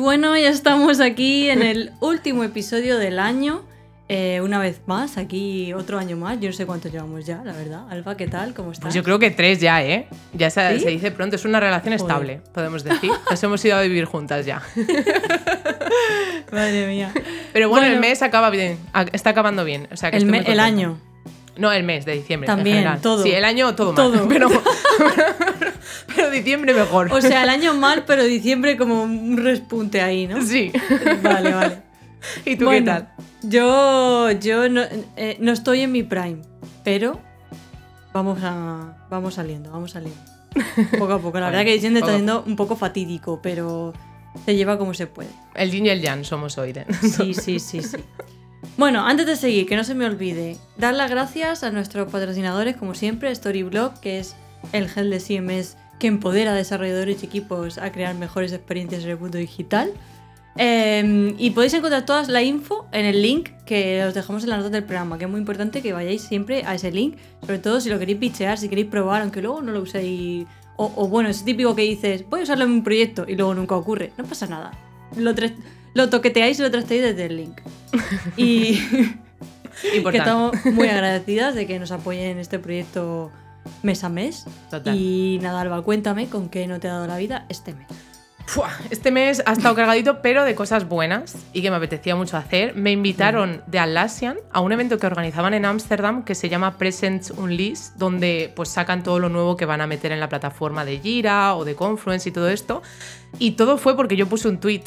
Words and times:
Bueno, 0.00 0.36
ya 0.36 0.48
estamos 0.48 1.00
aquí 1.00 1.48
en 1.50 1.62
el 1.62 1.92
último 2.00 2.42
episodio 2.44 2.98
del 2.98 3.18
año. 3.18 3.62
Eh, 4.12 4.40
una 4.42 4.58
vez 4.58 4.80
más, 4.86 5.16
aquí 5.18 5.72
otro 5.72 5.96
año 6.00 6.16
más. 6.16 6.40
Yo 6.40 6.48
no 6.48 6.52
sé 6.52 6.66
cuánto 6.66 6.88
llevamos 6.88 7.24
ya, 7.26 7.42
la 7.44 7.52
verdad. 7.52 7.84
Alfa, 7.90 8.16
¿qué 8.16 8.26
tal? 8.26 8.54
¿Cómo 8.54 8.72
estás? 8.72 8.86
Pues 8.86 8.94
yo 8.94 9.04
creo 9.04 9.20
que 9.20 9.30
tres 9.30 9.60
ya, 9.60 9.84
¿eh? 9.84 10.08
Ya 10.32 10.50
se, 10.50 10.78
¿Sí? 10.78 10.80
se 10.84 10.90
dice 10.90 11.12
pronto. 11.12 11.36
Es 11.36 11.44
una 11.44 11.60
relación 11.60 11.96
Joder. 11.96 12.00
estable, 12.10 12.40
podemos 12.52 12.82
decir. 12.82 13.08
Nos 13.30 13.40
hemos 13.44 13.64
ido 13.64 13.76
a 13.76 13.82
vivir 13.82 14.06
juntas 14.06 14.44
ya. 14.44 14.62
Madre 16.52 16.86
mía. 16.88 17.12
Pero 17.52 17.68
bueno, 17.68 17.82
Bueno. 17.86 17.94
el 17.94 18.00
mes 18.00 18.22
acaba 18.22 18.50
bien. 18.50 18.78
Está 19.12 19.30
acabando 19.30 19.64
bien. 19.64 19.86
O 19.92 19.96
sea, 19.96 20.10
que 20.10 20.16
El, 20.16 20.24
estoy 20.24 20.32
me- 20.32 20.38
muy 20.38 20.52
el 20.52 20.58
contenta. 20.58 20.64
año. 20.64 21.00
No, 21.56 21.70
el 21.72 21.82
mes 21.84 22.04
de 22.04 22.12
diciembre. 22.14 22.46
También, 22.46 22.88
todo. 23.02 23.22
Sí, 23.22 23.30
el 23.32 23.44
año 23.44 23.74
todo 23.74 23.92
mal. 23.92 23.96
Todo. 24.12 24.28
Pero, 24.28 24.48
pero 26.14 26.30
diciembre 26.30 26.74
mejor. 26.74 27.12
O 27.12 27.20
sea, 27.20 27.42
el 27.42 27.48
año 27.48 27.74
mal, 27.74 28.04
pero 28.06 28.24
diciembre 28.24 28.76
como 28.76 29.02
un 29.02 29.36
respunte 29.36 30.00
ahí, 30.00 30.26
¿no? 30.26 30.42
Sí. 30.42 30.72
Vale, 31.22 31.52
vale. 31.52 31.82
¿Y 32.44 32.56
tú 32.56 32.66
Bueno, 32.66 32.84
qué 32.84 32.90
tal? 32.90 33.12
Yo, 33.42 34.30
yo 34.32 34.68
no, 34.68 34.82
eh, 35.16 35.36
no 35.40 35.52
estoy 35.52 35.80
en 35.80 35.92
mi 35.92 36.02
prime, 36.02 36.42
pero 36.84 37.20
vamos 38.12 38.38
a 38.42 39.06
vamos 39.08 39.34
saliendo, 39.34 39.70
vamos 39.70 39.92
saliendo. 39.92 40.20
Poco 40.98 41.12
a 41.14 41.18
poco. 41.18 41.40
La 41.40 41.46
verdad 41.50 41.64
que 41.64 41.72
diciembre 41.72 42.00
está 42.00 42.12
siendo 42.12 42.42
un 42.46 42.56
poco 42.56 42.76
fatídico, 42.76 43.40
pero 43.42 43.92
se 44.44 44.56
lleva 44.56 44.78
como 44.78 44.94
se 44.94 45.06
puede. 45.06 45.30
El 45.54 45.70
yin 45.70 45.86
y 45.86 45.88
el 45.90 46.00
yang 46.00 46.24
somos 46.24 46.58
hoy. 46.58 46.70
¿eh? 46.70 46.86
Sí, 47.00 47.34
sí, 47.34 47.58
sí, 47.58 47.82
sí. 47.82 47.98
Bueno, 48.76 49.06
antes 49.06 49.26
de 49.26 49.36
seguir, 49.36 49.66
que 49.66 49.76
no 49.76 49.84
se 49.84 49.94
me 49.94 50.04
olvide, 50.04 50.56
dar 50.76 50.94
las 50.94 51.10
gracias 51.10 51.62
a 51.62 51.70
nuestros 51.70 52.10
patrocinadores, 52.10 52.76
como 52.76 52.94
siempre, 52.94 53.34
Storyblog, 53.34 54.00
que 54.00 54.18
es 54.18 54.36
el 54.72 54.88
gel 54.88 55.10
de 55.10 55.20
CMS 55.20 55.76
que 55.98 56.06
empodera 56.06 56.52
a 56.52 56.54
desarrolladores 56.54 57.22
y 57.22 57.26
equipos 57.26 57.78
a 57.78 57.92
crear 57.92 58.14
mejores 58.14 58.52
experiencias 58.52 59.04
en 59.04 59.10
el 59.10 59.18
mundo 59.18 59.38
digital. 59.38 59.92
Eh, 60.56 61.34
y 61.38 61.50
podéis 61.50 61.74
encontrar 61.74 62.04
toda 62.04 62.22
la 62.24 62.42
info 62.42 62.86
en 62.92 63.04
el 63.06 63.22
link 63.22 63.50
que 63.64 64.04
os 64.04 64.14
dejamos 64.14 64.42
en 64.42 64.50
las 64.50 64.58
notas 64.58 64.72
del 64.72 64.84
programa, 64.84 65.16
que 65.16 65.24
es 65.24 65.30
muy 65.30 65.38
importante 65.38 65.80
que 65.80 65.92
vayáis 65.92 66.22
siempre 66.22 66.64
a 66.64 66.74
ese 66.74 66.90
link, 66.90 67.16
sobre 67.42 67.58
todo 67.58 67.80
si 67.80 67.88
lo 67.88 67.98
queréis 67.98 68.18
bichear, 68.18 68.58
si 68.58 68.68
queréis 68.68 68.88
probar, 68.88 69.22
aunque 69.22 69.40
luego 69.42 69.62
no 69.62 69.72
lo 69.72 69.82
uséis. 69.82 70.46
O, 70.76 70.92
o 70.96 71.08
bueno, 71.08 71.28
es 71.28 71.44
típico 71.44 71.76
que 71.76 71.82
dices, 71.82 72.24
voy 72.28 72.40
a 72.40 72.42
usarlo 72.44 72.64
en 72.64 72.72
un 72.72 72.82
proyecto 72.82 73.26
y 73.28 73.36
luego 73.36 73.54
nunca 73.54 73.76
ocurre. 73.76 74.12
No 74.16 74.24
pasa 74.24 74.46
nada. 74.46 74.72
Lo, 75.16 76.08
toqueteáis 76.08 76.58
y 76.58 76.62
lo 76.62 76.70
trasteáis 76.70 77.02
desde 77.02 77.26
el 77.26 77.36
link. 77.36 77.60
Y 79.86 80.02
que 80.02 80.18
estamos 80.18 80.52
muy 80.66 80.88
agradecidas 80.88 81.54
de 81.54 81.66
que 81.66 81.78
nos 81.78 81.90
apoyen 81.90 82.32
en 82.32 82.38
este 82.38 82.58
proyecto 82.58 83.30
mes 83.82 84.04
a 84.04 84.08
mes. 84.08 84.46
Total. 84.70 84.96
Y 84.96 85.38
nada, 85.40 85.60
Alba, 85.60 85.82
cuéntame 85.82 86.28
con 86.28 86.48
qué 86.48 86.66
no 86.66 86.80
te 86.80 86.88
ha 86.88 86.94
dado 86.94 87.06
la 87.06 87.16
vida 87.16 87.46
este 87.48 87.74
mes. 87.74 87.86
Fua, 88.50 88.68
Este 88.90 89.12
mes 89.12 89.44
ha 89.46 89.52
estado 89.52 89.76
cargadito, 89.76 90.22
pero 90.22 90.42
de 90.42 90.56
cosas 90.56 90.88
buenas 90.88 91.36
y 91.52 91.62
que 91.62 91.70
me 91.70 91.76
apetecía 91.76 92.16
mucho 92.16 92.36
hacer. 92.36 92.74
Me 92.74 92.90
invitaron 92.90 93.62
de 93.68 93.78
Atlassian 93.78 94.38
a 94.52 94.60
un 94.60 94.72
evento 94.72 94.98
que 94.98 95.06
organizaban 95.06 95.54
en 95.54 95.64
Ámsterdam 95.64 96.24
que 96.24 96.34
se 96.34 96.48
llama 96.48 96.76
Presents 96.76 97.30
Unleashed, 97.30 97.92
donde 97.96 98.52
pues 98.56 98.70
sacan 98.70 99.04
todo 99.04 99.20
lo 99.20 99.28
nuevo 99.28 99.56
que 99.56 99.66
van 99.66 99.80
a 99.80 99.86
meter 99.86 100.10
en 100.10 100.18
la 100.18 100.28
plataforma 100.28 100.84
de 100.84 100.98
Jira 100.98 101.54
o 101.54 101.64
de 101.64 101.76
Confluence 101.76 102.28
y 102.28 102.32
todo 102.32 102.48
esto. 102.48 102.82
Y 103.38 103.52
todo 103.52 103.78
fue 103.78 103.94
porque 103.94 104.16
yo 104.16 104.26
puse 104.26 104.48
un 104.48 104.58
tweet 104.58 104.82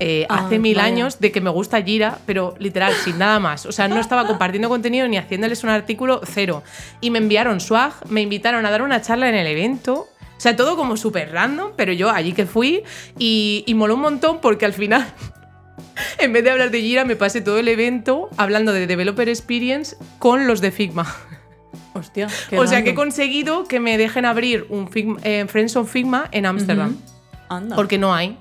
eh, 0.00 0.26
Ah, 0.28 0.44
hace 0.46 0.58
mil 0.58 0.78
años 0.80 1.18
de 1.20 1.32
que 1.32 1.40
me 1.40 1.50
gusta 1.50 1.82
Jira, 1.82 2.18
pero 2.26 2.54
literal, 2.58 2.92
sin 3.04 3.18
nada 3.18 3.38
más. 3.40 3.66
O 3.66 3.72
sea, 3.72 3.88
no 3.88 3.98
estaba 4.00 4.26
compartiendo 4.26 4.68
contenido 4.68 5.06
ni 5.08 5.16
haciéndoles 5.16 5.64
un 5.64 5.70
artículo, 5.70 6.20
cero. 6.24 6.62
Y 7.00 7.10
me 7.10 7.18
enviaron 7.18 7.60
swag, 7.60 7.92
me 8.08 8.20
invitaron 8.22 8.66
a 8.66 8.70
dar 8.70 8.82
una 8.82 9.00
charla 9.02 9.28
en 9.28 9.34
el 9.34 9.46
evento. 9.46 10.08
O 10.36 10.40
sea, 10.40 10.54
todo 10.54 10.76
como 10.76 10.96
súper 10.98 11.32
random, 11.32 11.72
pero 11.76 11.92
yo 11.92 12.10
allí 12.10 12.32
que 12.32 12.44
fui 12.46 12.82
y, 13.18 13.64
y 13.66 13.74
moló 13.74 13.94
un 13.94 14.02
montón 14.02 14.40
porque 14.42 14.66
al 14.66 14.74
final, 14.74 15.06
en 16.18 16.32
vez 16.32 16.44
de 16.44 16.50
hablar 16.50 16.70
de 16.70 16.80
Jira, 16.82 17.04
me 17.04 17.16
pasé 17.16 17.40
todo 17.40 17.58
el 17.58 17.68
evento 17.68 18.28
hablando 18.36 18.72
de 18.72 18.86
Developer 18.86 19.28
Experience 19.30 19.96
con 20.18 20.46
los 20.46 20.60
de 20.60 20.70
Figma. 20.72 21.06
Hostia. 21.94 22.28
qué 22.50 22.58
o 22.58 22.66
sea, 22.66 22.84
que 22.84 22.90
he 22.90 22.94
conseguido 22.94 23.64
que 23.64 23.80
me 23.80 23.96
dejen 23.96 24.26
abrir 24.26 24.66
un 24.68 24.90
Figma- 24.90 25.18
eh, 25.24 25.46
Friends 25.48 25.74
on 25.76 25.86
Figma 25.86 26.28
en 26.32 26.44
Ámsterdam. 26.44 26.90
Ujú. 26.90 27.00
Anda. 27.48 27.76
Porque 27.76 27.96
no 27.96 28.14
hay. 28.14 28.36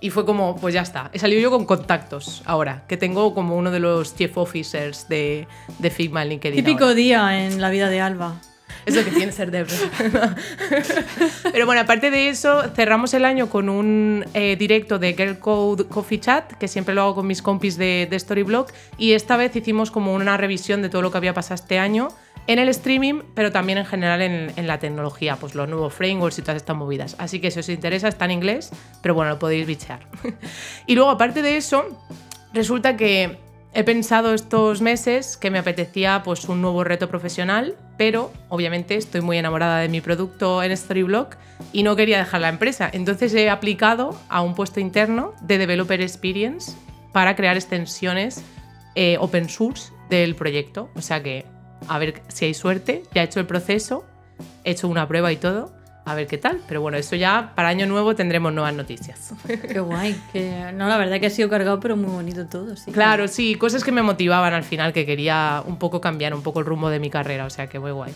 Y 0.00 0.10
fue 0.10 0.26
como, 0.26 0.56
pues 0.56 0.74
ya 0.74 0.82
está. 0.82 1.10
He 1.12 1.18
salido 1.18 1.40
yo 1.40 1.50
con 1.50 1.64
contactos 1.64 2.42
ahora, 2.44 2.84
que 2.86 2.96
tengo 2.96 3.34
como 3.34 3.56
uno 3.56 3.70
de 3.70 3.80
los 3.80 4.14
chief 4.14 4.36
officers 4.36 5.08
de, 5.08 5.48
de 5.78 5.90
Figma 5.90 6.22
en 6.22 6.30
LinkedIn. 6.30 6.64
Típico 6.64 6.84
ahora. 6.84 6.94
día 6.94 7.46
en 7.46 7.60
la 7.60 7.70
vida 7.70 7.88
de 7.88 8.00
Alba. 8.00 8.40
Es 8.84 8.94
lo 8.94 9.04
que 9.04 9.10
tiene 9.10 9.32
ser 9.32 9.50
dev. 9.50 9.66
Pero 11.52 11.66
bueno, 11.66 11.80
aparte 11.80 12.10
de 12.10 12.28
eso, 12.28 12.62
cerramos 12.74 13.14
el 13.14 13.24
año 13.24 13.50
con 13.50 13.68
un 13.68 14.24
eh, 14.32 14.54
directo 14.56 15.00
de 15.00 15.14
Girl 15.14 15.40
Code 15.40 15.86
Coffee 15.86 16.20
Chat, 16.20 16.52
que 16.52 16.68
siempre 16.68 16.94
lo 16.94 17.02
hago 17.02 17.16
con 17.16 17.26
mis 17.26 17.42
compis 17.42 17.76
de, 17.76 18.06
de 18.08 18.18
Storyblog, 18.18 18.68
y 18.96 19.12
esta 19.12 19.36
vez 19.36 19.56
hicimos 19.56 19.90
como 19.90 20.14
una 20.14 20.36
revisión 20.36 20.82
de 20.82 20.88
todo 20.88 21.02
lo 21.02 21.10
que 21.10 21.18
había 21.18 21.34
pasado 21.34 21.56
este 21.56 21.80
año 21.80 22.10
en 22.46 22.58
el 22.58 22.68
streaming, 22.68 23.22
pero 23.34 23.50
también 23.52 23.78
en 23.78 23.86
general 23.86 24.22
en, 24.22 24.66
la 24.66 24.78
tecnología, 24.78 25.36
pues 25.36 25.54
los 25.54 25.68
nuevos 25.68 25.92
frameworks 25.94 26.38
y 26.38 26.42
todas 26.42 26.56
estas 26.56 26.76
movidas. 26.76 27.16
Así 27.18 27.40
que 27.40 27.50
si 27.50 27.60
os 27.60 27.68
interesa, 27.68 28.08
está 28.08 28.24
en 28.26 28.32
inglés, 28.32 28.70
pero 29.02 29.14
bueno, 29.14 29.32
lo 29.32 29.38
podéis 29.38 29.66
bichear. 29.66 30.06
y 30.86 30.94
luego, 30.94 31.10
aparte 31.10 31.42
de 31.42 31.56
eso, 31.56 31.84
resulta 32.52 32.96
que 32.96 33.38
he 33.74 33.84
pensado 33.84 34.32
estos 34.32 34.80
meses 34.80 35.36
que 35.36 35.50
me 35.50 35.58
apetecía 35.58 36.22
pues 36.24 36.48
un 36.48 36.62
nuevo 36.62 36.84
reto 36.84 37.08
profesional, 37.08 37.76
pero 37.98 38.32
obviamente 38.48 38.94
estoy 38.94 39.20
muy 39.20 39.38
enamorada 39.38 39.80
de 39.80 39.88
mi 39.88 40.00
producto 40.00 40.62
en 40.62 40.74
Storyblog 40.74 41.30
y 41.72 41.82
no 41.82 41.96
quería 41.96 42.18
dejar 42.18 42.40
la 42.40 42.48
empresa. 42.48 42.88
Entonces 42.92 43.34
he 43.34 43.50
aplicado 43.50 44.18
a 44.28 44.40
un 44.40 44.54
puesto 44.54 44.80
interno 44.80 45.34
de 45.42 45.58
Developer 45.58 46.00
Experience 46.00 46.72
para 47.12 47.36
crear 47.36 47.56
extensiones 47.56 48.42
eh, 48.94 49.18
open 49.20 49.48
source 49.48 49.92
del 50.08 50.36
proyecto. 50.36 50.88
O 50.94 51.02
sea 51.02 51.22
que 51.22 51.44
a 51.88 51.98
ver 51.98 52.22
si 52.28 52.46
hay 52.46 52.54
suerte, 52.54 53.02
ya 53.14 53.22
he 53.22 53.24
hecho 53.24 53.40
el 53.40 53.46
proceso, 53.46 54.04
he 54.64 54.72
hecho 54.72 54.88
una 54.88 55.06
prueba 55.06 55.32
y 55.32 55.36
todo. 55.36 55.72
A 56.04 56.14
ver 56.14 56.28
qué 56.28 56.38
tal, 56.38 56.60
pero 56.68 56.80
bueno, 56.80 56.96
eso 56.96 57.16
ya 57.16 57.52
para 57.56 57.66
año 57.66 57.84
nuevo 57.84 58.14
tendremos 58.14 58.52
nuevas 58.52 58.72
noticias. 58.72 59.34
Qué 59.68 59.80
guay. 59.80 60.14
Que, 60.32 60.70
no, 60.72 60.86
la 60.86 60.98
verdad 60.98 61.18
que 61.18 61.26
ha 61.26 61.30
sido 61.30 61.48
cargado, 61.48 61.80
pero 61.80 61.96
muy 61.96 62.12
bonito 62.12 62.46
todo, 62.46 62.76
sí. 62.76 62.92
Claro, 62.92 63.26
sí, 63.26 63.56
cosas 63.56 63.82
que 63.82 63.90
me 63.90 64.02
motivaban 64.02 64.54
al 64.54 64.62
final, 64.62 64.92
que 64.92 65.04
quería 65.04 65.64
un 65.66 65.78
poco 65.80 66.00
cambiar 66.00 66.32
un 66.32 66.42
poco 66.42 66.60
el 66.60 66.66
rumbo 66.66 66.90
de 66.90 67.00
mi 67.00 67.10
carrera, 67.10 67.44
o 67.44 67.50
sea 67.50 67.66
que 67.66 67.80
muy 67.80 67.90
guay. 67.90 68.12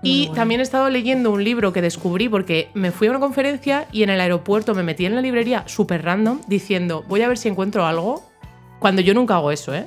Muy 0.00 0.10
y 0.10 0.24
guay. 0.24 0.36
también 0.36 0.60
he 0.60 0.62
estado 0.62 0.88
leyendo 0.88 1.30
un 1.30 1.44
libro 1.44 1.74
que 1.74 1.82
descubrí 1.82 2.30
porque 2.30 2.70
me 2.72 2.92
fui 2.92 3.08
a 3.08 3.10
una 3.10 3.20
conferencia 3.20 3.88
y 3.92 4.04
en 4.04 4.08
el 4.08 4.22
aeropuerto 4.22 4.74
me 4.74 4.82
metí 4.82 5.04
en 5.04 5.14
la 5.14 5.20
librería 5.20 5.64
súper 5.66 6.02
random 6.02 6.40
diciendo, 6.46 7.04
voy 7.08 7.20
a 7.20 7.28
ver 7.28 7.36
si 7.36 7.48
encuentro 7.48 7.84
algo, 7.84 8.24
cuando 8.78 9.02
yo 9.02 9.12
nunca 9.12 9.34
hago 9.34 9.50
eso, 9.50 9.74
¿eh? 9.74 9.86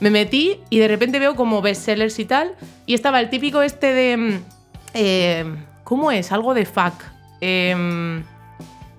Me 0.00 0.10
metí 0.10 0.60
y 0.70 0.78
de 0.78 0.88
repente 0.88 1.18
veo 1.18 1.34
como 1.36 1.62
bestsellers 1.62 2.18
y 2.18 2.24
tal, 2.24 2.54
y 2.86 2.94
estaba 2.94 3.20
el 3.20 3.30
típico 3.30 3.62
este 3.62 3.92
de... 3.92 4.16
mm, 4.16 4.32
eh, 4.94 5.44
¿Cómo 5.84 6.10
es? 6.10 6.32
Algo 6.32 6.54
de 6.54 6.64
fuck. 6.66 6.94
Em, 7.40 8.22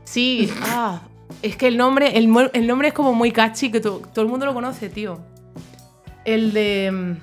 sí, 0.04 0.52
ah, 0.64 1.02
es 1.42 1.56
que 1.58 1.68
el 1.68 1.78
nombre, 1.78 2.18
el, 2.18 2.30
el 2.54 2.68
nombre 2.68 2.90
es 2.90 2.94
como 2.94 3.14
muy 3.14 3.32
catchy, 3.32 3.72
que 3.72 3.80
to- 3.82 4.02
todo 4.14 4.24
el 4.24 4.30
mundo 4.32 4.46
lo 4.46 4.54
conoce, 4.54 4.90
tío. 4.90 5.20
El 6.24 6.54
de... 6.54 6.92
mm, 6.92 7.14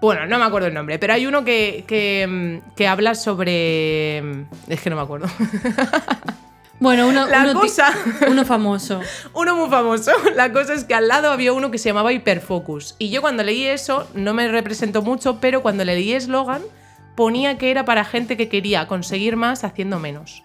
Bueno, 0.00 0.26
no 0.26 0.38
me 0.38 0.44
acuerdo 0.44 0.68
el 0.68 0.74
nombre, 0.74 0.98
pero 0.98 1.12
hay 1.14 1.26
uno 1.26 1.44
que, 1.44 1.84
que, 1.86 2.26
mm, 2.26 2.74
que 2.74 2.86
habla 2.88 3.14
sobre... 3.14 4.18
Es 4.68 4.80
que 4.82 4.90
no 4.90 4.96
me 4.96 5.02
acuerdo. 5.02 5.26
Bueno, 6.80 7.08
uno, 7.08 7.26
La 7.26 7.42
uno 7.42 7.52
ti- 7.60 7.66
cosa- 7.68 7.92
uno 8.28 8.44
famoso. 8.44 9.00
Uno 9.34 9.54
muy 9.54 9.68
famoso. 9.68 10.10
La 10.34 10.50
cosa 10.50 10.72
es 10.74 10.84
que 10.84 10.94
al 10.94 11.08
lado 11.08 11.30
había 11.30 11.52
uno 11.52 11.70
que 11.70 11.76
se 11.78 11.90
llamaba 11.90 12.12
Hyperfocus. 12.12 12.96
Y 12.98 13.10
yo 13.10 13.20
cuando 13.20 13.42
leí 13.42 13.66
eso, 13.66 14.08
no 14.14 14.32
me 14.34 14.48
representó 14.48 15.02
mucho, 15.02 15.40
pero 15.40 15.60
cuando 15.62 15.84
le 15.84 15.94
leí 15.94 16.12
eslogan, 16.14 16.62
ponía 17.16 17.58
que 17.58 17.70
era 17.70 17.84
para 17.84 18.04
gente 18.04 18.36
que 18.38 18.48
quería 18.48 18.86
conseguir 18.88 19.36
más 19.36 19.62
haciendo 19.62 19.98
menos. 19.98 20.42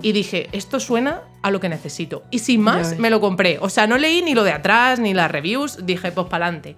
Y 0.00 0.12
dije, 0.12 0.48
esto 0.52 0.78
suena 0.78 1.22
a 1.42 1.50
lo 1.50 1.58
que 1.58 1.68
necesito. 1.68 2.22
Y 2.30 2.38
sin 2.38 2.60
más, 2.60 2.96
me 3.00 3.10
lo 3.10 3.20
compré. 3.20 3.58
O 3.60 3.68
sea, 3.68 3.88
no 3.88 3.98
leí 3.98 4.22
ni 4.22 4.34
lo 4.34 4.44
de 4.44 4.52
atrás, 4.52 5.00
ni 5.00 5.12
las 5.14 5.28
reviews. 5.28 5.84
Dije, 5.84 6.12
pues 6.12 6.28
pa'lante. 6.28 6.76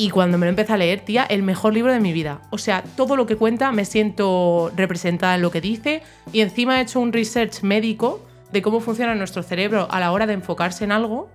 Y 0.00 0.10
cuando 0.10 0.38
me 0.38 0.46
lo 0.46 0.50
empecé 0.50 0.72
a 0.72 0.76
leer, 0.76 1.00
tía, 1.00 1.24
el 1.24 1.42
mejor 1.42 1.74
libro 1.74 1.92
de 1.92 1.98
mi 1.98 2.12
vida. 2.12 2.40
O 2.50 2.58
sea, 2.58 2.84
todo 2.94 3.16
lo 3.16 3.26
que 3.26 3.34
cuenta 3.34 3.72
me 3.72 3.84
siento 3.84 4.70
representada 4.76 5.34
en 5.34 5.42
lo 5.42 5.50
que 5.50 5.60
dice. 5.60 6.02
Y 6.32 6.40
encima 6.40 6.78
he 6.78 6.82
hecho 6.82 7.00
un 7.00 7.12
research 7.12 7.64
médico 7.64 8.24
de 8.52 8.62
cómo 8.62 8.78
funciona 8.78 9.16
nuestro 9.16 9.42
cerebro 9.42 9.88
a 9.90 9.98
la 9.98 10.12
hora 10.12 10.28
de 10.28 10.34
enfocarse 10.34 10.84
en 10.84 10.92
algo 10.92 11.28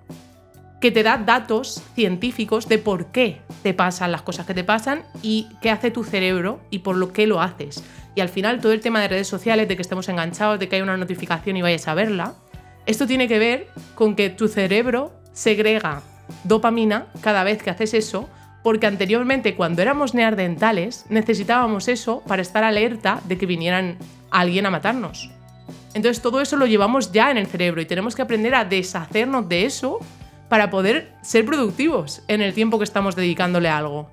que 0.80 0.92
te 0.92 1.04
da 1.04 1.18
datos 1.18 1.83
científicos 1.94 2.69
de 2.69 2.77
por 2.77 3.07
qué 3.07 3.42
te 3.63 3.74
pasan 3.74 4.13
las 4.13 4.21
cosas 4.21 4.45
que 4.45 4.54
te 4.54 4.63
pasan 4.63 5.04
y 5.21 5.50
qué 5.62 5.69
hace 5.69 5.92
tu 5.92 6.06
cerebro 6.06 6.62
y 6.69 6.80
por 6.80 6.95
lo 6.95 7.12
que 7.12 7.27
lo 7.27 7.42
haces. 7.42 7.83
Y 8.16 8.21
al 8.21 8.30
final 8.30 8.62
todo 8.62 8.71
el 8.71 8.80
tema 8.80 9.01
de 9.01 9.09
redes 9.09 9.27
sociales, 9.27 9.68
de 9.68 9.75
que 9.75 9.81
estemos 9.81 10.07
enganchados, 10.07 10.57
de 10.57 10.69
que 10.69 10.77
hay 10.77 10.81
una 10.81 10.95
notificación 10.95 11.57
y 11.57 11.62
vayas 11.62 11.89
a 11.89 11.95
verla, 11.95 12.36
esto 12.86 13.07
tiene 13.07 13.27
que 13.27 13.39
ver 13.39 13.68
con 13.94 14.16
que 14.16 14.30
tu 14.30 14.48
cerebro 14.48 15.12
segrega 15.33 16.01
dopamina 16.44 17.07
cada 17.21 17.44
vez 17.44 17.62
que 17.62 17.69
haces 17.69 17.94
eso, 17.94 18.30
porque 18.63 18.88
anteriormente 18.88 19.56
cuando 19.56 19.81
éramos 19.81 20.13
neandertales 20.13 21.06
necesitábamos 21.10 21.88
eso 21.88 22.24
para 22.25 22.42
estar 22.42 22.63
alerta 22.63 23.21
de 23.25 23.38
que 23.38 23.45
vinieran 23.45 23.98
alguien 24.31 24.65
a 24.65 24.71
matarnos. 24.71 25.30
Entonces 25.94 26.21
todo 26.21 26.42
eso 26.42 26.56
lo 26.56 26.65
llevamos 26.65 27.12
ya 27.12 27.30
en 27.30 27.38
el 27.38 27.45
cerebro 27.45 27.81
y 27.81 27.86
tenemos 27.86 28.15
que 28.15 28.24
aprender 28.24 28.56
a 28.56 28.65
deshacernos 28.65 29.48
de 29.48 29.65
eso 29.65 30.00
para 30.50 30.69
poder 30.69 31.12
ser 31.21 31.45
productivos 31.45 32.24
en 32.27 32.42
el 32.42 32.54
tiempo 32.54 32.77
que 32.77 32.83
estamos 32.83 33.15
dedicándole 33.15 33.69
a 33.69 33.77
algo. 33.77 34.10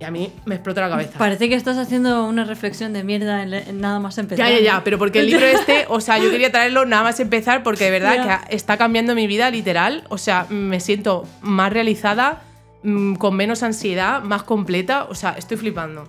Y 0.00 0.04
a 0.04 0.10
mí 0.12 0.32
me 0.44 0.54
explota 0.54 0.80
la 0.80 0.88
cabeza. 0.88 1.18
Parece 1.18 1.48
que 1.48 1.56
estás 1.56 1.76
haciendo 1.76 2.26
una 2.26 2.44
reflexión 2.44 2.92
de 2.92 3.02
mierda 3.02 3.42
en, 3.42 3.52
en 3.52 3.80
nada 3.80 3.98
más 3.98 4.16
empezar. 4.18 4.48
Ya, 4.48 4.56
ya, 4.56 4.62
ya, 4.62 4.84
pero 4.84 4.96
porque 4.96 5.18
el 5.18 5.26
libro 5.26 5.44
este, 5.44 5.86
o 5.88 6.00
sea, 6.00 6.18
yo 6.18 6.30
quería 6.30 6.52
traerlo 6.52 6.86
nada 6.86 7.02
más 7.02 7.18
empezar 7.18 7.64
porque 7.64 7.84
de 7.84 7.90
verdad 7.90 8.44
que 8.48 8.54
está 8.54 8.76
cambiando 8.76 9.16
mi 9.16 9.26
vida 9.26 9.50
literal. 9.50 10.04
O 10.08 10.18
sea, 10.18 10.46
me 10.50 10.78
siento 10.78 11.26
más 11.42 11.72
realizada, 11.72 12.42
mm, 12.82 13.14
con 13.14 13.34
menos 13.36 13.62
ansiedad, 13.62 14.22
más 14.22 14.42
completa. 14.42 15.04
O 15.10 15.14
sea, 15.14 15.30
estoy 15.38 15.56
flipando. 15.56 16.04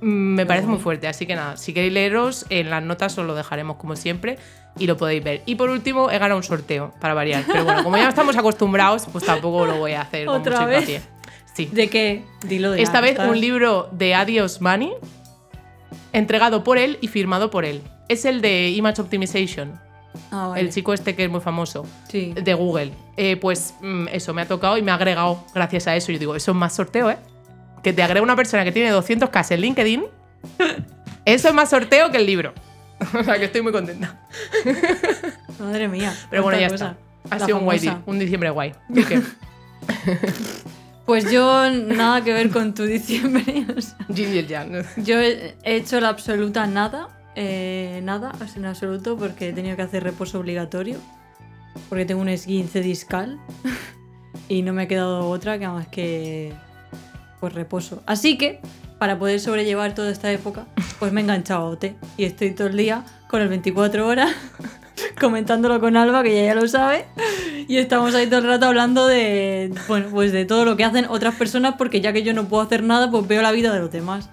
Mm, 0.00 0.34
Me 0.34 0.46
parece 0.46 0.66
muy 0.66 0.78
fuerte, 0.78 1.08
así 1.08 1.26
que 1.26 1.34
nada, 1.36 1.56
si 1.56 1.72
queréis 1.72 1.92
leeros, 1.92 2.46
en 2.50 2.70
las 2.70 2.82
notas 2.82 3.16
os 3.18 3.26
lo 3.26 3.34
dejaremos 3.34 3.76
como 3.76 3.96
siempre 3.96 4.38
y 4.78 4.86
lo 4.86 4.96
podéis 4.96 5.22
ver. 5.24 5.42
Y 5.46 5.54
por 5.54 5.70
último, 5.70 6.10
he 6.10 6.18
ganado 6.18 6.36
un 6.36 6.42
sorteo, 6.42 6.92
para 7.00 7.14
variar. 7.14 7.44
Pero 7.46 7.64
bueno, 7.64 7.84
como 7.84 7.96
ya 7.96 8.08
estamos 8.08 8.36
acostumbrados, 8.36 9.06
pues 9.12 9.24
tampoco 9.24 9.66
lo 9.66 9.76
voy 9.76 9.92
a 9.92 10.02
hacer 10.02 10.26
con 10.26 10.40
¿Otra 10.40 10.60
mucho 10.60 10.66
vez? 10.66 10.88
hincapié. 10.88 11.00
Sí. 11.54 11.66
¿De 11.72 11.88
qué? 11.88 12.24
Dilo 12.48 12.72
de 12.72 12.82
Esta 12.82 13.00
vez 13.00 13.16
un 13.18 13.40
libro 13.40 13.88
de 13.92 14.14
Adios 14.16 14.60
Money, 14.60 14.92
entregado 16.12 16.64
por 16.64 16.78
él 16.78 16.98
y 17.00 17.08
firmado 17.08 17.50
por 17.50 17.64
él. 17.64 17.82
Es 18.08 18.24
el 18.24 18.40
de 18.40 18.70
Image 18.70 19.00
Optimization, 19.00 19.80
Ah, 20.30 20.48
vale. 20.48 20.60
el 20.60 20.70
chico 20.72 20.92
este 20.94 21.14
que 21.16 21.24
es 21.24 21.30
muy 21.30 21.40
famoso, 21.40 21.86
Sí. 22.08 22.32
de 22.34 22.54
Google. 22.54 22.92
Eh, 23.16 23.36
pues 23.36 23.74
mm, 23.80 24.08
eso 24.12 24.32
me 24.34 24.42
ha 24.42 24.46
tocado 24.48 24.76
y 24.78 24.82
me 24.82 24.90
ha 24.90 24.94
agregado 24.94 25.44
gracias 25.54 25.86
a 25.86 25.96
eso. 25.96 26.12
Yo 26.12 26.18
digo, 26.18 26.36
eso 26.36 26.50
es 26.52 26.56
más 26.56 26.74
sorteo, 26.74 27.10
¿eh? 27.10 27.18
Que 27.82 27.92
te 27.92 28.02
agrega 28.02 28.22
una 28.22 28.36
persona 28.36 28.64
que 28.64 28.72
tiene 28.72 28.92
200k 28.92 29.50
en 29.54 29.60
LinkedIn. 29.60 30.04
Eso 31.26 31.48
es 31.48 31.54
más 31.54 31.70
sorteo 31.70 32.10
que 32.10 32.18
el 32.18 32.26
libro. 32.26 32.52
o 33.18 33.24
sea 33.24 33.38
que 33.38 33.46
estoy 33.46 33.62
muy 33.62 33.72
contenta. 33.72 34.20
Madre 35.58 35.88
mía. 35.88 36.14
Pero 36.30 36.42
bueno, 36.42 36.58
ya 36.58 36.66
está. 36.66 36.96
Ha 37.30 37.38
La 37.38 37.46
sido 37.46 37.58
un 37.58 37.64
guay 37.64 37.78
día, 37.78 38.02
un 38.04 38.18
diciembre 38.18 38.50
guay. 38.50 38.72
Pues 41.06 41.30
yo 41.30 41.70
nada 41.70 42.24
que 42.24 42.32
ver 42.32 42.50
con 42.50 42.72
tu 42.72 42.84
diciembre. 42.84 43.66
o 43.76 43.80
sea, 43.80 43.96
yo 44.96 45.20
he 45.20 45.54
hecho 45.64 46.00
la 46.00 46.08
absoluta 46.08 46.66
nada. 46.66 47.08
Eh, 47.36 48.00
nada, 48.02 48.32
en 48.56 48.64
absoluto, 48.66 49.16
porque 49.16 49.48
he 49.48 49.52
tenido 49.52 49.76
que 49.76 49.82
hacer 49.82 50.02
reposo 50.02 50.38
obligatorio. 50.38 50.98
Porque 51.88 52.04
tengo 52.04 52.20
un 52.20 52.28
esguince 52.28 52.80
discal. 52.80 53.40
y 54.48 54.62
no 54.62 54.72
me 54.72 54.82
ha 54.82 54.88
quedado 54.88 55.28
otra 55.28 55.58
que 55.58 55.68
más 55.68 55.88
que 55.88 56.52
pues 57.40 57.52
reposo. 57.52 58.02
Así 58.06 58.38
que, 58.38 58.60
para 58.98 59.18
poder 59.18 59.40
sobrellevar 59.40 59.94
toda 59.94 60.10
esta 60.10 60.32
época, 60.32 60.66
pues 60.98 61.12
me 61.12 61.20
he 61.20 61.24
enganchado 61.24 61.66
a 61.66 61.70
OT. 61.70 61.94
Y 62.16 62.24
estoy 62.24 62.52
todo 62.52 62.68
el 62.68 62.76
día 62.76 63.04
con 63.28 63.42
el 63.42 63.48
24 63.48 64.06
horas 64.06 64.32
comentándolo 65.20 65.80
con 65.80 65.96
Alba, 65.96 66.22
que 66.22 66.32
ella 66.32 66.54
ya 66.54 66.60
lo 66.60 66.68
sabe. 66.68 67.06
Y 67.66 67.78
estamos 67.78 68.14
ahí 68.14 68.26
todo 68.26 68.40
el 68.40 68.46
rato 68.46 68.66
hablando 68.66 69.06
de, 69.06 69.72
bueno, 69.88 70.08
pues 70.10 70.32
de 70.32 70.44
todo 70.44 70.64
lo 70.64 70.76
que 70.76 70.84
hacen 70.84 71.06
otras 71.08 71.34
personas, 71.34 71.74
porque 71.76 72.00
ya 72.00 72.12
que 72.12 72.22
yo 72.22 72.32
no 72.34 72.44
puedo 72.48 72.62
hacer 72.62 72.82
nada, 72.82 73.10
pues 73.10 73.26
veo 73.26 73.42
la 73.42 73.52
vida 73.52 73.72
de 73.72 73.80
los 73.80 73.90
demás. 73.90 74.28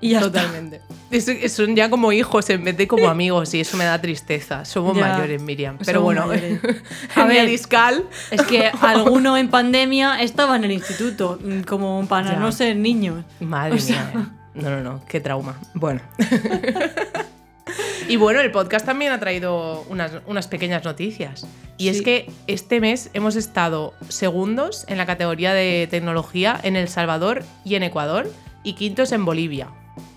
Y 0.00 0.10
ya 0.10 0.18
está. 0.20 0.30
Totalmente. 0.42 0.80
Es- 1.10 1.52
son 1.52 1.74
ya 1.74 1.88
como 1.88 2.12
hijos 2.12 2.50
en 2.50 2.64
vez 2.64 2.76
de 2.76 2.86
como 2.86 3.08
amigos 3.08 3.54
y 3.54 3.60
eso 3.60 3.76
me 3.76 3.84
da 3.84 4.00
tristeza. 4.00 4.64
Somos 4.64 4.96
Ya. 4.96 5.08
mayores, 5.08 5.40
Miriam. 5.42 5.78
Pero 5.78 6.00
Somos 6.00 6.04
bueno, 6.04 6.26
mayores. 6.26 6.60
a 7.14 7.24
ver, 7.24 7.46
discal. 7.48 8.04
Es 8.30 8.42
que 8.42 8.66
alguno 8.80 9.36
en 9.36 9.48
pandemia 9.48 10.20
estaba 10.22 10.56
en 10.56 10.64
el 10.64 10.72
instituto, 10.72 11.38
mm, 11.42 11.60
como 11.62 12.06
para 12.08 12.32
Ya. 12.32 12.38
no 12.38 12.52
ser 12.52 12.76
niños. 12.76 13.24
Madre 13.40 13.74
O 13.76 13.78
sea- 13.78 14.10
mía. 14.14 14.26
eh. 14.26 14.60
No, 14.62 14.70
no, 14.70 14.80
no, 14.82 15.00
qué 15.06 15.20
trauma. 15.20 15.58
Bueno. 15.74 16.00
y 18.08 18.16
bueno, 18.16 18.40
el 18.40 18.50
podcast 18.52 18.86
también 18.86 19.12
ha 19.12 19.18
traído 19.20 19.82
unas, 19.90 20.12
unas 20.26 20.46
pequeñas 20.48 20.84
noticias. 20.84 21.46
Y 21.76 21.88
es 21.88 21.98
Sí. 21.98 22.04
que 22.04 22.30
este 22.46 22.80
mes 22.80 23.10
hemos 23.12 23.36
estado 23.36 23.92
segundos 24.08 24.84
en 24.88 24.96
la 24.98 25.04
categoría 25.06 25.52
de 25.52 25.88
tecnología 25.90 26.58
en 26.62 26.76
El 26.76 26.88
Salvador 26.88 27.44
y 27.64 27.74
en 27.74 27.82
Ecuador 27.82 28.30
y 28.62 28.74
quintos 28.74 29.12
en 29.12 29.24
Bolivia. 29.24 29.68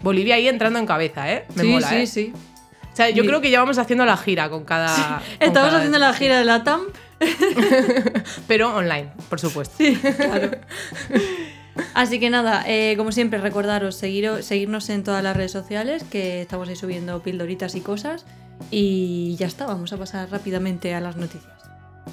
Bolivia 0.02 0.36
ahí 0.36 0.48
entrando 0.48 0.80
en 0.80 0.86
cabeza, 0.86 1.31
¿eh? 1.31 1.46
Me 1.56 1.64
sí, 1.64 1.68
mola, 1.70 1.90
sí, 1.90 1.96
¿eh? 1.96 2.08
sí. 2.08 2.34
O 2.92 2.96
sea, 2.96 3.10
yo 3.10 3.24
creo 3.26 3.40
que 3.40 3.50
ya 3.50 3.60
vamos 3.60 3.78
haciendo 3.78 4.06
la 4.06 4.18
gira 4.18 4.50
con 4.50 4.66
cada. 4.66 4.94
con 4.96 5.24
Estamos 5.48 5.70
cada- 5.70 5.78
haciendo 5.78 6.00
la 6.00 6.14
gira 6.14 6.38
de 6.40 6.46
la 6.46 6.64
TAM. 6.64 6.81
Pero 8.48 8.76
online, 8.76 9.12
por 9.30 9.40
supuesto. 9.40 9.76
Sí, 9.78 9.96
claro. 9.96 10.52
Así 11.94 12.20
que 12.20 12.30
nada, 12.30 12.64
eh, 12.68 12.96
como 12.98 13.12
siempre, 13.12 13.40
recordaros 13.40 13.96
seguiros, 13.96 14.46
seguirnos 14.46 14.90
en 14.90 15.04
todas 15.04 15.24
las 15.24 15.36
redes 15.36 15.52
sociales, 15.52 16.04
que 16.04 16.42
estamos 16.42 16.68
ahí 16.68 16.76
subiendo 16.76 17.22
pildoritas 17.22 17.76
y 17.76 17.81
cosas. 17.81 18.26
Y 18.72 19.36
ya 19.38 19.48
está, 19.48 19.66
vamos 19.66 19.94
a 19.94 19.98
pasar 19.98 20.30
rápidamente 20.30 20.94
a 20.94 21.00
las 21.00 21.16
noticias. 21.16 21.54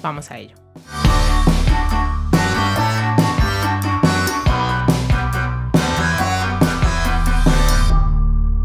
Vamos 0.01 0.31
a 0.31 0.37
ello. 0.37 0.55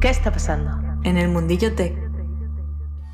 ¿Qué 0.02 0.08
está 0.10 0.32
pasando? 0.32 0.72
En 1.04 1.16
el 1.16 1.28
mundillo 1.28 1.76
tech. 1.76 1.96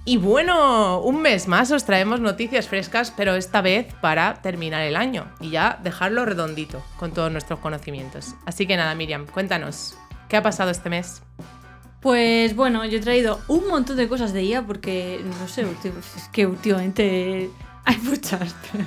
Y 0.06 0.16
bueno, 0.16 1.02
un 1.02 1.20
mes 1.20 1.46
más 1.46 1.70
os 1.70 1.84
traemos 1.84 2.18
noticias 2.18 2.66
frescas, 2.66 3.12
pero 3.14 3.34
esta 3.34 3.60
vez 3.60 3.92
para 4.00 4.40
terminar 4.40 4.80
el 4.80 4.96
año 4.96 5.26
y 5.38 5.50
ya 5.50 5.78
dejarlo 5.82 6.24
redondito 6.24 6.82
con 6.96 7.12
todos 7.12 7.30
nuestros 7.30 7.58
conocimientos. 7.58 8.34
Así 8.46 8.66
que 8.66 8.78
nada, 8.78 8.94
Miriam, 8.94 9.26
cuéntanos, 9.26 9.98
¿qué 10.30 10.38
ha 10.38 10.42
pasado 10.42 10.70
este 10.70 10.88
mes? 10.88 11.22
Pues 12.00 12.56
bueno, 12.56 12.86
yo 12.86 12.96
he 12.96 13.02
traído 13.02 13.38
un 13.48 13.68
montón 13.68 13.98
de 13.98 14.08
cosas 14.08 14.32
de 14.32 14.44
IA 14.44 14.62
porque, 14.62 15.22
no 15.40 15.46
sé, 15.46 15.66
es 16.16 16.28
que 16.32 16.46
últimamente 16.46 17.50
hay 17.84 17.98
muchas. 17.98 18.56
pero- 18.72 18.86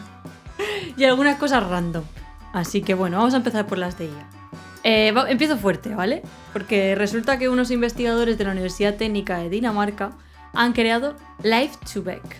y 0.97 1.03
algunas 1.03 1.37
cosas 1.37 1.63
random. 1.69 2.03
Así 2.51 2.81
que 2.81 2.95
bueno, 2.95 3.17
vamos 3.17 3.35
a 3.35 3.37
empezar 3.37 3.67
por 3.67 3.77
las 3.77 3.95
de 3.99 4.05
IA. 4.05 4.40
Eh, 4.83 5.13
empiezo 5.27 5.57
fuerte, 5.57 5.93
¿vale? 5.93 6.23
Porque 6.53 6.95
resulta 6.95 7.37
que 7.37 7.49
unos 7.49 7.71
investigadores 7.71 8.37
de 8.37 8.43
la 8.45 8.51
Universidad 8.51 8.95
Técnica 8.95 9.37
de 9.37 9.49
Dinamarca 9.49 10.11
han 10.53 10.73
creado 10.73 11.15
Life 11.43 11.77
to 11.93 12.03
Back. 12.03 12.37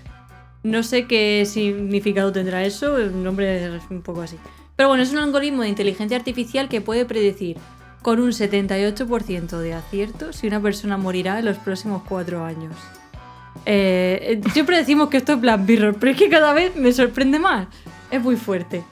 No 0.64 0.84
sé 0.84 1.08
qué 1.08 1.44
significado 1.46 2.32
tendrá 2.32 2.64
eso, 2.64 2.98
el 2.98 3.24
nombre 3.24 3.76
es 3.76 3.84
un 3.90 4.02
poco 4.02 4.22
así. 4.22 4.38
Pero 4.76 4.90
bueno, 4.90 5.04
es 5.04 5.12
un 5.12 5.20
algoritmo 5.20 5.64
de 5.64 5.70
inteligencia 5.70 6.18
artificial 6.18 6.70
que 6.70 6.82
puede 6.82 7.06
predecir 7.06 7.58
con 8.02 8.20
un 8.20 8.32
78% 8.32 9.58
de 9.58 9.74
acierto 9.74 10.34
si 10.34 10.48
una 10.48 10.60
persona 10.60 10.98
morirá 10.98 11.40
en 11.40 11.46
los 11.46 11.58
próximos 11.58 12.04
cuatro 12.08 12.44
años. 12.44 12.76
Eh, 13.66 14.42
eh, 14.44 14.50
siempre 14.52 14.78
decimos 14.78 15.10
que 15.10 15.18
esto 15.18 15.34
es 15.34 15.42
Black 15.42 15.62
Mirror, 15.62 15.96
pero 16.00 16.12
es 16.12 16.18
que 16.18 16.30
cada 16.30 16.54
vez 16.54 16.76
me 16.76 16.92
sorprende 16.94 17.38
más. 17.38 17.68
Es 18.10 18.22
muy 18.22 18.36
fuerte. 18.36 18.84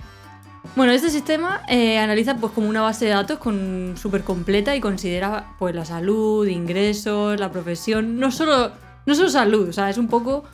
Bueno, 0.75 0.93
este 0.93 1.09
sistema 1.09 1.61
eh, 1.67 1.97
analiza 1.97 2.37
pues 2.37 2.53
como 2.53 2.69
una 2.69 2.81
base 2.81 3.05
de 3.05 3.11
datos 3.11 3.39
con 3.39 3.95
súper 3.97 4.23
completa 4.23 4.75
y 4.75 4.79
considera 4.79 5.53
pues 5.59 5.75
la 5.75 5.83
salud, 5.83 6.47
ingresos, 6.47 7.39
la 7.39 7.51
profesión, 7.51 8.19
no 8.19 8.31
solo, 8.31 8.71
no 9.05 9.15
solo 9.15 9.29
salud, 9.29 9.69
o 9.69 9.73
sea, 9.73 9.89
es 9.89 9.97
un 9.97 10.07
poco 10.07 10.45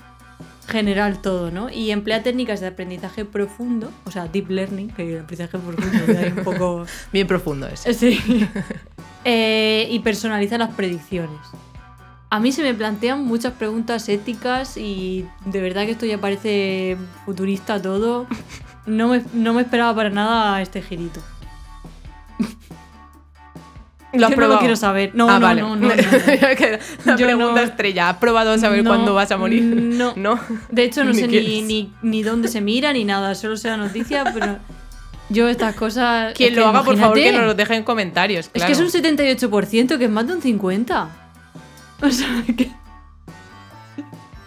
general 0.68 1.22
todo, 1.22 1.52
¿no? 1.52 1.70
Y 1.70 1.92
emplea 1.92 2.24
técnicas 2.24 2.60
de 2.60 2.68
aprendizaje 2.68 3.26
profundo, 3.26 3.92
o 4.06 4.12
sea, 4.12 4.28
deep 4.28 4.50
learning, 4.50 4.90
que 4.90 5.14
el 5.14 5.22
aprendizaje 5.22 5.58
profundo 5.58 6.20
ahí 6.20 6.34
un 6.36 6.44
poco... 6.44 6.86
Bien 7.14 7.28
profundo 7.28 7.68
ese. 7.68 7.94
Sí. 7.94 8.20
Eh, 9.28 9.88
y 9.90 10.02
personaliza 10.02 10.56
las 10.60 10.76
predicciones. 10.76 11.40
A 12.30 12.40
mí 12.40 12.52
se 12.52 12.62
me 12.62 12.76
plantean 12.76 13.26
muchas 13.26 13.54
preguntas 13.54 14.08
éticas 14.08 14.78
y 14.78 15.26
de 15.46 15.62
verdad 15.62 15.86
que 15.86 15.94
esto 15.94 16.06
ya 16.06 16.20
parece 16.20 16.96
futurista 17.26 17.82
todo. 17.82 18.28
No 18.86 19.08
me, 19.10 19.24
no 19.34 19.54
me 19.54 19.62
esperaba 19.62 19.96
para 19.96 20.10
nada 20.10 20.62
este 20.62 20.82
girito. 20.82 21.22
¿Lo 24.14 24.28
has 24.28 24.30
Yo 24.32 24.36
no 24.36 24.36
probado? 24.36 24.54
lo 24.54 24.60
quiero 24.60 24.76
saber. 24.78 25.12
No, 25.14 25.30
Ah, 25.30 25.40
no, 25.40 25.46
vale. 25.48 25.62
no, 25.62 25.70
no, 25.76 25.90
no. 25.90 25.96
La 27.06 27.16
Yo 27.18 27.26
pregunta 27.26 27.64
estrella, 27.64 28.10
¿has 28.10 28.18
probado 28.18 28.58
saber 28.58 28.82
No, 28.84 28.92
cuándo 28.92 29.14
vas 29.14 29.30
a 29.32 29.38
morir? 29.38 29.62
no. 29.64 30.40
De 30.72 30.84
hecho, 30.84 31.04
no 31.04 31.12
Ni 31.14 31.20
sé 31.20 31.28
ni, 31.28 31.62
ni, 31.62 31.94
ni 32.02 32.24
dónde 32.24 32.48
se 32.48 32.62
mira 32.62 32.94
ni 32.94 33.04
nada, 33.04 33.36
solo 33.36 33.58
sé 33.58 33.68
la 33.70 33.78
noticia, 33.78 34.24
pero 34.34 34.58
yo 35.30 35.50
estas 35.50 35.76
cosas. 35.76 36.34
Quien 36.34 36.54
es 36.54 36.60
lo 36.60 36.68
haga, 36.68 36.84
por 36.84 36.98
favor, 36.98 37.16
que 37.18 37.32
nos 37.34 37.44
lo 37.44 37.54
deje 37.56 37.76
en 37.76 37.84
comentarios. 37.84 38.50
Es 38.54 38.64
que 38.64 38.72
es 38.72 38.80
un 38.80 38.88
78%, 38.90 39.98
que 39.98 40.06
es 40.06 40.10
más 40.12 40.28
de 40.28 40.34
un 40.34 40.42
50%. 40.42 41.08
O 42.02 42.10
sea, 42.12 42.44
que. 42.56 42.72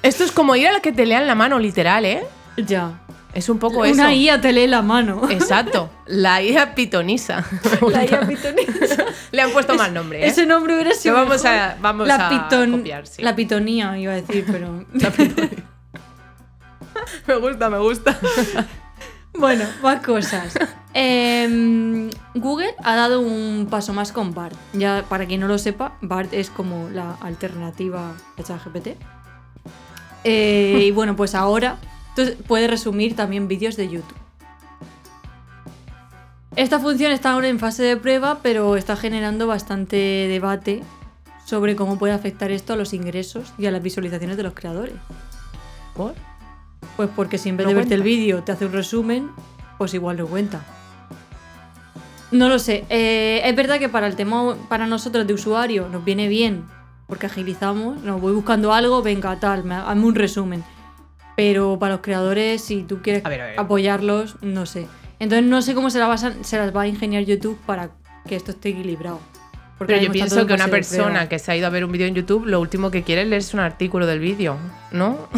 Esto 0.03 0.25
es 0.25 0.33
como 0.33 0.55
ir 0.57 0.69
a 0.69 0.73
la 0.73 0.81
que 0.81 0.93
te 0.93 1.05
lean 1.05 1.27
la 1.27 1.35
mano, 1.35 1.59
literal, 1.59 2.05
¿eh? 2.07 2.23
Ya. 2.57 3.01
Es 3.35 3.49
un 3.49 3.59
poco 3.59 3.85
eso. 3.85 3.95
Una 3.95 4.15
IA 4.15 4.41
te 4.41 4.53
lee 4.53 4.67
la 4.67 4.83
mano. 4.83 5.29
Exacto. 5.31 5.91
La 6.07 6.43
IA 6.43 6.75
pitonisa. 6.75 7.45
La. 7.89 8.05
IA 8.05 8.27
pitonisa. 8.27 9.05
Le 9.31 9.43
han 9.43 9.51
puesto 9.51 9.75
mal 9.75 9.93
nombre, 9.95 10.25
¿eh? 10.25 10.29
Ese 10.29 10.47
nombre 10.47 10.75
hubiera 10.75 10.95
sido. 10.95 11.15
Lo 11.15 11.21
vamos 11.25 11.43
mejor. 11.45 11.59
a- 11.59 11.77
vamos 11.81 12.09
la 12.09 12.29
a 12.29 12.49
copiar, 12.71 13.07
sí. 13.07 13.23
La 13.23 13.37
pitonía, 13.37 13.97
iba 13.99 14.13
a 14.13 14.17
decir, 14.17 14.45
pero. 14.51 14.85
Me 17.27 17.37
gusta, 17.37 17.71
me 17.71 17.79
gusta. 17.79 18.19
Bueno, 19.35 19.65
más 19.83 20.05
cosas. 20.05 20.55
Em, 20.95 22.11
Google 22.35 22.75
ha 22.83 22.97
dado 22.97 23.21
un 23.21 23.69
paso 23.71 23.93
más 23.93 24.11
con 24.13 24.35
BART. 24.35 24.57
Ya, 24.73 25.05
para 25.09 25.27
quien 25.27 25.41
no 25.41 25.47
lo 25.49 25.59
sepa, 25.59 25.93
BART 26.01 26.33
es 26.35 26.51
como 26.51 26.89
la 26.91 27.15
alternativa 27.21 28.13
a 28.39 28.43
ChatGPT. 28.43 28.89
Eh, 30.25 30.81
y 30.87 30.91
bueno, 30.91 31.15
pues 31.17 31.35
ahora 31.35 31.77
entonces, 32.19 32.45
puede 32.47 32.67
resumir 32.67 33.15
también 33.15 33.47
vídeos 33.49 33.77
de 33.77 33.89
YouTube. 33.89 34.17
Esta 36.57 36.81
función 36.81 37.13
está 37.13 37.33
aún 37.33 37.45
en 37.45 37.59
fase 37.61 37.85
de 37.85 37.97
prueba, 37.97 38.41
pero 38.43 38.77
está 38.77 38.97
generando 38.97 39.47
bastante 39.47 39.97
debate 40.29 40.83
sobre 41.45 41.77
cómo 41.77 41.99
puede 41.99 42.13
afectar 42.13 42.51
esto 42.51 42.73
a 42.73 42.77
los 42.77 42.93
ingresos 42.93 43.53
y 43.59 43.67
a 43.67 43.71
las 43.71 43.83
visualizaciones 43.83 44.37
de 44.37 44.43
los 44.43 44.55
creadores. 44.55 44.95
¿Por? 45.95 46.15
Pues 46.97 47.09
porque 47.15 47.39
si 47.39 47.49
en 47.51 47.57
vez 47.57 47.67
No 47.67 47.71
de 47.71 47.75
verte 47.77 47.95
el 47.95 48.03
vídeo 48.03 48.43
te 48.43 48.51
hace 48.53 48.67
un 48.67 48.73
resumen, 48.73 49.31
pues 49.79 49.95
igual 49.95 50.17
no 50.17 50.27
cuenta. 50.27 50.65
No 52.33 52.49
lo 52.49 52.59
sé. 52.59 52.85
Eh, 52.91 53.43
es 53.45 53.55
verdad 53.55 53.79
que 53.79 53.89
para 53.89 54.09
el 54.09 54.17
tema, 54.17 54.57
para 54.69 54.87
nosotros 54.87 55.27
de 55.27 55.35
usuario, 55.35 55.89
nos 55.89 56.05
viene 56.05 56.27
bien 56.27 56.65
porque 57.07 57.27
agilizamos. 57.27 58.03
No, 58.03 58.19
voy 58.19 58.33
buscando 58.33 58.73
algo, 58.73 59.01
venga, 59.03 59.39
tal, 59.39 59.63
me- 59.65 59.77
hazme 59.77 60.05
un 60.05 60.15
resumen. 60.17 60.65
Pero 61.39 61.79
para 61.79 61.93
los 61.95 62.01
creadores, 62.03 62.61
si 62.65 62.83
tú 62.83 63.01
quieres 63.01 63.25
A 63.25 63.29
ver, 63.29 63.41
a 63.43 63.47
ver. 63.47 63.61
apoyarlos, 63.61 64.35
no 64.43 64.67
sé. 64.67 64.89
Entonces 65.21 65.49
no 65.49 65.63
sé 65.63 65.73
cómo 65.73 65.89
se, 65.89 66.01
la 66.01 66.09
vas 66.09 66.25
a- 66.25 66.35
se 66.43 66.59
las 66.59 66.75
va 66.75 66.83
a 66.83 66.87
ingeniar 66.89 67.23
YouTube 67.23 67.57
para 67.65 67.91
que 68.27 68.35
esto 68.35 68.51
esté 68.51 68.71
equilibrado. 68.71 69.21
Porque 69.79 69.93
Pero 69.95 70.07
yo 70.07 70.11
pienso 70.13 70.45
que 70.49 70.55
una 70.55 70.67
persona 70.67 71.29
que 71.29 71.39
se 71.39 71.53
ha 71.53 71.57
ido 71.57 71.69
a 71.69 71.71
ver 71.71 71.85
un 71.85 71.93
vídeo 71.93 72.09
en 72.09 72.17
YouTube, 72.17 72.45
lo 72.47 72.61
último 72.61 72.91
que 72.91 73.05
quiere 73.05 73.23
es 73.23 73.29
leerse 73.29 73.57
un 73.57 73.61
artículo 73.63 74.05
del 74.07 74.19
vídeo, 74.19 74.57
¿no? 74.91 75.29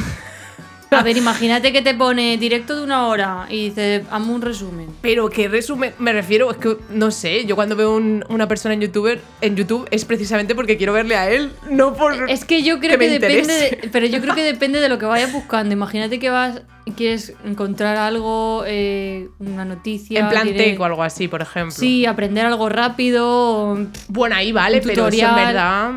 A 1.00 1.02
ver, 1.02 1.16
imagínate 1.16 1.72
que 1.72 1.82
te 1.82 1.94
pone 1.94 2.36
directo 2.36 2.74
de 2.76 2.82
una 2.82 3.06
hora 3.06 3.46
y 3.48 3.68
dice, 3.68 4.04
hazme 4.10 4.32
un 4.32 4.42
resumen. 4.42 4.88
Pero 5.00 5.30
que 5.30 5.46
resumen, 5.48 5.92
me 5.98 6.12
refiero, 6.12 6.50
es 6.50 6.56
que 6.56 6.76
no 6.90 7.10
sé, 7.10 7.44
yo 7.46 7.54
cuando 7.54 7.76
veo 7.76 7.94
un- 7.94 8.24
una 8.28 8.48
persona 8.48 8.74
en 8.74 8.80
YouTuber, 8.80 9.20
en 9.40 9.54
YouTube 9.56 9.86
es 9.92 10.04
precisamente 10.04 10.54
porque 10.54 10.76
quiero 10.76 10.92
verle 10.92 11.14
a 11.16 11.30
él, 11.30 11.52
no 11.70 11.94
por 11.94 12.28
Es 12.28 12.44
que 12.44 12.62
yo 12.62 12.80
creo 12.80 12.92
que 12.92 12.98
me 12.98 13.08
depende, 13.08 13.38
interese. 13.40 13.76
de- 13.82 13.88
pero 13.92 14.06
yo 14.06 14.20
creo 14.20 14.34
que 14.34 14.42
depende 14.52 14.80
de 14.80 14.88
lo 14.88 14.98
que 14.98 15.06
vayas 15.06 15.32
buscando. 15.32 15.72
Imagínate 15.72 16.18
que 16.18 16.28
vas 16.30 16.62
quieres 16.96 17.34
encontrar 17.44 17.96
algo, 17.96 18.64
eh, 18.66 19.28
una 19.38 19.64
noticia, 19.64 20.18
en 20.18 20.28
plan 20.28 20.52
tech 20.52 20.80
o 20.80 20.84
algo 20.84 21.04
así, 21.04 21.28
por 21.28 21.40
ejemplo. 21.40 21.70
Sí, 21.76 22.04
aprender 22.04 22.44
algo 22.46 22.68
rápido. 22.68 23.28
o- 23.28 23.78
Bueno, 24.08 24.34
ahí 24.34 24.50
vale, 24.50 24.78
Un 24.78 24.82
pero 24.82 24.92
eso 24.94 25.04
en 25.04 25.10
tutorial. 25.10 25.46
verdad. 25.46 25.90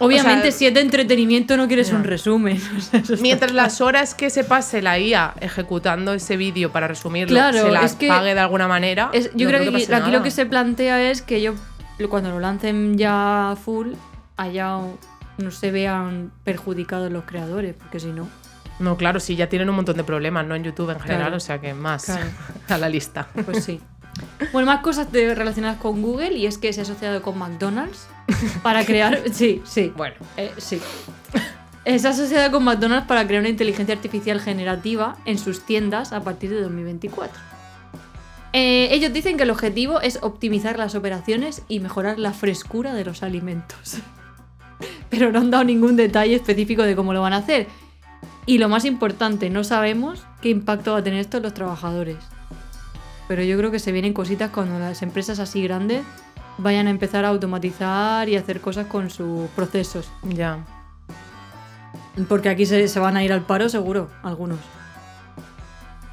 Obviamente, 0.00 0.48
O 0.48 0.50
sea, 0.50 0.58
si 0.58 0.66
es 0.66 0.74
de 0.74 0.80
entretenimiento, 0.80 1.56
no 1.56 1.66
quieres 1.68 1.92
un 1.92 2.02
resumen. 2.04 2.60
O 2.76 2.80
sea, 2.80 3.00
Mientras 3.20 3.52
claro. 3.52 3.66
las 3.68 3.80
horas 3.80 4.14
que 4.14 4.28
se 4.30 4.42
pase 4.44 4.82
la 4.82 4.98
IA 4.98 5.34
ejecutando 5.40 6.12
ese 6.14 6.36
vídeo 6.36 6.72
para 6.72 6.88
resumirlo 6.88 7.34
Claro, 7.34 7.62
se 7.62 7.70
las 7.70 7.94
pague 7.96 8.34
de 8.34 8.40
alguna 8.40 8.66
manera. 8.68 9.10
Es- 9.12 9.30
yo 9.34 9.46
no 9.50 9.56
creo 9.58 9.70
que, 9.70 9.76
aquí 9.76 9.86
nada. 9.90 10.08
lo 10.08 10.22
que 10.22 10.30
se 10.30 10.46
plantea 10.46 11.10
es 11.10 11.22
que 11.22 11.40
yo 11.40 11.54
cuando 12.10 12.30
lo 12.30 12.40
lancen 12.40 12.98
ya 12.98 13.56
full, 13.64 13.92
allá 14.36 14.78
no 15.38 15.50
se 15.52 15.70
vean 15.70 16.32
perjudicados 16.42 17.10
los 17.12 17.24
creadores, 17.24 17.74
porque 17.78 18.00
si 18.00 18.08
no. 18.08 18.28
No, 18.80 18.96
claro, 18.96 19.20
sí, 19.20 19.36
ya 19.36 19.48
tienen 19.48 19.70
un 19.70 19.76
montón 19.76 19.96
de 19.96 20.02
problemas, 20.02 20.44
¿no? 20.44 20.56
En 20.56 20.64
YouTube 20.64 20.90
en 20.90 20.98
general, 20.98 21.20
Claro. 21.26 21.36
o 21.36 21.40
sea 21.40 21.60
que 21.60 21.72
más 21.74 22.08
a 22.68 22.78
la 22.78 22.88
lista. 22.88 23.28
Pues 23.44 23.64
sí. 23.64 23.80
Bueno, 24.52 24.66
más 24.66 24.80
cosas 24.80 25.10
de- 25.12 25.34
relacionadas 25.36 25.78
con 25.78 26.02
Google 26.02 26.32
y 26.32 26.46
es 26.46 26.58
que 26.58 26.72
se 26.72 26.80
ha 26.80 26.82
asociado 26.82 27.22
con 27.22 27.38
McDonald's 27.38 28.08
para 28.62 28.84
crear. 28.84 29.22
Sí, 29.32 29.62
sí. 29.64 29.92
Bueno, 29.96 30.16
eh, 30.36 30.52
sí. 30.58 30.80
Se 31.84 32.06
ha 32.06 32.10
asociado 32.10 32.50
con 32.50 32.64
McDonald's 32.64 33.06
para 33.06 33.26
crear 33.26 33.40
una 33.40 33.50
inteligencia 33.50 33.94
artificial 33.94 34.40
generativa 34.40 35.18
en 35.26 35.38
sus 35.38 35.66
tiendas 35.66 36.12
a 36.12 36.22
partir 36.22 36.50
de 36.50 36.62
2024. 36.62 37.38
Eh, 38.54 38.88
ellos 38.92 39.12
dicen 39.12 39.36
que 39.36 39.42
el 39.42 39.50
objetivo 39.50 40.00
es 40.00 40.18
optimizar 40.22 40.78
las 40.78 40.94
operaciones 40.94 41.62
y 41.68 41.80
mejorar 41.80 42.18
la 42.18 42.32
frescura 42.32 42.94
de 42.94 43.04
los 43.04 43.22
alimentos. 43.22 43.98
Pero 45.10 45.30
no 45.30 45.40
han 45.40 45.50
dado 45.50 45.64
ningún 45.64 45.96
detalle 45.96 46.36
específico 46.36 46.84
de 46.84 46.96
cómo 46.96 47.12
lo 47.12 47.20
van 47.20 47.34
a 47.34 47.38
hacer. 47.38 47.66
Y 48.46 48.58
lo 48.58 48.68
más 48.68 48.84
importante, 48.84 49.50
no 49.50 49.64
sabemos 49.64 50.24
qué 50.40 50.50
impacto 50.50 50.92
va 50.92 50.98
a 50.98 51.04
tener 51.04 51.20
esto 51.20 51.38
en 51.38 51.42
los 51.42 51.54
trabajadores. 51.54 52.16
Pero 53.28 53.42
yo 53.42 53.58
creo 53.58 53.70
que 53.70 53.78
se 53.78 53.92
vienen 53.92 54.12
cositas 54.12 54.50
cuando 54.50 54.78
las 54.78 55.02
empresas 55.02 55.38
así 55.38 55.62
grandes 55.62 56.02
vayan 56.58 56.86
a 56.86 56.90
empezar 56.90 57.24
a 57.24 57.28
automatizar 57.28 58.28
y 58.28 58.36
hacer 58.36 58.60
cosas 58.60 58.86
con 58.86 59.10
sus 59.10 59.48
procesos. 59.50 60.10
ya. 60.22 60.58
Porque 62.28 62.48
aquí 62.48 62.64
se, 62.64 62.86
se 62.86 63.00
van 63.00 63.16
a 63.16 63.24
ir 63.24 63.32
al 63.32 63.40
paro 63.42 63.68
seguro, 63.68 64.08
algunos. 64.22 64.58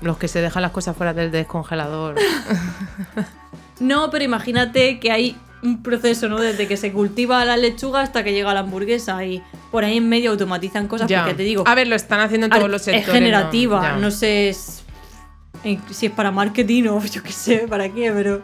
Los 0.01 0.17
que 0.17 0.27
se 0.27 0.41
dejan 0.41 0.63
las 0.63 0.71
cosas 0.71 0.97
fuera 0.97 1.13
del 1.13 1.31
descongelador. 1.31 2.15
No, 3.79 4.11
pero 4.11 4.23
imagínate 4.23 4.99
que 4.99 5.11
hay 5.11 5.35
un 5.63 5.81
proceso, 5.81 6.29
¿no? 6.29 6.39
Desde 6.39 6.67
que 6.67 6.77
se 6.77 6.91
cultiva 6.91 7.43
la 7.45 7.57
lechuga 7.57 8.01
hasta 8.01 8.23
que 8.23 8.31
llega 8.31 8.53
la 8.53 8.59
hamburguesa 8.59 9.25
y 9.25 9.41
por 9.71 9.83
ahí 9.83 9.97
en 9.97 10.07
medio 10.07 10.29
automatizan 10.29 10.87
cosas 10.87 11.07
ya. 11.09 11.21
porque 11.23 11.33
te 11.35 11.41
digo, 11.41 11.63
A 11.65 11.73
ver, 11.73 11.87
lo 11.87 11.95
están 11.95 12.19
haciendo 12.19 12.45
en 12.45 12.51
todos 12.51 12.69
los 12.69 12.83
sectores. 12.83 13.07
es 13.07 13.11
generativa, 13.13 13.97
no, 13.97 14.11
sé 14.11 14.49
es- 14.49 14.83
en- 15.63 15.81
si 15.89 16.05
es 16.07 16.11
para 16.11 16.29
marketing 16.29 16.83
o 16.89 17.03
yo 17.05 17.23
qué 17.23 17.31
sé, 17.31 17.65
para 17.67 17.89
qué, 17.89 18.11
pero 18.11 18.43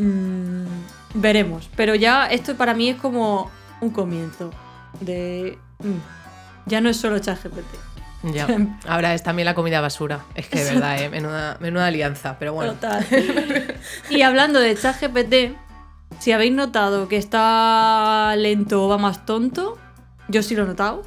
mm, 0.00 0.66
veremos. 1.14 1.70
Pero 1.76 1.94
ya 1.94 2.26
esto 2.26 2.56
para 2.56 2.74
mí 2.74 2.88
es 2.88 2.96
como 2.96 3.50
un 3.80 3.90
comienzo 3.90 4.50
de 5.00 5.58
mm, 5.78 6.66
ya 6.66 6.80
no 6.80 6.88
es 6.88 6.96
solo 6.96 7.18
ChatGPT. 7.18 7.90
Ya. 8.34 8.46
Ahora 8.88 9.14
es 9.14 9.22
también 9.22 9.46
la 9.46 9.54
comida 9.54 9.80
basura. 9.80 10.20
Es 10.34 10.48
que 10.48 10.62
de 10.62 10.74
verdad, 10.74 11.02
¿eh? 11.02 11.08
menuda, 11.08 11.56
menuda 11.60 11.86
alianza. 11.86 12.36
Pero 12.38 12.52
bueno. 12.52 12.74
Total. 12.74 13.06
y 14.10 14.22
hablando 14.22 14.60
de 14.60 14.76
ChatGPT, 14.76 15.56
si 16.18 16.32
habéis 16.32 16.52
notado 16.52 17.08
que 17.08 17.16
está 17.16 18.34
lento 18.36 18.84
o 18.84 18.88
va 18.88 18.98
más 18.98 19.24
tonto, 19.24 19.78
yo 20.28 20.42
sí 20.42 20.54
lo 20.54 20.64
he 20.64 20.66
notado. 20.66 21.02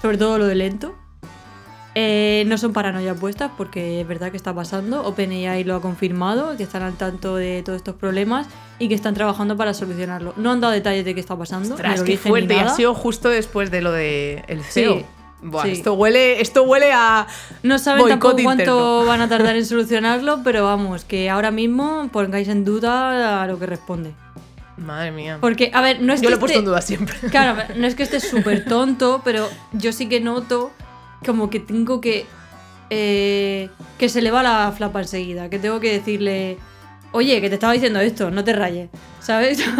Sobre 0.00 0.18
todo 0.18 0.38
lo 0.38 0.46
de 0.46 0.54
lento. 0.54 0.96
Eh, 1.98 2.44
no 2.46 2.58
son 2.58 2.74
paranoias 2.74 3.18
puestas 3.18 3.50
porque 3.56 4.02
es 4.02 4.06
verdad 4.06 4.30
que 4.30 4.36
está 4.36 4.54
pasando. 4.54 5.02
OpenAI 5.06 5.64
lo 5.64 5.76
ha 5.76 5.80
confirmado, 5.80 6.54
que 6.58 6.62
están 6.62 6.82
al 6.82 6.92
tanto 6.92 7.36
de 7.36 7.62
todos 7.64 7.78
estos 7.78 7.94
problemas 7.94 8.46
y 8.78 8.88
que 8.88 8.94
están 8.94 9.14
trabajando 9.14 9.56
para 9.56 9.72
solucionarlo. 9.72 10.34
No 10.36 10.52
han 10.52 10.60
dado 10.60 10.74
detalles 10.74 11.06
de 11.06 11.14
qué 11.14 11.20
está 11.20 11.38
pasando. 11.38 11.74
Ostras, 11.74 12.02
qué 12.02 12.18
fuerte. 12.18 12.52
Y 12.52 12.58
ha 12.58 12.68
sido 12.68 12.92
justo 12.92 13.30
después 13.30 13.70
de 13.70 13.80
lo 13.80 13.92
de 13.92 14.44
el 14.46 14.62
CEO. 14.62 14.98
Sí, 14.98 15.04
Buah, 15.40 15.62
sí. 15.62 15.70
Esto 15.70 15.94
huele, 15.94 16.42
esto 16.42 16.64
huele 16.64 16.92
a. 16.92 17.26
No 17.62 17.78
saben 17.78 18.06
tampoco 18.06 18.42
cuánto 18.42 18.62
interno. 18.62 19.04
van 19.06 19.22
a 19.22 19.28
tardar 19.30 19.56
en 19.56 19.64
solucionarlo, 19.64 20.40
pero 20.44 20.64
vamos, 20.64 21.06
que 21.06 21.30
ahora 21.30 21.50
mismo 21.50 22.10
pongáis 22.12 22.48
en 22.48 22.66
duda 22.66 23.42
a 23.42 23.46
lo 23.46 23.58
que 23.58 23.64
responde. 23.64 24.12
Madre 24.76 25.12
mía. 25.12 25.38
Porque, 25.40 25.70
a 25.72 25.80
ver, 25.80 26.02
no 26.02 26.12
es 26.12 26.20
Yo 26.20 26.26
que 26.26 26.30
lo 26.32 26.36
he 26.36 26.40
puesto 26.40 26.58
en 26.58 26.66
duda 26.66 26.82
siempre. 26.82 27.16
Claro, 27.30 27.62
no 27.74 27.86
es 27.86 27.94
que 27.94 28.02
esté 28.02 28.20
súper 28.20 28.66
tonto, 28.66 29.22
pero 29.24 29.48
yo 29.72 29.92
sí 29.92 30.10
que 30.10 30.20
noto 30.20 30.72
como 31.26 31.50
que 31.50 31.60
tengo 31.60 32.00
que. 32.00 32.24
eh, 32.90 33.68
que 33.98 34.08
se 34.08 34.22
le 34.22 34.30
va 34.30 34.42
la 34.42 34.72
flapa 34.76 35.00
enseguida. 35.00 35.50
Que 35.50 35.58
tengo 35.58 35.80
que 35.80 35.92
decirle. 35.92 36.56
Oye, 37.12 37.40
que 37.40 37.48
te 37.48 37.54
estaba 37.54 37.72
diciendo 37.72 38.00
esto, 38.00 38.30
no 38.30 38.44
te 38.44 38.52
rayes. 38.52 38.88
¿Sabes? 39.20 39.62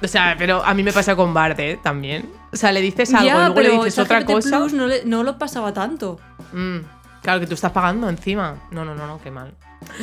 O 0.00 0.06
sea, 0.06 0.36
pero 0.38 0.64
a 0.64 0.74
mí 0.74 0.84
me 0.84 0.92
pasa 0.92 1.16
con 1.16 1.34
Bart, 1.34 1.58
¿eh? 1.58 1.76
También. 1.82 2.30
O 2.52 2.56
sea, 2.56 2.70
le 2.70 2.80
dices 2.80 3.12
algo 3.12 3.26
ya, 3.26 3.48
luego 3.48 3.60
le 3.62 3.70
dices 3.70 3.98
otra 3.98 4.24
cosa. 4.24 4.58
Plus 4.60 4.72
no, 4.72 4.86
le- 4.86 5.04
no 5.04 5.24
lo 5.24 5.38
pasaba 5.38 5.72
tanto. 5.72 6.20
Mm, 6.52 6.76
claro, 7.20 7.40
que 7.40 7.48
tú 7.48 7.54
estás 7.54 7.72
pagando 7.72 8.08
encima. 8.08 8.62
No, 8.70 8.84
no, 8.84 8.94
no, 8.94 9.08
no, 9.08 9.20
qué 9.20 9.32
mal. 9.32 9.54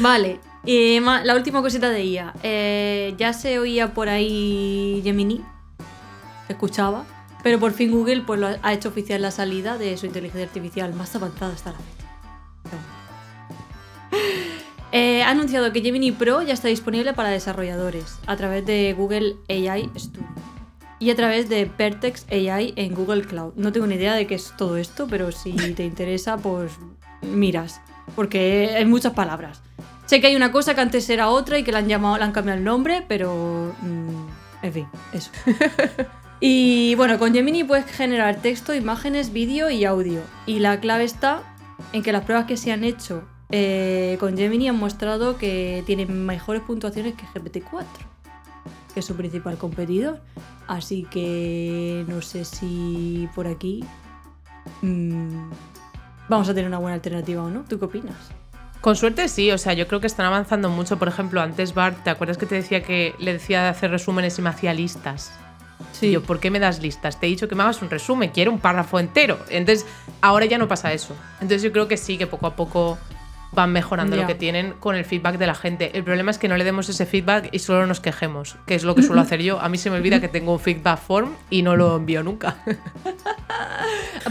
Vale, 0.01 0.41
y 0.65 0.99
la 0.99 1.33
última 1.33 1.61
cosita 1.61 1.89
de 1.91 2.03
IA. 2.03 2.33
Eh, 2.43 3.15
ya 3.17 3.31
se 3.31 3.57
oía 3.57 3.93
por 3.93 4.09
ahí 4.09 4.99
Gemini, 5.01 5.41
se 6.47 6.51
escuchaba, 6.51 7.05
pero 7.45 7.59
por 7.59 7.73
fin 7.73 7.91
Google 7.91 8.23
pues, 8.25 8.39
lo 8.39 8.47
ha- 8.47 8.57
ha 8.63 8.73
hecho 8.73 8.89
oficial 8.89 9.21
la 9.21 9.29
salida 9.29 9.77
de 9.77 9.95
su 9.97 10.07
inteligencia 10.07 10.47
artificial 10.47 10.95
más 10.95 11.15
avanzada 11.15 11.53
hasta 11.53 11.73
la 11.73 11.77
fecha. 11.77 12.07
Eh, 14.91 15.21
ha 15.21 15.29
anunciado 15.29 15.71
que 15.71 15.81
Gemini 15.81 16.11
Pro 16.11 16.41
ya 16.41 16.53
está 16.53 16.69
disponible 16.69 17.13
para 17.13 17.29
desarrolladores 17.29 18.17
a 18.25 18.35
través 18.35 18.65
de 18.65 18.93
Google 18.97 19.35
AI 19.47 19.91
Studio 19.95 20.25
y 20.99 21.11
a 21.11 21.15
través 21.15 21.47
de 21.47 21.65
Vertex 21.77 22.25
AI 22.31 22.73
en 22.77 22.95
Google 22.95 23.21
Cloud. 23.21 23.53
No 23.57 23.71
tengo 23.71 23.85
ni 23.85 23.93
idea 23.95 24.15
de 24.15 24.25
qué 24.25 24.33
es 24.33 24.51
todo 24.57 24.77
esto, 24.77 25.05
pero 25.07 25.31
si 25.31 25.51
te 25.51 25.83
interesa, 25.91 26.37
pues 26.37 26.71
miras, 27.21 27.79
porque 28.15 28.73
hay 28.75 28.85
muchas 28.85 29.13
palabras. 29.13 29.61
Sé 30.07 30.19
que 30.19 30.27
hay 30.27 30.35
una 30.35 30.51
cosa 30.51 30.73
que 30.73 30.81
antes 30.81 31.07
era 31.11 31.29
otra 31.29 31.59
y 31.59 31.63
que 31.63 31.71
le 31.71 31.77
han 31.77 31.87
llamado, 31.87 32.17
le 32.17 32.23
han 32.23 32.31
cambiado 32.31 32.57
el 32.57 32.63
nombre, 32.65 33.05
pero 33.07 33.75
mm, 33.83 34.65
en 34.65 34.73
fin, 34.73 34.87
eso. 35.13 35.29
Y 36.39 36.95
bueno, 36.95 37.17
con 37.17 37.33
Gemini 37.33 37.63
puedes 37.63 37.85
generar 37.85 38.41
texto, 38.41 38.73
imágenes, 38.73 39.31
vídeo 39.31 39.69
y 39.69 39.85
audio. 39.85 40.21
Y 40.45 40.59
la 40.59 40.79
clave 40.79 41.05
está 41.05 41.43
en 41.93 42.03
que 42.03 42.11
las 42.11 42.23
pruebas 42.25 42.45
que 42.45 42.57
se 42.57 42.71
han 42.71 42.83
hecho 42.83 43.23
eh, 43.51 44.17
con 44.19 44.35
Gemini 44.37 44.67
han 44.67 44.77
mostrado 44.77 45.37
que 45.37 45.83
tienen 45.85 46.25
mejores 46.25 46.61
puntuaciones 46.61 47.13
que 47.15 47.25
GPT-4, 47.27 47.85
que 48.93 48.99
es 48.99 49.05
su 49.05 49.15
principal 49.15 49.57
competidor. 49.57 50.21
Así 50.67 51.03
que 51.09 52.03
no 52.07 52.21
sé 52.21 52.43
si 52.43 53.29
por 53.33 53.47
aquí 53.47 53.83
mm, 54.81 55.51
vamos 56.27 56.49
a 56.49 56.53
tener 56.53 56.67
una 56.67 56.79
buena 56.79 56.95
alternativa 56.95 57.43
o 57.43 57.49
no. 57.49 57.63
¿Tú 57.63 57.79
qué 57.79 57.85
opinas? 57.85 58.17
Con 58.81 58.95
suerte 58.95 59.29
sí, 59.29 59.51
o 59.51 59.57
sea, 59.57 59.73
yo 59.73 59.87
creo 59.87 60.01
que 60.01 60.07
están 60.07 60.25
avanzando 60.25 60.69
mucho. 60.69 60.99
Por 60.99 61.07
ejemplo, 61.07 61.41
antes 61.41 61.73
Bart, 61.73 62.03
¿te 62.03 62.09
acuerdas 62.09 62.37
que 62.37 62.45
te 62.45 62.55
decía 62.55 62.83
que 62.83 63.15
le 63.19 63.33
decía 63.33 63.63
de 63.63 63.69
hacer 63.69 63.89
resúmenes 63.89 64.37
y 64.37 64.41
me 64.41 64.49
hacía 64.49 64.73
listas? 64.73 65.31
Sí. 65.99 66.07
Y 66.07 66.11
yo, 66.11 66.23
¿por 66.23 66.39
qué 66.39 66.51
me 66.51 66.59
das 66.59 66.81
listas? 66.81 67.19
Te 67.19 67.27
he 67.27 67.29
dicho 67.29 67.47
que 67.47 67.55
me 67.55 67.63
hagas 67.63 67.81
un 67.81 67.89
resumen, 67.89 68.31
quiero 68.31 68.51
un 68.51 68.59
párrafo 68.59 68.99
entero. 68.99 69.39
Entonces, 69.49 69.85
ahora 70.21 70.45
ya 70.45 70.57
no 70.57 70.67
pasa 70.67 70.93
eso. 70.93 71.15
Entonces, 71.35 71.63
yo 71.63 71.71
creo 71.71 71.87
que 71.87 71.97
sí, 71.97 72.17
que 72.17 72.27
poco 72.27 72.47
a 72.47 72.55
poco 72.55 72.97
van 73.55 73.71
mejorando 73.71 74.15
lo 74.17 74.27
que 74.27 74.35
tienen 74.35 74.73
con 74.73 74.95
el 74.95 75.05
feedback 75.05 75.37
de 75.37 75.47
la 75.47 75.55
gente. 75.55 75.97
El 75.97 76.03
problema 76.03 76.29
es 76.29 76.37
que 76.37 76.47
no 76.47 76.57
le 76.57 76.63
demos 76.63 76.89
ese 76.89 77.05
feedback 77.05 77.49
y 77.51 77.59
solo 77.59 77.87
nos 77.87 78.01
quejemos, 78.01 78.57
que 78.67 78.75
es 78.75 78.83
lo 78.83 78.93
que 78.93 79.01
suelo 79.01 79.21
hacer 79.25 79.41
yo. 79.41 79.59
A 79.59 79.69
mí 79.69 79.77
se 79.77 79.89
me 79.89 79.97
olvida 79.97 80.19
que 80.19 80.27
tengo 80.27 80.51
un 80.51 80.59
feedback 80.59 80.99
form 80.99 81.35
y 81.49 81.61
no 81.63 81.75
lo 81.75 81.95
envío 81.95 82.21
nunca. 82.21 82.57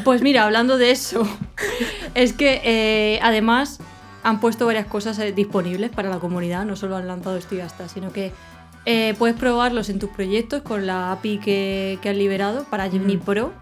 Pues 0.02 0.23
mira, 0.23 0.44
hablando 0.44 0.76
de 0.76 0.90
eso, 0.90 1.26
es 2.14 2.33
que 2.33 2.61
eh, 2.64 3.21
además 3.23 3.78
han 4.25 4.40
puesto 4.40 4.66
varias 4.66 4.87
cosas 4.87 5.18
eh, 5.21 5.33
disponibles 5.33 5.90
para 5.90 6.11
la 6.11 6.18
comunidad, 6.18 6.64
no 6.64 6.75
solo 6.75 6.97
han 6.97 7.06
lanzado 7.06 7.37
esto 7.37 7.54
y 7.54 7.59
ya 7.59 7.66
está, 7.66 7.88
sino 7.88 8.12
que 8.12 8.33
eh, 8.87 9.14
puedes 9.19 9.37
probarlos 9.37 9.88
en 9.88 9.99
tus 9.99 10.11
proyectos 10.11 10.62
con 10.62 10.87
la 10.87 11.12
API 11.12 11.38
que, 11.38 11.99
que 12.03 12.09
han 12.11 12.19
liberado 12.19 12.64
para 12.64 12.91
Gemini 12.91 13.17
Mm. 13.17 13.21
Pro. 13.21 13.53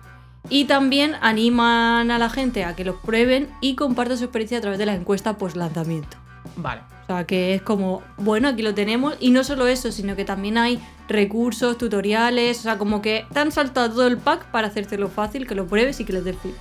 Y 0.48 0.64
también 0.64 1.14
animan 1.20 2.10
a 2.10 2.18
la 2.18 2.28
gente 2.28 2.64
a 2.64 2.74
que 2.74 2.84
los 2.84 2.96
prueben 2.96 3.48
y 3.60 3.76
compartan 3.76 4.18
su 4.18 4.24
experiencia 4.24 4.58
a 4.58 4.60
través 4.60 4.78
de 4.78 4.86
la 4.86 4.94
encuesta 4.94 5.38
post 5.38 5.56
lanzamiento. 5.56 6.16
Vale. 6.56 6.80
O 7.04 7.06
sea, 7.06 7.24
que 7.24 7.54
es 7.54 7.62
como, 7.62 8.02
bueno, 8.18 8.48
aquí 8.48 8.62
lo 8.62 8.74
tenemos. 8.74 9.14
Y 9.20 9.30
no 9.30 9.44
solo 9.44 9.68
eso, 9.68 9.92
sino 9.92 10.16
que 10.16 10.24
también 10.24 10.58
hay 10.58 10.80
recursos, 11.08 11.78
tutoriales. 11.78 12.58
O 12.58 12.62
sea, 12.62 12.76
como 12.76 13.00
que 13.02 13.24
te 13.32 13.38
han 13.38 13.52
saltado 13.52 13.90
todo 13.90 14.06
el 14.08 14.18
pack 14.18 14.46
para 14.50 14.66
hacértelo 14.66 15.08
fácil, 15.08 15.46
que 15.46 15.54
lo 15.54 15.66
pruebes 15.66 16.00
y 16.00 16.04
que 16.04 16.12
les 16.12 16.24
des 16.24 16.36
feedback. 16.38 16.60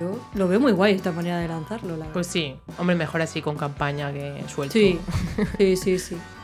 Yo 0.00 0.18
lo 0.34 0.48
veo 0.48 0.60
muy 0.60 0.72
guay 0.72 0.94
esta 0.94 1.12
manera 1.12 1.38
de 1.38 1.48
lanzarlo, 1.48 1.90
la 1.90 1.96
verdad. 1.96 2.12
Pues 2.12 2.28
sí, 2.28 2.54
hombre, 2.78 2.94
mejor 2.94 3.20
así 3.20 3.42
con 3.42 3.56
campaña 3.56 4.12
que 4.12 4.44
suelto. 4.48 4.72
sí, 4.72 4.98
sí, 5.58 5.76
sí, 5.76 5.98
sí. 5.98 6.16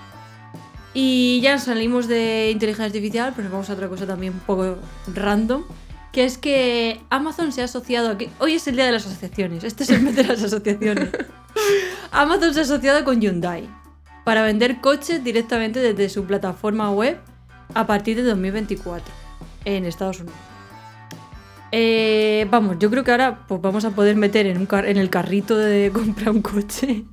Y 0.94 1.40
ya 1.42 1.58
salimos 1.58 2.06
de 2.06 2.50
inteligencia 2.52 2.86
artificial, 2.86 3.32
pero 3.34 3.44
nos 3.44 3.52
vamos 3.52 3.70
a 3.70 3.72
otra 3.74 3.88
cosa 3.88 4.06
también 4.06 4.32
un 4.34 4.40
poco 4.40 4.76
random. 5.12 5.64
Que 6.12 6.24
es 6.24 6.38
que 6.38 7.00
Amazon 7.10 7.50
se 7.50 7.62
ha 7.62 7.64
asociado 7.64 8.10
a 8.10 8.16
que. 8.18 8.30
Hoy 8.38 8.54
es 8.54 8.66
el 8.68 8.76
día 8.76 8.86
de 8.86 8.92
las 8.92 9.04
asociaciones. 9.04 9.64
Este 9.64 9.82
es 9.82 9.90
el 9.90 10.02
mes 10.02 10.14
de 10.14 10.22
las 10.24 10.40
asociaciones. 10.42 11.08
Amazon 12.12 12.54
se 12.54 12.60
ha 12.60 12.62
asociado 12.62 13.04
con 13.04 13.20
Hyundai 13.20 13.68
para 14.24 14.42
vender 14.44 14.80
coches 14.80 15.24
directamente 15.24 15.80
desde 15.80 16.08
su 16.08 16.24
plataforma 16.24 16.90
web 16.92 17.18
a 17.74 17.86
partir 17.88 18.16
de 18.16 18.22
2024 18.22 19.04
en 19.64 19.84
Estados 19.84 20.20
Unidos. 20.20 20.38
Eh, 21.72 22.46
vamos, 22.50 22.76
yo 22.78 22.88
creo 22.90 23.02
que 23.02 23.10
ahora 23.10 23.44
pues, 23.48 23.60
vamos 23.60 23.84
a 23.84 23.90
poder 23.90 24.14
meter 24.14 24.46
en, 24.46 24.58
un 24.58 24.66
car- 24.66 24.86
en 24.86 24.96
el 24.96 25.10
carrito 25.10 25.56
de 25.58 25.90
comprar 25.92 26.30
un 26.30 26.40
coche 26.42 27.04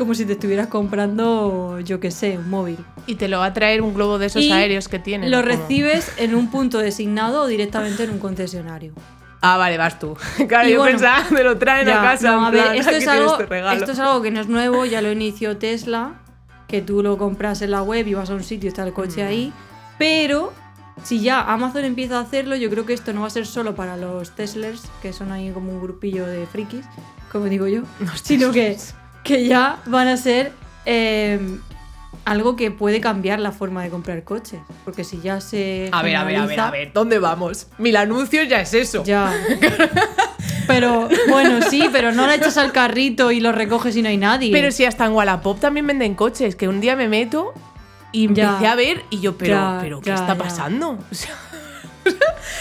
como 0.00 0.14
si 0.14 0.24
te 0.24 0.32
estuvieras 0.32 0.66
comprando, 0.68 1.78
yo 1.80 2.00
qué 2.00 2.10
sé, 2.10 2.38
un 2.38 2.48
móvil. 2.50 2.78
Y 3.06 3.14
te 3.16 3.28
lo 3.28 3.38
va 3.38 3.46
a 3.46 3.52
traer 3.52 3.82
un 3.82 3.94
globo 3.94 4.18
de 4.18 4.26
esos 4.26 4.42
Y 4.42 4.50
aéreos 4.50 4.88
que 4.88 4.98
tienen. 4.98 5.30
Lo 5.30 5.42
recibes 5.42 6.10
en 6.16 6.34
un 6.34 6.50
punto 6.50 6.78
designado 6.78 7.42
o 7.42 7.46
directamente 7.46 8.04
en 8.04 8.10
un 8.10 8.18
concesionario. 8.18 8.92
Ah, 9.42 9.56
vale, 9.56 9.76
vas 9.78 9.98
tú. 9.98 10.16
Claro, 10.48 10.68
Y 10.68 10.72
yo 10.72 10.78
bueno, 10.80 10.98
pensaba, 10.98 11.24
me 11.30 11.42
lo 11.44 11.56
traen 11.58 11.86
Ya, 11.86 12.00
a 12.00 12.02
casa. 12.12 12.32
no, 12.32 12.46
a 12.46 12.50
ver, 12.50 12.62
plan, 12.62 12.74
esto 12.78 12.90
aquí 12.90 12.98
es, 13.02 13.08
algo, 13.08 13.36
regalo. 13.36 13.78
esto 13.78 13.92
es 13.92 13.98
algo 13.98 14.22
que 14.22 14.30
no 14.30 14.40
es 14.40 14.48
nuevo, 14.48 14.84
ya 14.86 15.00
lo 15.02 15.12
inició 15.12 15.56
Tesla, 15.58 16.14
que 16.66 16.82
tú 16.82 17.02
lo 17.02 17.16
compras 17.18 17.62
en 17.62 17.70
la 17.70 17.82
web 17.82 18.06
y 18.06 18.14
vas 18.14 18.30
a 18.30 18.34
un 18.34 18.42
sitio 18.44 18.66
y 18.66 18.68
está 18.68 18.82
el 18.86 18.92
coche 18.92 19.22
Mm. 19.24 19.28
ahí. 19.28 19.52
Pero 19.98 20.52
si 21.02 21.20
ya 21.20 21.40
Amazon 21.42 21.84
empieza 21.84 22.18
a 22.18 22.22
hacerlo, 22.22 22.56
yo 22.56 22.68
creo 22.70 22.84
que 22.86 22.92
esto 22.94 23.12
no 23.12 23.20
va 23.22 23.26
a 23.26 23.30
ser 23.30 23.46
solo 23.46 23.74
para 23.74 23.96
los 23.96 24.30
Teslers, 24.34 24.82
que 25.02 25.12
son 25.12 25.30
ahí 25.32 25.50
como 25.50 25.72
un 25.72 25.80
grupillo 25.80 26.26
de 26.26 26.46
frikis, 26.46 26.84
como 27.32 27.46
digo 27.46 27.66
yo, 27.66 27.82
Los 28.00 28.20
sino 28.20 28.50
que. 28.52 28.76
Que 29.24 29.46
ya 29.46 29.78
van 29.86 30.08
a 30.08 30.16
ser 30.16 30.52
eh, 30.86 31.38
algo 32.24 32.56
que 32.56 32.70
puede 32.70 33.00
cambiar 33.00 33.40
la 33.40 33.52
forma 33.52 33.82
de 33.82 33.90
comprar 33.90 34.22
coches. 34.24 34.60
Porque 34.84 35.04
si 35.04 35.20
ya 35.20 35.40
se. 35.40 35.88
A 35.92 36.02
ver, 36.02 36.16
a 36.16 36.24
ver, 36.24 36.36
a 36.36 36.46
ver, 36.46 36.60
a 36.60 36.70
ver, 36.70 36.92
¿dónde 36.92 37.18
vamos? 37.18 37.66
Mil 37.78 37.96
anuncios 37.96 38.48
ya 38.48 38.60
es 38.60 38.74
eso. 38.74 39.04
Ya. 39.04 39.32
Pero 40.66 41.08
bueno, 41.28 41.58
sí, 41.68 41.88
pero 41.90 42.12
no 42.12 42.28
la 42.28 42.36
echas 42.36 42.56
al 42.56 42.70
carrito 42.70 43.32
y 43.32 43.40
lo 43.40 43.50
recoges 43.50 43.96
y 43.96 44.02
no 44.02 44.08
hay 44.08 44.16
nadie. 44.16 44.52
Pero 44.52 44.70
si 44.70 44.84
hasta 44.84 45.04
en 45.04 45.12
Wallapop 45.12 45.58
también 45.58 45.84
venden 45.84 46.14
coches, 46.14 46.54
que 46.54 46.68
un 46.68 46.80
día 46.80 46.94
me 46.94 47.08
meto 47.08 47.52
y 48.12 48.26
empecé 48.26 48.62
Ya. 48.62 48.72
a 48.72 48.74
ver 48.76 49.02
y 49.10 49.18
yo, 49.20 49.36
pero, 49.36 49.54
Ya, 49.54 49.78
pero 49.80 50.00
¿qué 50.00 50.10
ya, 50.10 50.14
está 50.14 50.36
pasando? 50.36 50.96
O 51.10 51.14
sea, 51.14 51.34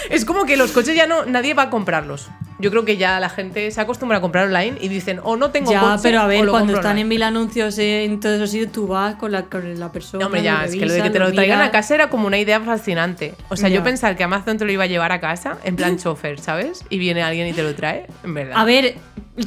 es 0.09 0.25
como 0.25 0.45
que 0.45 0.57
los 0.57 0.71
coches 0.71 0.95
ya 0.95 1.07
no, 1.07 1.25
nadie 1.25 1.53
va 1.53 1.63
a 1.63 1.69
comprarlos. 1.69 2.27
Yo 2.62 2.71
creo 2.71 2.83
que 2.83 2.97
ya 2.97 3.21
la 3.21 3.29
gente 3.29 3.71
se 3.71 3.79
acostumbra 3.79 4.17
a 4.17 4.21
comprar 4.21 4.47
online 4.47 4.77
y 4.81 4.89
dicen, 4.89 5.21
o 5.23 5.38
no 5.38 5.49
tengo 5.49 5.71
ya, 5.71 5.79
coche, 5.79 5.99
pero 6.03 6.19
a 6.19 6.25
o 6.25 6.27
ver, 6.27 6.43
lo 6.43 6.51
cuando 6.51 6.73
están 6.73 6.97
en 6.97 7.03
online". 7.05 7.09
mil 7.09 7.23
anuncios 7.23 7.77
en 7.77 8.19
todos 8.19 8.35
esos 8.35 8.49
sitios, 8.51 8.71
tú 8.73 8.85
vas 8.88 9.15
con 9.15 9.31
la, 9.31 9.43
con 9.43 9.79
la 9.79 9.91
persona. 9.93 10.19
No, 10.21 10.25
hombre, 10.25 10.43
ya, 10.43 10.59
lo 10.59 10.63
es 10.65 10.75
que 10.75 10.85
lo 10.85 10.93
de 10.93 11.01
que 11.03 11.09
te 11.09 11.19
lo 11.19 11.31
traigan 11.31 11.62
a 11.62 11.71
casa 11.71 11.95
era 11.95 12.09
como 12.09 12.27
una 12.27 12.38
idea 12.38 12.59
fascinante. 12.59 13.33
O 13.47 13.55
sea, 13.55 13.69
Ya. 13.69 13.75
yo 13.75 13.83
pensar 13.83 14.17
que 14.17 14.25
Amazon 14.25 14.57
te 14.57 14.65
lo 14.65 14.71
iba 14.73 14.83
a 14.83 14.88
llevar 14.88 15.13
a 15.13 15.21
casa 15.21 15.57
en 15.63 15.77
plan 15.77 15.97
chofer, 16.03 16.39
¿sabes? 16.41 16.83
Y 16.89 16.97
viene 16.97 17.23
alguien 17.23 17.47
y 17.47 17.53
te 17.53 17.63
lo 17.63 17.73
trae, 17.75 18.07
en 18.25 18.33
verdad. 18.33 18.55
A 18.57 18.65
ver, 18.65 18.95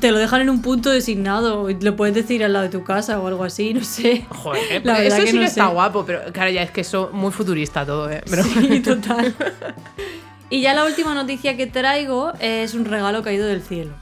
te 0.00 0.10
lo 0.10 0.16
dejan 0.18 0.40
en 0.40 0.48
un 0.48 0.62
punto 0.62 0.88
designado. 0.88 1.68
Lo 1.82 1.96
puedes 1.96 2.14
decir 2.14 2.42
al 2.44 2.54
lado 2.54 2.64
de 2.64 2.70
tu 2.70 2.82
casa 2.82 3.20
o 3.20 3.26
algo 3.26 3.44
así, 3.44 3.74
no 3.74 3.84
sé. 3.84 4.24
Joder, 4.30 4.80
La 4.86 5.02
eso 5.02 5.16
que 5.16 5.26
sí 5.26 5.32
que 5.32 5.38
no 5.40 5.44
está 5.44 5.66
sé. 5.66 5.72
guapo, 5.74 6.06
pero 6.06 6.32
claro, 6.32 6.50
ya 6.50 6.62
es 6.62 6.70
que 6.70 6.80
eso 6.80 7.10
muy 7.12 7.30
futurista 7.30 7.84
todo, 7.84 8.10
¿eh? 8.10 8.22
Pero, 8.30 8.42
Sí, 8.42 8.80
total. 8.80 9.34
Y 10.52 10.60
ya 10.60 10.74
la 10.74 10.84
última 10.84 11.14
noticia 11.14 11.56
que 11.56 11.66
traigo 11.66 12.34
es 12.38 12.74
un 12.74 12.84
regalo 12.84 13.22
caído 13.22 13.46
del 13.46 13.62
cielo. 13.62 13.94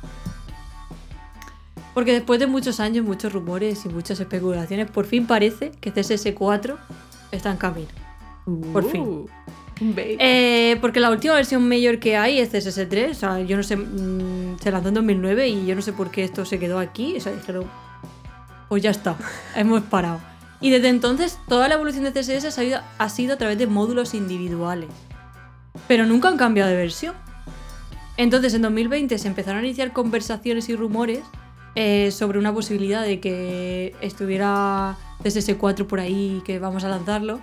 Porque 1.95 2.13
después 2.13 2.41
de 2.41 2.49
muchos 2.49 2.81
años, 2.81 3.05
muchos 3.05 3.33
rumores 3.33 3.87
y 3.87 3.89
muchas 3.89 4.19
especulaciones, 4.19 4.91
por 4.91 5.07
fin 5.07 5.29
parece 5.29 5.71
que 5.81 5.95
CSS4 5.95 6.77
está 7.31 7.53
en 7.53 7.57
camino. 7.57 7.89
Por 8.73 8.83
fin. 8.91 9.01
Uh. 9.01 9.29
Eh, 9.97 10.77
porque 10.81 10.99
la 10.99 11.11
última 11.11 11.35
versión 11.35 11.69
mayor 11.69 12.01
que 12.01 12.17
hay 12.17 12.41
es 12.41 12.53
CSS3. 12.53 13.13
O 13.13 13.15
sea, 13.15 13.41
yo 13.43 13.57
no 13.57 13.63
sé, 13.63 13.77
mm, 13.77 14.59
se 14.61 14.73
lanzó 14.73 14.89
en 14.89 14.95
2009 14.95 15.49
y 15.49 15.67
yo 15.67 15.77
no 15.77 15.83
sé 15.83 15.93
por 15.93 16.11
qué 16.11 16.25
esto 16.25 16.45
se 16.45 16.59
quedó 16.59 16.81
aquí. 16.81 17.15
O 17.17 17.21
sea, 17.21 17.31
dijeron, 17.31 17.67
pues 18.69 18.83
ya 18.83 18.91
está, 18.91 19.17
hemos 19.55 19.83
parado. 19.83 20.19
Y 20.61 20.71
desde 20.71 20.89
entonces, 20.89 21.39
toda 21.47 21.69
la 21.69 21.77
evolución 21.77 22.03
de 22.03 22.11
CSS 22.11 22.61
ha 22.99 23.09
sido 23.09 23.35
a 23.35 23.39
través 23.39 23.57
de 23.57 23.69
módulos 23.69 24.15
individuales. 24.15 24.91
Pero 25.89 26.07
nunca 26.07 26.29
han 26.29 26.37
cambiado 26.37 26.71
de 26.71 26.77
versión. 26.77 27.15
Entonces, 28.17 28.55
en 28.55 28.63
2020 28.63 29.19
se 29.19 29.29
empezaron 29.29 29.63
a 29.63 29.67
iniciar 29.67 29.93
conversaciones 29.93 30.69
y 30.69 30.77
rumores 30.77 31.21
eh, 31.75 32.11
sobre 32.11 32.39
una 32.39 32.53
posibilidad 32.53 33.03
de 33.03 33.21
que 33.21 33.95
estuviera 34.01 34.97
CSS4 35.25 35.87
por 35.87 36.01
ahí, 36.01 36.43
que 36.45 36.59
vamos 36.59 36.85
a 36.85 36.89
lanzarlo. 36.89 37.41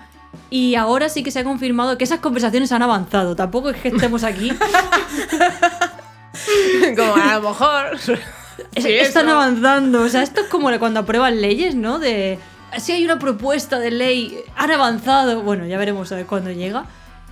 Y 0.49 0.75
ahora 0.75 1.09
sí 1.09 1.23
que 1.23 1.31
se 1.31 1.39
ha 1.39 1.43
confirmado 1.43 1.97
que 1.97 2.03
esas 2.03 2.19
conversaciones 2.19 2.71
han 2.71 2.83
avanzado. 2.83 3.35
Tampoco 3.35 3.69
es 3.69 3.77
que 3.81 3.87
estemos 3.87 4.23
aquí. 4.23 4.51
Como 6.95 7.15
a 7.15 7.35
lo 7.39 7.49
mejor. 7.49 7.97
Es- 8.73 8.83
Sí, 8.83 8.91
están 8.91 9.27
eso. 9.27 9.35
avanzando. 9.35 10.01
O 10.01 10.09
sea, 10.09 10.23
esto 10.23 10.41
es 10.41 10.47
como 10.47 10.69
cuando 10.79 10.99
aprueban 11.01 11.41
leyes, 11.41 11.75
¿no? 11.75 11.99
De 11.99 12.39
si 12.79 12.91
hay 12.91 13.05
una 13.05 13.19
propuesta 13.19 13.77
de 13.79 13.91
ley, 13.91 14.39
han 14.55 14.71
avanzado. 14.71 15.41
Bueno, 15.43 15.65
ya 15.67 15.77
veremos 15.77 16.11
a 16.11 16.15
ver 16.15 16.25
cuándo 16.25 16.51
llega. 16.51 16.85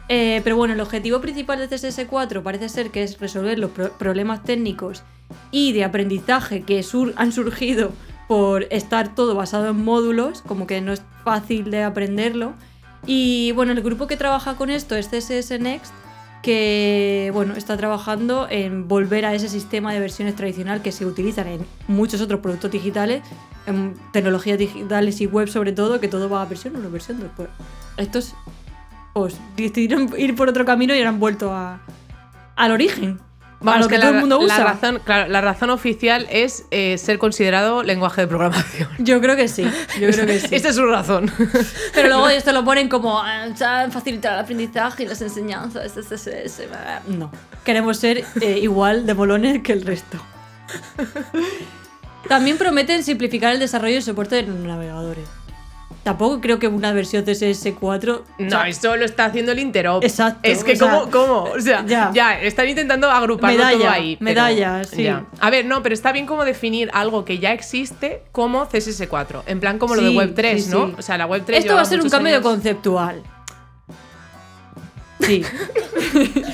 Eh, 0.08 0.42
pero 0.44 0.56
bueno, 0.56 0.74
el 0.76 0.82
objetivo 0.82 1.20
principal 1.20 1.58
de 1.58 1.68
CSS4 1.70 2.44
parece 2.44 2.70
ser 2.70 2.92
que 2.92 3.04
es 3.04 3.20
resolver 3.20 3.58
los 3.58 3.72
pro- 3.72 3.92
problemas 3.94 4.44
técnicos 4.44 5.04
y 5.52 5.74
de 5.74 5.84
aprendizaje 5.84 6.62
que 6.62 6.84
han 7.16 7.32
surgido 7.32 7.92
por 8.28 8.68
estar 8.72 9.16
todo 9.16 9.34
basado 9.36 9.68
en 9.70 9.84
módulos, 9.84 10.42
como 10.44 10.68
que 10.68 10.82
no 10.82 10.94
es 10.94 11.02
fácil 11.24 11.72
de 11.72 11.84
aprenderlo. 11.84 12.54
Y 13.08 13.52
bueno, 13.54 13.72
el 13.72 13.82
grupo 13.82 14.06
que 14.08 14.18
trabaja 14.18 14.56
con 14.56 14.70
esto 14.70 14.96
es 14.96 15.08
CSS 15.10 15.60
Next, 15.60 15.94
que 16.44 17.32
bueno, 17.34 17.56
está 17.56 17.76
trabajando 17.76 18.48
en 18.50 18.88
volver 18.88 19.26
a 19.26 19.34
ese 19.34 19.50
sistema 19.50 19.92
de 19.94 20.00
versiones 20.00 20.36
tradicional 20.36 20.84
que 20.84 20.92
se 20.92 21.06
utilizan 21.06 21.48
en 21.48 21.66
muchos 21.88 22.22
otros 22.22 22.40
productos 22.42 22.70
digitales, 22.72 23.24
en 23.66 23.96
tecnologías 24.14 24.60
digitales 24.60 25.22
y 25.22 25.26
web 25.26 25.48
sobre 25.48 25.72
todo, 25.72 26.00
que 26.00 26.08
todo 26.08 26.30
va 26.30 26.44
a 26.44 26.46
versión 26.46 26.76
1, 26.76 26.92
versión 26.92 27.20
2. 27.20 27.30
Pues 27.36 27.50
estos 27.98 28.36
pues, 29.16 29.38
decidieron 29.56 30.14
ir 30.18 30.36
por 30.36 30.50
otro 30.50 30.66
camino 30.66 30.94
y 30.94 31.02
han 31.02 31.22
vuelto 31.22 31.54
a, 31.54 31.80
al 32.58 32.72
origen. 32.72 33.22
Para 33.64 33.80
lo 33.80 33.88
que, 33.88 33.98
todo 33.98 34.10
el 34.10 34.20
mundo 34.20 34.40
usa. 34.40 34.58
La 34.58 34.64
razón, 34.66 35.02
claro, 35.06 35.32
la 35.32 35.40
razón 35.40 35.70
oficial 35.70 36.28
es 36.30 36.66
eh, 36.70 36.98
ser 36.98 37.18
considerado 37.18 37.82
lenguaje 37.82 38.22
de 38.22 38.28
programación. 38.28 38.90
Yo 39.00 39.22
creo 39.22 39.38
que 39.38 39.48
sí. 39.48 39.64
Yo 40.02 40.10
creo 40.10 40.26
que 40.26 40.42
sí. 40.42 40.48
Esta 40.52 40.68
es 40.68 40.76
su 40.76 40.86
razón. 40.86 41.32
Pero 41.94 42.10
luego 42.10 42.28
esto 42.28 42.52
lo 42.52 42.66
ponen 42.66 42.90
como 42.90 43.24
ya, 43.56 43.88
facilitar 43.90 44.34
el 44.34 44.40
aprendizaje 44.40 45.04
y 45.04 45.08
las 45.08 45.22
enseñanzas. 45.22 45.96
No. 47.08 47.32
Queremos 47.64 47.98
ser 47.98 48.26
eh, 48.42 48.60
igual 48.62 49.06
de 49.06 49.14
molones 49.14 49.64
que 49.64 49.72
el 49.72 49.86
resto. 49.86 50.20
También 52.28 52.58
prometen 52.58 53.02
simplificar 53.02 53.54
el 53.54 53.60
desarrollo 53.60 53.98
y 53.98 54.02
soporte 54.02 54.36
de 54.36 54.42
los 54.44 54.60
navegadores. 54.60 55.26
Tampoco 56.06 56.40
creo 56.40 56.60
que 56.60 56.68
una 56.68 56.94
versión 56.94 57.26
CSS4. 57.26 58.22
No, 58.38 58.64
eso 58.64 58.96
lo 58.96 59.06
está 59.06 59.26
haciendo 59.26 59.52
el 59.54 59.58
Interop. 59.60 60.04
Exacto, 60.04 60.40
Es 60.44 60.64
que, 60.64 60.74
o 60.74 60.76
sea, 60.76 60.92
¿cómo? 60.92 61.10
¿Cómo? 61.10 61.44
O 61.52 61.60
sea, 61.60 61.84
ya. 61.86 62.12
ya. 62.14 62.40
están 62.42 62.70
intentando 62.70 63.10
agruparlo 63.10 63.58
Medalla, 63.58 63.78
todo 63.80 63.90
ahí. 63.90 64.16
pero- 64.18 64.24
medalla, 64.24 64.84
sí. 64.84 65.02
ya. 65.02 65.26
A 65.40 65.50
ver, 65.50 65.66
no, 65.66 65.82
pero 65.82 65.96
está 65.96 66.12
bien 66.12 66.28
como 66.28 66.46
definir 66.46 66.92
algo 66.94 67.26
que 67.26 67.40
ya 67.40 67.54
existe 67.54 68.22
como 68.32 68.68
CSS4. 68.70 69.42
En 69.48 69.60
plan, 69.60 69.80
como 69.80 69.96
lo 69.96 70.04
de 70.04 70.12
Web3, 70.12 70.60
sí, 70.60 70.70
¿no? 70.70 70.88
sí. 70.90 70.94
O 71.00 71.02
sea, 71.02 71.18
la 71.18 71.28
Web3. 71.28 71.56
Esto 71.56 71.74
va 71.74 71.82
a 71.82 71.86
ser 71.86 72.00
un 72.02 72.10
cambio 72.10 72.36
años- 72.36 72.44
conceptual. 72.44 73.24
Sí. 75.22 75.44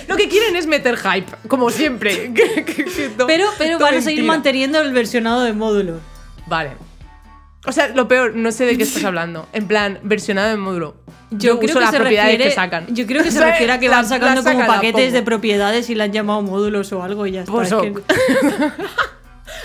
Lo 0.07 0.15
que 0.15 0.29
quieren 0.29 0.55
es 0.55 0.65
meter 0.65 0.95
hype, 0.95 1.29
como 1.49 1.69
siempre. 1.71 2.31
Que- 2.33 2.63
que- 2.63 2.85
que 2.85 3.09
to- 3.09 3.27
Pero, 3.27 3.47
pero 3.57 3.79
van 3.79 3.95
a 3.95 4.01
seguir 4.01 4.23
manteniendo 4.23 4.79
el 4.79 4.93
versionado 4.93 5.41
de 5.41 5.51
módulos. 5.51 5.99
Vale. 6.47 6.71
O 7.65 7.71
sea, 7.71 7.89
lo 7.89 8.07
peor, 8.07 8.35
no 8.35 8.51
sé 8.51 8.65
de 8.65 8.75
qué 8.77 8.83
estás 8.83 9.03
hablando. 9.03 9.47
En 9.53 9.67
plan, 9.67 9.99
versionado 10.03 10.49
de 10.49 10.57
módulo. 10.57 10.95
Yo, 11.29 11.59
creo 11.59 11.69
uso 11.69 11.79
que 11.79 11.85
las 11.85 11.91
se 11.91 11.97
propiedades 11.99 12.31
refiere, 12.31 12.49
que 12.49 12.55
sacan. 12.55 12.87
Yo 12.93 13.05
creo 13.05 13.23
que 13.23 13.31
se 13.31 13.39
refiere 13.45 13.71
a 13.73 13.79
que 13.79 13.87
la- 13.87 13.97
van 13.97 14.07
sacando 14.07 14.43
como 14.43 14.65
paquetes 14.65 15.13
de 15.13 15.21
propiedades 15.21 15.89
y 15.89 15.95
le 15.95 16.03
han 16.03 16.11
llamado 16.11 16.41
módulos 16.41 16.91
o 16.91 17.03
algo 17.03 17.25
y 17.27 17.33
ya 17.33 17.41
está. 17.41 17.51
Pues 17.51 17.71
Es 17.71 17.77
que-. 17.77 17.93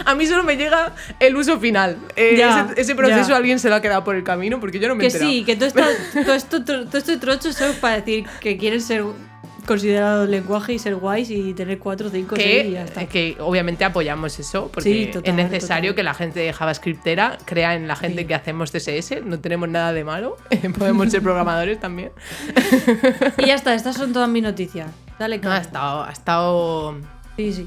A 0.04 0.14
mí 0.14 0.26
solo 0.26 0.42
me 0.42 0.56
llega 0.56 0.92
el 1.20 1.37
uso 1.37 1.59
final. 1.59 1.96
Eh, 2.16 2.35
Ya, 2.37 2.68
ese, 2.70 2.80
ese 2.82 2.94
proceso 2.94 3.30
ya. 3.30 3.37
alguien 3.37 3.59
se 3.59 3.68
lo 3.70 3.76
ha 3.76 3.80
quedado 3.80 4.04
por 4.04 4.14
el 4.14 4.24
camino 4.24 4.61
porque 4.61 4.78
yo 4.78 4.88
no 4.88 4.94
me 4.94 5.04
he 5.04 5.09
que 5.09 5.14
enterado. 5.16 5.30
sí, 5.32 5.44
que 5.44 5.56
todo, 5.56 5.66
esta- 5.68 5.88
todo 6.24 6.35
esto, 6.35 6.64
todo 6.64 6.98
este 6.98 7.16
trocho 7.16 7.48
es 7.48 7.56
para 7.80 7.96
decir 7.96 8.26
que 8.40 8.56
quieren 8.59 8.80
ser 8.80 9.04
considerados 9.66 10.29
lenguaje 10.29 10.72
y 10.74 10.79
ser 10.79 10.94
guays 10.96 11.31
y 11.31 11.52
tener 11.55 11.79
4, 11.79 12.09
5, 12.11 12.37
6 12.37 12.64
y 12.66 12.70
ya 12.72 12.85
está. 12.85 13.07
que, 13.07 13.37
obviamente 13.40 13.85
apoyamos 13.85 14.38
eso 14.38 14.70
porque 14.72 14.88
Sí, 14.90 15.07
total, 15.12 15.29
es 15.40 15.50
necesario 15.50 15.90
total. 15.90 15.96
que 15.96 16.02
la 16.05 16.14
gente 16.14 16.40
de 16.40 16.52
JavaScriptera 16.52 17.38
crea 17.44 17.74
en 17.74 17.87
la 17.88 17.96
gente 17.96 18.22
Sí. 18.22 18.26
que 18.26 18.35
hacemos 18.35 18.70
CSS. 18.70 19.20
No 19.24 19.38
tenemos 19.40 19.68
nada 19.68 19.92
de 19.92 20.05
malo. 20.05 20.37
Podemos 20.79 21.11
ser 21.11 21.22
programadores 21.22 21.79
también. 21.81 22.12
Y 23.38 23.46
ya 23.46 23.55
está, 23.55 23.74
estas 23.74 23.96
son 23.96 24.12
todas 24.12 24.29
mis 24.29 24.42
noticias. 24.42 24.88
Dale, 25.18 25.38
No, 25.38 25.50
ha 25.50 25.59
estado, 25.59 26.05
ha 26.05 26.12
estado 26.12 26.96
Sí, 27.37 27.52
sí. 27.52 27.64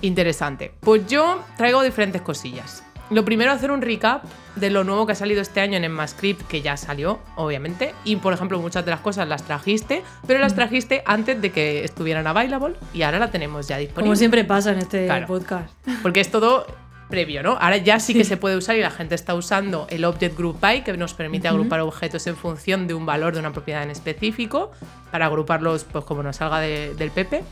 Interesante. 0.00 0.72
Pues 0.80 1.06
yo 1.06 1.40
traigo 1.56 1.82
diferentes 1.82 2.22
cosillas. 2.22 2.82
Lo 3.12 3.24
primero, 3.24 3.52
hacer 3.52 3.70
un 3.70 3.82
recap 3.82 4.24
de 4.56 4.70
lo 4.70 4.84
nuevo 4.84 5.06
que 5.06 5.12
ha 5.12 5.14
salido 5.14 5.40
este 5.42 5.60
año 5.60 5.76
en 5.76 5.84
EnMAScript, 5.84 6.46
que 6.46 6.62
ya 6.62 6.76
salió, 6.76 7.18
obviamente. 7.36 7.94
Y, 8.04 8.16
por 8.16 8.32
ejemplo, 8.32 8.58
muchas 8.60 8.84
de 8.84 8.90
las 8.90 9.00
cosas 9.00 9.28
las 9.28 9.42
trajiste, 9.44 10.02
pero 10.26 10.40
las 10.40 10.54
trajiste 10.54 11.02
antes 11.06 11.40
de 11.40 11.50
que 11.50 11.84
estuvieran 11.84 12.26
available 12.26 12.74
y 12.94 13.02
ahora 13.02 13.18
la 13.18 13.30
tenemos 13.30 13.68
ya 13.68 13.78
disponible. 13.78 14.02
Como 14.08 14.16
siempre 14.16 14.44
pasa 14.44 14.72
en 14.72 14.78
este 14.78 15.06
Claro. 15.06 15.26
podcast. 15.26 15.68
Porque 16.02 16.20
es 16.20 16.30
todo 16.30 16.66
previo, 17.08 17.42
¿no? 17.42 17.58
Ahora 17.60 17.76
ya 17.76 18.00
sí 18.00 18.14
que 18.14 18.24
se 18.24 18.38
puede 18.38 18.56
usar 18.56 18.74
y 18.76 18.80
la 18.80 18.90
gente 18.90 19.14
está 19.14 19.34
usando 19.34 19.86
el 19.90 20.02
Object 20.06 20.34
Group 20.38 20.58
By, 20.60 20.82
que 20.82 20.96
nos 20.96 21.12
permite 21.12 21.46
agrupar 21.46 21.80
objetos 21.80 22.26
en 22.26 22.36
función 22.36 22.86
de 22.86 22.94
un 22.94 23.04
valor 23.04 23.34
de 23.34 23.40
una 23.40 23.52
propiedad 23.52 23.82
en 23.82 23.90
específico, 23.90 24.70
para 25.10 25.26
agruparlos 25.26 25.84
pues 25.84 26.06
como 26.06 26.22
nos 26.22 26.36
salga 26.36 26.58
de- 26.60 26.94
del 26.94 27.10
PP. 27.10 27.42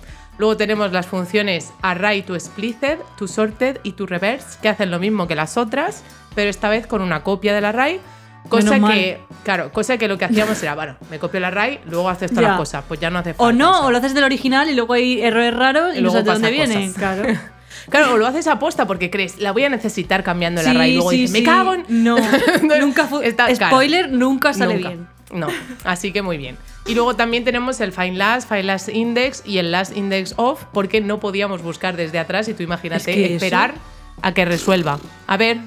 Luego 0.41 0.57
tenemos 0.57 0.91
las 0.91 1.07
funciones 1.07 1.71
array 1.83 2.23
to 2.23 2.39
spliced, 2.41 2.99
to 3.19 3.29
sorted 3.29 3.79
y 3.83 3.93
to 3.93 4.07
reverse, 4.07 4.59
que 4.63 4.71
hacen 4.71 4.91
lo 4.91 4.99
mismo 4.99 5.29
que 5.29 5.35
las 5.35 5.59
otras, 5.59 6.03
pero 6.35 6.49
esta 6.49 6.71
vez 6.71 6.87
con 6.87 7.03
una 7.03 7.23
copia 7.23 7.55
del 7.55 7.67
array. 7.67 8.01
Cosa 8.49 8.71
Menos 8.71 8.81
mal. 8.81 8.93
que, 8.95 9.21
claro, 9.45 9.71
cosa 9.71 9.99
que 9.99 10.09
lo 10.09 10.17
que 10.17 10.25
hacíamos 10.25 10.61
era, 10.63 10.75
bueno, 10.81 10.97
me 11.11 11.19
copio 11.19 11.37
el 11.39 11.45
array, 11.45 11.79
luego 11.85 12.09
haces 12.09 12.31
todas 12.31 12.43
Ya. 12.43 12.49
las 12.49 12.59
cosas, 12.59 12.85
pues 12.89 12.99
ya 12.99 13.11
no 13.11 13.19
hace 13.19 13.35
falta. 13.35 13.45
O 13.45 13.53
no, 13.53 13.85
o 13.87 13.91
lo 13.91 13.99
haces 13.99 14.15
del 14.15 14.25
original 14.25 14.71
y 14.71 14.75
luego 14.75 14.95
hay 14.95 15.21
errores 15.21 15.53
raros 15.55 15.95
y, 15.95 15.99
Y 15.99 16.01
no 16.03 16.11
luego 16.11 16.25
sabes 16.25 16.41
de 16.43 16.49
dónde 16.49 16.59
pasan 16.59 16.69
vienen. 16.79 16.93
Claro. 16.95 17.41
Claro, 17.89 18.15
o 18.15 18.17
lo 18.19 18.27
haces 18.27 18.47
aposta 18.47 18.87
porque 18.87 19.11
crees, 19.11 19.39
la 19.39 19.53
voy 19.53 19.65
a 19.65 19.69
necesitar 19.71 20.23
cambiando 20.23 20.61
el 20.61 20.67
array. 20.69 20.93
Y 20.93 20.95
luego 20.97 21.11
dices, 21.11 21.31
me 21.33 21.43
cago 21.43 21.75
en. 21.75 21.85
No, 21.89 22.17
nunca 22.81 23.07
fu- 23.07 23.21
Está 23.21 23.47
caro. 23.57 23.71
Spoiler, 23.77 24.11
nunca 24.13 24.53
sale 24.53 24.75
Nunca. 24.75 24.89
bien. 24.89 25.09
No, 25.33 25.49
así 25.85 26.13
que 26.13 26.21
muy 26.23 26.37
bien. 26.37 26.57
Y 26.87 26.95
luego 26.95 27.15
también 27.15 27.45
tenemos 27.45 27.81
el 27.81 27.93
find 27.93 28.17
last, 28.17 28.49
find 28.49 28.65
last 28.65 28.89
index 28.89 29.43
y 29.47 29.59
el 29.59 29.71
last 29.71 29.97
index 29.97 30.35
off, 30.37 30.65
porque 30.73 31.01
no 31.01 31.21
podíamos 31.21 31.63
buscar 31.63 31.97
desde 31.97 32.19
atrás 32.19 32.49
y 32.49 32.55
tú 32.55 32.63
imagínate 32.63 33.11
Es 33.11 33.17
que 33.17 33.35
esperar 33.35 33.75
a 34.23 34.33
que 34.35 34.45
resuelva. 34.45 34.99
A 35.27 35.37
ver, 35.37 35.59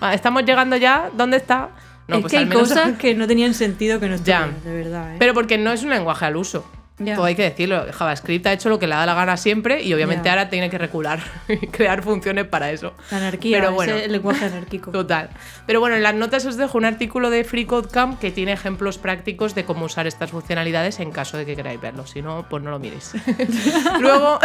ah, 0.00 0.14
estamos 0.14 0.44
llegando 0.44 0.76
ya, 0.76 1.10
¿dónde 1.16 1.36
está? 1.38 1.70
No, 2.06 2.16
es 2.16 2.20
pues 2.22 2.30
que 2.32 2.38
hay 2.38 2.46
menos- 2.46 2.68
cosas 2.68 2.92
que 2.98 3.14
no 3.14 3.26
tenían 3.26 3.54
sentido 3.54 4.00
que 4.00 4.08
no 4.08 4.16
estuvieran, 4.16 4.56
de 4.64 4.72
verdad. 4.74 5.14
¿eh? 5.14 5.16
Pero 5.18 5.32
porque 5.34 5.58
no 5.58 5.72
es 5.72 5.82
un 5.82 5.90
lenguaje 5.90 6.24
al 6.24 6.36
uso. 6.36 6.64
Todo 6.98 7.24
hay 7.24 7.36
que 7.36 7.44
decirlo. 7.44 7.86
JavaScript 7.92 8.46
ha 8.46 8.52
hecho 8.52 8.68
lo 8.68 8.78
que 8.78 8.86
le 8.88 8.94
da 8.94 9.06
la 9.06 9.14
gana 9.14 9.36
siempre 9.36 9.82
y 9.82 9.94
obviamente 9.94 10.28
ahora 10.28 10.50
tiene 10.50 10.68
que 10.68 10.78
recular 10.78 11.20
y 11.48 11.68
crear 11.68 12.02
funciones 12.02 12.46
para 12.46 12.72
eso. 12.72 12.94
La 13.10 13.18
anarquía, 13.18 13.58
Pero 13.58 13.72
bueno. 13.72 13.94
el 13.94 14.10
lenguaje 14.10 14.46
anárquico. 14.46 14.90
Total. 14.92 15.30
Pero 15.66 15.80
bueno, 15.80 15.96
en 15.96 16.02
las 16.02 16.14
notas 16.14 16.44
os 16.46 16.56
dejo 16.56 16.76
un 16.76 16.84
artículo 16.84 17.30
de 17.30 17.44
FreeCodeCamp 17.44 18.18
que 18.18 18.30
tiene 18.30 18.52
ejemplos 18.52 18.98
prácticos 18.98 19.54
de 19.54 19.64
cómo 19.64 19.86
usar 19.86 20.06
estas 20.06 20.30
funcionalidades 20.30 20.98
en 20.98 21.12
caso 21.12 21.36
de 21.36 21.46
que 21.46 21.54
queráis 21.54 21.80
verlo. 21.80 22.06
Si 22.06 22.20
no, 22.20 22.46
pues 22.50 22.62
no 22.62 22.70
lo 22.70 22.80
miréis. 22.80 23.12
luego, 24.00 24.40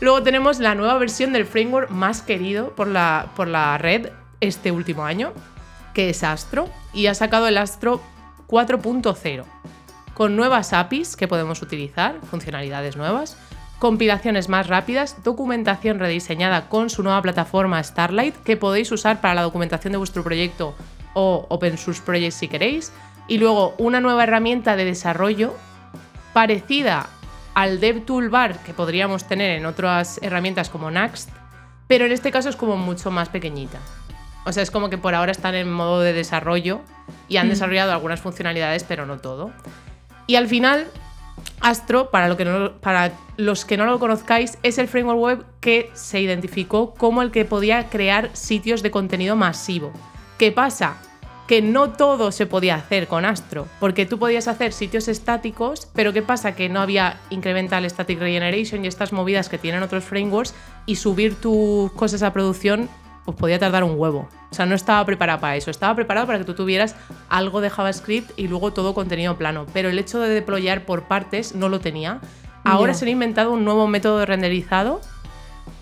luego 0.00 0.22
tenemos 0.22 0.58
la 0.58 0.74
nueva 0.74 0.98
versión 0.98 1.32
del 1.32 1.46
framework 1.46 1.90
más 1.90 2.20
querido 2.20 2.74
por 2.74 2.88
la, 2.88 3.30
por 3.36 3.48
la 3.48 3.78
red 3.78 4.10
este 4.40 4.70
último 4.70 5.04
año, 5.04 5.32
que 5.94 6.10
es 6.10 6.22
Astro. 6.24 6.68
Y 6.92 7.06
ha 7.06 7.14
sacado 7.14 7.48
el 7.48 7.56
Astro 7.56 8.02
4.0 8.48 9.44
con 10.20 10.36
nuevas 10.36 10.74
APIs 10.74 11.16
que 11.16 11.28
podemos 11.28 11.62
utilizar, 11.62 12.20
funcionalidades 12.30 12.94
nuevas, 12.94 13.38
compilaciones 13.78 14.50
más 14.50 14.66
rápidas, 14.66 15.24
documentación 15.24 15.98
rediseñada 15.98 16.68
con 16.68 16.90
su 16.90 17.02
nueva 17.02 17.22
plataforma 17.22 17.82
Starlight 17.82 18.36
que 18.42 18.58
podéis 18.58 18.92
usar 18.92 19.22
para 19.22 19.32
la 19.32 19.40
documentación 19.40 19.92
de 19.92 19.96
vuestro 19.96 20.22
proyecto 20.22 20.74
o 21.14 21.46
Open 21.48 21.78
Source 21.78 22.02
Project 22.04 22.32
si 22.32 22.48
queréis, 22.48 22.92
y 23.28 23.38
luego 23.38 23.74
una 23.78 24.02
nueva 24.02 24.24
herramienta 24.24 24.76
de 24.76 24.84
desarrollo 24.84 25.54
parecida 26.34 27.08
al 27.54 27.80
DevToolbar 27.80 28.58
que 28.58 28.74
podríamos 28.74 29.26
tener 29.26 29.52
en 29.52 29.64
otras 29.64 30.20
herramientas 30.22 30.68
como 30.68 30.90
Next, 30.90 31.30
pero 31.86 32.04
en 32.04 32.12
este 32.12 32.30
caso 32.30 32.50
es 32.50 32.56
como 32.56 32.76
mucho 32.76 33.10
más 33.10 33.30
pequeñita. 33.30 33.78
O 34.44 34.52
sea, 34.52 34.62
es 34.62 34.70
como 34.70 34.90
que 34.90 34.98
por 34.98 35.14
ahora 35.14 35.32
están 35.32 35.54
en 35.54 35.72
modo 35.72 36.00
de 36.00 36.12
desarrollo 36.12 36.82
y 37.26 37.38
han 37.38 37.48
desarrollado 37.48 37.92
algunas 37.92 38.20
funcionalidades, 38.20 38.84
pero 38.84 39.06
no 39.06 39.18
todo. 39.18 39.50
Y 40.30 40.36
al 40.36 40.46
final, 40.46 40.86
Astro, 41.60 42.12
para, 42.12 42.28
los 43.36 43.64
que 43.64 43.76
no 43.76 43.84
lo 43.84 43.98
conozcáis, 43.98 44.58
es 44.62 44.78
el 44.78 44.86
framework 44.86 45.18
web 45.18 45.44
que 45.58 45.90
se 45.94 46.20
identificó 46.20 46.94
como 46.94 47.22
el 47.22 47.32
que 47.32 47.44
podía 47.44 47.88
crear 47.88 48.30
sitios 48.32 48.84
de 48.84 48.92
contenido 48.92 49.34
masivo. 49.34 49.92
¿Qué 50.38 50.52
pasa? 50.52 50.98
Que 51.48 51.62
no 51.62 51.90
todo 51.94 52.30
se 52.30 52.46
podía 52.46 52.76
hacer 52.76 53.08
con 53.08 53.24
Astro, 53.24 53.66
porque 53.80 54.06
tú 54.06 54.20
podías 54.20 54.46
hacer 54.46 54.72
sitios 54.72 55.08
estáticos, 55.08 55.88
pero 55.96 56.12
¿qué 56.12 56.22
pasa? 56.22 56.54
Que 56.54 56.68
no 56.68 56.80
había 56.80 57.18
Incremental 57.30 57.90
Static 57.90 58.20
Regeneration 58.20 58.84
y 58.84 58.86
estas 58.86 59.12
movidas 59.12 59.48
que 59.48 59.58
tienen 59.58 59.82
otros 59.82 60.04
frameworks 60.04 60.54
y 60.86 60.94
subir 60.94 61.40
tus 61.40 61.90
cosas 61.90 62.22
a 62.22 62.32
producción 62.32 62.88
pues 63.32 63.40
podía 63.40 63.58
tardar 63.58 63.84
un 63.84 63.98
huevo. 63.98 64.28
O 64.50 64.54
sea, 64.54 64.66
no 64.66 64.74
estaba 64.74 65.04
preparado 65.04 65.40
para 65.40 65.56
eso. 65.56 65.70
Estaba 65.70 65.94
preparado 65.94 66.26
para 66.26 66.38
que 66.38 66.44
tú 66.44 66.54
tuvieras 66.54 66.96
algo 67.28 67.60
de 67.60 67.70
JavaScript 67.70 68.30
y 68.38 68.48
luego 68.48 68.72
todo 68.72 68.94
contenido 68.94 69.36
plano. 69.36 69.66
Pero 69.72 69.88
el 69.88 69.98
hecho 69.98 70.18
de 70.20 70.28
deployar 70.28 70.84
por 70.84 71.04
partes 71.04 71.54
no 71.54 71.68
lo 71.68 71.80
tenía. 71.80 72.20
Ahora 72.64 72.92
Ya. 72.92 72.98
se 72.98 73.04
han 73.04 73.10
inventado 73.10 73.52
un 73.52 73.64
nuevo 73.64 73.86
método 73.86 74.18
de 74.18 74.26
renderizado 74.26 75.00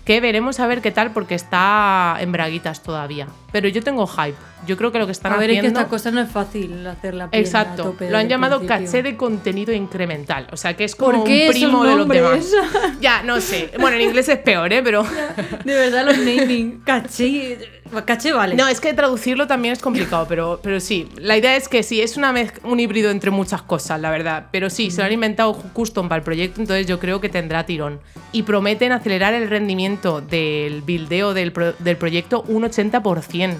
que 0.05 0.21
veremos 0.21 0.59
a 0.59 0.67
ver 0.67 0.81
qué 0.81 0.91
tal 0.91 1.11
porque 1.11 1.35
está 1.35 2.17
en 2.19 2.31
braguitas 2.31 2.81
todavía. 2.83 3.27
Pero 3.51 3.67
yo 3.67 3.83
tengo 3.83 4.07
hype. 4.07 4.37
Yo 4.67 4.77
creo 4.77 4.91
que 4.91 4.99
lo 4.99 5.05
que 5.05 5.11
están 5.13 5.33
a 5.33 5.37
ver, 5.37 5.49
es 5.49 5.55
que 5.55 5.59
haciendo... 5.59 5.79
esta 5.79 5.89
cosa 5.89 6.11
no 6.11 6.21
es 6.21 6.29
fácil 6.29 6.85
hacerla 6.85 7.29
a 7.31 7.37
Exacto, 7.37 7.83
tope 7.83 8.09
lo 8.09 8.17
han 8.17 8.27
llamado 8.27 8.59
principio. 8.59 8.85
caché 8.85 9.03
de 9.03 9.15
contenido 9.17 9.73
incremental. 9.73 10.47
O 10.51 10.57
sea, 10.57 10.75
que 10.75 10.83
es 10.83 10.95
como 10.95 11.19
¿Por 11.19 11.23
qué 11.27 11.45
un 11.47 11.51
primo 11.53 11.83
de 11.85 11.95
los 11.95 12.07
demás. 12.07 12.51
Ya, 13.01 13.23
no 13.23 13.39
sé. 13.41 13.71
Bueno, 13.79 13.95
en 13.97 14.03
inglés 14.03 14.27
es 14.29 14.37
peor, 14.39 14.71
¿eh? 14.73 14.81
Pero... 14.83 15.03
De 15.63 15.73
verdad, 15.73 16.05
los 16.05 16.17
naming. 16.17 16.81
Caché. 16.85 17.57
Caché 18.05 18.33
vale. 18.33 18.55
No, 18.55 18.67
es 18.67 18.79
que 18.81 18.93
traducirlo 18.93 19.47
también 19.47 19.71
es 19.71 19.79
complicado, 19.79 20.25
pero, 20.29 20.59
pero 20.61 20.79
sí. 20.79 21.07
La 21.15 21.37
idea 21.37 21.55
es 21.55 21.67
que 21.67 21.81
sí, 21.81 22.01
es 22.01 22.17
una 22.17 22.33
un 22.63 22.79
híbrido 22.79 23.09
entre 23.09 23.31
muchas 23.31 23.61
cosas, 23.63 23.99
la 23.99 24.11
verdad. 24.11 24.47
Pero 24.51 24.69
sí, 24.69 24.91
se 24.91 24.97
lo 25.01 25.05
han 25.05 25.13
inventado 25.13 25.53
custom 25.73 26.07
para 26.09 26.17
el 26.19 26.23
proyecto, 26.23 26.61
entonces 26.61 26.85
yo 26.85 26.99
creo 26.99 27.19
que 27.21 27.29
tendrá 27.29 27.65
tirón. 27.65 27.99
Y 28.31 28.43
prometen 28.43 28.91
acelerar 28.91 29.33
el 29.33 29.49
rendimiento 29.49 30.21
del 30.21 30.81
buildeo 30.81 31.33
del, 31.33 31.51
pro- 31.51 31.73
del 31.79 31.97
proyecto 31.97 32.43
un 32.47 32.63
80%. 32.63 33.55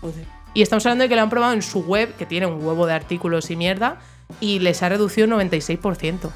Joder. 0.00 0.35
Y 0.56 0.62
estamos 0.62 0.86
hablando 0.86 1.02
de 1.02 1.10
que 1.10 1.16
lo 1.16 1.20
han 1.20 1.28
probado 1.28 1.52
en 1.52 1.60
su 1.60 1.80
web, 1.82 2.14
que 2.16 2.24
tiene 2.24 2.46
un 2.46 2.64
huevo 2.64 2.86
de 2.86 2.94
artículos 2.94 3.50
y 3.50 3.56
mierda, 3.56 3.98
y 4.40 4.58
les 4.60 4.82
ha 4.82 4.88
reducido 4.88 5.26
un 5.26 5.34
96%. 5.34 6.30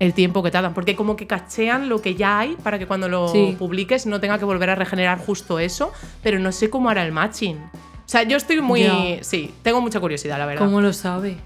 el 0.00 0.12
tiempo 0.12 0.42
que 0.42 0.50
tardan, 0.50 0.74
porque 0.74 0.94
como 0.96 1.16
que 1.16 1.26
cachean 1.26 1.88
lo 1.88 2.02
que 2.02 2.14
ya 2.14 2.40
hay 2.40 2.56
para 2.62 2.78
que 2.78 2.86
cuando 2.86 3.08
lo 3.08 3.28
Sí. 3.28 3.56
publiques 3.58 4.04
no 4.04 4.20
tenga 4.20 4.38
que 4.38 4.44
volver 4.44 4.68
a 4.68 4.74
regenerar 4.74 5.18
justo 5.18 5.58
eso, 5.58 5.92
pero 6.22 6.38
no 6.38 6.52
sé 6.52 6.68
cómo 6.68 6.90
hará 6.90 7.06
el 7.06 7.12
matching. 7.12 7.56
O 7.56 7.70
sea, 8.04 8.22
yo 8.24 8.36
estoy 8.36 8.60
muy... 8.60 8.86
Sí, 9.22 9.54
tengo 9.62 9.80
mucha 9.80 10.00
curiosidad, 10.00 10.36
la 10.36 10.44
verdad. 10.44 10.62
¿Cómo 10.66 10.82
lo 10.82 10.92
sabe? 10.92 11.38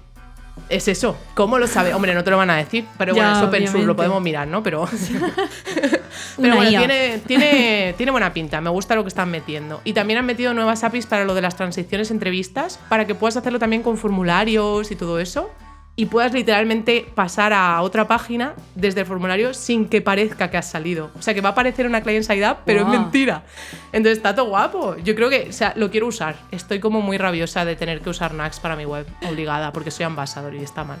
Es 0.67 0.89
eso, 0.89 1.15
¿cómo 1.35 1.57
lo 1.57 1.67
sabe? 1.67 1.93
Hombre, 1.93 2.13
no 2.13 2.23
te 2.25 2.31
lo 2.31 2.37
van 2.37 2.49
a 2.49 2.57
decir, 2.57 2.85
pero 2.97 3.15
Ya, 3.15 3.21
bueno, 3.29 3.37
es 3.39 3.47
open 3.47 3.67
source, 3.67 3.85
lo 3.87 3.95
podemos 3.95 4.21
mirar, 4.21 4.45
¿no? 4.47 4.61
Pero, 4.61 4.89
pero 6.41 6.55
bueno, 6.55 6.69
tiene, 6.69 7.19
tiene, 7.25 7.93
tiene 7.97 8.11
buena 8.11 8.33
pinta, 8.33 8.61
me 8.61 8.69
gusta 8.69 8.95
lo 8.95 9.03
que 9.03 9.09
están 9.09 9.29
metiendo. 9.29 9.81
Y 9.83 9.93
también 9.93 10.19
han 10.19 10.25
metido 10.25 10.53
nuevas 10.53 10.83
APIs 10.83 11.05
para 11.05 11.25
lo 11.25 11.33
de 11.33 11.41
las 11.41 11.55
transiciones 11.55 12.11
entre 12.11 12.29
vistas, 12.29 12.79
para 12.89 13.05
que 13.05 13.15
puedas 13.15 13.37
hacerlo 13.37 13.59
también 13.59 13.83
con 13.83 13.97
formularios 13.97 14.91
y 14.91 14.95
todo 14.95 15.19
eso. 15.19 15.49
Y 15.95 16.05
puedas 16.05 16.31
literalmente 16.31 17.05
pasar 17.13 17.51
a 17.51 17.81
otra 17.81 18.07
página 18.07 18.53
desde 18.73 19.01
el 19.01 19.05
formulario 19.05 19.53
sin 19.53 19.89
que 19.89 20.01
parezca 20.01 20.49
que 20.49 20.55
has 20.55 20.71
salido. 20.71 21.11
O 21.19 21.21
sea, 21.21 21.33
que 21.33 21.41
va 21.41 21.49
a 21.49 21.51
aparecer 21.51 21.85
una 21.85 22.01
client 22.01 22.25
side 22.25 22.45
app, 22.45 22.61
pero 22.63 22.85
Guau. 22.85 22.93
es 22.93 22.99
mentira. 23.01 23.43
Entonces 23.91 24.17
está 24.17 24.33
todo 24.33 24.45
guapo. 24.45 24.95
Yo 25.03 25.13
creo 25.13 25.29
que, 25.29 25.47
o 25.49 25.51
sea, 25.51 25.73
lo 25.75 25.91
quiero 25.91 26.07
usar. 26.07 26.37
Estoy 26.51 26.79
como 26.79 27.01
muy 27.01 27.17
rabiosa 27.17 27.65
de 27.65 27.75
tener 27.75 27.99
que 27.99 28.11
usar 28.11 28.33
Nax 28.33 28.61
para 28.61 28.77
mi 28.77 28.85
web, 28.85 29.07
obligada, 29.29 29.73
porque 29.73 29.91
soy 29.91 30.05
ambasador 30.05 30.55
y 30.55 30.63
está 30.63 30.85
mal. 30.85 30.99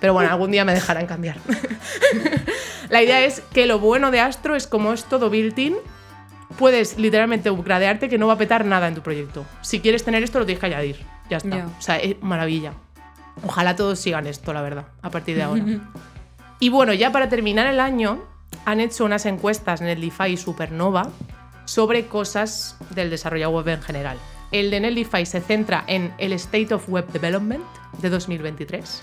Pero 0.00 0.14
bueno, 0.14 0.30
algún 0.30 0.50
día 0.50 0.64
me 0.64 0.72
dejarán 0.72 1.06
cambiar. 1.06 1.36
La 2.90 3.02
idea 3.02 3.24
es 3.24 3.40
que 3.52 3.66
lo 3.66 3.78
bueno 3.78 4.10
de 4.10 4.20
Astro 4.20 4.56
es 4.56 4.66
como 4.66 4.92
es 4.92 5.04
todo 5.04 5.30
built-in, 5.30 5.76
puedes 6.58 6.98
literalmente 6.98 7.50
upgradearte 7.50 8.08
que 8.08 8.18
no 8.18 8.26
va 8.26 8.32
a 8.32 8.38
petar 8.38 8.64
nada 8.64 8.88
en 8.88 8.94
tu 8.94 9.02
proyecto. 9.02 9.44
Si 9.60 9.80
quieres 9.80 10.04
tener 10.04 10.22
esto, 10.22 10.38
lo 10.38 10.46
tienes 10.46 10.60
que 10.60 10.66
añadir. 10.66 10.96
Ya 11.28 11.36
está. 11.36 11.68
O 11.78 11.82
sea, 11.82 11.98
es 11.98 12.20
maravilla. 12.22 12.72
Ojalá 13.46 13.76
todos 13.76 14.00
sigan 14.00 14.26
esto, 14.26 14.52
la 14.52 14.62
verdad, 14.62 14.86
a 15.02 15.10
partir 15.10 15.36
de 15.36 15.42
ahora. 15.42 15.64
y 16.60 16.68
bueno, 16.68 16.92
ya 16.92 17.12
para 17.12 17.28
terminar 17.28 17.66
el 17.66 17.78
año, 17.78 18.24
han 18.64 18.80
hecho 18.80 19.04
unas 19.04 19.26
encuestas 19.26 19.80
en 19.80 19.86
el 19.86 20.00
DeFi 20.00 20.36
Supernova 20.36 21.10
sobre 21.66 22.06
cosas 22.06 22.76
del 22.90 23.10
desarrollo 23.10 23.50
web 23.50 23.68
en 23.68 23.82
general. 23.82 24.18
El 24.50 24.70
de 24.70 24.80
Netlify 24.80 25.24
se 25.24 25.40
centra 25.40 25.84
en 25.86 26.12
el 26.18 26.32
State 26.32 26.74
of 26.74 26.88
Web 26.88 27.06
Development 27.12 27.62
de 28.02 28.10
2023 28.10 29.02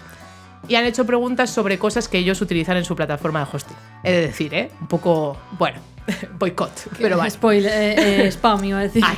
y 0.67 0.75
han 0.75 0.85
hecho 0.85 1.05
preguntas 1.05 1.49
sobre 1.49 1.77
cosas 1.77 2.07
que 2.07 2.17
ellos 2.17 2.41
utilizan 2.41 2.77
en 2.77 2.85
su 2.85 2.95
plataforma 2.95 3.39
de 3.39 3.47
hosting. 3.51 3.77
He 4.03 4.11
de 4.11 4.21
decir, 4.21 4.53
¿eh? 4.53 4.71
Un 4.81 4.87
poco, 4.87 5.37
bueno, 5.57 5.79
boicot, 6.39 6.71
pero 6.99 7.17
vale. 7.17 7.31
Spoiler, 7.31 7.71
eh, 7.71 8.25
eh, 8.25 8.27
spam 8.31 8.63
iba 8.65 8.79
a 8.79 8.83
decir. 8.83 9.03
Ay. 9.05 9.17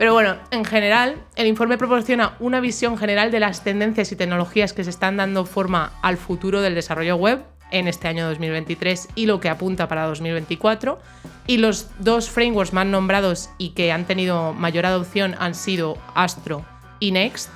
Pero 0.00 0.14
bueno, 0.14 0.36
en 0.50 0.64
general, 0.64 1.16
el 1.36 1.46
informe 1.46 1.76
proporciona 1.76 2.34
una 2.40 2.60
visión 2.60 2.96
general 2.96 3.30
de 3.30 3.38
las 3.38 3.62
tendencias 3.62 4.10
y 4.12 4.16
tecnologías 4.16 4.72
que 4.72 4.82
se 4.82 4.88
están 4.88 5.18
dando 5.18 5.44
forma 5.44 5.92
al 6.00 6.16
futuro 6.16 6.62
del 6.62 6.74
desarrollo 6.74 7.16
web 7.16 7.42
en 7.70 7.86
este 7.86 8.08
año 8.08 8.26
2023 8.26 9.08
y 9.14 9.26
lo 9.26 9.40
que 9.40 9.50
apunta 9.50 9.88
para 9.88 10.06
2024. 10.06 10.98
Y 11.46 11.58
los 11.58 11.88
dos 11.98 12.30
frameworks 12.30 12.72
más 12.72 12.86
nombrados 12.86 13.50
y 13.58 13.70
que 13.70 13.92
han 13.92 14.06
tenido 14.06 14.54
mayor 14.54 14.86
adopción 14.86 15.34
han 15.38 15.54
sido 15.54 15.98
Astro 16.14 16.64
y 16.98 17.12
Next. 17.12 17.50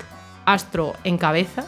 Astro 0.45 0.93
en 1.05 1.17
cabeza, 1.17 1.65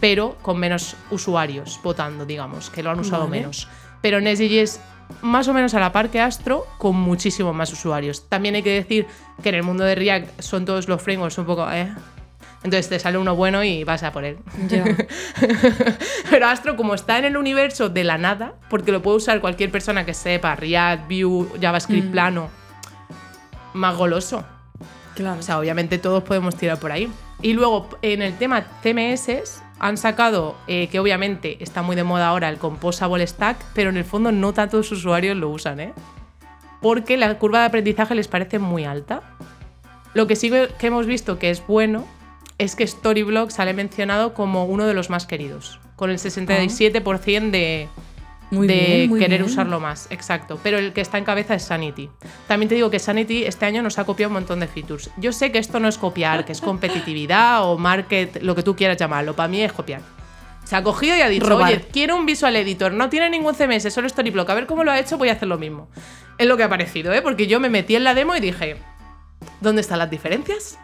pero 0.00 0.36
con 0.42 0.58
menos 0.58 0.96
usuarios 1.10 1.80
votando, 1.82 2.24
digamos, 2.26 2.70
que 2.70 2.82
lo 2.82 2.90
han 2.90 3.00
usado 3.00 3.24
Vale. 3.24 3.38
menos. 3.40 3.68
Pero 4.02 4.20
Next.js 4.20 4.80
más 5.20 5.48
o 5.48 5.54
menos 5.54 5.74
a 5.74 5.80
la 5.80 5.92
par 5.92 6.08
que 6.10 6.20
Astro, 6.20 6.66
con 6.78 6.96
muchísimo 6.96 7.52
más 7.52 7.70
usuarios. 7.72 8.26
También 8.28 8.54
hay 8.54 8.62
que 8.62 8.72
decir 8.72 9.06
que 9.42 9.50
en 9.50 9.56
el 9.56 9.62
mundo 9.62 9.84
de 9.84 9.94
React 9.94 10.40
son 10.40 10.64
todos 10.64 10.88
los 10.88 11.00
frameworks 11.02 11.36
un 11.38 11.44
poco... 11.46 11.70
¿eh? 11.70 11.92
Entonces 12.62 12.88
te 12.88 12.98
sale 12.98 13.18
uno 13.18 13.36
bueno 13.36 13.62
y 13.62 13.84
vas 13.84 14.02
a 14.02 14.10
por 14.12 14.24
él. 14.24 14.38
Pero 16.30 16.46
Astro, 16.46 16.76
como 16.76 16.94
está 16.94 17.18
en 17.18 17.26
el 17.26 17.36
universo 17.36 17.90
de 17.90 18.04
la 18.04 18.16
nada, 18.16 18.54
porque 18.70 18.92
lo 18.92 19.02
puede 19.02 19.18
usar 19.18 19.40
cualquier 19.42 19.70
persona 19.70 20.06
que 20.06 20.14
sepa 20.14 20.56
React, 20.56 21.06
Vue, 21.08 21.46
JavaScript 21.60 22.08
Mm. 22.08 22.12
plano, 22.12 22.48
más 23.74 23.96
goloso. 23.96 24.44
Claro. 25.14 25.40
O 25.40 25.42
sea, 25.42 25.58
obviamente 25.58 25.98
todos 25.98 26.22
podemos 26.22 26.56
tirar 26.56 26.78
por 26.78 26.90
ahí. 26.90 27.10
Y 27.42 27.52
luego, 27.52 27.88
en 28.02 28.22
el 28.22 28.36
tema 28.38 28.64
CMS, 28.82 29.62
han 29.84 29.98
sacado 29.98 30.56
eh, 30.66 30.88
que 30.88 30.98
obviamente 30.98 31.58
está 31.60 31.82
muy 31.82 31.94
de 31.94 32.04
moda 32.04 32.28
ahora 32.28 32.48
el 32.48 32.56
Composable 32.56 33.26
Stack, 33.26 33.58
pero 33.74 33.90
en 33.90 33.98
el 33.98 34.04
fondo 34.06 34.32
no 34.32 34.54
tantos 34.54 34.90
usuarios 34.90 35.36
lo 35.36 35.50
usan, 35.50 35.78
¿eh? 35.78 35.92
Porque 36.80 37.18
la 37.18 37.38
curva 37.38 37.60
de 37.60 37.66
aprendizaje 37.66 38.14
les 38.14 38.26
parece 38.26 38.58
muy 38.58 38.86
alta. 38.86 39.20
Lo 40.14 40.26
que 40.26 40.36
sí 40.36 40.50
que 40.50 40.86
hemos 40.86 41.04
visto 41.04 41.38
que 41.38 41.50
es 41.50 41.66
bueno 41.66 42.06
es 42.56 42.76
que 42.76 42.86
Storyblock 42.86 43.50
sale 43.50 43.74
mencionado 43.74 44.32
como 44.32 44.64
uno 44.64 44.86
de 44.86 44.94
los 44.94 45.10
más 45.10 45.26
queridos, 45.26 45.78
con 45.96 46.08
el 46.08 46.16
67% 46.16 47.50
de, 47.50 47.88
muy 48.54 48.66
de 48.66 48.74
bien, 48.74 49.08
muy 49.10 49.20
querer 49.20 49.40
bien. 49.40 49.50
usarlo 49.50 49.80
más, 49.80 50.06
exacto. 50.10 50.58
Pero 50.62 50.78
el 50.78 50.92
que 50.92 51.00
está 51.00 51.18
en 51.18 51.24
cabeza 51.24 51.54
es 51.54 51.62
Sanity. 51.64 52.08
También 52.48 52.68
te 52.68 52.74
digo 52.74 52.90
que 52.90 52.98
Sanity 52.98 53.44
este 53.44 53.66
año 53.66 53.82
nos 53.82 53.98
ha 53.98 54.04
copiado 54.04 54.30
un 54.30 54.34
montón 54.34 54.60
de 54.60 54.66
features. 54.66 55.10
Yo 55.16 55.32
sé 55.32 55.52
que 55.52 55.58
esto 55.58 55.80
no 55.80 55.88
es 55.88 55.98
copiar, 55.98 56.44
que 56.44 56.52
es 56.52 56.60
competitividad 56.62 57.64
o 57.64 57.76
market, 57.78 58.42
lo 58.42 58.54
que 58.54 58.62
tú 58.62 58.74
quieras 58.76 58.96
llamarlo. 58.96 59.34
Para 59.34 59.48
mí 59.48 59.62
es 59.62 59.72
copiar. 59.72 60.00
Se 60.64 60.76
ha 60.76 60.82
cogido 60.82 61.14
y 61.16 61.20
ha 61.20 61.28
dicho, 61.28 61.46
Robar. 61.46 61.72
oye, 61.72 61.84
quiero 61.92 62.16
un 62.16 62.24
visual 62.24 62.56
editor, 62.56 62.90
no 62.90 63.10
tiene 63.10 63.28
ningún 63.28 63.54
CMS, 63.54 63.92
solo 63.92 64.08
Storyblock. 64.08 64.48
A 64.48 64.54
ver 64.54 64.66
cómo 64.66 64.82
lo 64.82 64.92
ha 64.92 64.98
hecho, 64.98 65.18
voy 65.18 65.28
a 65.28 65.32
hacer 65.32 65.46
lo 65.46 65.58
mismo. 65.58 65.90
Es 66.38 66.46
lo 66.46 66.56
que 66.56 66.62
ha 66.62 66.68
parecido, 66.70 67.12
¿eh? 67.12 67.20
Porque 67.20 67.46
yo 67.46 67.60
me 67.60 67.68
metí 67.68 67.96
en 67.96 68.04
la 68.04 68.14
demo 68.14 68.34
y 68.34 68.40
dije, 68.40 68.76
¿dónde 69.60 69.82
están 69.82 69.98
las 69.98 70.08
diferencias? 70.10 70.78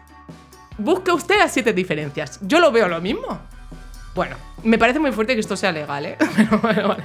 Busque 0.77 1.11
usted 1.11 1.39
las 1.39 1.51
siete 1.51 1.73
diferencias. 1.73 2.39
Yo 2.43 2.59
lo 2.59 2.71
veo 2.71 2.87
lo 2.87 3.01
mismo. 3.01 3.39
Bueno, 4.13 4.35
me 4.63 4.77
parece 4.77 4.99
muy 4.99 5.11
fuerte 5.11 5.33
que 5.33 5.39
esto 5.39 5.57
sea 5.57 5.71
legal, 5.71 6.05
¿eh? 6.05 6.17
Pero 6.35 6.59
bueno, 6.59 6.87
vale. 6.89 7.03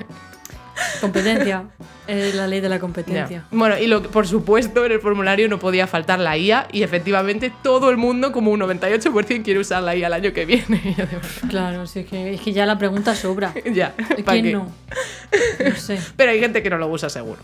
Competencia. 1.01 1.65
Es 2.07 2.35
la 2.35 2.47
ley 2.47 2.61
de 2.61 2.69
la 2.69 2.79
competencia. 2.79 3.45
Bueno, 3.51 3.79
y 3.79 3.87
lo 3.87 4.03
que, 4.03 4.09
por 4.09 4.27
supuesto, 4.27 4.85
en 4.85 4.93
el 4.93 5.01
formulario 5.01 5.49
no 5.49 5.59
podía 5.59 5.87
faltar 5.87 6.21
la 6.21 6.37
IA 6.37 6.69
y 6.73 6.83
efectivamente 6.83 7.53
todo 7.63 7.91
el 7.91 7.97
mundo, 7.97 8.33
como 8.33 8.51
un 8.51 8.61
98%, 8.61 9.43
quiere 9.43 9.61
usar 9.61 9.83
la 9.83 9.97
IA 9.97 10.07
el 10.07 10.13
año 10.13 10.33
que 10.33 10.45
viene. 10.45 10.97
Claro, 11.49 11.87
sí, 11.87 12.01
es 12.01 12.07
que, 12.07 12.35
es 12.35 12.41
que 12.41 12.53
ya 12.53 12.67
la 12.67 12.79
pregunta 12.79 13.15
sobra. 13.15 13.53
ya, 13.73 13.95
¿pa' 14.25 14.33
¿Quién 14.33 14.45
qué? 14.45 14.53
no? 14.53 14.73
No 15.65 15.77
sé. 15.77 15.99
Pero 16.17 16.31
hay 16.31 16.41
gente 16.41 16.63
que 16.63 16.71
no 16.71 16.79
lo 16.79 16.89
usa 16.89 17.09
seguro. 17.09 17.41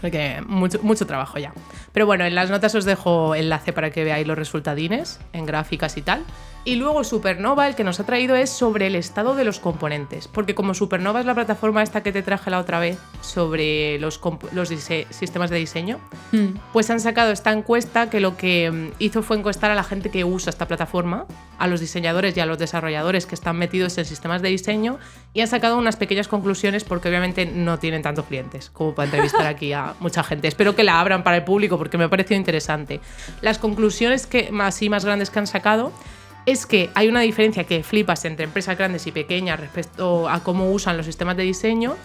Porque 0.00 0.42
mucho, 0.46 0.78
mucho 0.82 1.06
trabajo 1.06 1.38
ya. 1.38 1.52
Pero 1.92 2.06
bueno, 2.06 2.24
en 2.24 2.34
las 2.34 2.50
notas 2.50 2.74
os 2.74 2.84
dejo 2.84 3.34
enlace 3.34 3.72
para 3.72 3.90
que 3.90 4.04
veáis 4.04 4.26
los 4.26 4.38
resultadines 4.38 5.20
en 5.32 5.46
gráficas 5.46 5.96
y 5.96 6.02
tal. 6.02 6.24
Y 6.64 6.74
luego 6.76 7.04
Supernova, 7.04 7.68
el 7.68 7.74
que 7.74 7.84
nos 7.84 8.00
ha 8.00 8.04
traído 8.04 8.36
es 8.36 8.50
sobre 8.50 8.86
el 8.86 8.94
estado 8.94 9.34
de 9.34 9.44
los 9.44 9.60
componentes. 9.60 10.28
Porque 10.28 10.54
como 10.54 10.74
Supernova 10.74 11.20
es 11.20 11.26
la 11.26 11.34
plataforma 11.34 11.82
esta 11.82 12.02
que 12.02 12.12
te 12.12 12.22
traje 12.22 12.50
la 12.50 12.58
otra 12.58 12.78
vez 12.78 12.98
sobre 13.22 13.98
los, 13.98 14.20
los 14.52 14.68
sistemas 14.68 15.48
de 15.48 15.56
diseño, 15.56 15.98
Hmm. 16.32 16.58
pues 16.72 16.90
han 16.90 17.00
sacado 17.00 17.32
esta 17.32 17.50
encuesta 17.52 18.08
que 18.08 18.20
lo 18.20 18.36
que 18.36 18.70
mm, 18.70 18.94
hizo 19.00 19.22
fue 19.22 19.36
encuestar 19.36 19.70
a 19.70 19.74
la 19.74 19.82
gente 19.82 20.10
que 20.10 20.24
usa 20.24 20.50
esta 20.50 20.68
plataforma, 20.68 21.26
a 21.58 21.66
los 21.66 21.80
diseñadores 21.80 22.36
y 22.36 22.40
a 22.40 22.46
los 22.46 22.58
desarrolladores 22.58 23.26
que 23.26 23.34
están 23.34 23.56
metidos 23.56 23.98
en 23.98 24.04
sistemas 24.04 24.40
de 24.40 24.48
diseño 24.48 24.98
y 25.34 25.40
han 25.40 25.48
sacado 25.48 25.76
unas 25.76 25.96
pequeñas 25.96 26.28
conclusiones 26.28 26.84
porque 26.84 27.08
obviamente 27.08 27.46
no 27.46 27.78
tienen 27.78 28.02
tantos 28.02 28.26
clientes 28.26 28.70
como 28.70 28.94
para 28.94 29.06
entrevistar 29.06 29.46
aquí 29.46 29.72
a 29.72 29.89
mucha 30.00 30.22
gente. 30.22 30.48
Espero 30.48 30.74
que 30.76 30.84
la 30.84 31.00
abran 31.00 31.22
para 31.22 31.38
el 31.38 31.44
público 31.44 31.78
porque 31.78 31.98
me 31.98 32.04
ha 32.04 32.08
parecido 32.08 32.36
interesante. 32.36 33.00
Las 33.40 33.58
conclusiones 33.58 34.26
que 34.26 34.52
más 34.52 34.80
y 34.82 34.88
más 34.88 35.04
grandes 35.04 35.30
que 35.30 35.38
han 35.38 35.46
sacado 35.46 35.92
es 36.46 36.66
que 36.66 36.90
hay 36.94 37.08
una 37.08 37.20
diferencia 37.20 37.64
que 37.64 37.82
flipas 37.82 38.24
entre 38.24 38.44
empresas 38.44 38.76
grandes 38.76 39.06
y 39.06 39.12
pequeñas 39.12 39.60
respecto 39.60 40.28
a 40.28 40.40
cómo 40.42 40.70
usan 40.70 40.96
los 40.96 41.06
sistemas 41.06 41.36
de 41.36 41.42
diseño. 41.44 41.96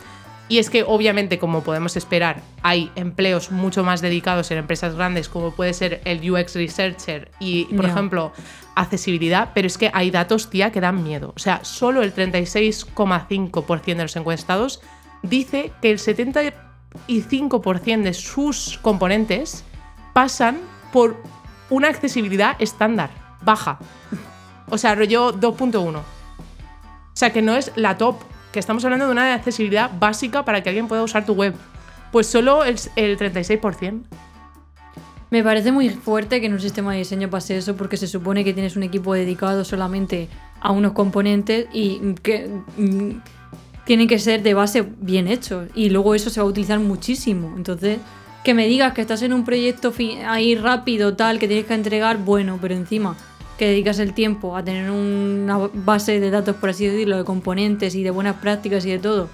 Y 0.48 0.60
es 0.60 0.70
que 0.70 0.84
obviamente, 0.84 1.40
como 1.40 1.64
podemos 1.64 1.98
esperar, 1.98 2.42
hay 2.62 2.92
empleos 2.96 3.52
mucho 3.52 3.84
más 3.84 4.02
dedicados 4.02 4.52
en 4.52 4.60
empresas 4.60 4.94
grandes, 4.94 5.28
como 5.28 5.52
puede 5.52 5.74
ser 5.74 6.02
el 6.06 6.30
UX 6.30 6.56
Researcher 6.56 7.32
y, 7.40 7.66
por 7.76 7.86
ejemplo, 7.86 8.32
accesibilidad, 8.76 9.50
pero 9.56 9.66
es 9.66 9.80
que 9.80 9.90
hay 9.92 10.12
datos, 10.12 10.52
tía, 10.52 10.72
que 10.72 10.82
dan 10.82 11.04
miedo. 11.04 11.34
O 11.36 11.40
sea, 11.40 11.64
solo 11.66 12.04
el 12.04 12.14
36,5% 12.14 13.84
de 13.86 14.04
los 14.04 14.16
encuestados 14.16 14.82
dice 15.24 15.72
que 15.82 15.90
el 15.90 15.98
75% 17.08 18.04
de 18.04 18.14
sus 18.14 18.80
componentes 18.82 19.64
pasan 20.14 20.60
por 20.92 21.18
una 21.70 21.90
accesibilidad 21.90 22.56
estándar, 22.60 23.10
baja. 23.44 23.80
O 24.70 24.78
sea, 24.78 24.96
rollo 24.96 25.34
2.1. 25.34 25.98
O 25.98 26.04
sea, 27.14 27.32
que 27.32 27.42
no 27.42 27.56
es 27.56 27.72
la 27.76 27.98
top, 27.98 28.16
que 28.52 28.60
estamos 28.60 28.84
hablando 28.84 29.06
de 29.06 29.12
una 29.12 29.34
accesibilidad 29.34 29.92
básica 30.00 30.44
para 30.46 30.64
que 30.64 30.70
alguien 30.70 30.88
pueda 30.88 31.04
usar 31.04 31.26
tu 31.26 31.34
web. 31.34 31.54
Pues 32.12 32.28
solo 32.28 32.64
el, 32.64 32.78
el 32.96 33.18
36%. 33.18 34.04
Me 35.32 35.44
parece 35.44 35.72
muy 35.72 35.90
fuerte 35.90 36.40
que 36.40 36.48
en 36.48 36.54
un 36.54 36.62
sistema 36.62 36.94
de 36.94 37.00
diseño 37.00 37.30
pase 37.30 37.58
eso 37.58 37.76
porque 37.76 37.98
se 37.98 38.08
supone 38.08 38.44
que 38.44 38.54
tienes 38.54 38.76
un 38.76 38.84
equipo 38.84 39.14
dedicado 39.14 39.66
solamente 39.66 40.30
a 40.62 40.72
unos 40.72 40.94
componentes 40.94 41.68
y 41.74 42.14
que 42.16 42.48
mm, 42.78 43.10
tienen 43.86 44.08
que 44.08 44.20
ser 44.20 44.44
de 44.44 44.54
base 44.54 44.84
bien 45.00 45.28
hechos 45.28 45.70
y 45.76 45.90
luego 45.90 46.16
eso 46.16 46.30
se 46.30 46.40
va 46.40 46.46
a 46.46 46.50
utilizar 46.50 46.80
muchísimo. 46.80 47.54
Entonces, 47.56 48.00
que 48.44 48.54
me 48.54 48.68
digas 48.68 48.94
que 48.94 49.02
estás 49.02 49.22
en 49.22 49.34
un 49.34 49.46
proyecto 49.46 49.94
ahí 50.28 50.56
rápido, 50.56 51.16
tal, 51.16 51.40
que 51.40 51.48
tienes 51.48 51.66
que 51.66 51.74
entregar, 51.74 52.18
bueno, 52.18 52.60
pero 52.62 52.76
encima 52.76 53.16
que 53.58 53.68
dedicas 53.68 54.00
el 54.00 54.14
tiempo 54.14 54.56
a 54.56 54.64
tener 54.64 54.92
una 54.92 55.70
base 55.74 56.20
de 56.20 56.30
datos, 56.30 56.56
por 56.58 56.70
así 56.70 56.88
decirlo, 56.88 57.18
de 57.18 57.24
componentes 57.24 57.96
y 57.96 58.04
de 58.04 58.12
buenas 58.12 58.36
prácticas 58.38 58.86
y 58.86 58.92
de 58.92 59.00
todo, 59.00 59.30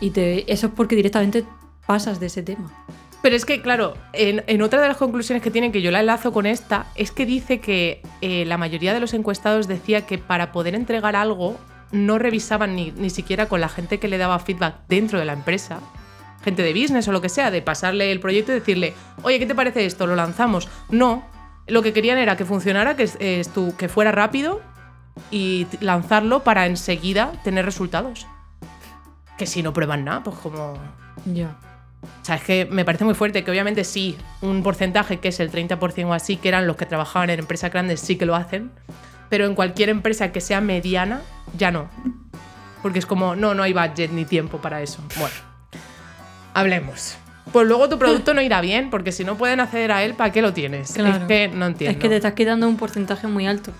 Y 0.00 0.10
te, 0.10 0.52
eso 0.52 0.66
es 0.66 0.72
porque 0.72 0.96
directamente 0.96 1.44
pasas 1.86 2.18
de 2.18 2.26
ese 2.26 2.42
tema. 2.42 2.72
Pero 3.22 3.36
es 3.36 3.44
que, 3.44 3.62
claro, 3.62 3.94
en, 4.12 4.42
en 4.48 4.62
otra 4.62 4.82
de 4.82 4.88
las 4.88 4.96
conclusiones 4.96 5.44
que 5.44 5.52
tienen, 5.52 5.70
que 5.70 5.80
yo 5.80 5.92
la 5.92 6.00
enlazo 6.00 6.32
con 6.32 6.44
esta, 6.44 6.86
es 6.96 7.12
que 7.12 7.24
dice 7.24 7.60
que 7.60 8.02
eh, 8.20 8.44
la 8.46 8.58
mayoría 8.58 8.92
de 8.92 8.98
los 8.98 9.14
encuestados 9.14 9.68
decía 9.68 10.04
que 10.04 10.18
para 10.18 10.50
poder 10.50 10.74
entregar 10.74 11.14
algo 11.14 11.56
no 11.92 12.18
revisaban 12.18 12.74
ni, 12.74 12.90
ni 12.92 13.10
siquiera 13.10 13.46
con 13.46 13.60
la 13.60 13.68
gente 13.68 13.98
que 14.00 14.08
le 14.08 14.18
daba 14.18 14.38
feedback 14.38 14.76
dentro 14.88 15.18
de 15.18 15.24
la 15.24 15.32
empresa, 15.34 15.78
gente 16.42 16.62
de 16.62 16.72
business 16.72 17.06
o 17.08 17.12
lo 17.12 17.20
que 17.20 17.28
sea, 17.28 17.50
de 17.50 17.62
pasarle 17.62 18.10
el 18.10 18.18
proyecto 18.20 18.52
y 18.52 18.56
decirle, 18.56 18.94
oye, 19.22 19.38
¿qué 19.38 19.46
te 19.46 19.54
parece 19.54 19.86
esto? 19.86 20.06
¿Lo 20.06 20.16
lanzamos? 20.16 20.68
No. 20.90 21.24
Lo 21.68 21.82
que 21.82 21.92
querían 21.92 22.18
era 22.18 22.36
que 22.36 22.44
funcionara, 22.44 22.96
que, 22.96 23.06
tu- 23.54 23.76
que 23.76 23.88
fuera 23.88 24.10
rápido 24.10 24.60
y 25.30 25.66
lanzarlo 25.80 26.42
para 26.42 26.66
enseguida 26.66 27.32
tener 27.44 27.64
resultados. 27.64 28.26
Que 29.38 29.46
si 29.46 29.62
no 29.62 29.72
prueban 29.72 30.04
nada, 30.04 30.22
pues 30.24 30.36
como... 30.38 30.74
Ya. 31.26 31.56
O 32.02 32.24
sea, 32.24 32.34
es 32.34 32.42
que 32.42 32.64
me 32.68 32.84
parece 32.84 33.04
muy 33.04 33.14
fuerte 33.14 33.44
que 33.44 33.50
obviamente 33.52 33.84
sí, 33.84 34.16
un 34.40 34.64
porcentaje 34.64 35.20
que 35.20 35.28
es 35.28 35.38
el 35.38 35.52
30% 35.52 36.06
o 36.06 36.12
así, 36.12 36.36
que 36.36 36.48
eran 36.48 36.66
los 36.66 36.76
que 36.76 36.84
trabajaban 36.86 37.30
en 37.30 37.38
empresas 37.38 37.70
grandes, 37.70 38.00
sí 38.00 38.16
que 38.16 38.26
lo 38.26 38.34
hacen, 38.34 38.72
pero 39.32 39.46
en 39.46 39.54
cualquier 39.54 39.88
empresa 39.88 40.30
que 40.30 40.42
sea 40.42 40.60
mediana, 40.60 41.22
ya 41.56 41.70
no. 41.70 41.88
Porque 42.82 42.98
es 42.98 43.06
como, 43.06 43.34
no, 43.34 43.54
no 43.54 43.62
hay 43.62 43.72
budget 43.72 44.10
ni 44.10 44.26
tiempo 44.26 44.58
para 44.58 44.82
eso. 44.82 44.98
Bueno, 45.18 45.34
hablemos. 46.52 47.16
Pues 47.50 47.66
luego 47.66 47.88
tu 47.88 47.98
producto 47.98 48.34
no 48.34 48.42
irá 48.42 48.60
bien, 48.60 48.90
porque 48.90 49.10
si 49.10 49.24
no 49.24 49.36
pueden 49.38 49.60
acceder 49.60 49.90
a 49.90 50.02
él, 50.04 50.12
¿para 50.12 50.32
qué 50.32 50.42
lo 50.42 50.52
tienes? 50.52 50.92
Claro. 50.92 51.16
Es 51.16 51.24
que 51.24 51.48
no 51.48 51.64
entiendo. 51.64 51.96
Es 51.96 52.02
que 52.02 52.10
te 52.10 52.16
estás 52.16 52.34
quitando 52.34 52.68
un 52.68 52.76
porcentaje 52.76 53.26
muy 53.26 53.46
alto. 53.46 53.72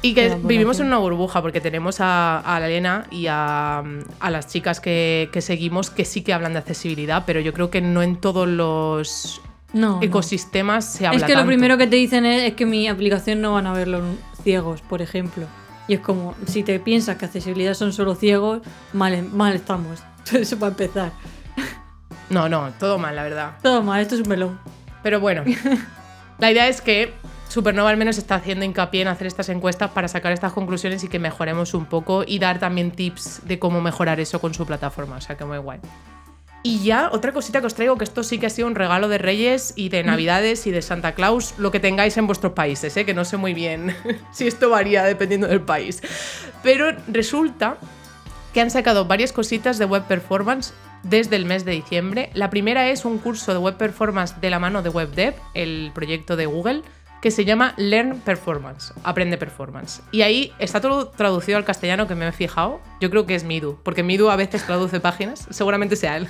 Y 0.00 0.14
que 0.14 0.34
vivimos 0.44 0.80
en 0.80 0.86
una 0.86 0.96
burbuja 0.96 1.42
porque 1.42 1.60
tenemos 1.60 2.00
a, 2.00 2.38
a 2.38 2.58
la 2.58 2.66
Elena 2.66 3.04
y 3.10 3.26
a, 3.28 3.80
a 4.18 4.30
las 4.30 4.46
chicas 4.46 4.80
que, 4.80 5.28
que 5.30 5.42
seguimos 5.42 5.90
que 5.90 6.06
sí 6.06 6.22
que 6.22 6.32
hablan 6.32 6.54
de 6.54 6.60
accesibilidad, 6.60 7.24
pero 7.26 7.40
yo 7.40 7.52
creo 7.52 7.68
que 7.68 7.82
no 7.82 8.00
en 8.02 8.16
todos 8.16 8.48
los 8.48 9.42
No. 9.74 9.96
no. 9.96 10.02
ecosistemas 10.02 10.90
se 10.90 11.06
habla 11.06 11.18
Es 11.18 11.24
que 11.24 11.36
lo 11.36 11.44
primero 11.44 11.76
que 11.76 11.86
te 11.86 11.96
dicen 11.96 12.24
es, 12.24 12.44
es 12.44 12.54
que 12.54 12.64
mi 12.64 12.88
aplicación 12.88 13.42
no 13.42 13.52
van 13.52 13.66
a 13.66 13.74
verlo 13.74 14.00
ciegos, 14.40 14.82
por 14.82 15.02
ejemplo. 15.02 15.46
Y 15.88 15.94
es 15.94 16.00
como, 16.00 16.34
si 16.46 16.62
te 16.62 16.78
piensas 16.78 17.16
que 17.16 17.24
accesibilidad 17.24 17.74
son 17.74 17.92
solo 17.92 18.14
ciegos, 18.14 18.62
mal, 18.92 19.22
mal 19.24 19.54
estamos. 19.54 20.02
Eso 20.32 20.58
para 20.58 20.70
empezar. 20.70 21.12
No, 22.28 22.48
no, 22.48 22.70
todo 22.78 22.98
mal, 22.98 23.16
la 23.16 23.24
verdad. 23.24 23.52
Todo 23.62 23.82
mal, 23.82 24.00
esto 24.00 24.14
es 24.14 24.20
un 24.20 24.28
melón. 24.28 24.60
Pero 25.02 25.18
bueno, 25.18 25.42
la 26.38 26.52
idea 26.52 26.68
es 26.68 26.80
que 26.80 27.12
Supernova 27.48 27.90
al 27.90 27.96
menos 27.96 28.16
está 28.18 28.36
haciendo 28.36 28.64
hincapié 28.64 29.02
en 29.02 29.08
hacer 29.08 29.26
estas 29.26 29.48
encuestas 29.48 29.90
para 29.90 30.06
sacar 30.06 30.30
estas 30.30 30.52
conclusiones 30.52 31.02
y 31.02 31.08
que 31.08 31.18
mejoremos 31.18 31.74
un 31.74 31.86
poco 31.86 32.22
y 32.24 32.38
dar 32.38 32.60
también 32.60 32.92
tips 32.92 33.40
de 33.44 33.58
cómo 33.58 33.80
mejorar 33.80 34.20
eso 34.20 34.40
con 34.40 34.54
su 34.54 34.64
plataforma. 34.64 35.16
O 35.16 35.20
sea 35.20 35.36
que 35.36 35.44
muy 35.44 35.58
guay. 35.58 35.80
Y 36.62 36.82
ya, 36.82 37.08
otra 37.12 37.32
cosita 37.32 37.60
que 37.60 37.66
os 37.66 37.74
traigo, 37.74 37.96
que 37.96 38.04
esto 38.04 38.22
sí 38.22 38.38
que 38.38 38.46
ha 38.46 38.50
sido 38.50 38.68
un 38.68 38.74
regalo 38.74 39.08
de 39.08 39.16
Reyes 39.16 39.72
y 39.76 39.88
de 39.88 40.02
Navidades 40.02 40.66
y 40.66 40.70
de 40.70 40.82
Santa 40.82 41.14
Claus, 41.14 41.54
lo 41.56 41.70
que 41.70 41.80
tengáis 41.80 42.18
en 42.18 42.26
vuestros 42.26 42.52
países, 42.52 42.94
¿eh? 42.98 43.06
que 43.06 43.14
no 43.14 43.24
sé 43.24 43.38
muy 43.38 43.54
bien 43.54 43.96
si 44.32 44.46
esto 44.46 44.68
varía 44.68 45.04
dependiendo 45.04 45.46
del 45.46 45.62
país. 45.62 46.02
Pero 46.62 46.94
resulta 47.08 47.78
que 48.52 48.60
han 48.60 48.70
sacado 48.70 49.06
varias 49.06 49.32
cositas 49.32 49.78
de 49.78 49.86
web 49.86 50.04
performance 50.06 50.74
desde 51.02 51.36
el 51.36 51.46
mes 51.46 51.64
de 51.64 51.72
diciembre. 51.72 52.30
La 52.34 52.50
primera 52.50 52.90
es 52.90 53.06
un 53.06 53.18
curso 53.18 53.52
de 53.52 53.58
web 53.58 53.76
performance 53.76 54.38
de 54.38 54.50
la 54.50 54.58
mano 54.58 54.82
de 54.82 54.90
WebDev, 54.90 55.34
el 55.54 55.92
proyecto 55.94 56.36
de 56.36 56.44
Google, 56.44 56.82
que 57.20 57.30
se 57.30 57.44
llama 57.44 57.74
Learn 57.76 58.20
Performance, 58.20 58.92
Aprende 59.04 59.36
Performance. 59.36 60.02
Y 60.10 60.22
ahí 60.22 60.52
está 60.58 60.80
todo 60.80 61.08
traducido 61.08 61.58
al 61.58 61.64
castellano 61.64 62.06
que 62.06 62.14
me 62.14 62.26
he 62.26 62.32
fijado. 62.32 62.80
Yo 63.00 63.10
creo 63.10 63.26
que 63.26 63.34
es 63.34 63.44
Midu, 63.44 63.78
porque 63.82 64.02
Midu 64.02 64.30
a 64.30 64.36
veces 64.36 64.64
traduce 64.64 65.00
páginas, 65.00 65.46
seguramente 65.50 65.96
sea 65.96 66.16
él. 66.16 66.28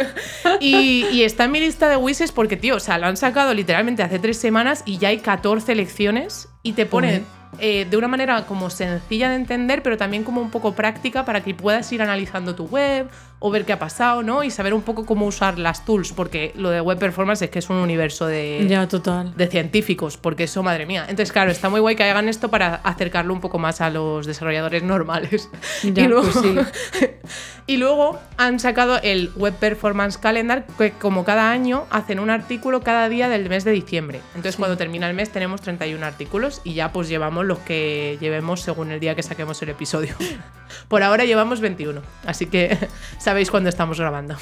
y, 0.60 1.06
y 1.12 1.24
está 1.24 1.44
en 1.44 1.52
mi 1.52 1.60
lista 1.60 1.88
de 1.88 1.96
wishes 1.96 2.32
porque, 2.32 2.56
tío, 2.56 2.76
o 2.76 2.80
sea, 2.80 2.98
lo 2.98 3.06
han 3.06 3.16
sacado 3.16 3.52
literalmente 3.52 4.02
hace 4.02 4.18
tres 4.18 4.38
semanas 4.38 4.82
y 4.86 4.98
ya 4.98 5.08
hay 5.08 5.18
14 5.18 5.74
lecciones 5.74 6.48
y 6.62 6.72
te 6.72 6.86
ponen 6.86 7.26
eh, 7.58 7.86
de 7.88 7.96
una 7.98 8.08
manera 8.08 8.46
como 8.46 8.70
sencilla 8.70 9.28
de 9.28 9.36
entender, 9.36 9.82
pero 9.82 9.98
también 9.98 10.24
como 10.24 10.40
un 10.40 10.50
poco 10.50 10.74
práctica 10.74 11.26
para 11.26 11.42
que 11.42 11.54
puedas 11.54 11.92
ir 11.92 12.00
analizando 12.00 12.54
tu 12.54 12.64
web 12.66 13.10
o 13.42 13.50
ver 13.50 13.64
qué 13.64 13.72
ha 13.72 13.78
pasado, 13.78 14.22
¿no? 14.22 14.44
Y 14.44 14.50
saber 14.50 14.72
un 14.72 14.82
poco 14.82 15.04
cómo 15.04 15.26
usar 15.26 15.58
las 15.58 15.84
tools, 15.84 16.12
porque 16.12 16.52
lo 16.56 16.70
de 16.70 16.80
web 16.80 16.98
performance 16.98 17.42
es 17.42 17.50
que 17.50 17.58
es 17.58 17.68
un 17.68 17.76
universo 17.76 18.26
de, 18.26 18.64
Ya, 18.68 18.86
total. 18.88 19.36
de 19.36 19.46
científicos, 19.48 20.16
porque 20.16 20.44
eso, 20.44 20.62
madre 20.62 20.86
mía. 20.86 21.02
Entonces, 21.02 21.32
claro, 21.32 21.50
está 21.50 21.68
muy 21.68 21.80
guay 21.80 21.96
que 21.96 22.04
hagan 22.04 22.28
esto 22.28 22.50
para 22.50 22.76
acercarlo 22.76 23.34
un 23.34 23.40
poco 23.40 23.58
más 23.58 23.80
a 23.80 23.90
los 23.90 24.26
desarrolladores 24.26 24.82
normales. 24.82 25.50
Ya, 25.82 26.04
y, 26.04 26.08
luego, 26.08 26.28
pues 26.30 26.44
sí. 26.44 27.08
y 27.66 27.76
luego 27.76 28.18
han 28.36 28.60
sacado 28.60 29.00
el 29.02 29.30
Web 29.36 29.54
Performance 29.54 30.18
Calendar, 30.18 30.64
que 30.78 30.92
como 30.92 31.24
cada 31.24 31.50
año 31.50 31.86
hacen 31.90 32.20
un 32.20 32.30
artículo 32.30 32.82
cada 32.82 33.08
día 33.08 33.28
del 33.28 33.48
mes 33.48 33.64
de 33.64 33.72
diciembre. 33.72 34.20
Entonces, 34.34 34.56
cuando 34.56 34.76
termina 34.76 35.08
el 35.08 35.14
mes 35.14 35.30
tenemos 35.30 35.60
31 35.60 36.04
artículos 36.06 36.60
y 36.64 36.74
ya 36.74 36.92
pues 36.92 37.08
llevamos 37.08 37.44
los 37.44 37.58
que 37.58 38.18
llevemos 38.20 38.60
según 38.60 38.92
el 38.92 39.00
día 39.00 39.14
que 39.14 39.22
saquemos 39.22 39.60
el 39.62 39.70
episodio. 39.70 40.14
Por 40.88 41.02
ahora 41.02 41.24
llevamos 41.24 41.60
21, 41.60 42.00
así 42.26 42.46
que 42.46 42.76
sabéis 43.18 43.50
cuándo 43.50 43.68
estamos 43.68 43.98
grabando. 43.98 44.36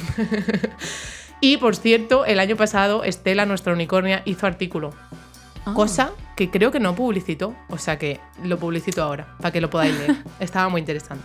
y 1.40 1.56
por 1.56 1.76
cierto, 1.76 2.24
el 2.24 2.40
año 2.40 2.56
pasado 2.56 3.04
Estela, 3.04 3.46
nuestra 3.46 3.72
unicornia, 3.72 4.22
hizo 4.24 4.46
artículo 4.46 4.92
Ah. 5.64 5.74
Cosa 5.74 6.12
que 6.36 6.50
creo 6.50 6.70
que 6.70 6.80
no 6.80 6.94
publicitó, 6.94 7.54
o 7.68 7.78
sea 7.78 7.98
que 7.98 8.20
lo 8.42 8.58
publicito 8.58 9.02
ahora, 9.02 9.36
para 9.38 9.52
que 9.52 9.60
lo 9.60 9.68
podáis 9.68 9.96
leer. 9.98 10.16
Estaba 10.40 10.68
muy 10.68 10.80
interesante. 10.80 11.24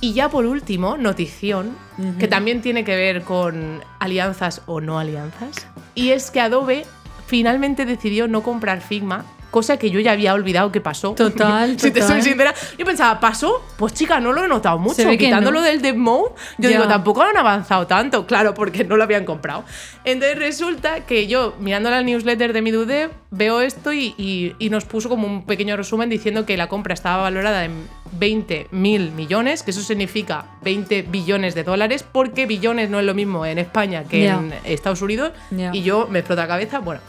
Y 0.00 0.12
ya 0.12 0.28
por 0.28 0.46
último, 0.46 0.96
notición, 0.96 1.76
que 2.20 2.28
también 2.28 2.62
tiene 2.62 2.84
que 2.84 2.94
ver 2.94 3.22
con 3.22 3.80
alianzas 3.98 4.62
o 4.66 4.80
no 4.80 5.00
alianzas, 5.00 5.66
y 5.96 6.10
es 6.10 6.30
que 6.30 6.40
Adobe 6.40 6.86
finalmente 7.26 7.84
decidió 7.84 8.28
no 8.28 8.44
comprar 8.44 8.80
Figma, 8.80 9.24
cosa 9.50 9.76
que 9.78 9.90
yo 9.90 10.00
ya 10.00 10.12
había 10.12 10.34
olvidado 10.34 10.70
que 10.72 10.80
pasó. 10.80 11.12
Total, 11.14 11.78
si 11.80 11.90
te 11.90 12.02
soy 12.02 12.22
sincera, 12.22 12.54
yo 12.78 12.84
pensaba, 12.84 13.18
¿pasó? 13.20 13.62
Pues 13.76 13.94
chica, 13.94 14.20
no 14.20 14.32
lo 14.32 14.44
he 14.44 14.48
notado 14.48 14.78
mucho. 14.78 15.08
Quitándolo 15.16 15.60
no. 15.60 15.66
del 15.66 15.80
dev 15.82 15.96
mode, 15.96 16.32
yo 16.58 16.68
Ya. 16.70 16.76
digo, 16.76 16.88
tampoco 16.88 17.22
han 17.22 17.36
avanzado 17.36 17.86
tanto, 17.86 18.26
claro, 18.26 18.54
porque 18.54 18.84
no 18.84 18.96
lo 18.96 19.04
habían 19.04 19.24
comprado. 19.24 19.64
Entonces 20.04 20.38
resulta 20.38 21.06
que 21.06 21.26
yo, 21.26 21.54
mirando 21.60 21.90
la 21.90 22.02
newsletter 22.02 22.52
de 22.52 22.62
MiduDev, 22.62 23.10
veo 23.30 23.60
esto 23.60 23.92
y, 23.92 24.14
y- 24.16 24.54
y 24.58 24.70
nos 24.70 24.84
puso 24.84 25.08
como 25.08 25.26
un 25.26 25.44
pequeño 25.44 25.76
resumen 25.76 26.08
diciendo 26.08 26.46
que 26.46 26.56
la 26.56 26.68
compra 26.68 26.94
estaba 26.94 27.22
valorada 27.24 27.64
en 27.64 27.86
20 28.12 28.68
mil 28.70 29.12
millones, 29.12 29.62
que 29.62 29.70
eso 29.70 29.82
significa 29.82 30.46
20 30.62 31.02
billones 31.02 31.54
de 31.54 31.62
dólares, 31.64 32.04
porque 32.10 32.46
billones 32.46 32.88
no 32.90 32.98
es 33.00 33.04
lo 33.06 33.14
mismo 33.14 33.44
en 33.44 33.58
España 33.58 34.04
que 34.04 34.24
Ya. 34.24 34.34
en 34.38 34.54
Estados 34.64 35.02
Unidos. 35.02 35.32
Ya. 35.50 35.70
Y 35.74 35.82
yo 35.82 36.06
me 36.10 36.20
explota 36.20 36.42
la 36.42 36.48
cabeza. 36.48 36.78
Bueno, 36.78 37.00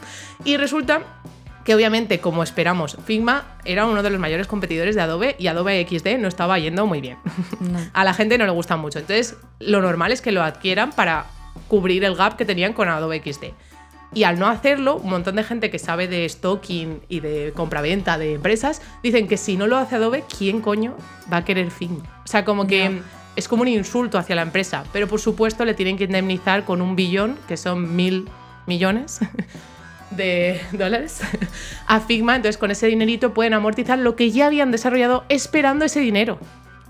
y 0.44 0.56
resulta 0.58 1.02
que 1.64 1.74
obviamente, 1.74 2.20
como 2.20 2.42
esperamos, 2.42 2.96
Figma 3.04 3.56
era 3.64 3.86
uno 3.86 4.02
de 4.02 4.10
los 4.10 4.18
mayores 4.18 4.46
competidores 4.46 4.94
de 4.94 5.02
Adobe 5.02 5.36
y 5.38 5.46
Adobe 5.46 5.86
XD 5.86 6.18
no 6.18 6.28
estaba 6.28 6.58
yendo 6.58 6.86
muy 6.86 7.00
bien. 7.00 7.18
No. 7.60 7.78
A 7.92 8.04
la 8.04 8.14
gente 8.14 8.38
no 8.38 8.46
le 8.46 8.52
gusta 8.52 8.76
mucho. 8.76 8.98
Entonces, 8.98 9.36
lo 9.58 9.80
normal 9.80 10.12
es 10.12 10.22
que 10.22 10.32
lo 10.32 10.42
adquieran 10.42 10.92
para 10.92 11.26
cubrir 11.68 12.04
el 12.04 12.14
gap 12.14 12.36
que 12.36 12.44
tenían 12.44 12.72
con 12.72 12.88
Adobe 12.88 13.22
XD. 13.24 13.46
Y 14.12 14.24
al 14.24 14.38
no 14.38 14.48
hacerlo, 14.48 14.96
un 14.96 15.10
montón 15.10 15.36
de 15.36 15.44
gente 15.44 15.70
que 15.70 15.78
sabe 15.78 16.08
de 16.08 16.28
stocking 16.28 17.02
y 17.08 17.20
de 17.20 17.52
compraventa 17.54 18.18
de 18.18 18.34
empresas 18.34 18.82
dicen 19.02 19.28
que 19.28 19.36
si 19.36 19.56
no 19.56 19.68
lo 19.68 19.76
hace 19.76 19.96
Adobe, 19.96 20.24
¿quién 20.36 20.60
coño 20.60 20.96
va 21.32 21.38
a 21.38 21.44
querer 21.44 21.70
Figma? 21.70 22.02
O 22.24 22.26
sea, 22.26 22.44
como 22.44 22.66
que 22.66 23.02
es 23.36 23.46
como 23.46 23.62
un 23.62 23.68
insulto 23.68 24.18
hacia 24.18 24.34
la 24.34 24.42
empresa. 24.42 24.84
Pero 24.92 25.06
por 25.06 25.20
supuesto 25.20 25.64
le 25.64 25.74
tienen 25.74 25.96
que 25.96 26.04
indemnizar 26.04 26.64
con 26.64 26.82
un 26.82 26.96
billón, 26.96 27.38
que 27.46 27.56
son 27.56 27.94
mil 27.94 28.28
millones 28.66 29.20
de 30.10 30.60
dólares, 30.72 31.20
a 31.86 32.00
Figma. 32.00 32.36
Entonces 32.36 32.58
con 32.58 32.70
ese 32.70 32.86
dinerito 32.86 33.32
pueden 33.34 33.54
amortizar 33.54 33.98
lo 33.98 34.16
que 34.16 34.30
ya 34.30 34.46
habían 34.46 34.70
desarrollado 34.70 35.24
esperando 35.28 35.84
ese 35.84 36.00
dinero. 36.00 36.38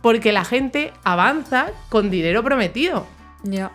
Porque 0.03 0.33
la 0.33 0.45
gente 0.45 0.93
avanza 1.05 1.67
con 1.91 2.11
dinero 2.11 2.43
prometido. 2.43 3.07
Ya. 3.43 3.71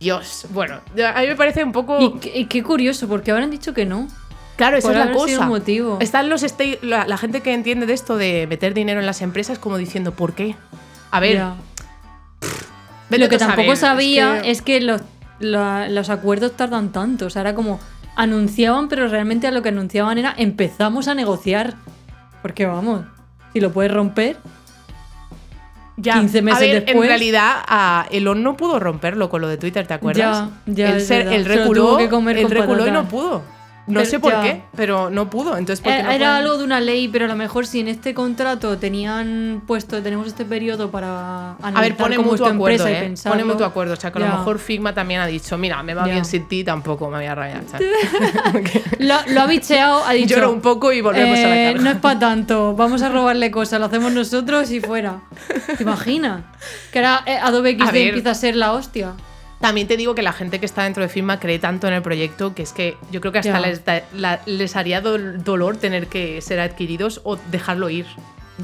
Dios, 0.00 0.46
bueno, 0.50 0.80
a 1.14 1.20
mí 1.20 1.26
me 1.28 1.36
parece 1.36 1.62
un 1.64 1.72
poco... 1.72 2.00
Y, 2.00 2.12
qué- 2.20 2.38
y 2.38 2.44
qué 2.46 2.62
curioso, 2.62 3.08
porque 3.08 3.30
ahora 3.32 3.44
han 3.44 3.50
dicho 3.50 3.74
que 3.74 3.84
no. 3.86 4.08
Claro, 4.56 4.76
esa 4.76 4.90
es 4.90 4.96
la 4.96 5.12
cosa. 5.12 5.46
motivo. 5.46 5.98
Están 6.00 6.28
los 6.28 6.44
la, 6.82 7.06
la 7.06 7.16
gente 7.16 7.42
que 7.42 7.52
entiende 7.54 7.86
de 7.86 7.92
esto 7.92 8.16
de 8.16 8.46
meter 8.48 8.74
dinero 8.74 8.98
en 8.98 9.06
las 9.06 9.22
empresas 9.22 9.58
como 9.60 9.76
diciendo, 9.78 10.12
¿por 10.12 10.34
qué? 10.34 10.56
A 11.12 11.20
ver, 11.20 11.40
Lo 13.10 13.28
que 13.28 13.38
tampoco 13.38 13.76
saber, 13.76 13.76
sabía 13.76 14.42
que- 14.42 14.50
es 14.50 14.62
que, 14.62 14.80
los, 14.80 15.00
la- 15.38 15.88
los 15.88 16.10
acuerdos 16.10 16.56
tardan 16.56 16.90
tanto. 16.90 17.26
O 17.26 17.30
sea, 17.30 17.42
era 17.42 17.54
como 17.54 17.78
anunciaban, 18.18 18.88
pero 18.88 19.08
realmente 19.08 19.46
a 19.46 19.50
lo 19.52 19.62
que 19.62 19.70
anunciaban 19.70 20.18
era 20.18 20.34
empezamos 20.36 21.08
a 21.08 21.14
negociar. 21.14 21.76
Porque 22.42 22.66
vamos, 22.66 23.02
si 23.52 23.60
lo 23.60 23.72
puedes 23.72 23.92
romper, 23.92 24.36
Ya, 25.96 26.14
15 26.14 26.42
meses 26.42 26.58
a 26.58 26.60
ver, 26.60 26.84
después. 26.84 27.04
En 27.04 27.08
realidad, 27.08 27.52
a 27.66 28.06
Elon 28.10 28.42
no 28.42 28.56
pudo 28.56 28.78
romperlo 28.78 29.30
con 29.30 29.40
lo 29.40 29.48
de 29.48 29.56
Twitter, 29.56 29.86
¿te 29.86 29.94
acuerdas? 29.94 30.48
Ya, 30.66 30.98
ya, 30.98 31.24
lo 31.24 31.44
reculó, 31.44 32.10
con 32.10 32.26
reculó 32.26 32.86
y 32.86 32.90
no 32.90 33.08
pudo. 33.08 33.42
No 33.88 34.00
Pero 34.00 34.10
sé 34.10 34.18
por 34.20 34.32
ya. 34.32 34.42
qué, 34.42 34.62
pero 34.76 35.08
no 35.10 35.28
pudo. 35.30 35.56
Entonces, 35.56 35.80
¿por 35.82 35.92
qué 35.92 35.98
Eh, 36.00 36.02
no 36.02 36.10
Era 36.10 36.36
algo 36.36 36.58
de 36.58 36.64
una 36.64 36.78
ley, 36.80 37.08
pero 37.08 37.24
a 37.24 37.28
lo 37.28 37.34
mejor 37.36 37.66
si 37.66 37.80
en 37.80 37.88
este 37.88 38.12
contrato 38.14 38.76
tenían 38.78 39.62
puesto, 39.66 40.02
tenemos 40.02 40.26
este 40.26 40.44
periodo 40.44 40.90
para 40.90 41.52
A 41.52 41.56
analizar 41.62 41.82
ver, 41.82 41.96
pone 41.96 42.18
mutuo 42.18 42.36
tu 42.36 42.44
acuerdo, 42.46 42.86
¿eh? 42.86 42.96
pensarlo. 43.00 43.38
Pone 43.38 43.50
mutuo 43.50 43.66
acuerdo. 43.66 43.94
O 43.94 43.96
sea, 43.96 44.12
que 44.12 44.18
a 44.22 44.28
lo 44.28 44.36
mejor 44.38 44.58
Figma 44.58 44.94
también 44.94 45.20
ha 45.20 45.26
dicho, 45.26 45.56
mira, 45.58 45.82
me 45.82 45.94
va 45.94 46.06
Ya. 46.06 46.12
bien 46.12 46.24
sin 46.24 46.46
ti, 46.46 46.62
tampoco 46.64 47.08
me 47.10 47.16
voy 47.16 47.26
a 47.26 47.34
rayar. 47.34 47.62
Lo, 48.98 49.14
lo 49.28 49.40
ha 49.40 49.46
bicheado, 49.46 50.04
ha 50.04 50.12
dicho. 50.12 50.34
Lloro 50.36 50.52
un 50.52 50.60
poco 50.60 50.92
y 50.92 51.00
volvemos 51.00 51.38
a 51.38 51.42
la 51.42 51.56
"Eh, 51.56 51.72
carga. 51.72 51.82
No 51.82 51.90
es 51.90 51.96
para 51.96 52.18
tanto, 52.18 52.74
vamos 52.76 53.02
a 53.02 53.08
robarle 53.08 53.50
cosas, 53.50 53.80
lo 53.80 53.86
hacemos 53.86 54.12
nosotros 54.12 54.70
y 54.70 54.80
fuera. 54.80 55.20
¿Te 55.76 55.82
imaginas? 55.82 56.42
Que 56.92 56.98
ahora 56.98 57.22
eh, 57.26 57.38
Adobe 57.40 57.76
XD 57.78 57.96
empieza 57.96 58.30
a 58.30 58.34
ser 58.34 58.56
la 58.56 58.72
hostia. 58.72 59.12
También 59.60 59.88
te 59.88 59.96
digo 59.96 60.14
que 60.14 60.22
la 60.22 60.32
gente 60.32 60.60
que 60.60 60.66
está 60.66 60.84
dentro 60.84 61.02
de 61.02 61.08
Figma 61.08 61.40
cree 61.40 61.58
tanto 61.58 61.88
en 61.88 61.94
el 61.94 62.02
proyecto 62.02 62.54
que 62.54 62.62
es 62.62 62.72
que 62.72 62.96
yo 63.10 63.20
creo 63.20 63.32
que 63.32 63.40
hasta 63.40 63.58
les, 63.60 63.84
da- 63.84 64.02
la- 64.12 64.40
les 64.46 64.76
haría 64.76 65.02
dol- 65.02 65.38
dolor 65.42 65.76
tener 65.76 66.06
que 66.06 66.40
ser 66.42 66.60
adquiridos 66.60 67.20
o 67.24 67.36
dejarlo 67.50 67.90
ir. 67.90 68.06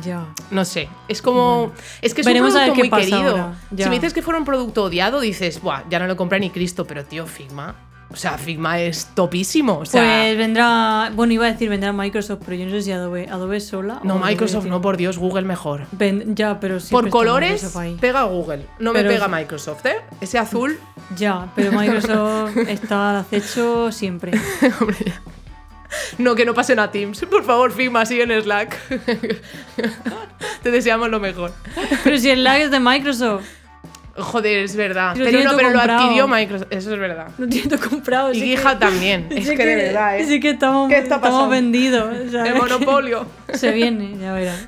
Ya. 0.05 0.25
No 0.51 0.65
sé, 0.65 0.89
es 1.09 1.23
como. 1.23 1.73
Es 2.03 2.15
que 2.15 2.23
es 2.23 2.27
Veremos 2.27 2.55
un 2.55 2.61
producto 2.61 2.81
muy 2.81 2.91
querido. 3.01 3.55
Si 3.85 3.91
me 3.91 3.95
dices 3.97 4.13
que 4.13 4.23
fuera 4.23 4.39
un 4.39 4.45
producto 4.45 4.85
odiado, 4.85 5.21
dices, 5.21 5.61
Buah, 5.63 5.83
ya 5.89 5.99
no 6.01 6.07
lo 6.07 6.17
compra 6.17 6.39
ni 6.39 6.51
Cristo, 6.51 6.85
pero 6.85 7.05
tío, 7.05 7.27
Figma. 7.27 7.77
O 8.15 8.17
sea, 8.17 8.39
Figma 8.39 8.81
es 8.81 9.07
topísimo. 9.17 9.79
O 9.79 9.85
sea, 9.85 10.23
pues 10.23 10.39
vendrá, 10.39 11.11
bueno, 11.17 11.33
iba 11.33 11.47
a 11.47 11.51
decir 11.53 11.69
vendrá 11.69 11.93
Microsoft, 11.93 12.43
pero 12.45 12.57
yo 12.57 12.65
no 12.67 12.71
sé 12.71 12.83
si 12.83 12.93
Adobe, 12.93 13.29
Adobe 13.29 13.59
sola. 13.59 13.99
no, 14.05 14.21
Microsoft 14.21 14.67
no, 14.67 14.81
por 14.81 14.97
Dios, 14.97 15.19
Google 15.19 15.43
mejor. 15.43 15.87
Ven- 15.91 16.37
ya, 16.37 16.61
pero 16.61 16.79
sí. 16.79 16.93
por 16.93 17.11
colores, 17.11 17.75
pega 18.01 18.23
Google. 18.23 18.67
No 18.79 18.93
Pero- 18.93 19.09
me 19.09 19.15
pega 19.15 19.27
Microsoft, 19.27 19.85
¿eh? 19.87 19.97
Ese 20.21 20.39
azul. 20.39 20.79
Ya, 21.17 21.49
pero 21.57 21.73
Microsoft 21.73 22.57
está 22.69 23.11
al 23.11 23.17
acecho 23.17 23.91
siempre. 23.91 24.31
hombre, 24.81 24.97
ya. 25.05 25.21
No, 26.19 26.37
que 26.37 26.45
no 26.45 26.55
pasen 26.55 26.79
a 26.79 26.93
Teams. 26.93 27.21
Por 27.29 27.43
favor, 27.45 27.73
Figma, 27.73 28.07
sigue 28.07 28.23
en 28.23 28.43
Slack. 28.43 28.79
Te 30.63 30.71
deseamos 30.71 31.09
lo 31.11 31.19
mejor. 31.21 31.53
Pero 32.05 32.17
si 32.19 32.35
lag 32.37 32.61
es 32.61 32.71
de 32.71 32.81
Microsoft, 32.81 33.45
Joder, 34.17 34.59
es 34.59 34.77
verdad. 34.77 35.15
Pero, 35.17 35.43
no, 35.43 35.57
pero 35.57 35.71
lo 35.71 35.81
adquirió 35.81 36.29
Microsoft. 36.29 36.69
Eso 36.71 36.95
es 36.95 37.01
verdad. 37.01 37.29
lo 37.37 37.49
tiene 37.49 37.69
todo 37.69 37.89
comprado. 37.91 38.33
Y 38.33 38.55
que- 38.55 38.63
también. 38.79 39.27
Es 39.31 39.51
que 39.51 39.67
de 39.67 39.77
verdad, 39.77 40.19
¿eh? 40.19 40.27
Sí 40.27 40.39
que 40.41 40.51
estamos, 40.51 40.89
¿Qué 40.89 40.99
está 40.99 41.17
estamos 41.17 41.29
pasando? 41.31 41.49
vendidos. 41.51 42.15
¿sabes? 42.31 42.53
El 42.53 42.55
monopolio. 42.55 43.27
Se 43.55 43.73
viene, 43.73 44.17
ya 44.19 44.33
verás. 44.33 44.67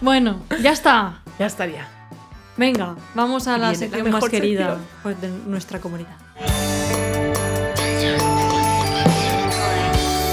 Bueno, 0.00 0.42
ya 0.62 0.72
está. 0.72 1.20
ya 1.38 1.46
estaría. 1.46 1.88
Venga, 2.56 2.94
vamos 3.14 3.48
a 3.48 3.56
la 3.58 3.74
sección 3.74 4.10
más 4.10 4.24
querida 4.28 4.66
sección. 4.66 4.86
pues, 5.02 5.20
de 5.20 5.28
nuestra 5.46 5.80
comunidad. 5.80 6.10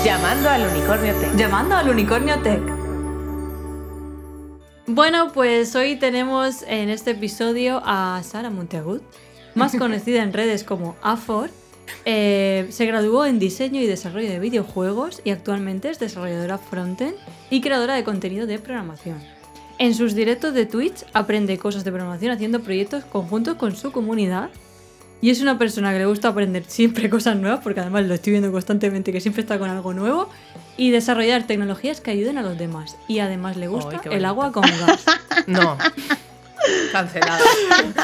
Llamando 0.03 0.49
al 0.49 0.67
unicornio 0.67 1.13
Tech. 1.15 1.35
Llamando 1.35 1.75
al 1.75 1.89
Unicornio 1.89 2.39
Tech. 2.39 2.61
Bueno, 4.89 5.33
pues 5.33 5.75
hoy 5.75 5.97
tenemos 5.97 6.63
en 6.65 6.87
este 6.87 7.11
episodio 7.11 7.81
a 7.83 8.21
Sara 8.23 8.49
Monteagut, 8.49 9.03
más 9.53 9.75
conocida 9.77 10.23
en 10.23 10.31
redes 10.31 10.63
como 10.63 10.95
Afor. 11.01 11.49
Eh, 12.05 12.67
se 12.69 12.85
graduó 12.85 13.25
en 13.25 13.37
diseño 13.37 13.81
y 13.81 13.85
desarrollo 13.85 14.29
de 14.29 14.39
videojuegos 14.39 15.21
y 15.25 15.31
actualmente 15.31 15.89
es 15.89 15.99
desarrolladora 15.99 16.57
frontend 16.57 17.15
y 17.49 17.59
creadora 17.59 17.95
de 17.95 18.05
contenido 18.05 18.47
de 18.47 18.59
programación. 18.59 19.21
En 19.77 19.93
sus 19.93 20.15
directos 20.15 20.53
de 20.53 20.65
Twitch 20.65 21.03
aprende 21.11 21.57
cosas 21.57 21.83
de 21.83 21.91
programación 21.91 22.31
haciendo 22.31 22.61
proyectos 22.61 23.03
conjuntos 23.03 23.55
con 23.55 23.75
su 23.75 23.91
comunidad 23.91 24.51
y 25.19 25.31
es 25.31 25.41
una 25.41 25.57
persona 25.57 25.91
que 25.91 25.99
le 25.99 26.05
gusta 26.05 26.29
aprender 26.29 26.63
siempre 26.65 27.09
cosas 27.09 27.35
nuevas, 27.35 27.59
porque 27.61 27.81
además 27.81 28.05
lo 28.05 28.13
estoy 28.13 28.31
viendo 28.31 28.53
constantemente, 28.53 29.11
que 29.11 29.19
siempre 29.19 29.41
está 29.41 29.59
con 29.59 29.69
algo 29.69 29.93
nuevo, 29.93 30.29
y 30.77 30.91
desarrollar 30.91 31.43
tecnologías 31.43 32.01
que 32.01 32.11
ayuden 32.11 32.37
a 32.37 32.43
los 32.43 32.57
demás. 32.57 32.95
Y 33.07 33.19
además 33.19 33.57
le 33.57 33.67
gusta 33.67 33.99
el 34.09 34.25
agua 34.25 34.51
con 34.51 34.63
gas. 34.63 35.03
No. 35.47 35.77
Cancelada. 36.91 37.39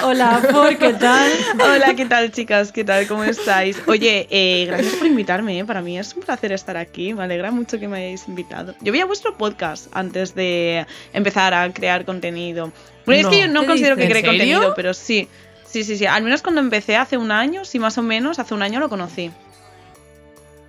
Hola, 0.04 0.42
¿por 0.52 0.78
qué 0.78 0.94
tal? 0.94 1.30
Hola, 1.60 1.94
¿qué 1.96 2.06
tal 2.06 2.32
chicas? 2.32 2.72
¿Qué 2.72 2.84
tal? 2.86 3.08
¿Cómo 3.08 3.24
estáis? 3.26 3.82
Oye, 3.88 4.28
eh, 4.30 4.66
gracias 4.68 4.94
por 4.96 5.08
invitarme, 5.08 5.60
¿eh? 5.60 5.66
para 5.66 5.82
mí 5.82 5.98
es 6.00 6.14
un 6.16 6.22
placer 6.24 6.54
estar 6.54 6.78
aquí, 6.78 7.14
me 7.14 7.24
alegra 7.24 7.52
mucho 7.52 7.80
que 7.80 7.88
me 7.90 7.98
hayáis 7.98 8.28
invitado. 8.28 8.76
Yo 8.80 8.92
veía 8.94 9.06
vuestro 9.06 9.36
podcast 9.36 9.88
antes 9.92 10.34
de 10.36 10.86
empezar 11.12 11.54
a 11.54 11.74
crear 11.74 12.06
contenido. 12.06 12.72
Bueno, 13.06 13.20
es 13.20 13.26
No. 13.26 13.32
que 13.32 13.40
yo 13.42 13.48
no 13.50 13.62
¿Qué 13.62 13.68
considero 13.68 13.96
que 13.98 14.08
cree 14.08 14.24
contenido, 14.24 14.74
pero 14.76 14.94
sí. 14.94 15.28
Sí, 15.66 15.84
sí, 15.84 15.98
sí. 15.98 16.06
Al 16.06 16.24
menos 16.24 16.42
cuando 16.42 16.62
empecé 16.62 16.96
hace 16.96 17.18
un 17.18 17.32
año, 17.32 17.66
sí, 17.66 17.80
más 17.80 17.98
o 17.98 18.02
menos, 18.04 18.40
hace 18.40 18.54
un 18.54 18.62
año 18.62 18.80
lo 18.80 18.88
conocí. 18.90 19.32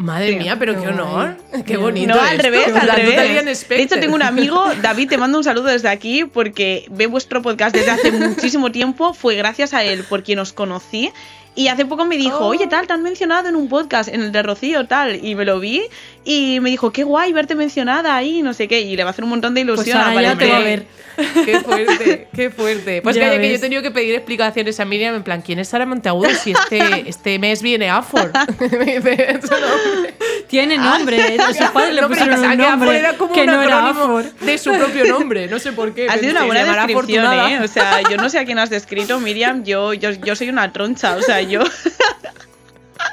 Madre 0.05 0.31
Sí. 0.33 0.37
mía, 0.37 0.57
pero 0.59 0.75
Qué 0.75 0.81
qué 0.83 0.89
honor. 0.89 1.37
guay. 1.51 1.63
Qué 1.65 1.75
No, 1.75 1.81
bonito. 1.81 2.15
No, 2.15 2.21
al 2.21 2.31
esto. 2.37 2.43
revés, 2.43 2.67
al 2.75 2.89
revés. 2.89 3.69
De 3.69 3.83
hecho, 3.83 3.99
tengo 3.99 4.15
un 4.15 4.23
amigo, 4.23 4.65
David, 4.83 5.09
te 5.09 5.19
mando 5.19 5.39
un 5.39 5.45
saludo 5.45 5.65
desde 5.69 5.89
aquí 5.89 6.25
porque 6.25 6.87
ve 6.91 7.07
vuestro 7.07 7.43
podcast 7.43 7.75
desde 7.75 7.91
hace 7.91 8.13
muchísimo 8.13 8.71
tiempo. 8.71 9.15
Fue 9.15 9.35
gracias 9.37 9.73
a 9.75 9.83
él 9.83 10.05
por 10.09 10.23
quien 10.23 10.39
os 10.39 10.53
conocí. 10.53 11.11
Y 11.57 11.69
hace 11.69 11.85
poco 11.87 12.05
me 12.05 12.17
dijo, 12.17 12.39
Oh. 12.41 12.47
oye, 12.49 12.67
tal, 12.67 12.87
te 12.87 12.93
han 12.93 13.03
mencionado 13.03 13.49
en 13.49 13.55
un 13.57 13.69
podcast, 13.69 14.09
en 14.09 14.23
el 14.23 14.33
de 14.33 14.43
Rocío, 14.43 14.87
tal. 14.87 15.25
Y 15.25 15.35
me 15.37 15.45
lo 15.45 15.61
vi 15.61 15.83
y 16.25 16.59
me 16.61 16.71
dijo, 16.71 16.91
qué 16.93 17.05
guay 17.05 17.33
verte 17.33 17.55
mencionada 17.55 18.17
ahí, 18.17 18.43
no 18.43 18.55
sé 18.55 18.67
qué. 18.67 18.81
Y 18.81 18.97
le 18.97 19.05
va 19.05 19.11
a 19.11 19.13
hacer 19.13 19.23
un 19.25 19.31
montón 19.31 19.55
de 19.55 19.65
Pues 19.65 19.75
ilusión. 19.87 19.99
ahora 20.01 20.21
ya 20.23 20.37
te 20.37 20.49
va 20.51 20.57
a 20.57 20.61
ver. 20.61 20.87
Qué 21.45 21.61
fuerte, 21.61 22.27
qué 22.35 22.51
fuerte. 22.51 23.01
Pues 23.05 23.17
calla, 23.17 23.39
que 23.41 23.49
yo 23.49 23.55
he 23.55 23.59
tenido 23.61 23.83
que 23.83 23.93
pedir 23.93 24.17
explicaciones 24.17 24.81
a 24.81 24.85
Miriam 24.85 25.15
en 25.15 25.23
plan, 25.23 25.43
¿quién 25.43 25.61
es 25.61 25.69
Sara 25.69 25.87
Monteagudo 25.87 26.29
si 26.31 26.51
este, 26.51 26.81
este 27.09 27.39
mes 27.39 27.63
viene 27.63 27.89
Afor? 27.89 28.33
Me 28.73 28.99
dice, 28.99 29.39
"Su 29.41 29.53
nombre". 29.53 30.15
Tiene 30.49 30.77
nombre, 30.77 31.37
Ah. 31.39 31.53
sus 31.55 31.71
padres 31.71 31.95
le 31.95 32.03
pusieron 32.09 32.41
un 32.45 32.59
nombre 32.59 32.99
era 32.99 33.13
como 33.17 33.33
que 33.33 33.43
un 33.43 33.47
no 33.47 33.63
era 33.63 33.91
Afor. 33.91 34.25
de 34.25 34.59
su 34.59 34.73
propio 34.73 35.05
nombre, 35.07 35.47
no 35.47 35.61
sé 35.61 35.71
por 35.73 35.95
qué. 35.95 36.09
Ha 36.09 36.19
sido 36.19 36.33
una 36.33 36.45
buena 36.47 36.65
descripción. 36.87 37.33
¿eh? 37.33 37.61
O 37.63 37.69
sea, 37.69 38.01
yo 38.11 38.17
no 38.17 38.29
sé 38.29 38.41
a 38.41 38.45
quién 38.45 38.59
has 38.59 38.71
descrito, 38.71 39.21
Miriam. 39.21 39.63
Yo, 39.63 39.95
yo, 39.95 40.11
yo 40.11 40.35
soy 40.35 40.49
una 40.49 40.73
troncha, 40.73 41.15
o 41.15 41.23
sea, 41.23 41.41
yo. 41.49 41.63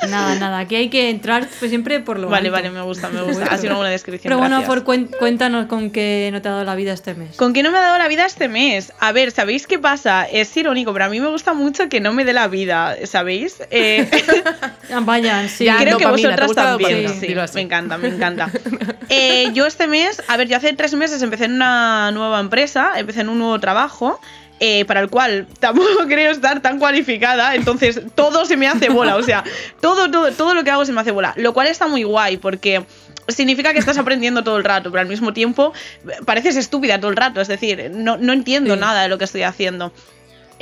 Nada, 0.10 0.34
nada, 0.36 0.58
aquí 0.60 0.76
hay 0.76 0.90
que 0.90 1.12
entrar 1.12 1.48
pues, 1.60 1.70
siempre 1.70 2.00
por 2.00 2.18
lo 2.18 2.28
Vale, 2.28 2.48
alto. 2.48 2.58
vale, 2.58 2.72
me 2.72 2.82
gusta, 2.82 3.10
me 3.10 3.22
gusta. 3.24 3.46
Ha 3.46 3.58
sido 3.58 3.68
una 3.70 3.78
buena 3.78 3.92
descripción. 3.92 4.30
Pero 4.32 4.40
bueno, 4.40 4.64
cuen- 4.84 5.16
cuéntanos 5.20 5.68
con 5.68 5.92
qué 5.92 6.30
no 6.32 6.42
te 6.42 6.48
ha 6.48 6.52
dado 6.54 6.64
la 6.64 6.74
vida 6.74 6.92
este 6.94 7.14
mes. 7.14 7.36
¿Con 7.36 7.54
qué 7.54 7.62
no 7.62 7.70
me 7.72 7.78
ha 7.78 7.82
dado 7.82 8.00
la 8.00 8.08
vida 8.08 8.26
este 8.26 8.48
mes? 8.48 8.94
A 9.00 9.12
ver, 9.12 9.30
¿sabéis 9.32 9.68
qué 9.68 9.78
pasa? 9.78 10.26
Es 10.26 10.56
irónico, 10.58 10.92
pero 10.92 11.06
a 11.06 11.10
mí 11.10 11.20
me 11.20 11.28
gusta 11.28 11.54
mucho 11.54 11.88
que 11.88 12.00
no 12.00 12.14
me 12.14 12.26
dé 12.26 12.34
la 12.34 12.48
vida, 12.48 12.96
¿sabéis? 13.06 13.58
Eh, 13.70 14.10
Ah, 14.92 15.02
Vayan, 15.04 15.48
sí. 15.50 15.66
Ya, 15.66 15.78
creo 15.78 15.98
que 16.00 16.04
dopamina, 16.06 16.36
¿te 16.36 16.42
vosotras 16.42 16.68
también. 16.78 17.08
sí, 17.20 17.34
así. 17.38 17.56
me 17.56 17.62
encanta, 17.62 17.98
me 18.00 18.08
encanta. 18.08 18.50
Eh, 19.10 19.52
yo 19.54 19.68
este 19.68 19.88
mes, 19.88 20.22
a 20.28 20.36
ver, 20.36 20.48
yo 20.48 20.58
hace 20.58 20.74
tres 20.74 20.96
meses 20.96 21.22
empecé 21.22 21.46
en 21.46 21.54
una 21.54 22.12
nueva 22.12 22.40
empresa, 22.40 22.94
empecé 22.98 23.22
en 23.22 23.30
un 23.30 23.38
nuevo 23.40 23.60
trabajo. 23.60 24.20
Eh, 24.64 24.86
para 24.86 25.00
el 25.00 25.10
cual 25.10 25.48
tampoco 25.60 25.90
creo 26.08 26.32
estar 26.32 26.62
tan 26.62 26.78
cualificada, 26.78 27.56
entonces 27.56 28.00
todo 28.14 28.46
se 28.46 28.56
me 28.58 28.68
hace 28.68 28.90
bola, 28.90 29.16
o 29.16 29.24
sea, 29.24 29.44
todo, 29.82 30.12
todo, 30.12 30.32
todo 30.32 30.54
lo 30.54 30.64
que 30.64 30.70
hago 30.70 30.86
se 30.86 30.94
me 30.94 31.02
hace 31.02 31.10
bola, 31.10 31.34
lo 31.36 31.52
cual 31.54 31.66
está 31.66 31.88
muy 31.88 32.04
guay 32.04 32.38
porque 32.38 32.86
significa 33.28 33.74
que 33.74 33.80
estás 33.80 33.98
aprendiendo 33.98 34.44
todo 34.44 34.58
el 34.58 34.64
rato, 34.64 34.92
pero 34.92 35.02
al 35.02 35.08
mismo 35.08 35.34
tiempo 35.34 35.74
pareces 36.26 36.58
estúpida 36.58 37.00
todo 37.00 37.10
el 37.10 37.18
rato, 37.18 37.42
es 37.42 37.48
decir, 37.48 37.90
no, 37.92 38.18
no 38.18 38.34
entiendo 38.34 38.76
Sí. 38.76 38.80
nada 38.80 39.02
de 39.02 39.10
lo 39.10 39.18
que 39.18 39.26
estoy 39.26 39.42
haciendo. 39.42 39.92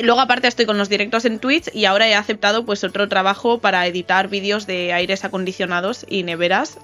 Luego 0.02 0.22
aparte 0.22 0.48
estoy 0.48 0.66
con 0.66 0.78
los 0.78 0.88
directos 0.88 1.26
en 1.26 1.40
Twitch 1.40 1.70
y 1.74 1.84
ahora 1.84 2.08
he 2.08 2.16
aceptado 2.16 2.66
pues 2.66 2.86
otro 2.86 3.10
trabajo 3.10 3.60
para 3.60 3.86
editar 3.86 4.30
vídeos 4.30 4.66
de 4.66 4.94
aires 4.94 5.26
acondicionados 5.26 6.06
y 6.08 6.24
neveras 6.24 6.78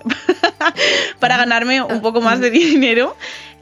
para 1.20 1.38
ganarme 1.38 1.82
un 1.82 2.02
poco 2.02 2.20
más 2.20 2.42
de 2.42 2.50
dinero. 2.52 3.16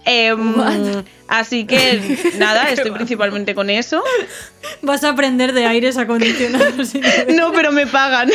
What? 0.06 1.04
así 1.28 1.66
que 1.66 2.34
nada, 2.38 2.70
estoy 2.70 2.92
principalmente 2.92 3.56
con 3.56 3.70
eso. 3.70 4.04
Vas 4.82 5.04
a 5.04 5.10
aprender 5.10 5.54
de 5.54 5.66
aires 5.66 5.98
acondicionados. 5.98 6.94
No, 7.34 7.52
pero 7.52 7.72
me 7.72 7.88
pagan. 7.88 8.30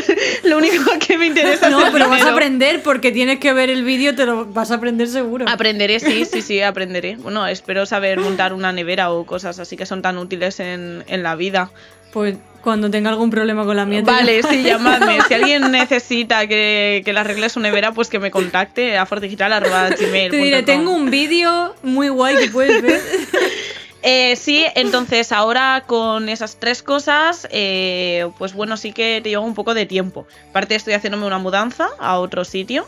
Lo 0.44 0.58
único 0.58 0.84
que 1.06 1.18
me 1.18 1.26
interesa 1.26 1.70
No, 1.70 1.80
es 1.80 1.86
el 1.86 1.92
pero 1.92 2.08
vas 2.08 2.22
a 2.22 2.32
aprender 2.32 2.82
porque 2.82 3.12
tienes 3.12 3.38
que 3.38 3.52
ver 3.52 3.70
el 3.70 3.84
vídeo, 3.84 4.14
te 4.14 4.26
lo 4.26 4.46
vas 4.46 4.70
a 4.70 4.74
aprender 4.74 5.08
seguro. 5.08 5.46
Aprenderé, 5.48 6.00
sí, 6.00 6.24
sí, 6.30 6.42
sí, 6.42 6.60
aprenderé. 6.60 7.16
Bueno, 7.16 7.46
espero 7.46 7.86
saber 7.86 8.18
montar 8.18 8.52
una 8.52 8.72
nevera 8.72 9.10
o 9.10 9.24
cosas 9.26 9.58
así 9.58 9.76
que 9.76 9.86
son 9.86 10.02
tan 10.02 10.18
útiles 10.18 10.60
en, 10.60 11.04
en 11.06 11.22
la 11.22 11.36
vida. 11.36 11.70
Pues 12.18 12.36
cuando 12.64 12.90
tenga 12.90 13.10
algún 13.10 13.30
problema 13.30 13.64
con 13.64 13.76
la 13.76 13.86
mía. 13.86 14.02
Vale, 14.04 14.42
sí, 14.42 14.64
llamadme. 14.64 15.18
Si 15.28 15.34
alguien 15.34 15.70
necesita 15.70 16.48
que, 16.48 17.00
que 17.04 17.12
le 17.12 17.20
arregle 17.20 17.48
su 17.48 17.60
nevera, 17.60 17.92
pues 17.92 18.08
que 18.08 18.18
me 18.18 18.32
contacte 18.32 18.98
a 18.98 19.06
fordigital.gmail. 19.06 20.30
Te 20.32 20.36
diré, 20.36 20.64
tengo 20.64 20.90
un 20.90 21.12
vídeo 21.12 21.76
muy 21.84 22.08
guay 22.08 22.36
que 22.38 22.50
puedes 22.50 22.82
ver. 22.82 23.00
Eh, 24.00 24.36
sí, 24.36 24.64
entonces 24.76 25.32
ahora 25.32 25.82
con 25.84 26.28
esas 26.28 26.60
tres 26.60 26.84
cosas, 26.84 27.48
eh, 27.50 28.30
pues 28.38 28.54
bueno, 28.54 28.76
sí 28.76 28.92
que 28.92 29.20
te 29.20 29.28
lleva 29.28 29.42
un 29.42 29.54
poco 29.54 29.74
de 29.74 29.86
tiempo. 29.86 30.24
Aparte 30.50 30.76
estoy 30.76 30.94
haciéndome 30.94 31.26
una 31.26 31.38
mudanza 31.38 31.88
a 31.98 32.20
otro 32.20 32.44
sitio. 32.44 32.86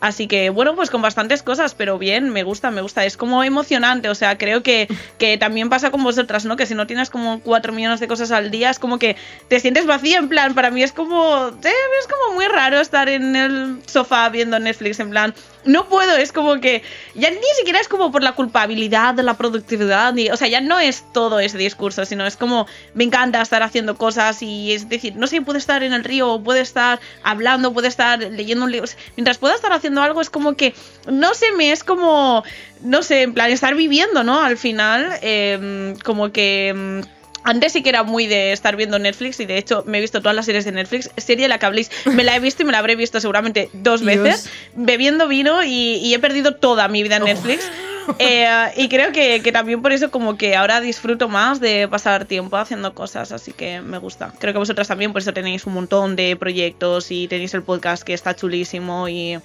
Así 0.00 0.26
que 0.26 0.50
bueno, 0.50 0.74
pues 0.74 0.90
con 0.90 1.02
bastantes 1.02 1.42
cosas, 1.42 1.74
pero 1.74 1.98
bien, 1.98 2.30
me 2.30 2.42
gusta, 2.42 2.70
me 2.70 2.80
gusta. 2.80 3.04
Es 3.04 3.16
como 3.16 3.44
emocionante, 3.44 4.08
o 4.08 4.14
sea, 4.14 4.38
creo 4.38 4.62
que, 4.62 4.88
que 5.18 5.36
también 5.36 5.68
pasa 5.68 5.90
con 5.90 6.02
vosotras, 6.02 6.44
¿no? 6.44 6.56
Que 6.56 6.66
si 6.66 6.74
no 6.74 6.86
tienes 6.86 7.10
como 7.10 7.40
4 7.40 7.72
millones 7.72 8.00
de 8.00 8.08
cosas 8.08 8.30
al 8.30 8.50
día, 8.50 8.70
es 8.70 8.78
como 8.78 8.98
que 8.98 9.16
te 9.48 9.60
sientes 9.60 9.86
vacía, 9.86 10.18
en 10.18 10.28
plan, 10.28 10.54
para 10.54 10.70
mí 10.70 10.82
es 10.82 10.92
como, 10.92 11.48
eh, 11.48 11.72
es 12.00 12.06
como 12.06 12.34
muy 12.34 12.46
raro 12.46 12.80
estar 12.80 13.08
en 13.08 13.36
el 13.36 13.80
sofá 13.86 14.28
viendo 14.30 14.58
Netflix, 14.58 15.00
en 15.00 15.10
plan, 15.10 15.34
no 15.64 15.86
puedo, 15.88 16.16
es 16.16 16.32
como 16.32 16.60
que 16.60 16.82
ya 17.14 17.30
ni 17.30 17.36
siquiera 17.58 17.80
es 17.80 17.88
como 17.88 18.10
por 18.10 18.22
la 18.22 18.32
culpabilidad 18.32 19.18
la 19.20 19.34
productividad, 19.34 20.14
ni, 20.14 20.30
o 20.30 20.36
sea, 20.36 20.48
ya 20.48 20.60
no 20.60 20.78
es 20.78 21.04
todo 21.12 21.40
ese 21.40 21.58
discurso, 21.58 22.04
sino 22.04 22.26
es 22.26 22.36
como 22.36 22.66
me 22.94 23.04
encanta 23.04 23.42
estar 23.42 23.62
haciendo 23.62 23.96
cosas 23.96 24.42
y 24.42 24.72
es 24.72 24.88
decir, 24.88 25.16
no 25.16 25.26
sé, 25.26 25.42
puede 25.42 25.58
estar 25.58 25.82
en 25.82 25.92
el 25.92 26.04
río, 26.04 26.40
puede 26.42 26.60
estar 26.60 27.00
hablando, 27.22 27.72
puede 27.72 27.88
estar 27.88 28.18
leyendo 28.18 28.64
un 28.64 28.72
libro, 28.72 28.88
mientras 29.16 29.38
pueda 29.38 29.54
estar 29.54 29.72
haciendo 29.72 29.89
algo 29.98 30.20
es 30.20 30.30
como 30.30 30.54
que, 30.54 30.74
no 31.06 31.34
sé, 31.34 31.52
me 31.52 31.72
es 31.72 31.84
como, 31.84 32.44
no 32.82 33.02
sé, 33.02 33.22
en 33.22 33.34
plan, 33.34 33.50
estar 33.50 33.74
viviendo, 33.74 34.24
¿no? 34.24 34.40
Al 34.40 34.56
final, 34.56 35.18
em, 35.22 35.96
como 35.96 36.32
que... 36.32 36.68
Em, 36.68 37.02
antes 37.42 37.72
sí 37.72 37.82
que 37.82 37.88
era 37.88 38.02
muy 38.02 38.26
de 38.26 38.52
estar 38.52 38.76
viendo 38.76 38.98
Netflix 38.98 39.40
y 39.40 39.46
de 39.46 39.56
hecho 39.56 39.82
me 39.86 39.98
he 39.98 40.00
visto 40.00 40.20
todas 40.20 40.36
las 40.36 40.46
series 40.46 40.64
de 40.64 40.72
Netflix. 40.72 41.10
Serie 41.16 41.48
la 41.48 41.58
que 41.58 41.66
habléis, 41.66 41.90
me 42.04 42.24
la 42.24 42.36
he 42.36 42.40
visto 42.40 42.62
y 42.62 42.66
me 42.66 42.72
la 42.72 42.78
habré 42.78 42.96
visto 42.96 43.20
seguramente 43.20 43.70
dos 43.72 44.02
veces, 44.02 44.50
bebiendo 44.74 45.26
vino 45.28 45.64
y, 45.64 46.12
he 46.12 46.18
perdido 46.18 46.54
toda 46.56 46.88
mi 46.88 47.02
vida 47.02 47.16
en 47.16 47.22
oh. 47.22 47.26
Netflix. 47.26 47.70
Eh, 48.18 48.48
y 48.76 48.88
creo 48.88 49.12
que, 49.12 49.40
que, 49.40 49.52
también 49.52 49.82
por 49.82 49.92
eso 49.92 50.10
como 50.10 50.36
que 50.36 50.56
ahora 50.56 50.80
disfruto 50.80 51.28
más 51.28 51.60
de 51.60 51.86
pasar 51.86 52.24
tiempo 52.24 52.56
haciendo 52.56 52.92
cosas, 52.92 53.30
así 53.30 53.52
que 53.52 53.80
me 53.80 53.98
gusta. 53.98 54.32
Creo 54.40 54.52
que 54.52 54.58
vosotras 54.58 54.88
también, 54.88 55.12
por 55.12 55.22
eso 55.22 55.32
tenéis 55.32 55.64
un 55.66 55.74
montón 55.74 56.16
de 56.16 56.34
proyectos 56.34 57.10
y 57.10 57.28
tenéis 57.28 57.54
el 57.54 57.62
podcast 57.62 58.02
que 58.02 58.14
está 58.14 58.34
chulísimo 58.34 59.08
y 59.08 59.38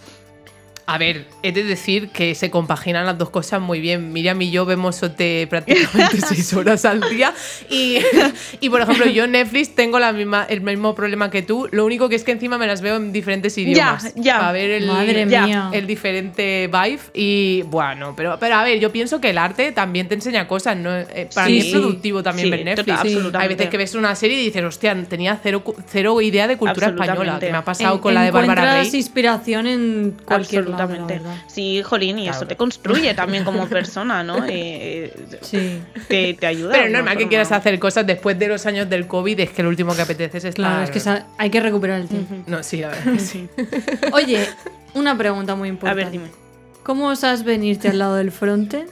a 0.88 1.00
ver, 1.00 1.26
he 1.42 1.52
de 1.52 1.64
decir 1.64 2.10
que 2.10 2.36
se 2.36 2.52
compaginan 2.52 3.06
las 3.06 3.18
dos 3.18 3.32
cosas 3.32 3.60
muy 3.60 3.80
bien. 3.80 4.14
Miriam 4.14 4.40
y 4.42 4.52
yo 4.52 4.66
vemos 4.66 5.02
OT 5.02 5.48
prácticamente 5.50 6.22
seis 6.28 6.54
horas 6.54 6.86
al 6.86 7.02
día. 7.10 7.34
Y, 7.72 7.98
y, 8.60 8.70
por 8.70 8.82
ejemplo, 8.82 9.08
yo 9.08 9.24
en 9.24 9.32
Netflix 9.32 9.74
tengo 9.74 9.98
la 9.98 10.14
misma, 10.14 10.46
el 10.48 10.62
mismo 10.62 10.94
problema 10.94 11.32
que 11.32 11.42
tú. 11.42 11.68
Lo 11.72 11.86
único 11.86 12.08
que 12.08 12.16
es 12.16 12.24
que 12.24 12.34
encima 12.34 12.60
me 12.60 12.68
las 12.68 12.82
veo 12.82 12.98
en 12.98 13.12
diferentes 13.12 13.58
idiomas. 13.58 14.14
Ya, 14.16 14.22
ya. 14.22 14.50
A 14.50 14.52
ver 14.52 14.70
el, 14.70 14.86
Madre 14.86 15.26
mía. 15.26 15.70
el 15.74 15.88
diferente 15.88 16.70
vibe. 16.72 17.00
Y 17.16 17.64
bueno, 17.64 18.14
pero, 18.16 18.38
pero 18.40 18.56
a 18.56 18.64
ver, 18.64 18.80
yo 18.80 18.92
pienso 18.92 19.20
que 19.20 19.32
el 19.32 19.40
arte 19.40 19.72
también 19.72 20.08
te 20.08 20.14
enseña 20.14 20.48
cosas. 20.48 20.78
¿no? 20.78 20.96
Eh, 20.96 21.30
para 21.34 21.48
mí 21.48 21.58
es 21.58 21.66
productivo 21.66 22.22
también 22.22 22.52
ver 22.52 22.64
Netflix. 22.64 23.00
Hay 23.34 23.48
veces 23.48 23.70
que 23.70 23.78
ves 23.78 23.96
una 23.96 24.14
serie 24.14 24.40
y 24.40 24.46
dices, 24.46 24.64
hostia, 24.64 24.96
tenía 25.10 25.40
cero, 25.42 25.64
cero 25.88 26.22
idea 26.22 26.48
de 26.48 26.58
cultura 26.58 26.88
española. 26.88 27.40
Que 27.40 27.50
me 27.50 27.58
ha 27.58 27.66
pasado 27.66 28.00
con 28.00 28.14
la 28.14 28.22
de 28.22 28.30
Bárbara 28.30 28.82
Rey. 28.82 28.90
inspiración 28.94 29.66
en 29.66 30.16
cualquier 30.26 30.75
Sí, 31.48 31.82
Jolín, 31.84 32.20
y 32.20 32.30
eso 32.30 32.46
te 32.46 32.56
construye 32.56 33.14
también 33.14 33.44
como 33.44 33.66
persona, 33.70 34.24
¿no? 34.24 34.46
Eh, 34.48 35.14
sí. 35.42 35.82
Te, 36.08 36.38
ayuda. 36.46 36.74
Pero 36.74 36.86
es 36.86 36.92
normal 36.92 37.18
que 37.18 37.28
quieras 37.28 37.52
hacer 37.52 37.80
cosas 37.80 38.06
después 38.06 38.38
de 38.38 38.48
los 38.48 38.66
años 38.66 38.90
del 38.90 39.08
COVID, 39.08 39.40
es 39.40 39.50
que 39.52 39.64
lo 39.64 39.70
último 39.70 39.96
que 39.96 40.02
apetece 40.02 40.38
es 40.38 40.46
estar... 40.46 40.56
Claro, 40.56 40.84
es 40.84 40.92
que 40.92 41.24
hay 41.38 41.50
que 41.50 41.60
recuperar 41.60 42.02
el 42.02 42.08
tiempo. 42.08 42.36
No, 42.48 42.64
sí, 42.64 42.82
la 42.82 42.90
verdad 42.90 43.14
que 43.14 43.20
sí. 43.20 43.50
Oye, 44.14 44.48
una 44.94 45.18
pregunta 45.18 45.56
muy 45.56 45.70
importante. 45.70 46.02
A 46.02 46.06
ver, 46.06 46.12
dime. 46.12 46.30
¿Cómo 46.84 47.08
osas 47.08 47.44
venirte 47.44 47.90
al 47.90 48.00
lado 48.00 48.16
del 48.16 48.32
fronte 48.32 48.86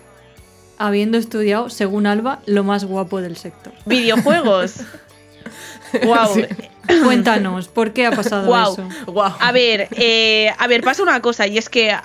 habiendo 0.80 1.18
estudiado, 1.18 1.70
según 1.70 2.08
Alba, 2.08 2.42
lo 2.48 2.64
más 2.64 2.86
guapo 2.86 3.22
del 3.22 3.38
sector? 3.38 3.74
Videojuegos. 3.86 4.78
wow. 6.04 6.48
Cuéntanos, 7.04 7.68
¿por 7.68 7.94
qué 7.94 8.06
ha 8.06 8.12
pasado 8.12 8.54
eso? 8.74 8.90
A 9.40 9.52
ver, 9.52 9.88
eh, 9.92 10.52
a 10.58 10.68
ver, 10.68 10.82
pasa 10.82 11.04
una 11.04 11.22
cosa 11.22 11.48
y 11.48 11.58
es 11.58 11.70
que 11.70 11.96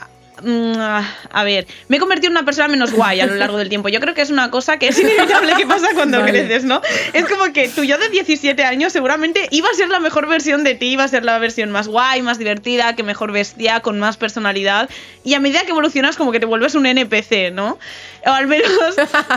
mm, 0.43 0.73
a 0.79 1.45
ver, 1.45 1.67
me 1.89 1.97
he 1.97 2.01
convertido 2.01 2.29
en 2.29 2.33
una 2.33 2.45
persona 2.45 2.69
menos 2.69 2.93
guay 2.93 3.21
a 3.21 3.27
lo 3.27 3.35
largo 3.35 3.59
del 3.59 3.69
tiempo. 3.69 3.89
Yo 3.89 3.99
creo 4.01 4.15
que 4.15 4.23
es 4.23 4.31
una 4.31 4.51
cosa 4.51 4.79
que 4.79 4.89
es 4.89 4.99
inevitable 5.01 5.55
que 5.57 5.67
pasa 5.67 5.89
cuando 5.95 6.23
creces, 6.23 6.65
¿no? 6.65 6.81
Es 7.13 7.27
como 7.27 7.53
que 7.53 7.69
tú 7.69 7.83
yo 7.83 7.99
de 7.99 8.09
17 8.09 8.63
años 8.65 8.93
seguramente 8.93 9.49
iba 9.51 9.69
a 9.69 9.75
ser 9.75 9.89
la 9.89 9.99
mejor 9.99 10.29
versión 10.29 10.63
de 10.63 10.75
ti, 10.75 10.91
iba 10.91 11.05
a 11.05 11.09
ser 11.09 11.25
la 11.25 11.39
versión 11.39 11.71
más 11.71 11.89
guay, 11.89 12.23
más 12.23 12.39
divertida, 12.39 12.95
que 12.95 13.03
mejor 13.03 13.33
vestía, 13.33 13.81
con 13.81 13.99
más 13.99 14.17
personalidad. 14.17 14.89
Y 15.25 15.35
a 15.35 15.41
medida 15.41 15.63
que 15.63 15.71
evolucionas 15.71 16.17
como 16.17 16.31
que 16.31 16.41
te 16.41 16.47
vuelves 16.47 16.75
un 16.77 16.87
NPC, 16.87 17.53
¿no? 17.53 17.79
O 18.25 18.31
al 18.31 18.47
menos 18.47 18.71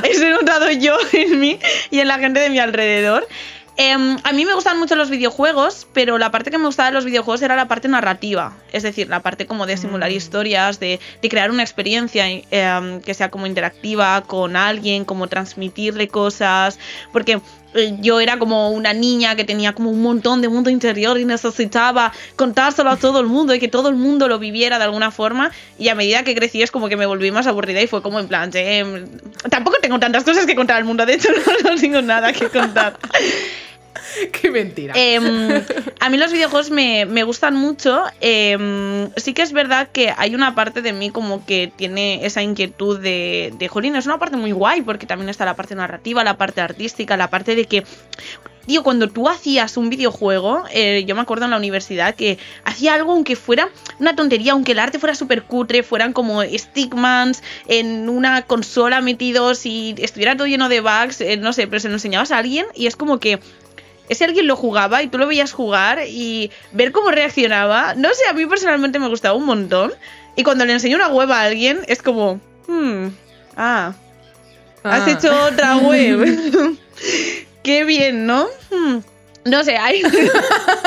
eso 0.03 0.25
he 0.25 0.29
notado 0.29 0.69
yo 0.71 0.97
en 1.13 1.39
mí 1.39 1.59
y 1.89 1.99
en 1.99 2.07
la 2.07 2.19
gente 2.19 2.39
de 2.39 2.49
mi 2.49 2.59
alrededor. 2.59 3.27
Em, 3.78 4.17
a 4.24 4.34
mí 4.34 4.45
me 4.45 4.53
gustan 4.53 4.78
mucho 4.78 4.95
los 4.95 5.09
videojuegos, 5.09 5.88
pero 5.93 6.17
la 6.17 6.30
parte 6.30 6.51
que 6.51 6.57
me 6.57 6.65
gustaba 6.65 6.89
de 6.89 6.93
los 6.93 7.05
videojuegos 7.05 7.41
era 7.41 7.55
la 7.55 7.67
parte 7.67 7.88
narrativa. 7.88 8.53
Es 8.72 8.84
decir, 8.84 9.07
la 9.07 9.22
parte 9.22 9.45
como 9.45 9.65
de 9.65 9.78
simular 9.78 10.09
mm. 10.09 10.13
historias, 10.13 10.80
de, 10.80 10.99
crear 11.22 11.51
una 11.51 11.63
experiencia 11.63 12.26
em, 12.30 13.01
que 13.01 13.13
sea 13.13 13.32
como 13.32 13.47
interactiva 13.47 14.22
con 14.22 14.55
alguien, 14.55 15.05
como 15.05 15.28
transmitirle 15.28 16.09
cosas. 16.09 16.80
Porque 17.13 17.41
yo 17.99 18.19
era 18.19 18.38
como 18.38 18.72
una 18.72 18.93
niña 18.93 19.36
que 19.36 19.43
tenía 19.43 19.74
como 19.74 19.91
un 19.91 20.01
montón 20.01 20.41
de 20.41 20.49
mundo 20.49 20.69
interior 20.69 21.17
y 21.17 21.26
necesitaba 21.26 22.11
contárselo 22.36 22.89
a 22.89 22.97
todo 22.97 23.19
el 23.19 23.28
mundo 23.28 23.53
y 23.53 23.59
que 23.59 23.67
todo 23.67 23.89
el 23.89 23.95
mundo 23.95 24.28
lo 24.28 24.39
viviera 24.39 24.78
de 24.78 24.86
alguna 24.86 25.11
forma. 25.11 25.51
Y 25.78 25.89
a 25.89 25.95
medida 25.95 26.24
que 26.24 26.36
crecí 26.36 26.61
es 26.61 26.72
como 26.72 26.89
que 26.89 26.97
me 26.97 27.05
volví 27.05 27.32
más 27.32 27.47
aburrida 27.47 27.82
y 27.82 27.88
fue 27.88 28.01
como 28.01 28.19
en 28.19 28.28
plan, 28.28 28.51
tampoco 29.49 29.78
tengo 29.82 29.99
tantas 29.99 30.24
cosas 30.24 30.45
que 30.45 30.55
contar 30.55 30.78
al 30.78 30.84
mundo, 30.84 31.05
de 31.05 31.13
hecho 31.13 31.30
no 31.63 31.76
tengo 31.76 32.01
nada 32.01 32.34
que 32.34 32.49
contar. 32.49 32.97
Qué 34.31 34.51
mentira. 34.51 34.93
Em, 34.95 35.49
a 35.99 36.09
mí 36.09 36.17
los 36.17 36.31
videojuegos 36.31 36.71
me, 36.71 37.23
gustan 37.23 37.55
mucho. 37.55 38.03
Em, 38.19 39.09
sí 39.15 39.33
que 39.33 39.41
es 39.41 39.51
verdad 39.51 39.89
que 39.91 40.13
hay 40.15 40.35
una 40.35 40.55
parte 40.55 40.81
de 40.81 40.93
mí 40.93 41.09
como 41.09 41.45
que 41.45 41.71
tiene 41.75 42.25
esa 42.25 42.41
inquietud 42.41 42.99
de, 42.99 43.53
de 43.57 43.67
Jolín. 43.67 43.95
Es 43.95 44.05
una 44.05 44.19
parte 44.19 44.37
muy 44.37 44.51
guay 44.51 44.81
porque 44.81 45.05
también 45.05 45.29
está 45.29 45.45
la 45.45 45.55
parte 45.55 45.75
narrativa, 45.75 46.23
la 46.23 46.37
parte 46.37 46.61
artística, 46.61 47.17
la 47.17 47.29
parte 47.29 47.55
de 47.55 47.65
que 47.65 47.83
Tío, 48.65 48.83
cuando 48.83 49.09
tú 49.09 49.27
hacías 49.27 49.75
un 49.75 49.89
videojuego, 49.89 50.63
eh, 50.71 51.03
yo 51.07 51.15
me 51.15 51.21
acuerdo 51.21 51.45
en 51.45 51.51
la 51.51 51.57
universidad 51.57 52.13
que 52.13 52.37
hacía 52.63 52.93
algo 52.93 53.13
aunque 53.13 53.35
fuera 53.35 53.69
una 53.99 54.15
tontería, 54.15 54.51
aunque 54.51 54.73
el 54.73 54.79
arte 54.79 54.99
fuera 54.99 55.15
súper 55.15 55.43
cutre, 55.43 55.81
fueran 55.81 56.13
como 56.13 56.43
stickmans 56.43 57.41
en 57.67 58.07
una 58.07 58.43
consola 58.43 59.01
metidos 59.01 59.65
y 59.65 59.95
estuviera 59.97 60.37
todo 60.37 60.45
lleno 60.45 60.69
de 60.69 60.81
bugs, 60.81 61.21
eh, 61.21 61.37
no 61.37 61.53
sé, 61.53 61.65
pero 61.65 61.79
se 61.79 61.87
lo 61.87 61.95
enseñabas 61.95 62.31
a 62.31 62.37
alguien 62.37 62.67
y 62.75 62.85
es 62.85 62.95
como 62.95 63.19
que 63.19 63.39
ese 64.12 64.26
alguien 64.26 64.45
lo 64.45 64.57
jugaba 64.57 65.01
y 65.01 65.07
tú 65.07 65.18
lo 65.18 65.26
veías 65.26 65.53
jugar 65.53 66.01
y 66.05 66.51
ver 66.74 66.91
cómo 66.91 67.12
reaccionaba. 67.12 67.95
No 67.95 68.09
sé, 68.14 68.28
a 68.30 68.34
mí 68.34 68.45
personalmente 68.45 68.99
me 68.99 69.07
gustaba 69.07 69.36
un 69.36 69.45
montón. 69.45 69.93
Y 70.36 70.43
cuando 70.43 70.66
le 70.66 70.74
enseño 70.74 70.97
una 70.97 71.07
web 71.07 71.32
a 71.32 71.43
alguien, 71.43 71.80
es 71.88 72.01
como, 72.01 72.41
hmm, 72.68 73.07
ah, 73.55 73.93
has 74.84 75.07
ah. 75.07 75.12
hecho 75.12 75.45
otra 75.45 75.78
web. 75.78 76.26
Qué 77.64 77.86
bien, 77.86 78.26
¿no? 78.26 78.47
Hmm. 78.70 78.97
No 79.45 79.64
sé, 79.64 79.78
hay. 79.78 80.01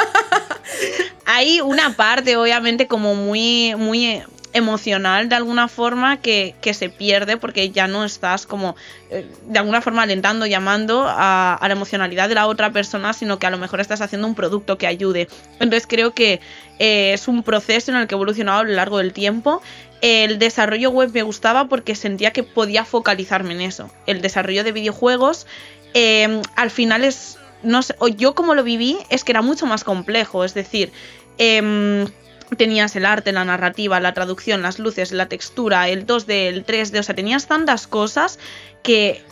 hay 1.25 1.63
una 1.63 1.97
parte, 1.97 2.37
obviamente, 2.37 2.87
como 2.87 3.15
muy, 3.15 3.75
muy 3.75 4.23
emocional 4.55 5.29
de 5.29 5.35
alguna 5.35 5.69
forma 5.69 6.17
que, 6.19 6.55
se 6.73 6.89
pierde 6.89 7.37
porque 7.37 7.71
ya 7.71 7.87
no 7.87 8.05
estás 8.05 8.47
como 8.47 8.77
eh, 9.11 9.27
de 9.47 9.59
alguna 9.59 9.83
forma 9.83 10.03
alentando, 10.03 10.47
llamando 10.47 11.05
a, 11.07 11.59
la 11.61 11.73
emocionalidad 11.73 12.29
de 12.29 12.37
la 12.37 12.47
otra 12.47 12.71
persona, 12.71 13.13
sino 13.13 13.39
que 13.39 13.47
a 13.47 13.51
lo 13.51 13.59
mejor 13.59 13.81
estás 13.81 14.01
haciendo 14.01 14.27
un 14.27 14.35
producto 14.35 14.79
que 14.79 14.87
ayude. 14.87 15.29
Entonces 15.61 15.87
creo 15.87 16.15
que 16.15 16.41
eh, 16.79 17.13
es 17.13 17.29
un 17.29 17.43
proceso 17.43 17.91
en 17.91 17.99
el 17.99 18.07
que 18.07 18.15
he 18.15 18.17
evolucionado 18.17 18.61
a 18.61 18.65
lo 18.65 18.73
largo 18.73 18.99
del 18.99 19.13
tiempo. 19.13 19.61
El 20.01 20.39
desarrollo 20.39 20.91
web 20.91 21.11
me 21.13 21.23
gustaba 21.23 21.67
porque 21.67 21.95
sentía 21.97 22.33
que 22.33 22.45
podía 22.45 22.85
focalizarme 22.85 23.55
en 23.55 23.61
eso. 23.61 23.91
El 24.07 24.23
desarrollo 24.23 24.63
de 24.63 24.73
videojuegos 24.73 25.47
eh, 25.95 26.43
al 26.55 26.71
final 26.71 27.05
es, 27.05 27.39
no 27.65 27.83
sé, 27.83 27.97
yo 28.17 28.35
como 28.35 28.55
lo 28.55 28.63
viví 28.63 28.99
es 29.11 29.25
que 29.25 29.33
era 29.33 29.43
mucho 29.43 29.67
más 29.67 29.83
complejo, 29.83 30.45
es 30.45 30.55
decir, 30.55 30.93
em, 31.39 32.07
tenías 32.57 32.97
el 32.97 33.07
arte, 33.07 33.33
la 33.33 33.45
narrativa, 33.45 34.01
la 34.01 34.15
traducción, 34.15 34.63
las 34.63 34.79
luces, 34.79 35.13
la 35.13 35.27
textura, 35.27 35.89
el 35.89 36.07
2D, 36.07 36.49
el 36.49 36.67
3D, 36.67 37.01
o 37.01 37.03
sea, 37.03 37.15
tenías 37.15 37.47
tantas 37.47 37.87
cosas 37.87 38.39
que 38.83 39.23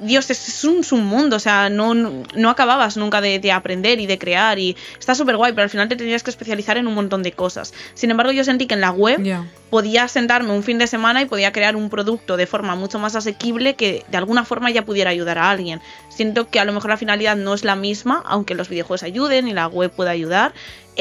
Dios, 0.00 0.28
es, 0.30 0.64
un, 0.64 0.84
un, 0.90 1.06
mundo, 1.06 1.36
o 1.36 1.38
sea, 1.38 1.70
no, 1.70 1.94
no 1.94 2.50
acababas 2.50 2.96
nunca 2.96 3.20
de, 3.20 3.52
aprender 3.52 4.00
y 4.00 4.06
de 4.06 4.18
crear 4.18 4.58
y 4.58 4.76
está 4.98 5.14
súper 5.14 5.36
guay, 5.36 5.52
pero 5.52 5.62
al 5.62 5.70
final 5.70 5.88
te 5.88 5.96
tenías 5.96 6.22
que 6.22 6.30
especializar 6.30 6.76
en 6.76 6.88
un 6.88 6.94
montón 6.94 7.22
de 7.22 7.32
cosas. 7.32 7.72
Sin 7.94 8.10
embargo, 8.10 8.32
yo 8.32 8.42
sentí 8.42 8.66
que 8.66 8.74
en 8.74 8.80
la 8.80 8.90
web 8.90 9.22
podía 9.70 10.08
sentarme 10.08 10.52
un 10.52 10.64
fin 10.64 10.78
de 10.78 10.88
semana 10.88 11.22
y 11.22 11.26
podía 11.26 11.52
crear 11.52 11.76
un 11.76 11.88
producto 11.88 12.36
de 12.36 12.46
forma 12.46 12.74
mucho 12.74 12.98
más 12.98 13.14
asequible 13.14 13.74
que 13.74 14.04
de 14.08 14.16
alguna 14.18 14.44
forma 14.44 14.70
ya 14.70 14.84
pudiera 14.84 15.10
ayudar 15.10 15.38
a 15.38 15.50
alguien. 15.50 15.80
Siento 16.08 16.50
que 16.50 16.58
a 16.58 16.64
lo 16.64 16.72
mejor 16.72 16.90
la 16.90 16.96
finalidad 16.96 17.36
no 17.36 17.54
es 17.54 17.64
la 17.64 17.76
misma, 17.76 18.22
aunque 18.26 18.54
los 18.54 18.68
videojuegos 18.68 19.04
ayuden 19.04 19.46
y 19.46 19.52
la 19.52 19.68
web 19.68 19.92
pueda 19.92 20.10
ayudar, 20.10 20.52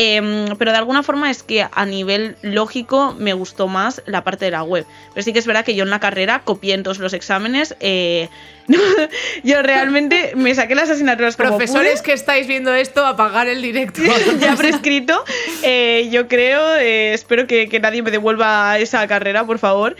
Em, 0.02 0.56
pero 0.58 0.72
de 0.72 0.78
alguna 0.78 1.04
forma 1.04 1.30
es 1.30 1.44
que 1.44 1.68
a 1.70 1.86
nivel 1.86 2.38
lógico 2.42 3.14
me 3.20 3.34
gustó 3.34 3.68
más 3.68 4.02
la 4.06 4.24
parte 4.24 4.46
de 4.46 4.52
la 4.52 4.64
web. 4.64 4.86
Pero 5.14 5.26
sí 5.26 5.34
que 5.34 5.40
es 5.40 5.46
verdad 5.46 5.66
que 5.66 5.76
yo 5.76 5.84
en 5.84 5.90
la 5.90 6.00
carrera 6.00 6.42
copié 6.46 6.74
en 6.74 6.84
todos 6.84 7.00
los 7.00 7.12
exámenes. 7.12 7.76
eh, 7.82 8.30
yo 9.44 9.62
realmente 9.62 10.32
me 10.38 10.56
saqué 10.56 10.74
las 10.74 10.90
asignaturas 10.90 11.36
como 11.36 11.50
Profesores 11.50 11.96
pude. 11.96 12.04
que 12.04 12.14
estáis 12.14 12.48
viendo 12.48 12.74
esto, 12.74 13.06
apagar 13.06 13.48
el 13.50 13.62
directo. 13.62 14.00
ya 14.40 14.56
prescrito. 14.56 15.22
Eh, 15.64 16.08
yo 16.10 16.30
creo, 16.30 16.78
eh, 16.78 17.14
espero 17.14 17.46
que, 17.46 17.68
que 17.68 17.82
nadie 17.82 18.02
me 18.02 18.12
devuelva 18.12 18.80
esa 18.80 19.06
carrera, 19.06 19.46
por 19.46 19.60
favor. 19.60 19.98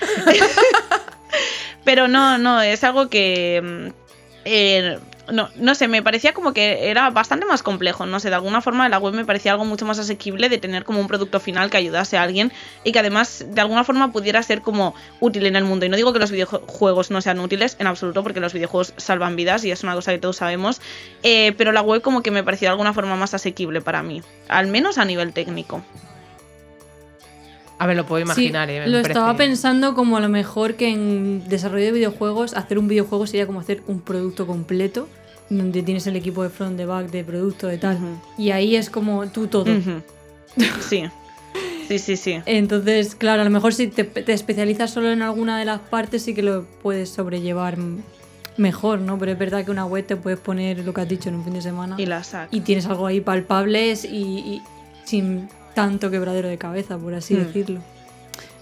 Pero 1.84 2.08
no, 2.08 2.38
no, 2.38 2.62
es 2.62 2.86
algo 2.86 3.10
que. 3.10 3.62
mm, 3.62 3.88
eh, 4.46 4.98
no, 5.32 5.50
no 5.56 5.76
sé, 5.76 5.88
me 5.88 6.04
parecía 6.04 6.34
como 6.34 6.54
que 6.54 6.90
era 6.90 7.10
bastante 7.10 7.46
más 7.46 7.64
complejo. 7.64 8.06
No 8.06 8.20
sé, 8.20 8.30
de 8.30 8.36
alguna 8.36 8.62
forma 8.62 8.90
la 8.90 8.98
web 8.98 9.14
me 9.14 9.26
parecía 9.26 9.52
algo 9.52 9.66
mucho 9.66 9.86
más 9.86 10.00
asequible 10.00 10.50
de 10.50 10.58
tener 10.58 10.84
como 10.84 11.00
un 11.00 11.08
producto 11.08 11.40
final 11.40 11.70
que 11.70 11.78
ayudase 11.78 12.18
a 12.18 12.24
alguien 12.24 12.52
y 12.84 12.92
que 12.92 13.00
además 13.00 13.46
de 13.48 13.62
alguna 13.62 13.84
forma 13.84 14.12
pudiera 14.12 14.42
ser 14.44 14.62
como 14.62 14.96
útil 15.20 15.46
en 15.46 15.56
el 15.56 15.64
mundo. 15.64 15.86
Y 15.86 15.90
no 15.90 15.98
digo 15.98 16.14
que 16.14 16.20
los 16.20 16.32
videojuegos 16.32 17.12
no 17.12 17.22
sean 17.22 17.40
útiles 17.40 17.76
en 17.80 17.88
absoluto, 17.88 18.24
porque 18.24 18.40
los 18.40 18.54
videojuegos 18.54 18.94
salvan 18.98 19.36
vidas 19.36 19.64
y 19.66 19.72
es 19.72 19.84
una 19.84 19.96
cosa 19.96 20.12
que 20.12 20.20
todos 20.20 20.38
sabemos. 20.38 20.82
eh, 21.24 21.54
pero 21.58 21.72
la 21.72 21.82
web 21.82 22.02
como 22.02 22.22
que 22.22 22.32
me 22.32 22.44
parecía 22.44 22.70
de 22.70 22.72
alguna 22.72 22.94
forma 22.94 23.16
más 23.16 23.34
asequible 23.34 23.82
para 23.82 24.04
mí, 24.04 24.22
al 24.48 24.68
menos 24.68 24.98
a 24.98 25.06
nivel 25.06 25.34
técnico. 25.34 25.84
A 27.80 27.88
ver, 27.88 27.96
lo 27.98 28.06
puedo 28.06 28.22
imaginar, 28.22 28.68
Sí, 28.70 28.76
eh, 28.76 28.86
lo 28.88 28.92
parece- 29.02 29.10
estaba 29.12 29.36
pensando 29.38 29.96
como 29.96 30.18
a 30.18 30.20
lo 30.20 30.30
mejor 30.30 30.76
que 30.76 30.90
en 30.90 31.48
desarrollo 31.48 31.86
de 31.86 31.92
videojuegos, 31.94 32.54
hacer 32.54 32.78
un 32.78 32.88
videojuego 32.88 33.26
sería 33.26 33.48
como 33.48 33.60
hacer 33.62 33.82
un 33.88 34.02
producto 34.02 34.46
completo, 34.46 35.08
donde 35.50 35.82
tienes 35.82 36.06
el 36.06 36.16
equipo 36.16 36.44
de 36.44 36.50
front, 36.50 36.78
de 36.78 36.86
back, 36.86 37.10
de 37.10 37.24
producto, 37.24 37.68
de 37.68 37.78
tal. 37.78 37.98
Y 38.38 38.52
ahí 38.52 38.76
es 38.76 38.90
como 38.90 39.26
tú 39.28 39.48
todo. 39.48 39.66
Sí. 40.82 41.04
Sí, 41.88 41.98
sí, 42.00 42.18
sí. 42.18 42.40
Entonces, 42.46 43.16
claro, 43.16 43.42
a 43.42 43.46
lo 43.46 43.50
mejor 43.50 43.74
si 43.74 43.88
te, 43.88 44.04
te 44.04 44.34
especializas 44.34 44.92
solo 44.92 45.12
en 45.12 45.22
alguna 45.24 45.58
de 45.58 45.66
las 45.66 45.80
partes 45.80 46.22
sí 46.24 46.34
que 46.36 46.44
lo 46.44 46.66
puedes 46.84 47.10
sobrellevar 47.10 47.78
mejor, 48.58 49.00
¿no? 49.00 49.18
Pero 49.18 49.32
es 49.32 49.40
verdad 49.40 49.64
que 49.66 49.72
una 49.72 49.86
web 49.86 50.06
te 50.06 50.16
puedes 50.16 50.38
poner 50.40 50.80
lo 50.86 50.94
que 50.94 51.02
has 51.02 51.08
dicho 51.10 51.30
en 51.30 51.36
un 51.36 51.44
fin 51.46 51.54
de 51.54 51.62
semana 51.62 51.96
Y 51.98 52.06
la 52.06 52.24
sac. 52.24 52.50
y 52.52 52.60
tienes 52.62 52.86
algo 52.88 53.08
ahí 53.08 53.22
palpables 53.22 54.06
y, 54.06 54.10
y 54.18 54.62
sin 55.06 55.48
tanto 55.74 56.10
quebradero 56.12 56.48
de 56.48 56.58
cabeza, 56.58 56.98
por 56.98 57.14
así 57.14 57.34
Hmm. 57.36 57.44
decirlo. 57.46 57.80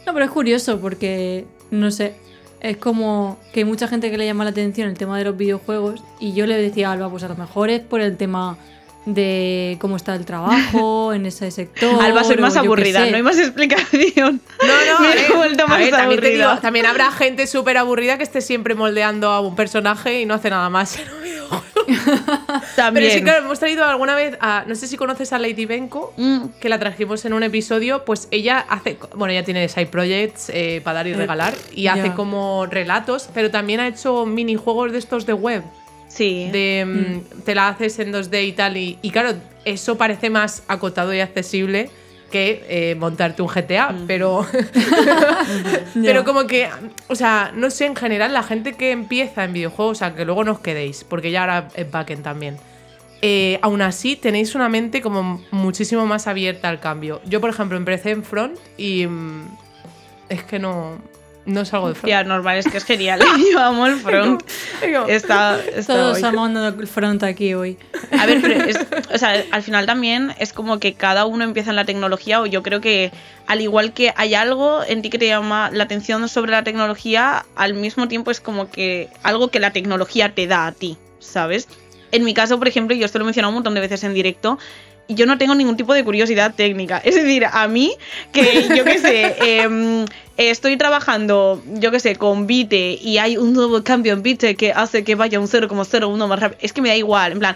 No, 0.06 0.14
pero 0.14 0.26
es 0.26 0.32
curioso 0.32 0.80
porque, 0.80 1.46
no 1.72 1.92
sé, 1.92 2.14
es 2.62 2.78
como 2.78 3.38
que 3.54 3.60
hay 3.62 3.66
mucha 3.66 3.88
gente 3.88 4.10
que 4.10 4.18
le 4.18 4.26
llama 4.26 4.44
la 4.44 4.50
atención 4.52 4.88
el 4.90 4.98
tema 4.98 5.18
de 5.18 5.26
los 5.26 5.36
videojuegos 5.38 6.02
y 6.20 6.34
yo 6.34 6.46
le 6.46 6.56
decía 6.58 6.90
a 6.90 6.94
Alba, 6.94 7.10
pues 7.10 7.24
a 7.24 7.28
lo 7.28 7.36
mejor 7.36 7.70
es 7.70 7.82
por 7.82 8.02
el 8.02 8.16
tema 8.18 8.58
de 9.06 9.78
cómo 9.80 9.96
está 9.96 10.16
el 10.16 10.26
trabajo 10.26 11.14
en 11.14 11.26
ese 11.26 11.50
sector. 11.52 12.02
Alba, 12.04 12.24
soy 12.24 12.38
más 12.38 12.56
aburrida, 12.58 13.06
no 13.06 13.16
hay 13.16 13.24
más 13.24 13.38
explicación. 13.38 14.42
No, 14.62 14.94
no, 14.94 15.00
Me 15.02 15.26
he 15.28 15.34
vuelto 15.36 15.64
a 15.64 15.68
más 15.68 15.78
ver, 15.80 15.92
también, 15.92 16.20
te 16.22 16.28
aburrida. 16.28 16.50
digo, 16.50 16.62
también 16.62 16.86
habrá 16.86 17.12
gente 17.12 17.48
súper 17.48 17.78
aburrida 17.78 18.18
que 18.18 18.24
esté 18.24 18.42
siempre 18.42 18.76
moldeando 18.76 19.30
a 19.30 19.40
un 19.42 19.56
personaje 19.56 20.22
y 20.22 20.26
no 20.26 20.34
hace 20.34 20.50
nada 20.50 20.70
más. 20.70 20.98
También. 22.76 23.06
Pero 23.06 23.14
sí, 23.18 23.24
claro, 23.24 23.46
hemos 23.46 23.60
traído 23.60 23.86
alguna 23.86 24.16
vez 24.16 24.38
a. 24.42 24.64
No 24.68 24.76
sé 24.76 24.88
si 24.88 24.98
conoces 24.98 25.34
a 25.34 25.40
Lady 25.40 25.66
Benko, 25.66 26.14
Mm, 26.18 26.48
que 26.60 26.70
la 26.70 26.80
trajimos 26.80 27.24
en 27.26 27.34
un 27.34 27.44
episodio. 27.44 28.06
Pues 28.06 28.28
ella 28.32 28.60
hace. 28.70 28.98
Bueno, 29.16 29.32
ella 29.34 29.44
tiene 29.44 29.68
side 29.70 29.88
projects 29.88 30.50
eh, 30.54 30.82
para 30.84 30.96
dar 31.00 31.08
y 31.08 31.12
Eh, 31.12 31.16
regalar. 31.18 31.54
Y 31.74 31.88
hace 31.88 32.14
como 32.14 32.66
relatos, 32.66 33.30
pero 33.34 33.52
también 33.52 33.80
ha 33.80 33.88
hecho 33.88 34.26
minijuegos 34.26 34.92
de 34.92 34.98
estos 35.00 35.26
de 35.26 35.34
web. 35.34 35.64
sí. 36.08 36.50
De, 36.52 36.86
mm, 36.86 37.44
Te 37.44 37.56
la 37.56 37.70
haces 37.70 38.00
en 38.00 38.12
2D 38.12 38.44
y 38.46 38.52
tal. 38.54 38.78
Y, 38.78 38.98
y 39.02 39.12
claro, 39.12 39.34
eso 39.66 39.98
parece 39.98 40.30
más 40.30 40.64
acotado 40.68 41.14
y 41.14 41.20
accesible 41.20 41.90
que 42.32 42.66
eh, 42.68 42.96
montarte 42.96 43.42
un 43.42 43.48
GTA. 43.48 43.96
Pero. 44.08 44.46
Pero 45.94 46.24
como 46.24 46.46
que, 46.48 46.70
o 47.08 47.16
sea, 47.16 47.52
no 47.56 47.70
sé, 47.70 47.86
en 47.86 47.96
general, 47.96 48.34
la 48.34 48.44
gente 48.44 48.74
que 48.74 48.92
empieza 48.92 49.44
en 49.44 49.54
videojuegos, 49.54 49.98
o 49.98 50.00
sea, 50.00 50.16
que 50.16 50.26
luego 50.26 50.44
no 50.44 50.52
os 50.54 50.60
quedéis, 50.60 51.04
porque 51.04 51.32
ya 51.32 51.42
ahora 51.42 51.68
es 51.76 51.90
backend 51.90 52.24
también. 52.24 52.58
eh, 53.22 53.58
aún 53.64 53.82
así, 53.82 54.16
tenéis 54.16 54.54
una 54.56 54.70
mente 54.70 55.02
como 55.02 55.42
muchísimo 55.52 56.06
más 56.06 56.28
abierta 56.28 56.70
al 56.70 56.80
cambio. 56.80 57.20
Yo, 57.26 57.42
por 57.42 57.50
ejemplo, 57.50 57.78
empecé 57.78 58.12
en 58.12 58.24
front 58.24 58.58
y 58.78 59.08
mm, 59.08 59.48
es 60.30 60.44
que 60.44 60.60
no, 60.60 60.98
no 61.48 61.66
salgo 61.66 61.88
de 61.88 61.96
front. 61.96 62.10
Ya, 62.10 62.24
normal, 62.24 62.58
es 62.58 62.68
que 62.68 62.78
es 62.78 62.84
genial. 62.84 63.22
Yo 63.52 63.60
amo 63.60 63.88
el 63.88 63.96
front. 63.96 64.44
Está, 65.08 65.60
está 65.76 65.94
Todos 65.94 66.22
amando 66.24 66.68
el 66.68 66.88
front 66.88 67.24
aquí 67.24 67.54
hoy. 67.54 67.78
A 68.20 68.26
ver, 68.26 68.42
pero 68.42 68.64
es, 68.66 68.78
o 69.14 69.18
sea, 69.18 69.44
al 69.52 69.64
final 69.64 69.86
también 69.86 70.36
es 70.40 70.54
como 70.54 70.80
que 70.80 70.94
cada 70.94 71.26
uno 71.26 71.44
empieza 71.46 71.70
en 71.70 71.78
la 71.78 71.86
tecnología 71.86 72.42
o 72.42 72.46
yo 72.46 72.62
creo 72.64 72.82
que 72.82 73.12
al 73.48 73.62
igual 73.62 73.94
que 73.94 74.14
hay 74.18 74.36
algo 74.36 74.82
en 74.86 75.02
ti 75.02 75.10
que 75.10 75.18
te 75.18 75.28
llama 75.28 75.72
la 75.72 75.86
atención 75.86 76.28
sobre 76.28 76.52
la 76.52 76.64
tecnología, 76.64 77.46
al 77.56 77.74
mismo 77.74 78.10
tiempo 78.10 78.30
es 78.30 78.42
como 78.42 78.70
que 78.70 79.10
algo 79.24 79.48
que 79.48 79.60
la 79.60 79.72
tecnología 79.72 80.36
te 80.36 80.48
da 80.48 80.68
a 80.68 80.74
ti, 80.74 80.98
¿sabes? 81.20 81.70
En 82.12 82.24
mi 82.24 82.34
caso, 82.34 82.58
por 82.58 82.68
ejemplo, 82.68 82.96
yo 82.96 83.06
esto 83.06 83.20
lo 83.20 83.24
he 83.24 83.28
mencionado 83.28 83.50
un 83.50 83.56
montón 83.56 83.74
de 83.74 83.82
veces 83.82 84.04
en 84.04 84.14
directo, 84.14 84.60
y 85.08 85.16
yo 85.16 85.26
no 85.26 85.38
tengo 85.38 85.56
ningún 85.56 85.78
tipo 85.78 85.94
de 85.94 86.04
curiosidad 86.04 86.54
técnica. 86.56 86.98
Es 87.04 87.16
decir, 87.16 87.46
a 87.46 87.68
mí, 87.68 87.94
que 88.32 88.68
yo 88.76 88.84
qué 88.84 89.00
sé, 89.00 89.36
em, 89.64 90.06
estoy 90.38 90.78
trabajando, 90.78 91.64
yo 91.76 91.92
qué 91.92 92.00
sé, 92.00 92.16
con 92.16 92.46
Vite 92.46 93.00
y 93.02 93.18
hay 93.18 93.38
un 93.38 93.54
nuevo 93.54 93.82
cambio 93.84 94.14
en 94.14 94.22
Vite 94.22 94.56
que 94.56 94.72
hace 94.72 95.04
que 95.04 95.16
vaya 95.16 95.40
un 95.40 95.48
0,01 95.48 96.28
más 96.28 96.40
rápido. 96.40 96.60
Es 96.62 96.74
que 96.74 96.82
me 96.82 96.90
da 96.90 96.96
igual, 96.96 97.32
en 97.32 97.40
plan, 97.40 97.56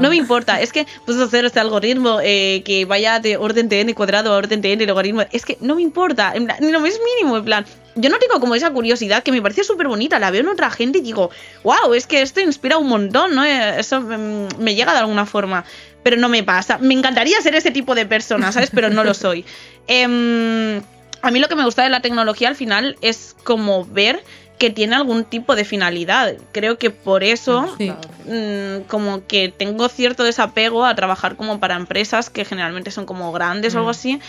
no 0.00 0.10
me 0.10 0.16
importa, 0.16 0.60
es 0.60 0.72
que 0.72 0.86
pues 1.06 1.18
hacer 1.18 1.44
este 1.44 1.60
algoritmo 1.60 2.20
eh, 2.22 2.62
que 2.64 2.84
vaya 2.84 3.20
de 3.20 3.36
orden 3.36 3.68
de 3.68 3.80
n 3.80 3.94
cuadrado 3.94 4.32
a 4.32 4.36
orden 4.36 4.60
de 4.60 4.72
n 4.72 4.86
logaritmo. 4.86 5.22
Es 5.32 5.44
que 5.44 5.56
no 5.60 5.74
me 5.76 5.82
importa, 5.82 6.32
en 6.34 6.44
plan, 6.44 6.58
lo 6.60 6.80
más 6.80 6.92
mínimo, 7.16 7.38
en 7.38 7.44
plan. 7.44 7.66
Yo 7.94 8.08
no 8.08 8.18
tengo 8.18 8.40
como 8.40 8.54
esa 8.54 8.70
curiosidad 8.70 9.22
que 9.22 9.32
me 9.32 9.42
parece 9.42 9.64
súper 9.64 9.86
bonita, 9.86 10.18
la 10.18 10.30
veo 10.30 10.40
en 10.40 10.48
otra 10.48 10.70
gente 10.70 10.98
y 10.98 11.02
digo, 11.02 11.30
wow, 11.62 11.92
es 11.92 12.06
que 12.06 12.22
esto 12.22 12.40
inspira 12.40 12.78
un 12.78 12.88
montón, 12.88 13.34
¿no? 13.34 13.44
Eh, 13.44 13.78
Eso 13.78 14.00
mm, 14.00 14.58
me 14.58 14.74
llega 14.74 14.92
de 14.94 15.00
alguna 15.00 15.26
forma, 15.26 15.64
pero 16.02 16.16
no 16.16 16.28
me 16.28 16.42
pasa. 16.42 16.78
Me 16.78 16.94
encantaría 16.94 17.40
ser 17.40 17.54
ese 17.54 17.70
tipo 17.70 17.94
de 17.94 18.06
persona, 18.06 18.50
¿sabes? 18.52 18.70
Pero 18.74 18.90
no 18.90 19.04
lo 19.04 19.14
soy. 19.14 19.44
Em, 19.86 20.80
a 21.22 21.30
mí 21.30 21.38
lo 21.40 21.48
que 21.48 21.54
me 21.56 21.64
gusta 21.64 21.82
de 21.82 21.90
la 21.90 22.00
tecnología 22.00 22.48
al 22.48 22.56
final 22.56 22.96
es 23.02 23.36
como 23.44 23.84
ver 23.84 24.22
que 24.58 24.70
tiene 24.70 24.94
algún 24.94 25.24
tipo 25.24 25.56
de 25.56 25.64
finalidad. 25.64 26.34
Creo 26.52 26.78
que 26.78 26.90
por 26.90 27.24
eso 27.24 27.74
Sí. 27.78 27.92
mm, 28.26 28.82
como 28.88 29.26
que 29.26 29.52
tengo 29.56 29.88
cierto 29.88 30.22
desapego 30.22 30.84
a 30.84 30.94
trabajar 30.94 31.36
como 31.36 31.58
para 31.58 31.74
empresas 31.74 32.30
que 32.30 32.44
generalmente 32.44 32.90
son 32.92 33.06
como 33.06 33.32
grandes 33.32 33.74
o 33.74 33.78
algo 33.78 33.88
Mm. 33.88 33.90
así, 33.90 34.20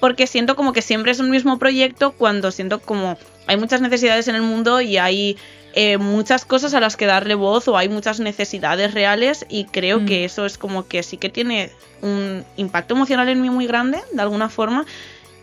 porque 0.00 0.26
siento 0.26 0.56
como 0.56 0.72
que 0.72 0.80
siempre 0.82 1.12
es 1.12 1.20
un 1.20 1.30
mismo 1.30 1.58
proyecto 1.58 2.12
cuando 2.12 2.50
siento 2.50 2.80
como 2.80 3.18
hay 3.46 3.56
muchas 3.58 3.80
necesidades 3.82 4.28
en 4.28 4.34
el 4.34 4.42
mundo 4.42 4.80
y 4.80 4.96
hay 4.96 5.36
eh, 5.74 5.96
muchas 5.98 6.44
cosas 6.44 6.74
a 6.74 6.80
las 6.80 6.96
que 6.96 7.06
darle 7.06 7.34
voz 7.34 7.66
o 7.68 7.76
hay 7.78 7.88
muchas 7.88 8.20
necesidades 8.20 8.92
reales 8.94 9.46
y 9.48 9.64
creo 9.64 10.00
Mm. 10.00 10.06
que 10.06 10.24
eso 10.24 10.44
es 10.46 10.58
como 10.58 10.86
que 10.86 11.02
sí 11.02 11.16
que 11.16 11.28
tiene 11.30 11.70
un 12.02 12.44
impacto 12.56 12.94
emocional 12.94 13.28
en 13.28 13.40
mí 13.40 13.48
muy 13.50 13.66
grande, 13.66 13.98
de 14.12 14.22
alguna 14.22 14.48
forma. 14.48 14.84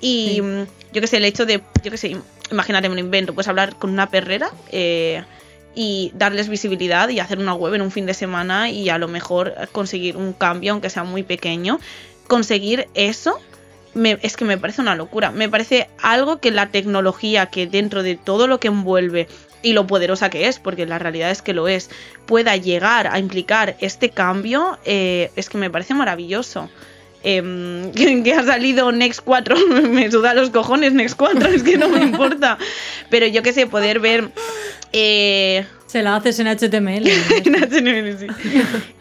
Y 0.01 0.33
Sí. 0.35 0.41
mm, 0.41 0.63
yo 0.93 1.01
qué 1.01 1.07
sé, 1.07 1.17
el 1.17 1.25
hecho 1.25 1.45
de, 1.45 1.61
yo 1.83 1.91
qué 1.91 1.97
sé, 1.97 2.15
imagínate, 2.51 2.89
me 2.89 2.95
lo 2.95 3.01
invento, 3.01 3.33
pues 3.33 3.47
hablar 3.47 3.75
con 3.75 3.89
una 3.89 4.09
perrera 4.09 4.49
eh, 4.71 5.23
y 5.75 6.11
darles 6.15 6.49
visibilidad 6.49 7.09
y 7.09 7.19
hacer 7.19 7.39
una 7.39 7.53
web 7.53 7.73
en 7.75 7.81
un 7.81 7.91
fin 7.91 8.05
de 8.05 8.13
semana 8.13 8.69
y 8.69 8.89
a 8.89 8.97
lo 8.97 9.07
mejor 9.07 9.53
conseguir 9.71 10.17
un 10.17 10.33
cambio, 10.33 10.71
aunque 10.73 10.89
sea 10.89 11.03
muy 11.03 11.23
pequeño. 11.23 11.79
Conseguir 12.27 12.87
eso 12.93 13.39
me- 13.93 14.19
es 14.21 14.37
que 14.37 14.45
me 14.45 14.57
parece 14.57 14.81
una 14.81 14.95
locura. 14.95 15.31
Me 15.31 15.49
parece 15.49 15.89
algo 16.01 16.39
que 16.39 16.51
la 16.51 16.67
tecnología, 16.67 17.47
que 17.47 17.65
dentro 17.67 18.03
de 18.03 18.15
todo 18.15 18.47
lo 18.47 18.59
que 18.59 18.67
envuelve 18.67 19.27
y 19.61 19.73
lo 19.73 19.87
poderosa 19.87 20.29
que 20.29 20.47
es, 20.47 20.59
porque 20.59 20.85
la 20.85 20.99
realidad 20.99 21.31
es 21.31 21.41
que 21.41 21.53
lo 21.53 21.67
es, 21.67 21.89
pueda 22.25 22.55
llegar 22.55 23.07
a 23.07 23.19
implicar 23.19 23.75
este 23.79 24.09
cambio, 24.09 24.77
eh, 24.85 25.31
es 25.35 25.49
que 25.49 25.57
me 25.57 25.69
parece 25.69 25.93
maravilloso. 25.93 26.69
Em, 27.21 27.91
que, 27.95 28.23
que 28.23 28.33
ha 28.33 28.43
salido 28.43 28.91
Next 28.91 29.21
4, 29.25 29.55
me 29.89 30.09
suda 30.09 30.33
los 30.33 30.49
cojones 30.51 30.93
Next 30.93 31.17
4, 31.17 31.49
es 31.49 31.63
que 31.63 31.77
no 31.77 31.89
me 31.89 32.01
importa. 32.01 32.57
Pero 33.09 33.27
yo 33.27 33.43
que 33.43 33.51
sé, 33.51 33.67
poder 33.67 33.99
ver... 33.99 34.29
eh, 34.93 35.65
Se 35.87 36.01
la 36.01 36.15
haces 36.15 36.39
en 36.39 36.47
HTML. 36.47 37.05
en 37.45 37.55
HTML, 37.55 38.17
sí. 38.17 38.27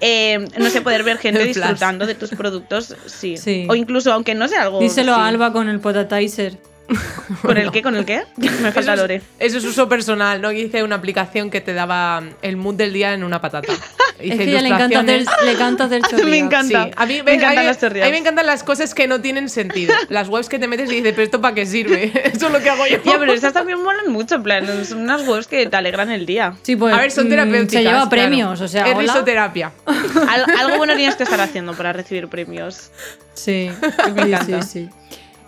Eh, 0.01 0.45
no 0.59 0.69
sé, 0.71 0.81
poder 0.81 1.05
ver 1.05 1.19
gente 1.19 1.45
disfrutando 1.45 2.07
de 2.07 2.17
tus 2.17 2.31
productos, 2.31 2.97
sí. 3.07 3.37
Sí. 3.37 3.67
O 3.69 3.77
incluso, 3.77 4.13
aunque 4.13 4.35
no 4.35 4.49
sea 4.49 4.63
algo. 4.63 4.81
Díselo 4.81 5.15
sí. 5.15 5.21
a 5.21 5.27
Alba 5.29 5.53
con 5.53 5.69
el 5.69 5.79
potatizer. 5.79 6.59
¿Con 7.43 7.57
el 7.59 7.71
qué? 7.71 7.83
¿Con 7.83 7.95
el 7.97 8.05
qué? 8.05 8.23
Me 8.37 8.49
falta 8.73 8.81
Eso 8.95 8.97
Lore. 9.03 9.17
es, 9.17 9.23
eso 9.39 9.59
es 9.59 9.65
uso 9.65 9.89
personal, 9.89 10.41
¿no? 10.41 10.51
Hice 10.53 10.83
una 10.83 10.97
aplicación 10.97 11.51
que 11.51 11.61
te 11.61 11.75
daba 11.75 12.23
el 12.43 12.57
mood 12.57 12.75
del 12.77 12.93
día 12.93 13.13
en 13.15 13.25
una 13.25 13.41
patata. 13.41 13.73
Hice 14.21 14.33
Es 14.35 14.39
que 14.41 14.45
ella 14.51 14.63
le 14.63 14.69
encanta 14.71 14.99
hacer, 15.01 15.25
le 15.45 15.53
encanta 15.53 15.85
hacer 15.85 16.03
Me 16.25 16.39
encanta. 16.39 16.85
Sí, 16.87 16.91
a 16.97 17.07
mí 17.07 17.23
Me 17.23 17.35
encantan 17.35 17.67
las 17.67 17.79
chorreadas. 17.79 18.09
A 18.09 18.11
mí 18.11 18.13
me 18.13 18.19
encantan 18.19 18.47
las 18.47 18.65
cosas 18.65 18.93
que 18.93 19.07
no 19.07 19.21
tienen 19.21 19.49
sentido. 19.49 19.95
Las 20.09 20.29
webs 20.29 20.49
que 20.49 20.59
te 20.59 20.67
metes 20.67 20.91
y 20.91 20.97
dices, 20.97 21.13
pero 21.13 21.23
¿esto 21.23 21.41
para 21.41 21.55
qué 21.55 21.67
sirve? 21.67 22.11
Eso 22.25 22.47
es 22.49 22.53
lo 22.53 22.61
que 22.61 22.69
hago 22.69 22.85
yo. 22.89 22.99
Ya, 23.05 23.17
pero 23.19 23.33
estas 23.33 23.53
también 23.53 23.81
molan 23.81 24.11
mucho, 24.11 24.35
en 24.37 24.43
plan, 24.43 24.85
son 24.85 25.03
unas 25.03 25.27
webs 25.29 25.47
que 25.47 25.67
te 25.67 25.77
alegran 25.77 26.11
el 26.11 26.27
día. 26.27 26.55
Sí, 26.63 26.75
pues, 26.75 26.93
a 26.95 26.99
ver, 26.99 27.13
son 27.13 27.27
mm, 27.27 27.31
terapéuticas. 27.31 27.73
Se 27.73 27.79
lleva 27.83 27.93
claro. 27.95 28.11
premios, 28.11 28.61
o 28.61 28.67
sea, 28.67 28.89
Es 28.91 28.97
risoterapia. 28.99 29.71
Al- 29.87 30.47
algo 30.59 30.79
bueno 30.79 30.97
tienes 30.97 31.15
que 31.15 31.23
estar 31.23 31.41
haciendo 31.41 31.75
para 31.75 31.93
recibir 31.93 32.27
premios. 32.27 32.91
Sí, 33.35 33.71
Me 34.15 34.23
sí, 34.25 34.29
encanta. 34.33 34.63
sí, 34.63 34.69
sí. 34.69 34.89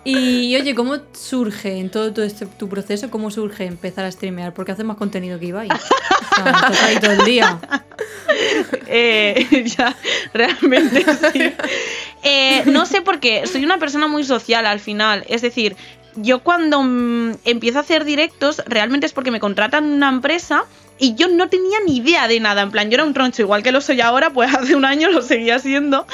Y 0.03 0.55
oye, 0.55 0.73
¿cómo 0.73 0.97
surge 1.13 1.77
en 1.77 1.91
todo, 1.91 2.11
todo 2.11 2.25
este, 2.25 2.47
tu 2.47 2.67
proceso, 2.67 3.11
cómo 3.11 3.29
surge 3.29 3.65
empezar 3.65 4.05
a 4.05 4.11
streamear? 4.11 4.53
Porque 4.53 4.71
haces 4.71 4.85
más 4.85 4.97
contenido 4.97 5.39
que 5.39 5.47
Ibai. 5.47 5.67
O 5.69 6.35
sea, 6.35 6.51
estás 6.51 6.83
ahí 6.83 6.99
todo 6.99 7.11
el 7.11 7.25
día. 7.25 7.59
Eh, 8.93 9.65
ya, 9.77 9.95
realmente 10.33 11.05
sí. 11.31 11.53
Eh, 12.23 12.63
no 12.65 12.85
sé 12.85 13.01
por 13.01 13.19
qué, 13.19 13.47
soy 13.47 13.63
una 13.63 13.77
persona 13.77 14.07
muy 14.07 14.23
social 14.23 14.65
al 14.65 14.79
final. 14.79 15.23
Es 15.29 15.41
decir, 15.41 15.75
yo 16.15 16.39
cuando 16.39 16.81
mm, 16.83 17.37
empiezo 17.45 17.77
a 17.77 17.81
hacer 17.81 18.03
directos, 18.03 18.61
realmente 18.65 19.05
es 19.05 19.13
porque 19.13 19.31
me 19.31 19.39
contratan 19.39 19.85
una 19.85 20.09
empresa 20.09 20.65
y 20.99 21.15
yo 21.15 21.27
no 21.27 21.49
tenía 21.49 21.79
ni 21.85 21.97
idea 21.97 22.27
de 22.27 22.39
nada. 22.39 22.61
En 22.61 22.71
plan, 22.71 22.89
yo 22.89 22.95
era 22.95 23.05
un 23.05 23.13
troncho, 23.13 23.41
igual 23.41 23.63
que 23.63 23.71
lo 23.71 23.81
soy 23.81 24.01
ahora, 24.01 24.31
pues 24.31 24.53
hace 24.53 24.75
un 24.75 24.85
año 24.85 25.09
lo 25.09 25.21
seguía 25.21 25.59
siendo. 25.59 26.05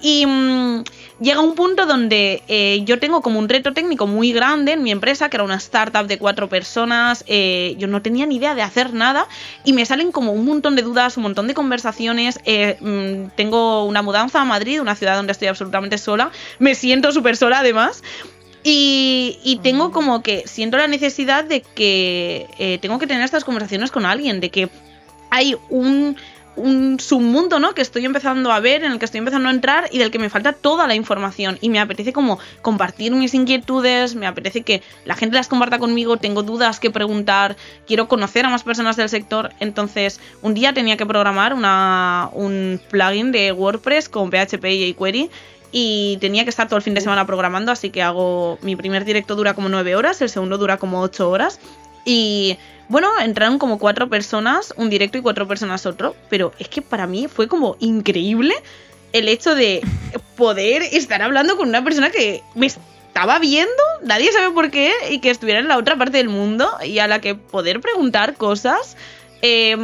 Y 0.00 0.26
mm, 0.26 0.84
llega 1.20 1.40
un 1.40 1.54
punto 1.54 1.86
donde 1.86 2.42
eh, 2.48 2.82
yo 2.84 2.98
tengo 2.98 3.22
como 3.22 3.38
un 3.38 3.48
reto 3.48 3.72
técnico 3.72 4.06
muy 4.06 4.32
grande 4.32 4.72
en 4.72 4.82
mi 4.82 4.90
empresa, 4.90 5.28
que 5.28 5.36
era 5.36 5.44
una 5.44 5.56
startup 5.56 6.06
de 6.06 6.18
cuatro 6.18 6.48
personas. 6.48 7.24
eh, 7.26 7.74
yo 7.78 7.88
no 7.88 8.02
tenía 8.02 8.26
ni 8.26 8.36
idea 8.36 8.54
de 8.54 8.62
hacer 8.62 8.94
nada 8.94 9.26
y 9.64 9.72
me 9.72 9.84
salen 9.84 10.12
como 10.12 10.32
un 10.32 10.44
montón 10.44 10.76
de 10.76 10.82
dudas, 10.82 11.16
un 11.16 11.24
montón 11.24 11.46
de 11.46 11.54
conversaciones. 11.54 12.38
eh, 12.44 12.76
mm, 12.80 13.36
tengo 13.36 13.84
una 13.84 14.02
mudanza 14.02 14.40
a 14.40 14.44
Madrid, 14.44 14.80
una 14.80 14.94
ciudad 14.94 15.16
donde 15.16 15.32
estoy 15.32 15.48
absolutamente 15.48 15.98
sola. 15.98 16.30
Me 16.58 16.74
siento 16.74 17.12
súper 17.12 17.36
sola 17.36 17.60
además. 17.60 18.02
Y, 18.64 19.38
y 19.44 19.56
tengo 19.62 19.92
como 19.92 20.22
que 20.22 20.42
siento 20.46 20.76
la 20.76 20.88
necesidad 20.88 21.44
de 21.44 21.62
que 21.62 22.78
tengo 22.82 22.98
que 22.98 23.06
tener 23.06 23.22
estas 23.22 23.44
conversaciones 23.44 23.90
con 23.90 24.04
alguien, 24.04 24.40
de 24.40 24.50
que 24.50 24.68
hay 25.30 25.56
un, 25.68 26.16
un 26.58 27.00
submundo, 27.00 27.58
¿no? 27.58 27.74
Que 27.74 27.82
estoy 27.82 28.04
empezando 28.04 28.52
a 28.52 28.60
ver, 28.60 28.84
en 28.84 28.92
el 28.92 28.98
que 28.98 29.04
estoy 29.04 29.18
empezando 29.18 29.48
a 29.48 29.52
entrar 29.52 29.88
y 29.92 29.98
del 29.98 30.10
que 30.10 30.18
me 30.18 30.30
falta 30.30 30.52
toda 30.52 30.86
la 30.86 30.94
información. 30.94 31.58
Y 31.60 31.68
me 31.68 31.80
apetece 31.80 32.12
como 32.12 32.38
compartir 32.62 33.12
mis 33.12 33.34
inquietudes, 33.34 34.14
me 34.14 34.26
apetece 34.26 34.62
que 34.62 34.82
la 35.04 35.14
gente 35.14 35.36
las 35.36 35.48
comparta 35.48 35.78
conmigo, 35.78 36.16
tengo 36.16 36.42
dudas 36.42 36.80
que 36.80 36.90
preguntar, 36.90 37.56
quiero 37.86 38.08
conocer 38.08 38.44
a 38.46 38.50
más 38.50 38.62
personas 38.62 38.96
del 38.96 39.08
sector. 39.08 39.50
Entonces, 39.60 40.20
un 40.42 40.54
día 40.54 40.72
tenía 40.72 40.96
que 40.96 41.06
programar 41.06 41.54
una, 41.54 42.30
un 42.32 42.80
plugin 42.90 43.32
de 43.32 43.52
WordPress 43.52 44.08
con 44.08 44.30
PHP 44.30 44.64
y 44.64 44.92
jQuery. 44.92 45.30
Y 45.70 46.16
tenía 46.22 46.44
que 46.44 46.50
estar 46.50 46.66
todo 46.66 46.78
el 46.78 46.82
fin 46.82 46.94
de 46.94 47.02
semana 47.02 47.26
programando, 47.26 47.70
así 47.70 47.90
que 47.90 48.02
hago. 48.02 48.58
Mi 48.62 48.74
primer 48.74 49.04
directo 49.04 49.34
dura 49.36 49.52
como 49.52 49.68
9 49.68 49.96
horas, 49.96 50.22
el 50.22 50.30
segundo 50.30 50.56
dura 50.56 50.78
como 50.78 51.02
8 51.02 51.28
horas. 51.28 51.60
Y 52.10 52.56
bueno, 52.88 53.10
entraron 53.20 53.58
como 53.58 53.78
cuatro 53.78 54.08
personas, 54.08 54.72
un 54.78 54.88
directo 54.88 55.18
y 55.18 55.20
cuatro 55.20 55.46
personas 55.46 55.84
otro. 55.84 56.16
Pero 56.30 56.54
es 56.58 56.68
que 56.68 56.80
para 56.80 57.06
mí 57.06 57.28
fue 57.28 57.48
como 57.48 57.76
increíble 57.80 58.54
el 59.12 59.28
hecho 59.28 59.54
de 59.54 59.82
poder 60.34 60.80
estar 60.80 61.20
hablando 61.20 61.58
con 61.58 61.68
una 61.68 61.84
persona 61.84 62.10
que 62.10 62.42
me 62.54 62.64
estaba 62.66 63.38
viendo, 63.38 63.82
nadie 64.02 64.32
sabe 64.32 64.50
por 64.54 64.70
qué, 64.70 64.90
y 65.10 65.18
que 65.20 65.28
estuviera 65.28 65.60
en 65.60 65.68
la 65.68 65.76
otra 65.76 65.96
parte 65.96 66.16
del 66.16 66.30
mundo 66.30 66.70
y 66.82 66.98
a 66.98 67.08
la 67.08 67.20
que 67.20 67.34
poder 67.34 67.82
preguntar 67.82 68.36
cosas. 68.36 68.96
eh, 69.42 69.76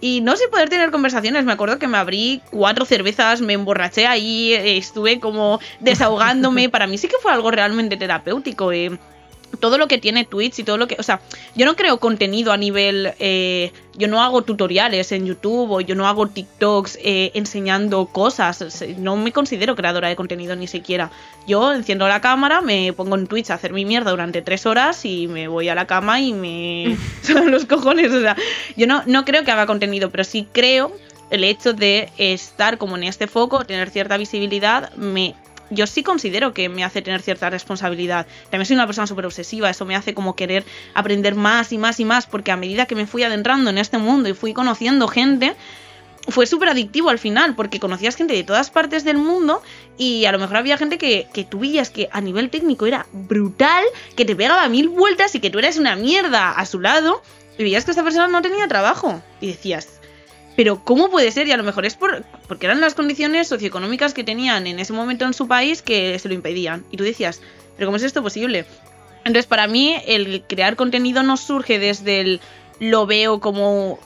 y 0.00 0.20
no 0.20 0.36
sé, 0.36 0.48
poder 0.48 0.68
tener 0.68 0.92
conversaciones. 0.92 1.44
Me 1.44 1.52
acuerdo 1.52 1.80
que 1.80 1.88
me 1.88 1.98
abrí 1.98 2.42
cuatro 2.50 2.84
cervezas, 2.84 3.40
me 3.40 3.54
emborraché 3.54 4.06
ahí, 4.06 4.52
estuve 4.54 5.18
como 5.18 5.58
desahogándome. 5.80 6.68
Para 6.70 6.86
mí 6.86 6.96
sí 6.96 7.08
que 7.08 7.16
fue 7.20 7.32
algo 7.32 7.50
realmente 7.50 7.96
terapéutico. 7.96 8.70
eh 8.72 8.98
todo 9.58 9.78
lo 9.78 9.88
que 9.88 9.98
tiene 9.98 10.24
Twitch 10.24 10.60
y 10.60 10.64
todo 10.64 10.76
lo 10.76 10.86
que. 10.86 10.96
O 10.98 11.02
sea, 11.02 11.20
yo 11.54 11.66
no 11.66 11.76
creo 11.76 11.98
contenido 11.98 12.52
a 12.52 12.56
nivel. 12.56 13.12
eh, 13.18 13.72
yo 13.96 14.08
no 14.08 14.22
hago 14.22 14.42
tutoriales 14.42 15.12
en 15.12 15.26
YouTube 15.26 15.70
o 15.70 15.80
yo 15.80 15.94
no 15.94 16.06
hago 16.06 16.26
TikToks 16.28 16.98
eh, 17.02 17.32
enseñando 17.34 18.06
cosas. 18.06 18.82
No 18.96 19.16
me 19.16 19.32
considero 19.32 19.76
creadora 19.76 20.08
de 20.08 20.16
contenido 20.16 20.56
ni 20.56 20.66
siquiera. 20.66 21.10
Yo 21.46 21.72
enciendo 21.72 22.08
la 22.08 22.20
cámara, 22.20 22.60
me 22.60 22.92
pongo 22.92 23.16
en 23.16 23.26
Twitch 23.26 23.50
a 23.50 23.54
hacer 23.54 23.72
mi 23.72 23.84
mierda 23.84 24.10
durante 24.10 24.42
tres 24.42 24.64
horas 24.64 25.04
y 25.04 25.26
me 25.26 25.48
voy 25.48 25.68
a 25.68 25.74
la 25.74 25.86
cama 25.86 26.20
y 26.20 26.32
me. 26.32 26.96
son 27.22 27.50
los 27.50 27.66
cojones. 27.66 28.12
O 28.12 28.20
sea, 28.20 28.36
yo 28.76 28.86
no, 28.86 29.02
no 29.06 29.24
creo 29.24 29.44
que 29.44 29.50
haga 29.50 29.66
contenido, 29.66 30.10
pero 30.10 30.24
sí 30.24 30.46
creo 30.50 30.92
el 31.30 31.44
hecho 31.44 31.72
de 31.72 32.10
estar 32.18 32.76
como 32.78 32.96
en 32.96 33.04
este 33.04 33.26
foco, 33.26 33.64
tener 33.64 33.90
cierta 33.90 34.16
visibilidad, 34.16 34.92
me 34.94 35.34
yo 35.70 35.86
sí 35.86 36.02
considero 36.02 36.52
que 36.52 36.68
me 36.68 36.84
hace 36.84 37.02
tener 37.02 37.22
cierta 37.22 37.50
responsabilidad. 37.50 38.26
También 38.50 38.66
soy 38.66 38.74
una 38.74 38.86
persona 38.86 39.06
súper 39.06 39.26
obsesiva, 39.26 39.70
eso 39.70 39.86
me 39.86 39.96
hace 39.96 40.14
como 40.14 40.36
querer 40.36 40.64
aprender 40.94 41.34
más 41.34 41.72
y 41.72 41.78
más 41.78 42.00
y 42.00 42.04
más, 42.04 42.26
porque 42.26 42.50
a 42.50 42.56
medida 42.56 42.86
que 42.86 42.94
me 42.94 43.06
fui 43.06 43.22
adentrando 43.22 43.70
en 43.70 43.78
este 43.78 43.98
mundo 43.98 44.28
y 44.28 44.34
fui 44.34 44.52
conociendo 44.52 45.08
gente, 45.08 45.54
fue 46.28 46.46
súper 46.46 46.68
adictivo 46.68 47.08
al 47.08 47.18
final, 47.18 47.54
porque 47.54 47.80
conocías 47.80 48.16
gente 48.16 48.34
de 48.34 48.44
todas 48.44 48.70
partes 48.70 49.04
del 49.04 49.16
mundo 49.16 49.62
y 49.96 50.26
a 50.26 50.32
lo 50.32 50.38
mejor 50.38 50.56
había 50.56 50.76
gente 50.76 50.98
que, 50.98 51.28
que 51.32 51.44
tú 51.44 51.60
veías 51.60 51.90
que 51.90 52.08
a 52.12 52.20
nivel 52.20 52.50
técnico 52.50 52.86
era 52.86 53.06
brutal, 53.12 53.84
que 54.16 54.24
te 54.24 54.36
pegaba 54.36 54.68
mil 54.68 54.88
vueltas 54.88 55.34
y 55.34 55.40
que 55.40 55.50
tú 55.50 55.58
eras 55.58 55.78
una 55.78 55.96
mierda 55.96 56.50
a 56.50 56.66
su 56.66 56.80
lado, 56.80 57.22
y 57.58 57.62
veías 57.62 57.84
que 57.84 57.90
esta 57.90 58.02
persona 58.02 58.28
no 58.28 58.40
tenía 58.42 58.66
trabajo. 58.68 59.22
Y 59.40 59.48
decías, 59.48 59.99
pero 60.60 60.84
¿cómo 60.84 61.08
puede 61.08 61.32
ser? 61.32 61.48
Y 61.48 61.52
a 61.52 61.56
lo 61.56 61.62
mejor 61.62 61.86
es 61.86 61.94
por, 61.94 62.22
porque 62.46 62.66
eran 62.66 62.82
las 62.82 62.92
condiciones 62.92 63.48
socioeconómicas 63.48 64.12
que 64.12 64.24
tenían 64.24 64.66
en 64.66 64.78
ese 64.78 64.92
momento 64.92 65.24
en 65.24 65.32
su 65.32 65.48
país 65.48 65.80
que 65.80 66.18
se 66.18 66.28
lo 66.28 66.34
impedían. 66.34 66.84
Y 66.90 66.98
tú 66.98 67.04
decías, 67.04 67.40
¿pero 67.78 67.86
cómo 67.86 67.96
es 67.96 68.02
esto 68.02 68.22
posible? 68.22 68.66
Entonces, 69.20 69.46
para 69.46 69.66
mí, 69.66 69.96
el 70.06 70.42
crear 70.46 70.76
contenido 70.76 71.22
no 71.22 71.38
surge 71.38 71.78
desde 71.78 72.20
el 72.20 72.40
lo 72.78 73.06
veo 73.06 73.40
como 73.40 73.98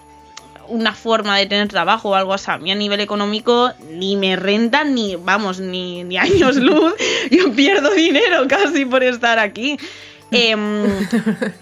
una 0.69 0.95
forma 0.95 1.37
de 1.39 1.47
tener 1.47 1.67
trabajo 1.67 2.11
o 2.11 2.15
algo 2.15 2.33
así. 2.33 2.53
A 2.53 2.59
mí 2.59 2.71
a 2.71 2.77
nivel 2.77 3.01
económico 3.01 3.73
ni 3.91 4.15
me 4.15 4.37
renta 4.37 4.85
ni, 4.85 5.17
vamos, 5.17 5.59
ni, 5.59 6.05
ni 6.05 6.17
años 6.19 6.55
luz. 6.55 6.95
Yo 7.33 7.53
pierdo 7.53 7.91
dinero 7.91 8.47
casi 8.47 8.85
por 8.85 9.03
estar 9.03 9.41
aquí. 9.41 9.77
Em, 10.31 10.87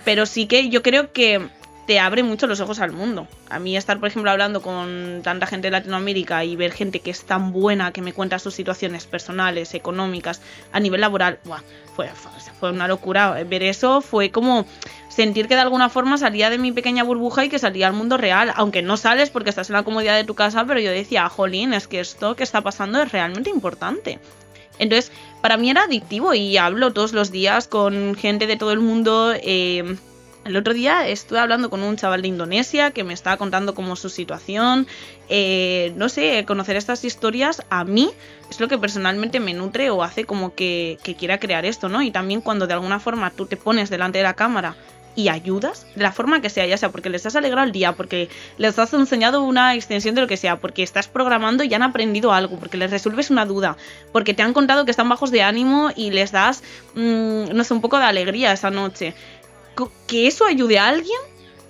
pero 0.05 0.27
sí 0.27 0.45
que 0.45 0.69
yo 0.69 0.83
creo 0.83 1.13
que 1.13 1.49
te 1.87 1.99
abre 1.99 2.23
mucho 2.23 2.47
los 2.47 2.61
ojos 2.61 2.79
al 2.79 2.93
mundo. 2.93 3.27
A 3.49 3.59
mí 3.59 3.77
estar, 3.77 3.99
por 3.99 4.09
ejemplo, 4.09 4.31
hablando 4.31 4.63
con 4.63 5.21
tanta 5.23 5.47
gente 5.47 5.67
de 5.67 5.73
Latinoamérica 5.73 6.45
y 6.45 6.57
ver 6.57 6.73
gente 6.73 7.01
que 7.01 7.11
es 7.11 7.25
tan 7.25 7.53
buena, 7.53 7.93
que 7.93 8.03
me 8.03 8.13
cuenta 8.13 8.39
sus 8.39 8.55
situaciones 8.55 9.07
personales, 9.07 9.75
económicas, 9.75 10.41
a 10.73 10.81
nivel 10.81 11.01
laboral, 11.01 11.39
¡buah! 11.45 11.61
Fue, 11.95 12.71
una 12.71 12.89
locura. 12.89 13.43
Ver 13.45 13.63
eso 13.63 14.01
fue 14.01 14.31
como 14.31 14.65
sentir 15.09 15.47
que 15.47 15.57
de 15.57 15.61
alguna 15.61 15.91
forma 15.91 16.17
salía 16.17 16.49
de 16.49 16.57
mi 16.57 16.73
pequeña 16.73 17.03
burbuja 17.03 17.45
y 17.45 17.51
que 17.51 17.59
salía 17.59 17.87
al 17.87 17.93
mundo 17.93 18.17
real, 18.17 18.53
aunque 18.57 18.81
no 18.81 18.97
sales 18.97 19.29
porque 19.29 19.51
estás 19.51 19.69
en 19.69 19.75
la 19.75 19.83
comodidad 19.83 20.17
de 20.17 20.25
tu 20.25 20.35
casa, 20.35 20.65
pero 20.65 20.81
yo 20.81 20.91
decía, 20.91 21.29
jolín, 21.29 21.75
es 21.75 21.89
que 21.89 22.01
esto 22.01 22.35
que 22.35 22.45
está 22.45 22.63
pasando 22.63 23.03
es 23.03 23.13
realmente 23.13 23.51
importante. 23.51 24.21
Entonces, 24.79 25.13
para 25.43 25.59
mí 25.59 25.69
era 25.69 25.83
adictivo 25.83 26.33
y 26.33 26.57
hablo 26.57 26.95
todos 26.95 27.13
los 27.13 27.31
días 27.31 27.69
con 27.69 28.15
gente 28.15 28.47
de 28.47 28.57
todo 28.57 28.73
el 28.73 28.81
mundo. 28.81 29.35
eh, 29.35 29.97
el 30.45 30.57
otro 30.57 30.75
día 30.75 31.07
estuve 31.09 31.39
hablando 31.39 31.71
con 31.71 31.83
un 31.83 31.97
chaval 31.97 32.23
de 32.23 32.29
Indonesia 32.29 32.91
que 32.91 33.05
me 33.05 33.15
estaba 33.15 33.37
contando 33.37 33.75
como 33.75 33.97
su 33.97 34.09
situación. 34.09 34.87
Eh, 35.29 35.93
no 35.97 36.09
sé, 36.09 36.45
conocer 36.47 36.77
estas 36.77 37.05
historias 37.05 37.63
a 37.71 37.85
mí 37.85 38.11
es 38.51 38.61
lo 38.61 38.69
que 38.69 38.79
personalmente 38.79 39.41
me 39.41 39.55
nutre 39.55 39.91
o 39.91 40.03
hace 40.03 40.25
como 40.25 40.55
que, 40.55 40.99
que 41.03 41.15
quiera 41.15 41.39
crear 41.39 41.65
esto, 41.65 41.89
¿no? 41.89 42.03
Y 42.03 42.11
también 42.11 42.41
cuando 42.41 42.67
de 42.67 42.75
alguna 42.75 42.99
forma 42.99 43.31
tú 43.31 43.47
te 43.47 43.57
pones 43.57 43.89
delante 43.89 44.19
de 44.19 44.25
la 44.25 44.35
cámara 44.35 44.77
y 45.15 45.29
ayudas, 45.29 45.87
de 45.95 46.03
la 46.03 46.13
forma 46.13 46.41
que 46.41 46.49
sea, 46.49 46.67
ya 46.67 46.79
sea 46.79 46.91
porque 46.91 47.11
les 47.11 47.27
has 47.27 47.37
alegrado 47.37 47.67
el 47.67 47.73
día, 47.73 47.93
porque 47.93 48.29
les 48.57 48.79
has 48.79 48.93
enseñado 48.95 49.43
una 49.43 49.75
extensión 49.75 50.15
de 50.15 50.23
lo 50.23 50.27
que 50.27 50.37
sea, 50.37 50.57
porque 50.57 50.83
estás 50.83 51.09
programando 51.09 51.65
y 51.65 51.75
han 51.75 51.83
aprendido 51.83 52.33
algo, 52.33 52.59
porque 52.59 52.77
les 52.77 52.91
resuelves 52.91 53.31
una 53.31 53.45
duda, 53.45 53.77
porque 54.13 54.35
te 54.35 54.43
han 54.43 54.55
contado 54.55 54.85
que 54.85 54.91
están 54.91 55.09
bajos 55.09 55.31
de 55.31 55.43
ánimo 55.43 55.91
y 55.95 56.11
les 56.11 56.33
das, 56.33 56.63
mm, 56.95 57.55
no 57.55 57.65
sé, 57.65 57.75
un 57.75 57.81
poco 57.81 57.99
de 57.99 58.05
alegría 58.05 58.53
esa 58.53 58.71
noche. 58.71 59.15
Que 60.07 60.27
eso 60.27 60.45
ayude 60.45 60.79
a 60.79 60.89
alguien, 60.89 61.19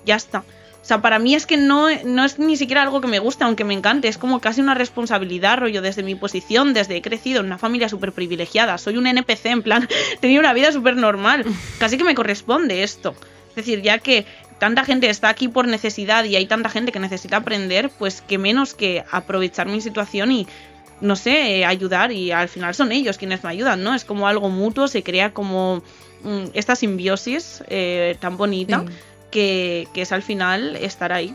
ya 0.04 0.16
está. 0.16 0.44
O 0.82 0.84
sea, 0.84 1.00
para 1.00 1.20
mí 1.20 1.36
es 1.36 1.46
que 1.46 1.56
no, 1.56 1.86
no 2.04 2.24
es 2.24 2.40
ni 2.40 2.56
siquiera 2.56 2.82
algo 2.82 3.00
que 3.00 3.06
me 3.06 3.20
guste, 3.20 3.44
aunque 3.44 3.62
me 3.62 3.72
encante. 3.72 4.08
Es 4.08 4.18
como 4.18 4.40
casi 4.40 4.60
una 4.60 4.74
responsabilidad, 4.74 5.58
rollo, 5.58 5.80
desde 5.80 6.02
mi 6.02 6.16
posición, 6.16 6.74
desde 6.74 6.96
he 6.96 7.02
crecido 7.02 7.38
en 7.38 7.46
una 7.46 7.58
familia 7.58 7.88
súper 7.88 8.12
privilegiada. 8.12 8.78
Soy 8.78 8.96
un 8.96 9.06
NPC, 9.06 9.46
en 9.46 9.62
plan, 9.62 9.88
tenía 10.20 10.40
una 10.40 10.52
vida 10.52 10.72
súper 10.72 10.96
normal. 10.96 11.44
Casi 11.78 11.96
que 11.96 12.04
me 12.04 12.16
corresponde 12.16 12.82
esto. 12.82 13.14
Es 13.50 13.56
decir, 13.56 13.80
ya 13.82 13.98
que 13.98 14.26
tanta 14.58 14.84
gente 14.84 15.08
está 15.08 15.28
aquí 15.28 15.46
por 15.46 15.68
necesidad 15.68 16.24
y 16.24 16.34
hay 16.34 16.46
tanta 16.46 16.68
gente 16.68 16.90
que 16.90 16.98
necesita 16.98 17.36
aprender, 17.36 17.90
pues 17.90 18.20
que 18.20 18.38
menos 18.38 18.74
que 18.74 19.04
aprovechar 19.10 19.68
mi 19.68 19.80
situación 19.80 20.32
y 20.32 20.48
no 21.00 21.16
sé, 21.16 21.58
eh, 21.58 21.64
ayudar 21.64 22.12
y 22.12 22.32
al 22.32 22.48
final 22.48 22.74
son 22.74 22.92
ellos 22.92 23.18
quienes 23.18 23.42
me 23.44 23.50
ayudan, 23.50 23.82
¿no? 23.82 23.94
Es 23.94 24.04
como 24.04 24.26
algo 24.26 24.48
mutuo, 24.50 24.88
se 24.88 25.02
crea 25.02 25.32
como 25.32 25.82
esta 26.54 26.76
simbiosis 26.76 27.62
eh, 27.68 28.16
tan 28.20 28.36
bonita 28.36 28.84
Sí. 28.86 28.94
que, 29.30 29.88
que 29.94 30.02
es 30.02 30.12
al 30.12 30.22
final 30.22 30.76
estar 30.76 31.12
ahí. 31.12 31.34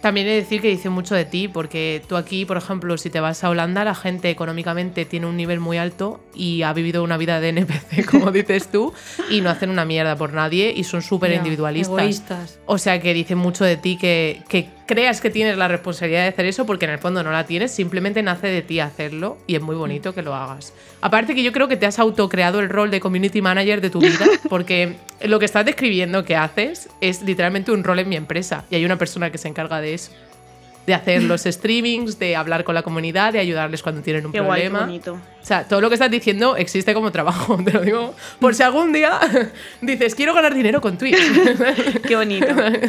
También 0.00 0.28
he 0.28 0.30
de 0.30 0.36
decir 0.36 0.60
que 0.62 0.68
dice 0.68 0.90
mucho 0.90 1.16
de 1.16 1.24
ti, 1.24 1.48
porque 1.48 2.00
tú 2.08 2.16
aquí, 2.16 2.44
por 2.44 2.56
ejemplo, 2.56 2.96
si 2.98 3.10
te 3.10 3.18
vas 3.18 3.42
a 3.42 3.50
Holanda, 3.50 3.82
la 3.84 3.96
gente 3.96 4.30
económicamente 4.30 5.04
tiene 5.04 5.26
un 5.26 5.36
nivel 5.36 5.58
muy 5.58 5.76
alto 5.76 6.20
y 6.36 6.62
ha 6.62 6.72
vivido 6.72 7.02
una 7.02 7.16
vida 7.16 7.40
de 7.40 7.48
NPC, 7.48 8.06
como 8.10 8.30
dices 8.30 8.68
tú, 8.70 8.92
y 9.28 9.40
no 9.40 9.50
hacen 9.50 9.70
una 9.70 9.84
mierda 9.84 10.14
por 10.14 10.32
nadie 10.34 10.72
y 10.76 10.84
son 10.84 11.02
súper 11.02 11.32
individualistas. 11.32 11.98
Egoístas. 11.98 12.60
O 12.66 12.78
sea 12.78 13.00
que 13.00 13.12
dice 13.12 13.34
mucho 13.34 13.64
de 13.64 13.76
ti 13.76 13.96
que, 13.96 14.40
que 14.48 14.68
creas 14.88 15.20
que 15.20 15.30
tienes 15.30 15.56
la 15.56 15.68
responsabilidad 15.68 16.22
de 16.22 16.28
hacer 16.28 16.46
eso 16.46 16.66
porque 16.66 16.86
en 16.86 16.92
el 16.92 16.98
fondo 16.98 17.22
no 17.22 17.30
la 17.30 17.44
tienes, 17.44 17.70
simplemente 17.70 18.22
nace 18.22 18.48
de 18.48 18.62
ti 18.62 18.80
hacerlo 18.80 19.36
y 19.46 19.54
es 19.54 19.62
muy 19.62 19.76
bonito 19.76 20.14
que 20.14 20.22
lo 20.22 20.34
hagas. 20.34 20.72
Aparte 21.00 21.34
que 21.34 21.44
yo 21.44 21.52
creo 21.52 21.68
que 21.68 21.76
te 21.76 21.86
has 21.86 21.98
autocreado 21.98 22.58
el 22.58 22.70
rol 22.70 22.90
de 22.90 22.98
community 22.98 23.40
manager 23.42 23.80
de 23.80 23.90
tu 23.90 24.00
vida 24.00 24.26
porque 24.48 24.96
lo 25.22 25.38
que 25.38 25.44
estás 25.44 25.66
describiendo 25.66 26.24
que 26.24 26.34
haces 26.34 26.88
es 27.00 27.22
literalmente 27.22 27.70
un 27.70 27.84
rol 27.84 28.00
en 28.00 28.08
mi 28.08 28.16
empresa 28.16 28.64
y 28.70 28.76
hay 28.76 28.84
una 28.84 28.96
persona 28.96 29.30
que 29.30 29.38
se 29.38 29.46
encarga 29.46 29.80
de 29.80 29.94
eso. 29.94 30.10
De 30.88 30.94
hacer 30.94 31.22
los 31.22 31.42
streamings, 31.46 32.18
de 32.18 32.34
hablar 32.34 32.64
con 32.64 32.74
la 32.74 32.82
comunidad, 32.82 33.32
de 33.34 33.38
ayudarles 33.38 33.82
cuando 33.82 34.00
tienen 34.00 34.24
un 34.24 34.32
Qué 34.32 34.40
guay, 34.40 34.62
qué 34.62 34.68
problema. 34.70 34.86
bonito. 34.86 35.12
O 35.14 35.44
sea, 35.48 35.64
todo 35.68 35.80
lo 35.82 35.88
que 35.90 35.94
estás 35.94 36.10
diciendo 36.10 36.56
existe 36.56 36.94
como 36.94 37.12
trabajo, 37.12 37.56
te 37.64 37.72
lo 37.72 37.82
digo. 37.82 38.14
Por 38.40 38.54
si 38.54 38.62
algún 38.62 38.92
día 38.92 39.20
dices, 39.82 40.14
quiero 40.14 40.32
ganar 40.34 40.54
dinero 40.54 40.80
con 40.80 40.96
Twitch. 40.96 41.16
Qué 42.06 42.16
bonito. 42.16 42.46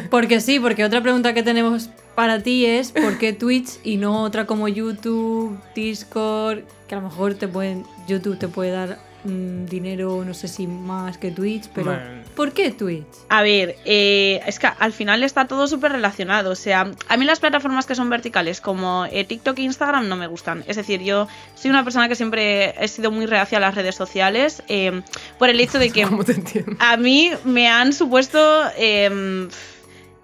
Porque 0.09 0.39
sí, 0.39 0.59
porque 0.59 0.83
otra 0.85 1.01
pregunta 1.01 1.33
que 1.33 1.43
tenemos 1.43 1.89
para 2.15 2.41
ti 2.41 2.65
es 2.65 2.91
¿por 2.93 3.17
qué 3.17 3.33
Twitch 3.33 3.79
y 3.83 3.97
no 3.97 4.23
otra 4.23 4.45
como 4.45 4.67
YouTube, 4.67 5.59
Discord? 5.75 6.59
Que 6.87 6.95
a 6.95 6.99
lo 6.99 7.03
mejor 7.09 7.33
te 7.35 7.47
pueden, 7.47 7.83
YouTube 8.07 8.37
te 8.39 8.47
puede 8.47 8.71
dar 8.71 8.97
mm, 9.25 9.65
dinero, 9.65 10.23
no 10.25 10.33
sé 10.33 10.47
si 10.47 10.67
más 10.67 11.17
que 11.17 11.31
Twitch, 11.31 11.69
pero 11.73 11.91
Bueno. 11.91 12.21
¿Por 12.39 12.53
qué 12.53 12.71
Twitch? 12.71 13.03
A 13.27 13.41
ver, 13.41 13.75
eh, 13.83 14.39
es 14.47 14.59
que 14.59 14.67
al 14.67 14.93
final 14.93 15.23
está 15.23 15.45
todo 15.45 15.67
súper 15.67 15.91
relacionado. 15.91 16.51
O 16.51 16.55
sea, 16.55 16.89
a 17.09 17.17
mí 17.17 17.25
las 17.25 17.41
plataformas 17.41 17.85
que 17.85 17.95
son 17.95 18.09
verticales 18.09 18.61
como 18.61 19.05
eh, 19.11 19.25
TikTok 19.25 19.59
e 19.59 19.63
Instagram 19.63 20.07
no 20.07 20.15
me 20.15 20.25
gustan. 20.25 20.63
Es 20.65 20.77
decir, 20.77 21.01
yo 21.01 21.27
soy 21.55 21.69
una 21.69 21.83
persona 21.83 22.07
que 22.07 22.15
siempre 22.15 22.81
he 22.81 22.87
sido 22.87 23.11
muy 23.11 23.25
reacia 23.25 23.57
a 23.57 23.61
las 23.61 23.75
redes 23.75 23.95
sociales 23.95 24.63
eh, 24.69 25.01
por 25.37 25.49
el 25.49 25.59
hecho 25.59 25.79
de 25.79 25.89
que 25.89 26.03
¿Cómo 26.07 26.23
te 26.23 26.31
entiendo? 26.31 26.77
a 26.79 26.95
mí 26.95 27.29
me 27.43 27.67
han 27.67 27.91
supuesto 27.91 28.39
eh, 28.77 29.49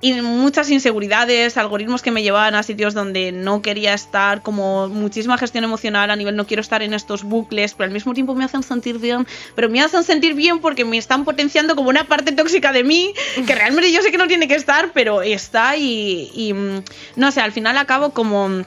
y 0.01 0.13
muchas 0.21 0.69
inseguridades, 0.69 1.57
algoritmos 1.57 2.01
que 2.01 2.11
me 2.11 2.21
llevaban 2.21 2.53
a 2.55 2.63
sitios 2.63 2.93
donde 2.93 3.31
no 3.31 3.61
quería 3.61 3.93
estar, 3.93 4.41
como 4.41 4.89
muchísima 4.89 5.37
gestión 5.37 5.63
emocional 5.63 6.11
a 6.11 6.15
nivel 6.15 6.35
no 6.35 6.45
quiero 6.45 6.61
estar 6.61 6.83
en 6.83 6.93
estos 6.93 7.23
bucles, 7.23 7.73
pero 7.73 7.87
al 7.87 7.93
mismo 7.93 8.13
tiempo 8.13 8.35
me 8.35 8.43
hacen 8.43 8.61
sentir 8.61 8.99
bien, 8.99 9.25
pero 9.55 9.69
me 9.69 9.81
hacen 9.81 10.03
sentir 10.03 10.33
bien 10.33 10.59
porque 10.59 10.85
me 10.85 10.97
están 10.97 11.23
potenciando 11.23 11.75
como 11.75 11.89
una 11.89 12.03
parte 12.07 12.33
tóxica 12.33 12.71
de 12.71 12.83
mí, 12.83 13.13
que 13.47 13.55
realmente 13.55 13.91
yo 13.91 14.01
sé 14.01 14.11
que 14.11 14.17
no 14.17 14.27
tiene 14.27 14.47
que 14.47 14.55
estar, 14.55 14.91
pero 14.93 15.21
está 15.21 15.77
y, 15.77 16.29
y, 16.33 16.53
mm, 16.53 16.83
no 17.15 17.31
sé, 17.31 17.41
al 17.41 17.51
final 17.51 17.77
acabo 17.77 18.11
como 18.11 18.63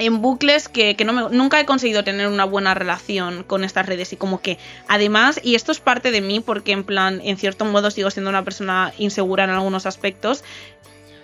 en 0.00 0.22
bucles 0.22 0.68
que, 0.68 0.96
que 0.96 1.04
no 1.04 1.12
me- 1.12 1.28
nunca 1.36 1.60
he 1.60 1.66
conseguido 1.66 2.02
tener 2.02 2.26
una 2.26 2.44
buena 2.44 2.74
relación 2.74 3.44
con 3.44 3.62
estas 3.64 3.86
redes 3.86 4.12
y 4.12 4.16
como 4.16 4.40
que 4.40 4.58
además, 4.88 5.38
y 5.44 5.54
esto 5.54 5.70
es 5.72 5.78
parte 5.80 6.10
de 6.10 6.20
mí 6.22 6.40
porque 6.40 6.72
en 6.72 6.84
plan, 6.84 7.20
en 7.22 7.36
cierto 7.36 7.64
modo 7.66 7.90
sigo 7.90 8.10
siendo 8.10 8.30
una 8.30 8.42
persona 8.42 8.92
insegura 8.98 9.44
en 9.44 9.50
algunos 9.50 9.86
aspectos, 9.86 10.42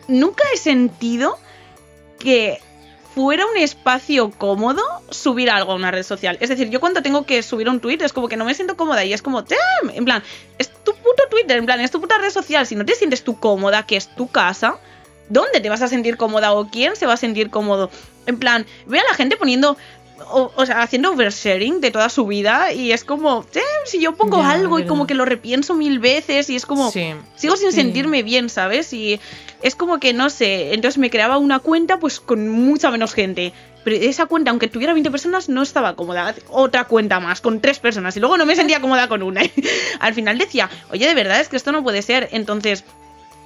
nunca 0.08 0.44
he 0.54 0.58
sentido 0.58 1.38
que 2.18 2.60
fuera 3.14 3.46
un 3.46 3.56
espacio 3.56 4.30
cómodo 4.30 4.82
subir 5.10 5.48
algo 5.50 5.72
a 5.72 5.74
una 5.74 5.90
red 5.90 6.02
social. 6.02 6.36
Es 6.40 6.50
decir, 6.50 6.68
yo 6.68 6.80
cuando 6.80 7.00
tengo 7.02 7.24
que 7.24 7.42
subir 7.42 7.70
un 7.70 7.80
tweet 7.80 7.98
es 8.02 8.12
como 8.12 8.28
que 8.28 8.36
no 8.36 8.44
me 8.44 8.52
siento 8.54 8.76
cómoda 8.76 9.04
y 9.06 9.14
es 9.14 9.22
como, 9.22 9.40
"Damn", 9.40 9.90
en 9.94 10.04
plan, 10.04 10.22
es 10.58 10.68
tu 10.68 10.92
puto 10.92 11.22
Twitter, 11.30 11.56
en 11.56 11.64
plan, 11.64 11.80
es 11.80 11.90
tu 11.90 11.98
puta 11.98 12.18
red 12.18 12.28
social. 12.30 12.66
Si 12.66 12.76
no 12.76 12.84
te 12.84 12.94
sientes 12.94 13.24
tú 13.24 13.40
cómoda, 13.40 13.86
que 13.86 13.96
es 13.96 14.14
tu 14.14 14.28
casa, 14.28 14.76
¿dónde 15.28 15.60
te 15.60 15.68
vas 15.68 15.82
a 15.82 15.88
sentir 15.88 16.16
cómoda 16.16 16.52
o 16.52 16.68
quién 16.68 16.96
se 16.96 17.06
va 17.06 17.14
a 17.14 17.18
sentir 17.18 17.50
cómodo? 17.50 17.90
En 18.26 18.38
plan, 18.38 18.66
veo 18.86 19.00
a 19.00 19.10
la 19.10 19.14
gente 19.14 19.36
poniendo, 19.36 19.76
o, 20.30 20.50
o 20.56 20.66
sea, 20.66 20.82
haciendo 20.82 21.12
oversharing 21.12 21.80
de 21.80 21.90
toda 21.90 22.08
su 22.08 22.26
vida 22.26 22.72
y 22.72 22.92
es 22.92 23.04
como, 23.04 23.44
"Damn, 23.52 23.64
si 23.86 24.00
yo 24.00 24.14
pongo 24.16 24.38
Ya, 24.38 24.50
algo 24.50 24.78
y 24.78 24.86
como 24.86 25.06
que 25.06 25.14
lo 25.14 25.24
repienso 25.24 25.74
mil 25.74 25.98
veces 25.98 26.50
y 26.50 26.56
es 26.56 26.66
como, 26.66 26.90
Sí. 26.90 27.12
sigo 27.36 27.56
sin 27.56 27.70
Sí. 27.70 27.76
sentirme 27.76 28.22
bien, 28.22 28.48
¿sabes? 28.48 28.92
Y 28.92 29.20
es 29.62 29.74
como 29.76 29.98
que 30.00 30.12
no 30.12 30.30
sé, 30.30 30.74
entonces 30.74 30.98
me 30.98 31.10
creaba 31.10 31.38
una 31.38 31.58
cuenta 31.60 31.98
pues 31.98 32.18
con 32.20 32.48
mucha 32.48 32.90
menos 32.90 33.14
gente. 33.14 33.52
Pero 33.84 33.96
esa 34.04 34.26
cuenta, 34.26 34.50
aunque 34.50 34.66
tuviera 34.66 34.94
20 34.94 35.12
personas, 35.12 35.48
no 35.48 35.62
estaba 35.62 35.94
cómoda. 35.94 36.34
Otra 36.48 36.84
cuenta 36.86 37.20
más, 37.20 37.40
con 37.40 37.60
tres 37.60 37.78
personas. 37.78 38.16
Y 38.16 38.20
luego 38.20 38.36
no 38.36 38.44
me 38.44 38.56
sentía 38.56 38.80
cómoda 38.80 39.06
con 39.06 39.22
una. 39.22 39.42
Al 40.00 40.12
final 40.12 40.38
decía, 40.38 40.68
oye, 40.90 41.06
de 41.06 41.14
verdad 41.14 41.40
es 41.40 41.48
que 41.48 41.54
esto 41.56 41.70
no 41.70 41.84
puede 41.84 42.02
ser. 42.02 42.28
Entonces, 42.32 42.82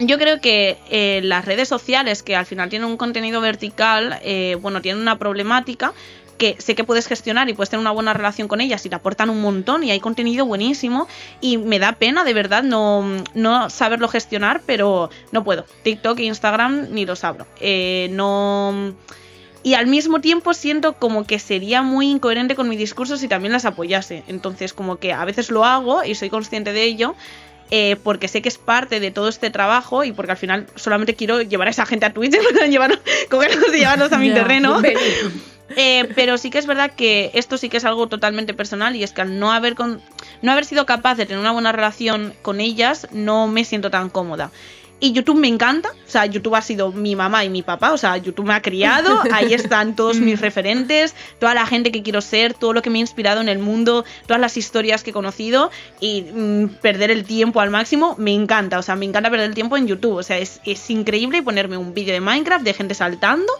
yo 0.01 0.19
creo 0.19 0.41
que 0.41 0.79
eh, 0.91 1.21
las 1.23 1.45
redes 1.45 1.69
sociales, 1.69 2.23
que 2.23 2.35
al 2.35 2.47
final 2.47 2.71
tienen 2.71 2.89
un 2.89 2.97
contenido 2.97 3.41
vertical, 3.41 4.19
eh, 4.23 4.57
bueno, 4.61 4.81
tienen 4.81 5.01
una 5.01 5.19
problemática 5.19 5.93
que 6.39 6.57
sé 6.59 6.75
que 6.75 6.85
puedes 6.85 7.07
gestionar 7.07 7.51
y 7.51 7.53
puedes 7.53 7.69
tener 7.69 7.83
una 7.83 7.91
buena 7.91 8.15
relación 8.15 8.49
con 8.49 8.63
ellas 8.63 8.85
y 8.87 8.89
te 8.89 8.95
aportan 8.95 9.29
un 9.29 9.43
montón 9.43 9.85
y 9.85 9.91
hay 9.91 10.01
contenido 10.01 10.47
buenísimo 10.47 11.07
y 11.43 11.59
me 11.59 11.79
da 11.79 11.93
pena 11.93 12.25
de 12.25 12.33
verdad 12.33 12.63
no, 12.63 13.05
no 13.35 13.69
saberlo 13.69 14.09
gestionar, 14.09 14.63
pero 14.65 15.11
no 15.33 15.45
puedo. 15.45 15.67
TikTok 15.83 16.19
e 16.19 16.25
Instagram 16.25 16.89
ni 16.93 17.05
los 17.05 17.23
abro. 17.25 17.47
Eh, 17.61 18.09
no... 18.13 18.95
Y 19.63 19.75
al 19.75 19.87
mismo 19.87 20.23
tiempo 20.23 20.55
siento 20.55 20.95
como 20.95 21.27
que 21.27 21.39
sería 21.39 21.83
muy 21.83 22.11
incoherente 22.11 22.57
con 22.57 22.67
mi 22.71 22.77
discurso 22.77 23.19
si 23.19 23.29
también 23.29 23.53
las 23.53 23.67
apoyase. 23.67 24.25
Entonces 24.27 24.73
como 24.73 24.97
que 24.97 25.13
a 25.13 25.23
veces 25.27 25.51
lo 25.51 25.67
hago 25.67 26.03
y 26.03 26.15
soy 26.15 26.31
consciente 26.31 26.73
de 26.73 26.85
ello, 26.85 27.15
eh, 27.71 27.97
porque 28.03 28.29
sé 28.29 28.43
que 28.43 28.49
es 28.49 28.59
parte 28.59 29.01
de 29.01 29.11
todo 29.11 29.29
este 29.29 29.51
trabajo 29.51 30.05
y 30.05 30.13
porque 30.13 30.33
al 30.33 30.39
final 30.39 30.67
solamente 30.75 31.15
quiero 31.15 31.43
llevar 31.43 31.69
a 31.69 31.71
esa 31.71 31.87
gente 31.87 32.07
a 32.07 32.13
Twitch, 32.13 32.37
llevar, 32.69 33.01
cogerlos 33.31 33.75
y 33.75 33.79
llevarlos 33.79 34.13
a 34.13 34.19
mi 34.19 34.33
terreno. 34.33 34.81
Eh, 35.77 36.09
pero 36.17 36.37
sí 36.37 36.51
que 36.51 36.59
es 36.59 36.67
verdad 36.67 36.91
que 36.91 37.31
esto 37.35 37.57
sí 37.57 37.69
que 37.69 37.77
es 37.77 37.85
algo 37.85 38.09
totalmente 38.09 38.55
personal 38.55 38.97
y 38.97 39.05
es 39.05 39.13
que 39.13 39.21
al 39.21 39.39
no 39.39 39.53
haber, 39.53 39.77
con, 39.77 40.03
no 40.43 40.51
haber 40.51 40.65
sido 40.65 40.85
capaz 40.85 41.15
de 41.15 41.27
tener 41.27 41.39
una 41.39 41.53
buena 41.53 41.71
relación 41.71 42.35
con 42.43 42.61
ellas, 42.61 43.07
no 43.13 43.47
me 43.47 43.65
siento 43.65 43.89
tan 43.89 44.11
cómoda. 44.11 44.51
Y 45.03 45.13
YouTube 45.13 45.39
me 45.39 45.49
encanta, 45.49 45.89
o 45.89 46.11
sea, 46.11 46.27
YouTube 46.27 46.55
ha 46.55 46.61
sido 46.61 46.93
mi 46.93 47.17
mamá 47.17 47.43
y 47.43 47.49
mi 47.49 47.63
papá, 47.63 47.93
o 47.93 47.99
sea, 47.99 48.19
YouTube 48.19 48.47
me 48.47 48.53
ha 48.53 48.61
criado, 48.61 49.23
ahí 49.33 49.55
están 49.55 49.97
todos 49.97 50.19
mis 50.19 50.41
referentes, 50.41 51.15
toda 51.39 51.55
la 51.55 51.65
gente 51.65 51.91
que 51.91 52.03
quiero 52.03 52.21
ser, 52.21 52.53
todo 52.53 52.75
lo 52.75 52.83
que 52.83 52.91
me 52.91 52.99
ha 52.99 53.01
inspirado 53.01 53.41
en 53.41 53.49
el 53.49 53.59
mundo, 53.59 54.05
todas 54.27 54.41
las 54.41 54.59
historias 54.59 55.03
que 55.03 55.11
he 55.11 55.13
conocido. 55.15 55.71
Y 56.01 56.23
mm, 56.23 56.67
perder 56.83 57.11
el 57.11 57.25
tiempo 57.25 57.61
al 57.61 57.71
máximo, 57.71 58.15
me 58.19 58.35
encanta, 58.35 58.79
o 58.79 58.83
sea, 58.83 58.95
me 58.95 59.07
encanta 59.07 59.31
perder 59.31 59.49
el 59.49 59.55
tiempo 59.55 59.79
en 59.79 59.87
YouTube, 59.87 60.17
o 60.17 60.23
sea, 60.23 60.37
es, 60.37 60.61
es 60.67 60.91
increíble 60.91 61.43
ponerme 61.43 61.79
un 61.79 61.95
vídeo 61.95 62.13
de 62.13 62.21
Minecraft 62.21 62.65
de 62.65 62.75
gente 62.75 62.95
saltando, 62.95 63.51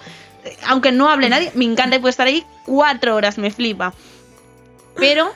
eh, 0.45 0.55
aunque 0.67 0.93
no 0.93 1.09
hable 1.09 1.31
nadie, 1.31 1.53
me 1.55 1.65
encanta 1.65 1.97
y 1.97 2.01
puedo 2.01 2.11
estar 2.11 2.27
ahí 2.27 2.45
cuatro 2.67 3.17
horas, 3.17 3.39
me 3.39 3.51
flipa. 3.51 3.95
Pero 4.97 5.33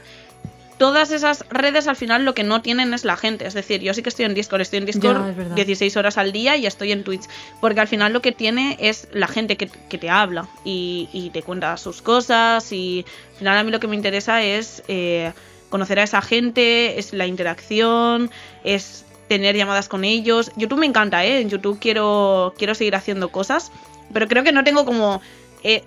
todas 0.78 1.10
esas 1.10 1.44
redes 1.50 1.86
al 1.88 1.96
final 1.96 2.24
lo 2.24 2.34
que 2.34 2.42
no 2.42 2.60
tienen 2.62 2.94
es 2.94 3.04
la 3.04 3.16
gente. 3.16 3.46
Es 3.46 3.54
decir, 3.54 3.80
yo 3.80 3.94
sí 3.94 4.02
que 4.02 4.08
estoy 4.08 4.24
en 4.24 4.34
Discord, 4.34 4.60
estoy 4.60 4.78
en 4.80 4.86
Discord 4.86 5.22
Ya, 5.22 5.30
es 5.30 5.36
verdad. 5.36 5.54
16 5.56 5.96
horas 5.96 6.18
al 6.18 6.32
día 6.32 6.56
y 6.56 6.66
estoy 6.66 6.92
en 6.92 7.04
Twitch. 7.04 7.24
Porque 7.60 7.80
al 7.80 7.88
final 7.88 8.12
lo 8.12 8.20
que 8.22 8.32
tiene 8.32 8.76
es 8.80 9.08
la 9.12 9.28
gente 9.28 9.56
que, 9.56 9.68
que 9.68 9.98
te 9.98 10.10
habla 10.10 10.48
y, 10.64 11.08
y 11.12 11.30
te 11.30 11.42
cuenta 11.42 11.76
sus 11.76 12.02
cosas. 12.02 12.72
Y 12.72 13.04
al 13.32 13.38
final 13.38 13.58
a 13.58 13.64
mí 13.64 13.70
lo 13.70 13.80
que 13.80 13.86
me 13.86 13.96
interesa 13.96 14.42
es 14.42 14.82
eh, 14.88 15.32
conocer 15.70 15.98
a 15.98 16.02
esa 16.02 16.22
gente, 16.22 16.98
es 16.98 17.12
la 17.12 17.26
interacción, 17.26 18.30
es 18.64 19.04
tener 19.28 19.56
llamadas 19.56 19.88
con 19.88 20.04
ellos. 20.04 20.50
YouTube 20.56 20.78
me 20.80 20.86
encanta, 20.86 21.24
¿eh? 21.24 21.40
En 21.40 21.50
YouTube 21.50 21.78
quiero, 21.80 22.54
quiero 22.58 22.74
seguir 22.74 22.94
haciendo 22.94 23.30
cosas. 23.30 23.70
Pero 24.12 24.28
creo 24.28 24.44
que 24.44 24.52
no 24.52 24.64
tengo 24.64 24.84
como... 24.84 25.22
eh, 25.62 25.82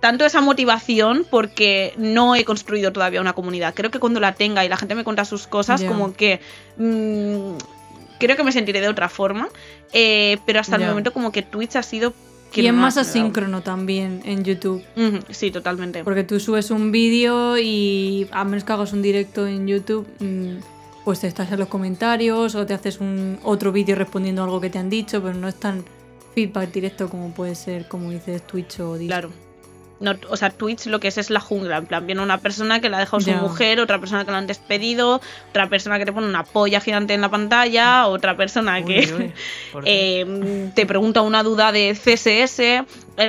tanto 0.00 0.24
esa 0.24 0.40
motivación 0.40 1.26
porque 1.30 1.94
no 1.96 2.34
he 2.34 2.44
construido 2.44 2.92
todavía 2.92 3.20
una 3.20 3.34
comunidad. 3.34 3.74
Creo 3.74 3.90
que 3.90 3.98
cuando 3.98 4.18
la 4.18 4.34
tenga 4.34 4.64
y 4.64 4.68
la 4.68 4.76
gente 4.76 4.94
me 4.94 5.04
cuenta 5.04 5.24
sus 5.24 5.46
cosas, 5.46 5.84
como 5.84 6.14
que 6.14 6.40
mm, 6.78 7.52
creo 8.18 8.36
que 8.36 8.44
me 8.44 8.52
sentiré 8.52 8.80
de 8.80 8.88
otra 8.88 9.08
forma. 9.08 9.48
Eh, 9.92 10.38
pero 10.46 10.60
hasta 10.60 10.76
el 10.76 10.86
momento 10.86 11.12
como 11.12 11.32
que 11.32 11.42
Twitch 11.42 11.76
ha 11.76 11.82
sido... 11.82 12.14
Y 12.52 12.66
es 12.66 12.74
más 12.74 12.96
asíncrono 12.96 13.62
también 13.62 14.22
en 14.24 14.42
YouTube. 14.42 14.82
Sí, 15.30 15.52
totalmente. 15.52 16.02
Porque 16.02 16.24
tú 16.24 16.40
subes 16.40 16.72
un 16.72 16.90
vídeo 16.90 17.56
y 17.58 18.26
a 18.32 18.42
menos 18.44 18.64
que 18.64 18.72
hagas 18.72 18.92
un 18.92 19.02
directo 19.02 19.46
en 19.46 19.68
YouTube, 19.68 20.04
mm, 20.18 20.56
pues 21.04 21.20
te 21.20 21.28
estás 21.28 21.52
en 21.52 21.60
los 21.60 21.68
comentarios 21.68 22.56
o 22.56 22.66
te 22.66 22.74
haces 22.74 22.98
un 23.00 23.38
otro 23.44 23.70
vídeo 23.70 23.94
respondiendo 23.94 24.42
a 24.42 24.46
algo 24.46 24.60
que 24.60 24.68
te 24.68 24.78
han 24.78 24.90
dicho, 24.90 25.22
pero 25.22 25.34
no 25.34 25.46
es 25.46 25.54
tan 25.54 25.84
feedback 26.34 26.72
directo 26.72 27.08
como 27.08 27.32
puede 27.32 27.54
ser, 27.54 27.86
como 27.86 28.10
dices, 28.10 28.44
Twitch 28.44 28.80
o 28.80 28.98
Discord. 28.98 29.30
Claro. 29.30 29.49
No, 30.00 30.14
o 30.30 30.36
sea, 30.36 30.48
Twitch 30.50 30.86
lo 30.86 30.98
que 30.98 31.08
es 31.08 31.18
es 31.18 31.28
la 31.28 31.40
jungla. 31.40 31.76
En 31.76 31.86
plan, 31.86 32.06
viene 32.06 32.22
una 32.22 32.38
persona 32.38 32.80
que 32.80 32.88
la 32.88 32.96
ha 32.96 33.00
dejado 33.00 33.20
su 33.20 33.30
mujer, 33.32 33.80
otra 33.80 34.00
persona 34.00 34.24
que 34.24 34.32
la 34.32 34.38
han 34.38 34.46
despedido, 34.46 35.20
otra 35.50 35.68
persona 35.68 35.98
que 35.98 36.06
te 36.06 36.12
pone 36.12 36.26
una 36.26 36.44
polla 36.44 36.80
gigante 36.80 37.12
en 37.12 37.20
la 37.20 37.28
pantalla, 37.28 38.06
otra 38.06 38.36
persona 38.36 38.82
que 38.82 39.32
eh, 39.84 40.70
te 40.74 40.86
pregunta 40.86 41.20
una 41.20 41.42
duda 41.42 41.70
de 41.70 41.92
CSS. 41.92 42.60
Eh, 42.60 42.84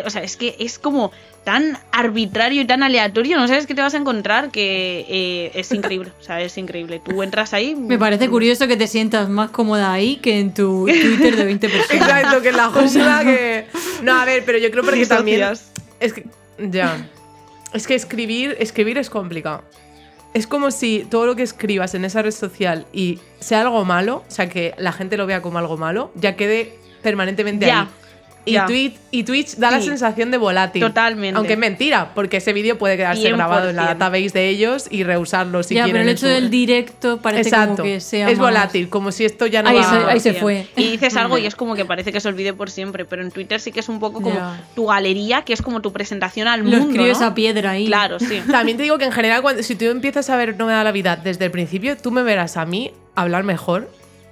o 0.06 0.10
sea, 0.10 0.24
es 0.24 0.38
que 0.38 0.56
es 0.60 0.80
como 0.80 1.12
tan 1.44 1.78
arbitrario 1.92 2.62
y 2.62 2.66
tan 2.66 2.84
aleatorio, 2.84 3.38
no 3.38 3.48
sabes 3.48 3.66
qué 3.66 3.74
te 3.74 3.82
vas 3.82 3.94
a 3.94 3.98
encontrar, 3.98 4.52
que 4.52 5.06
eh, 5.10 5.52
es 5.56 5.72
increíble. 5.72 6.12
O 6.20 6.24
sea, 6.24 6.42
es 6.42 6.58
increíble. 6.58 7.02
Tú 7.04 7.24
entras 7.24 7.54
ahí. 7.54 7.76
Me 7.76 7.98
parece 7.98 8.30
curioso 8.30 8.68
que 8.68 8.78
te 8.78 8.88
sientas 8.88 9.28
más 9.30 9.50
cómoda 9.50 9.92
ahí 9.92 10.18
que 10.18 10.40
en 10.40 10.54
tu 10.54 10.86
Twitter 10.86 11.36
de 11.36 11.46
20 11.46 11.70
personas. 11.70 12.02
Exacto, 12.02 12.42
que 12.42 12.50
en 12.50 12.58
la 12.58 12.68
jungla 12.70 13.22
que. 13.24 13.66
No, 14.04 14.20
a 14.20 14.26
ver, 14.26 14.44
pero 14.46 14.58
yo 14.58 14.70
creo 14.72 14.84
porque 14.84 15.06
también. 15.06 15.44
Es 16.00 16.14
que. 16.14 16.26
Ya. 16.70 17.08
Es 17.74 17.88
que 17.88 17.96
escribir, 17.96 18.56
escribir 18.60 18.98
es 18.98 19.10
complicado. 19.10 19.64
Es 20.34 20.48
como 20.48 20.72
si 20.72 21.06
todo 21.10 21.26
lo 21.26 21.36
que 21.36 21.44
escribas 21.44 21.94
en 21.94 22.06
esa 22.06 22.22
red 22.22 22.32
social 22.32 22.86
y 22.94 23.20
sea 23.40 23.62
algo 23.62 23.84
malo, 23.86 24.24
o 24.28 24.32
sea, 24.32 24.48
que 24.50 24.74
la 24.78 24.92
gente 24.94 25.18
lo 25.18 25.26
vea 25.26 25.42
como 25.42 25.58
algo 25.58 25.78
malo, 25.78 26.12
ya 26.16 26.36
quede 26.36 26.78
permanentemente 27.02 27.66
Ya. 27.66 27.82
ahí. 27.82 27.88
Y. 28.44 28.58
Twitch, 28.66 28.96
y 29.12 29.24
Twitch 29.24 29.56
da 29.58 29.70
la 29.70 29.82
sensación 29.82 30.32
de 30.32 30.38
volátil. 30.38 30.82
Totalmente. 30.82 31.38
Aunque 31.38 31.54
es 31.54 31.60
mentira, 31.60 32.12
porque 32.16 32.38
ese 32.38 32.54
vídeo 32.54 32.78
puede 32.80 32.98
quedarse 32.98 33.22
100%. 33.22 33.36
grabado 33.36 33.70
en 33.70 33.76
la 33.76 33.86
database 33.86 34.30
de 34.30 34.50
ellos 34.50 34.88
y 34.90 35.04
reusarlo 35.04 35.62
si 35.62 35.76
ya, 35.76 35.84
quieren. 35.84 36.02
pero 36.02 36.10
el 36.10 36.16
hecho 36.16 36.22
su- 36.28 36.34
del 36.34 36.50
directo 36.50 37.18
parece 37.22 37.50
Exacto. 37.50 37.76
como 37.78 37.84
que 37.84 38.00
sea 38.00 38.30
es 38.32 38.40
más- 38.40 38.48
volátil, 38.48 38.90
como 38.90 39.12
si 39.12 39.26
esto 39.26 39.46
ya 39.46 39.62
no 39.62 39.70
Ahí 39.70 39.78
va 39.78 39.84
se- 39.84 40.10
ahí 40.12 40.20
se 40.20 40.34
100%. 40.34 40.40
fue. 40.42 40.68
Y 40.76 40.90
dices 40.92 41.16
algo 41.18 41.38
y 41.38 41.46
es 41.46 41.56
como 41.56 41.76
que 41.76 41.86
parece 41.86 42.12
que 42.12 42.20
se 42.20 42.28
olvide 42.30 42.54
por 42.54 42.72
siempre, 42.72 43.06
pero 43.06 43.22
en 43.22 43.30
Twitter 43.30 43.60
sí 43.60 43.72
que 43.72 43.80
es 43.82 43.90
un 43.90 44.00
poco 44.00 44.22
como 44.24 44.34
Ya. 44.36 44.64
tu 44.76 44.88
galería, 44.88 45.44
que 45.44 45.54
es 45.54 45.62
como 45.62 45.82
tu 45.82 45.94
presentación 45.94 46.48
al 46.48 46.62
Lo 46.62 46.66
mundo. 46.72 46.88
escribes 46.90 47.20
¿no? 47.20 47.28
a 47.28 47.36
piedra 47.36 47.72
ahí. 47.72 47.86
Claro, 47.86 48.18
sí. 48.20 48.42
También 48.52 48.76
te 48.78 48.84
digo 48.84 48.98
que 48.98 49.06
en 49.06 49.12
general, 49.12 49.44
cuando, 49.44 49.62
si 49.62 49.76
tú 49.76 49.86
empiezas 49.86 50.30
a 50.32 50.36
ver 50.36 50.58
No 50.58 50.66
me 50.66 50.72
da 50.74 50.84
la 50.84 50.92
vida 50.92 51.16
desde 51.16 51.46
el 51.46 51.52
principio, 51.52 51.96
tú 51.96 52.10
me 52.10 52.24
verás 52.24 52.58
a 52.58 52.66
mí 52.66 52.92
hablar 53.14 53.44
mejor, 53.44 53.88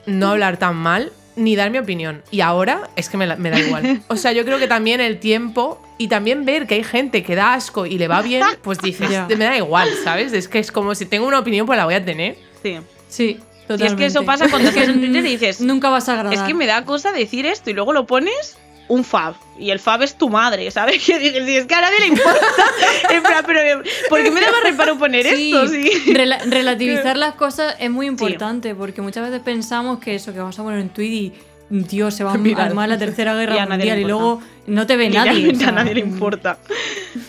no 0.07 0.29
hablar 0.29 0.57
tan 0.57 0.75
mal, 0.75 1.11
ni 1.39 1.55
dar 1.55 1.71
mi 1.71 1.77
opinión. 1.79 2.23
Y 2.31 2.41
ahora 2.41 2.89
es 2.95 3.09
que 3.09 3.17
me, 3.17 3.25
la- 3.27 3.35
me 3.35 3.49
da 3.49 3.59
igual. 3.59 4.01
O 4.07 4.15
sea, 4.15 4.31
yo 4.33 4.43
creo 4.45 4.59
que 4.59 4.67
también 4.67 5.01
el 5.01 5.19
tiempo 5.19 5.81
y 5.97 6.07
también 6.07 6.45
ver 6.45 6.67
que 6.67 6.75
hay 6.75 6.83
gente 6.83 7.23
que 7.23 7.35
da 7.35 7.53
asco 7.53 7.85
y 7.85 7.97
le 7.97 8.07
va 8.07 8.21
bien, 8.21 8.43
pues 8.61 8.77
dices, 8.79 9.09
me 9.29 9.45
da 9.45 9.57
igual, 9.57 9.89
¿sabes? 10.03 10.33
Es 10.33 10.47
que 10.47 10.59
es 10.59 10.71
como 10.71 10.93
si 10.95 11.05
tengo 11.05 11.25
una 11.27 11.39
opinión, 11.39 11.65
pues 11.65 11.77
la 11.77 11.85
voy 11.85 11.95
a 11.95 12.03
tener. 12.05 12.37
sí. 12.63 12.77
Sí, 13.09 13.39
Y 13.69 13.83
es 13.83 13.93
que 13.95 14.05
eso 14.05 14.23
pasa 14.23 14.47
cuando 14.49 14.69
estás 14.69 14.87
en 14.87 14.99
Twitter 14.99 15.25
y 15.25 15.29
dices, 15.31 15.61
Nunca 15.61 15.89
vas 15.89 16.07
a 16.09 16.13
agradar. 16.13 16.33
es 16.33 16.41
que 16.41 16.53
me 16.53 16.67
da 16.67 16.85
cosa 16.85 17.11
decir 17.11 17.45
esto 17.47 17.71
y 17.71 17.73
luego 17.73 17.91
lo 17.91 18.05
pones 18.05 18.55
un 18.89 19.03
fab. 19.05 19.35
Y 19.57 19.69
el 19.71 19.79
fab 19.79 20.01
es 20.03 20.15
tu 20.15 20.29
madre, 20.29 20.69
¿sabes? 20.71 21.01
Que 21.05 21.17
dices, 21.19 21.45
"Sí, 21.45 21.55
es 21.57 21.65
que 21.65 21.75
a 21.75 21.81
nadie 21.81 21.99
le 21.99 22.07
importa. 22.07 22.39
en 23.11 23.21
plan, 23.23 23.43
pero 23.47 23.81
¿por 24.09 24.21
qué 24.21 24.31
me 24.31 24.41
daba 24.41 24.57
reparo 24.63 24.97
poner 24.97 25.25
Sí, 25.25 25.53
esto? 25.55 25.67
Sí. 25.67 26.13
relativizar 26.49 27.15
las 27.25 27.35
cosas 27.35 27.75
es 27.79 27.89
muy 27.89 28.07
importante 28.07 28.75
porque 28.75 29.01
muchas 29.01 29.23
veces 29.29 29.41
pensamos 29.41 29.99
que 29.99 30.15
eso 30.15 30.33
que 30.33 30.39
vamos 30.39 30.57
a 30.59 30.63
poner 30.63 30.79
en 30.79 30.89
tweet 30.89 31.07
y 31.07 31.33
Dios 31.69 32.15
se 32.15 32.23
va 32.23 32.33
a 32.33 32.37
Viral. 32.37 32.69
armar 32.69 32.89
la 32.89 32.97
tercera 32.97 33.33
Y 33.35 33.37
guerra 33.37 33.61
a 33.61 33.65
le 33.65 33.69
mundial 33.69 33.99
y 33.99 34.03
luego 34.05 34.41
no 34.67 34.87
te 34.87 34.97
ve 34.97 35.09
nadie. 35.09 35.49
O 35.51 35.55
sea, 35.55 35.69
a 35.69 35.71
nadie 35.71 35.93
le 35.93 35.99
importa. 36.01 36.57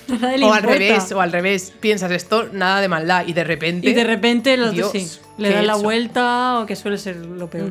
a 0.09 0.13
nadie 0.19 0.39
le 0.39 0.47
O 0.47 0.53
al 0.53 0.61
importa. 0.61 0.79
revés, 0.79 1.13
o 1.13 1.21
al 1.21 1.31
revés, 1.33 1.73
piensas 1.79 2.11
esto, 2.11 2.49
nada 2.53 2.81
de 2.81 2.89
maldad, 2.89 3.25
y 3.27 3.33
de 3.35 3.45
repente. 3.45 3.91
Y 3.91 3.93
de 3.93 4.05
repente 4.05 4.57
lo, 4.57 4.71
Dios, 4.73 4.93
sí, 4.93 5.07
le 5.37 5.49
¿qué 5.51 5.55
das 5.57 5.65
la 5.67 5.73
hecho? 5.75 5.83
vuelta 5.83 6.61
o 6.61 6.67
que 6.67 6.75
suele 6.75 6.97
ser 6.97 7.17
lo 7.17 7.51
peor. 7.51 7.71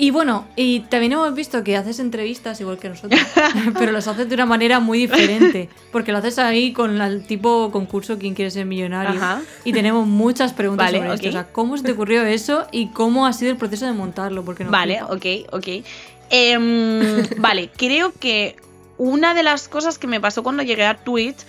Y 0.00 0.12
bueno, 0.12 0.46
y 0.56 0.80
también 0.80 1.12
hemos 1.12 1.34
visto 1.34 1.62
que 1.62 1.76
haces 1.76 2.00
entrevistas 2.00 2.58
igual 2.58 2.78
que 2.78 2.88
nosotros, 2.88 3.20
pero 3.78 3.92
las 3.92 4.08
haces 4.08 4.26
de 4.30 4.34
una 4.34 4.46
manera 4.46 4.80
muy 4.80 4.98
diferente, 4.98 5.68
porque 5.92 6.10
lo 6.10 6.16
haces 6.16 6.38
ahí 6.38 6.72
con 6.72 6.98
el 7.02 7.26
tipo 7.26 7.70
concurso 7.70 8.18
¿Quién 8.18 8.34
quiere 8.34 8.50
ser 8.50 8.64
millonario? 8.64 9.20
Ajá. 9.20 9.42
Y 9.62 9.74
tenemos 9.74 10.06
muchas 10.06 10.54
preguntas 10.54 10.86
Vale, 10.86 11.00
sobre 11.00 11.12
esto. 11.12 11.28
O 11.28 11.32
sea, 11.32 11.52
¿cómo 11.52 11.76
se 11.76 11.82
te 11.82 11.92
ocurrió 11.92 12.24
eso 12.24 12.66
y 12.72 12.86
cómo 12.92 13.26
ha 13.26 13.34
sido 13.34 13.50
el 13.50 13.58
proceso 13.58 13.84
de 13.84 13.92
montarlo? 13.92 14.42
Porque 14.42 14.64
Vale, 14.64 15.00
flipa. 15.00 15.44
ok, 15.52 15.52
ok. 15.52 15.84
Em, 16.30 17.26
vale, 17.36 17.68
creo 17.76 18.14
que 18.18 18.56
una 18.96 19.34
de 19.34 19.42
las 19.42 19.68
cosas 19.68 19.98
que 19.98 20.06
me 20.06 20.18
pasó 20.18 20.42
cuando 20.42 20.62
llegué 20.62 20.86
a 20.86 20.94
Twitch 20.94 21.40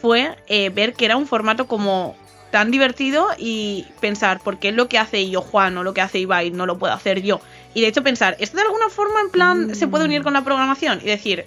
fue 0.00 0.36
eh, 0.46 0.70
ver 0.70 0.94
que 0.94 1.06
era 1.06 1.16
un 1.16 1.26
formato 1.26 1.66
como 1.66 2.14
tan 2.56 2.70
divertido 2.70 3.28
y 3.36 3.84
pensar, 4.00 4.40
¿por 4.40 4.58
qué 4.58 4.72
lo 4.72 4.88
que 4.88 4.98
hace 4.98 5.28
yo 5.28 5.42
Juan 5.42 5.76
o 5.76 5.82
lo 5.82 5.92
que 5.92 6.00
hace 6.00 6.20
Ibai 6.20 6.52
no 6.52 6.64
lo 6.64 6.78
puedo 6.78 6.94
hacer 6.94 7.20
yo? 7.20 7.38
Y 7.74 7.82
de 7.82 7.88
hecho 7.88 8.02
pensar, 8.02 8.34
¿esto 8.40 8.56
de 8.56 8.62
alguna 8.62 8.88
forma 8.88 9.20
en 9.20 9.28
plan 9.28 9.74
se 9.74 9.86
puede 9.86 10.06
unir 10.06 10.22
con 10.22 10.32
la 10.32 10.42
programación? 10.42 11.00
Y 11.02 11.04
decir, 11.04 11.44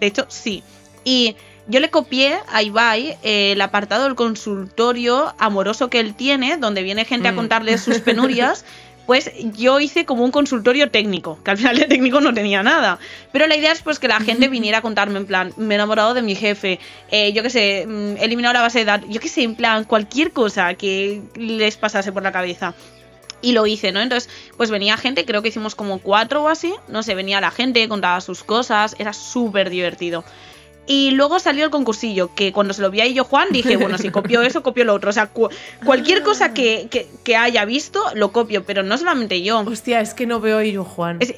de 0.00 0.06
hecho, 0.06 0.24
sí. 0.30 0.62
Y 1.04 1.36
yo 1.66 1.78
le 1.80 1.90
copié 1.90 2.38
a 2.50 2.62
Ibai 2.62 3.18
eh, 3.22 3.52
el 3.52 3.60
apartado 3.60 4.04
del 4.04 4.14
consultorio 4.14 5.34
amoroso 5.38 5.90
que 5.90 6.00
él 6.00 6.14
tiene, 6.14 6.56
donde 6.56 6.82
viene 6.82 7.04
gente 7.04 7.28
a 7.28 7.32
Mm. 7.32 7.36
contarle 7.36 7.76
sus 7.76 7.98
penurias. 7.98 8.64
Pues 9.06 9.30
yo 9.56 9.78
hice 9.78 10.04
como 10.04 10.24
un 10.24 10.32
consultorio 10.32 10.90
técnico, 10.90 11.38
que 11.44 11.52
al 11.52 11.58
final 11.58 11.78
de 11.78 11.84
técnico 11.86 12.20
no 12.20 12.34
tenía 12.34 12.62
nada. 12.62 12.98
Pero 13.32 13.46
la 13.46 13.56
idea 13.56 13.72
es 13.72 13.80
pues 13.82 13.98
que 13.98 14.08
la 14.08 14.20
gente 14.20 14.48
viniera 14.48 14.78
a 14.78 14.82
contarme 14.82 15.18
en 15.18 15.26
plan, 15.26 15.52
me 15.56 15.74
he 15.74 15.76
enamorado 15.76 16.12
de 16.12 16.22
mi 16.22 16.34
jefe, 16.34 16.80
eh, 17.10 17.32
yo 17.32 17.42
qué 17.42 17.50
sé, 17.50 17.86
mm, 17.86 18.16
he 18.16 18.24
eliminado 18.24 18.54
la 18.54 18.62
base 18.62 18.80
de 18.80 18.84
datos, 18.84 19.08
yo 19.08 19.20
qué 19.20 19.28
sé, 19.28 19.42
en 19.42 19.54
plan, 19.54 19.84
cualquier 19.84 20.32
cosa 20.32 20.74
que 20.74 21.22
les 21.36 21.76
pasase 21.76 22.12
por 22.12 22.22
la 22.22 22.32
cabeza. 22.32 22.74
Y 23.42 23.52
lo 23.52 23.66
hice, 23.66 23.92
¿no? 23.92 24.00
Entonces, 24.00 24.30
pues 24.56 24.70
venía 24.70 24.96
gente, 24.96 25.24
creo 25.24 25.42
que 25.42 25.48
hicimos 25.48 25.74
como 25.74 25.98
cuatro 25.98 26.42
o 26.42 26.48
así, 26.48 26.74
no 26.88 27.02
sé, 27.02 27.14
venía 27.14 27.40
la 27.40 27.50
gente, 27.50 27.86
contaba 27.86 28.20
sus 28.20 28.42
cosas, 28.42 28.96
era 28.98 29.12
súper 29.12 29.70
divertido. 29.70 30.24
Y 30.86 31.10
luego 31.10 31.38
salió 31.40 31.64
el 31.64 31.70
concursillo, 31.70 32.32
que 32.34 32.52
cuando 32.52 32.72
se 32.72 32.80
lo 32.82 32.90
vi 32.90 33.00
a 33.00 33.06
yo 33.08 33.24
Juan, 33.24 33.48
dije, 33.50 33.76
bueno, 33.76 33.98
si 33.98 34.10
copio 34.10 34.42
eso, 34.42 34.62
copio 34.62 34.84
lo 34.84 34.94
otro. 34.94 35.10
O 35.10 35.12
sea, 35.12 35.26
cu- 35.26 35.48
cualquier 35.84 36.22
cosa 36.22 36.54
que, 36.54 36.88
que- 36.90 37.08
que 37.24 37.36
haya 37.36 37.64
visto, 37.64 38.02
lo 38.14 38.30
copio, 38.32 38.64
pero 38.64 38.82
no 38.82 38.96
solamente 38.96 39.42
yo. 39.42 39.60
Hostia, 39.60 40.00
es 40.00 40.14
que 40.14 40.26
no 40.26 40.38
veo 40.40 40.58
a 40.58 40.64
yo 40.64 40.84
Juan. 40.84 41.16
Es- 41.20 41.34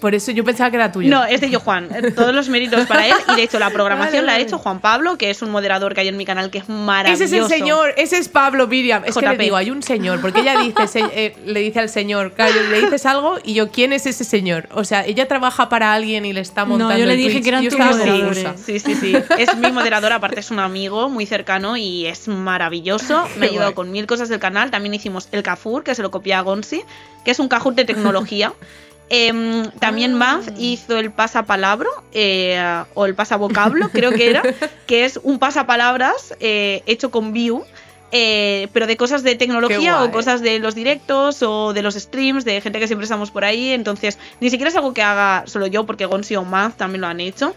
Por 0.00 0.14
eso 0.14 0.30
yo 0.30 0.44
pensaba 0.44 0.70
que 0.70 0.76
era 0.76 0.92
tuyo. 0.92 1.10
no, 1.10 1.24
es 1.24 1.40
de 1.40 1.50
yo 1.50 1.58
Juan. 1.58 1.88
Eh, 1.92 2.12
Todos 2.16 2.32
los 2.34 2.48
méritos 2.48 2.86
para 2.86 3.06
él. 3.08 3.14
Y 3.32 3.36
de 3.36 3.42
hecho, 3.42 3.58
la 3.58 3.70
programación 3.70 4.24
Vale, 4.24 4.26
la 4.26 4.32
ha 4.34 4.38
hecho 4.38 4.56
Juan 4.58 4.80
Pablo, 4.80 5.18
que 5.18 5.28
es 5.30 5.42
un 5.42 5.50
moderador 5.50 5.92
que 5.94 6.02
hay 6.02 6.08
en 6.08 6.16
mi 6.16 6.24
canal 6.24 6.50
que 6.50 6.58
es 6.58 6.68
maravilloso. 6.68 7.24
Ese 7.24 7.36
es 7.36 7.42
el 7.42 7.48
señor, 7.48 7.94
ese 7.96 8.16
es 8.18 8.28
Pablo 8.28 8.68
Miriam. 8.68 9.02
Es 9.04 9.14
que 9.16 9.20
JP. 9.26 9.36
le 9.38 9.44
digo, 9.44 9.56
hay 9.56 9.70
un 9.70 9.82
señor, 9.82 10.20
porque 10.20 10.40
ella 10.40 10.60
dice, 10.60 10.86
se- 10.86 11.00
eh, 11.12 11.34
le 11.46 11.60
dice 11.60 11.80
al 11.80 11.88
señor, 11.88 12.32
claro, 12.32 12.54
le 12.70 12.80
dices 12.82 13.04
algo 13.06 13.38
y 13.42 13.54
yo, 13.54 13.70
¿quién 13.72 13.92
es 13.92 14.06
ese 14.06 14.22
señor? 14.22 14.68
O 14.72 14.84
sea, 14.84 15.04
ella 15.04 15.26
trabaja 15.26 15.68
para 15.68 15.92
alguien 15.92 16.24
y 16.24 16.32
le 16.32 16.42
está 16.42 16.62
No, 16.62 16.70
montando. 16.78 16.96
yo 16.96 17.04
le 17.06 17.14
el 17.14 17.18
dije 17.18 17.32
Twitch. 17.32 17.42
que 17.42 17.48
eran 17.48 17.64
tus 17.68 17.76
moderadores. 17.78 18.44
confusa. 18.44 18.54
Sí, 18.64 18.78
sí, 18.78 18.94
sí. 18.94 19.16
Es 19.36 19.56
mi 19.56 19.72
moderador, 19.72 20.12
aparte 20.12 20.38
es 20.38 20.50
un 20.52 20.60
amigo 20.60 21.08
muy 21.08 21.26
cercano 21.26 21.76
y 21.76 22.06
es 22.06 22.28
maravilloso. 22.28 23.24
Me 23.36 23.46
ha 23.46 23.50
ayudado 23.50 23.74
con 23.74 23.90
mil 23.90 24.06
cosas 24.06 24.28
del 24.28 24.38
canal. 24.38 24.70
También 24.70 24.94
hicimos 24.94 25.28
el 25.32 25.42
Cafur, 25.42 25.82
que 25.82 25.94
se 25.94 26.02
lo 26.02 26.10
copié 26.12 26.34
a 26.34 26.40
Gonsi, 26.42 26.82
que 27.24 27.32
es 27.32 27.38
un 27.40 27.48
Kahoot 27.48 27.74
de 27.74 27.84
tecnología. 27.84 28.52
Em, 29.10 29.70
también 29.80 30.20
Ah. 30.20 30.36
Banff 30.36 30.48
hizo 30.58 30.98
el 30.98 31.10
pasapalabro 31.10 31.88
eh, 32.12 32.84
o 32.94 33.06
el 33.06 33.14
pasavocablo, 33.14 33.88
creo 33.92 34.12
que 34.12 34.28
era, 34.30 34.42
que 34.86 35.04
es 35.04 35.18
un 35.22 35.38
pasapalabras 35.38 36.34
eh, 36.40 36.82
hecho 36.86 37.10
con 37.10 37.32
Vue. 37.32 37.62
eh, 38.10 38.68
pero 38.72 38.86
de 38.86 38.96
cosas 38.96 39.22
de 39.22 39.34
tecnología 39.34 40.02
o 40.02 40.10
cosas 40.10 40.40
de 40.40 40.58
los 40.58 40.74
directos 40.74 41.42
o 41.42 41.72
de 41.74 41.82
los 41.82 41.94
streams, 41.94 42.44
de 42.44 42.60
gente 42.62 42.80
que 42.80 42.86
siempre 42.86 43.04
estamos 43.04 43.30
por 43.30 43.44
ahí. 43.44 43.70
Entonces, 43.70 44.18
ni 44.40 44.48
siquiera 44.50 44.70
es 44.70 44.76
algo 44.76 44.94
que 44.94 45.02
haga 45.02 45.44
solo 45.46 45.66
yo, 45.66 45.84
porque 45.84 46.06
Gonsi 46.06 46.34
o 46.36 46.42
Math 46.44 46.76
también 46.78 47.02
lo 47.02 47.06
han 47.06 47.20
hecho. 47.20 47.54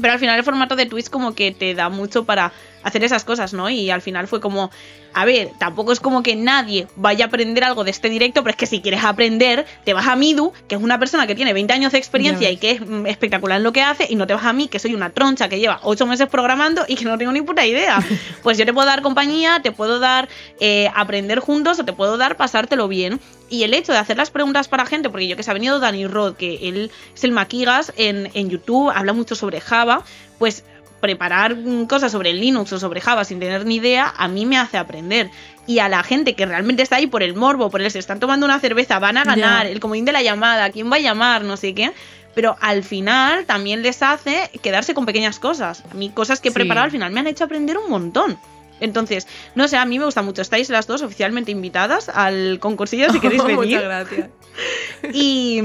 Pero 0.00 0.14
al 0.14 0.18
final 0.18 0.38
el 0.38 0.44
formato 0.44 0.76
de 0.76 0.86
Twitch 0.86 1.10
como 1.10 1.34
que 1.34 1.52
te 1.52 1.74
da 1.74 1.90
mucho 1.90 2.24
para 2.24 2.52
hacer 2.82 3.04
esas 3.04 3.24
cosas, 3.24 3.52
¿no? 3.52 3.70
Y 3.70 3.90
al 3.90 4.02
final 4.02 4.28
fue 4.28 4.40
como, 4.40 4.70
a 5.14 5.24
ver, 5.24 5.50
tampoco 5.58 5.92
es 5.92 6.00
como 6.00 6.22
que 6.22 6.36
nadie 6.36 6.86
vaya 6.96 7.26
a 7.26 7.28
aprender 7.28 7.64
algo 7.64 7.84
de 7.84 7.90
este 7.90 8.08
directo, 8.08 8.42
pero 8.42 8.52
es 8.52 8.56
que 8.56 8.66
si 8.66 8.80
quieres 8.80 9.04
aprender, 9.04 9.66
te 9.84 9.94
vas 9.94 10.06
a 10.06 10.16
Midu, 10.16 10.52
que 10.68 10.74
es 10.74 10.82
una 10.82 10.98
persona 10.98 11.26
que 11.26 11.34
tiene 11.34 11.52
20 11.52 11.72
años 11.72 11.92
de 11.92 11.98
experiencia 11.98 12.50
y 12.50 12.56
que 12.56 12.72
es 12.72 12.80
mm, 12.80 13.06
espectacular 13.06 13.58
en 13.58 13.64
lo 13.64 13.72
que 13.72 13.82
hace, 13.82 14.06
y 14.08 14.16
no 14.16 14.26
te 14.26 14.34
vas 14.34 14.44
a 14.44 14.52
mí, 14.52 14.68
que 14.68 14.78
soy 14.78 14.94
una 14.94 15.10
troncha 15.10 15.48
que 15.48 15.58
lleva 15.58 15.80
8 15.82 16.06
meses 16.06 16.28
programando 16.28 16.84
y 16.88 16.96
que 16.96 17.04
no 17.04 17.18
tengo 17.18 17.32
ni 17.32 17.42
puta 17.42 17.66
idea. 17.66 18.02
Pues 18.42 18.58
yo 18.58 18.66
te 18.66 18.72
puedo 18.72 18.86
dar 18.86 19.02
compañía, 19.02 19.60
te 19.62 19.70
puedo 19.72 19.98
dar 19.98 20.28
eh, 20.58 20.90
aprender 20.94 21.38
juntos 21.38 21.78
o 21.78 21.84
te 21.84 21.92
puedo 21.92 22.16
dar 22.16 22.36
pasártelo 22.36 22.88
bien. 22.88 23.20
Y 23.48 23.62
el 23.62 23.74
hecho 23.74 23.92
de 23.92 23.98
hacer 23.98 24.16
las 24.16 24.30
preguntas 24.30 24.68
para 24.68 24.86
gente, 24.86 25.10
porque 25.10 25.28
yo 25.28 25.36
que 25.36 25.42
se 25.42 25.50
ha 25.50 25.54
venido 25.54 25.78
Dani 25.78 26.06
Rod, 26.06 26.34
que 26.36 26.68
él 26.68 26.90
es 27.14 27.24
el 27.24 27.32
maquigas 27.32 27.92
en, 27.96 28.30
en 28.34 28.50
YouTube, 28.50 28.90
habla 28.90 29.12
mucho 29.12 29.34
sobre 29.34 29.60
Java, 29.60 30.02
pues 30.38 30.64
preparar 31.02 31.56
mm, 31.56 31.84
cosas 31.86 32.10
sobre 32.12 32.32
Linux 32.32 32.72
o 32.72 32.78
sobre 32.78 33.02
Java 33.02 33.24
sin 33.24 33.38
tener 33.40 33.66
ni 33.66 33.76
idea, 33.76 34.14
a 34.16 34.28
mí 34.28 34.46
me 34.46 34.56
hace 34.56 34.78
aprender. 34.78 35.28
Y 35.66 35.80
a 35.80 35.88
la 35.90 36.02
gente 36.02 36.34
que 36.34 36.46
realmente 36.46 36.82
está 36.82 36.96
ahí 36.96 37.06
por 37.06 37.22
el 37.22 37.34
morbo, 37.34 37.68
por 37.70 37.82
el 37.82 37.90
se 37.90 37.98
están 37.98 38.20
tomando 38.20 38.46
una 38.46 38.58
cerveza, 38.60 38.98
van 38.98 39.18
a 39.18 39.24
ganar, 39.24 39.66
el 39.66 39.80
comodín 39.80 40.04
de 40.06 40.12
la 40.12 40.22
llamada, 40.22 40.70
quién 40.70 40.90
va 40.90 40.96
a 40.96 41.00
llamar, 41.00 41.42
no 41.44 41.58
sé 41.58 41.74
qué. 41.74 41.92
Pero 42.34 42.56
al 42.60 42.82
final 42.82 43.44
también 43.44 43.82
les 43.82 44.02
hace 44.02 44.48
quedarse 44.62 44.94
con 44.94 45.04
pequeñas 45.04 45.38
cosas. 45.38 45.82
A 45.90 45.94
mí 45.94 46.08
cosas 46.08 46.40
que 46.40 46.48
he 46.48 46.50
Sí. 46.50 46.54
preparado 46.54 46.84
al 46.86 46.90
final 46.90 47.12
me 47.12 47.20
han 47.20 47.26
hecho 47.26 47.44
aprender 47.44 47.76
un 47.76 47.90
montón. 47.90 48.38
Entonces, 48.80 49.28
no 49.54 49.68
sé, 49.68 49.76
a 49.76 49.84
mí 49.84 49.98
me 49.98 50.06
gusta 50.06 50.22
mucho. 50.22 50.40
Estáis 50.40 50.70
las 50.70 50.86
dos 50.86 51.02
oficialmente 51.02 51.50
invitadas 51.50 52.08
al 52.08 52.58
concursillo 52.58 53.12
si 53.12 53.20
queréis 53.20 53.44
venir. 53.44 53.56
Muchas 53.58 53.82
gracias. 53.82 54.30
Y, 55.12 55.60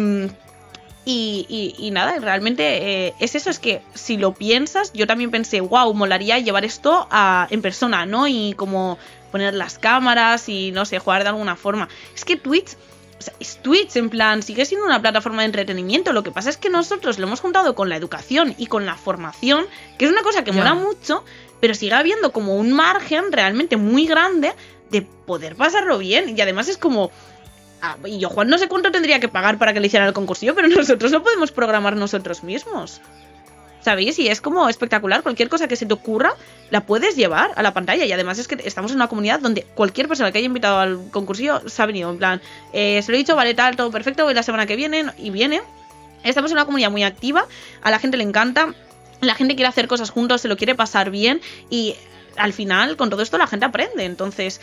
y, 1.10 1.46
y- 1.80 1.88
y 1.88 1.92
nada, 1.92 2.20
realmente 2.20 3.08
eh, 3.08 3.14
es 3.20 3.34
eso, 3.36 3.50
es 3.50 3.60
que 3.60 3.82
si 3.94 4.18
lo 4.18 4.34
piensas, 4.34 4.92
yo 4.94 5.08
también 5.08 5.32
pensé, 5.32 5.62
wow, 5.62 5.94
molaría 5.94 6.38
llevar 6.40 6.66
esto 6.66 7.08
a, 7.10 7.48
en 7.50 7.62
persona, 7.62 8.06
¿no? 8.06 8.28
Y 8.28 8.54
como 8.58 8.98
poner 9.32 9.54
las 9.54 9.80
cámaras 9.80 10.50
y 10.50 10.72
no 10.72 10.84
sé, 10.86 11.00
jugar 11.00 11.24
de 11.24 11.30
alguna 11.30 11.56
forma. 11.56 11.88
Es 12.14 12.26
que 12.26 12.36
Twitch 12.36 12.76
o 13.20 13.22
sea, 13.22 13.34
es 13.40 13.58
Twitch, 13.64 13.96
en 13.96 14.10
plan, 14.12 14.44
sigue 14.44 14.64
siendo 14.66 14.86
una 14.86 15.02
plataforma 15.02 15.42
de 15.42 15.48
entretenimiento. 15.48 16.14
Lo 16.14 16.22
que 16.24 16.30
pasa 16.32 16.50
es 16.52 16.58
que 16.58 16.70
nosotros 16.70 17.18
lo 17.18 17.26
hemos 17.26 17.40
juntado 17.40 17.74
con 17.74 17.90
la 17.90 17.96
educación 17.96 18.54
y 18.60 18.68
con 18.68 18.86
la 18.86 18.96
formación, 18.96 19.66
que 19.98 20.06
es 20.06 20.12
una 20.12 20.22
cosa 20.22 20.44
que 20.44 20.52
mola 20.52 20.76
mucho, 20.76 21.24
pero 21.60 21.74
sigue 21.74 21.96
habiendo 21.96 22.32
como 22.32 22.56
un 22.56 22.74
margen 22.74 23.32
realmente 23.32 23.76
muy 23.76 24.06
grande 24.06 24.54
de 24.92 25.02
poder 25.02 25.56
pasarlo 25.56 25.98
bien. 25.98 26.38
Y 26.38 26.42
además 26.42 26.68
es 26.68 26.78
como. 26.78 27.10
Ah, 27.82 27.98
y 28.06 28.20
yo, 28.20 28.30
Juan, 28.30 28.50
no 28.50 28.58
sé 28.58 28.68
cuánto 28.68 28.92
tendría 28.92 29.20
que 29.20 29.28
pagar 29.28 29.58
para 29.58 29.74
que 29.74 29.80
le 29.80 29.88
hicieran 29.88 30.08
el 30.08 30.14
concursillo, 30.14 30.56
pero 30.56 30.68
nosotros 30.76 31.12
lo 31.12 31.24
podemos 31.24 31.52
programar 31.52 31.96
nosotros 31.96 32.44
mismos. 32.44 33.02
¿Sabéis? 33.82 34.20
Y 34.20 34.28
es 34.28 34.42
como 34.42 34.68
espectacular. 34.68 35.24
Cualquier 35.24 35.48
cosa 35.48 35.68
que 35.70 35.78
se 35.78 35.86
te 35.86 35.94
ocurra, 35.94 36.34
la 36.72 36.82
puedes 36.82 37.16
llevar 37.16 37.52
a 37.56 37.64
la 37.64 37.74
pantalla. 37.74 38.04
Y 38.04 38.12
además 38.12 38.38
es 38.38 38.48
que 38.48 38.58
estamos 38.66 38.92
en 38.92 38.98
una 38.98 39.08
comunidad 39.08 39.40
donde 39.40 39.64
cualquier 39.64 40.10
persona 40.10 40.32
que 40.32 40.40
haya 40.40 40.48
invitado 40.48 40.80
al 40.80 41.10
concursillo 41.12 41.62
se 41.70 41.82
ha 41.82 41.86
venido. 41.86 42.10
En 42.10 42.18
plan, 42.18 42.42
eh, 42.74 43.02
se 43.02 43.12
lo 43.12 43.16
he 43.16 43.20
dicho, 43.20 43.36
vale, 43.36 43.54
tal, 43.54 43.78
todo 43.78 43.90
perfecto, 43.90 44.26
voy 44.26 44.34
la 44.34 44.44
semana 44.44 44.66
que 44.66 44.76
viene 44.76 45.06
y 45.18 45.30
viene. 45.30 45.62
Estamos 46.24 46.52
en 46.52 46.58
una 46.58 46.66
comunidad 46.66 46.92
muy 46.92 47.04
activa, 47.04 47.46
a 47.82 47.92
la 47.92 48.00
gente 48.00 48.18
le 48.18 48.24
encanta, 48.24 48.74
la 49.22 49.36
gente 49.36 49.56
quiere 49.56 49.70
hacer 49.70 49.88
cosas 49.88 50.10
juntos, 50.10 50.42
se 50.42 50.48
lo 50.48 50.58
quiere 50.58 50.76
pasar 50.76 51.10
bien 51.10 51.40
y 51.70 51.96
al 52.36 52.54
final 52.54 52.98
con 52.98 53.10
todo 53.10 53.22
esto 53.22 53.38
la 53.38 53.48
gente 53.48 53.66
aprende. 53.66 54.06
Entonces, 54.06 54.62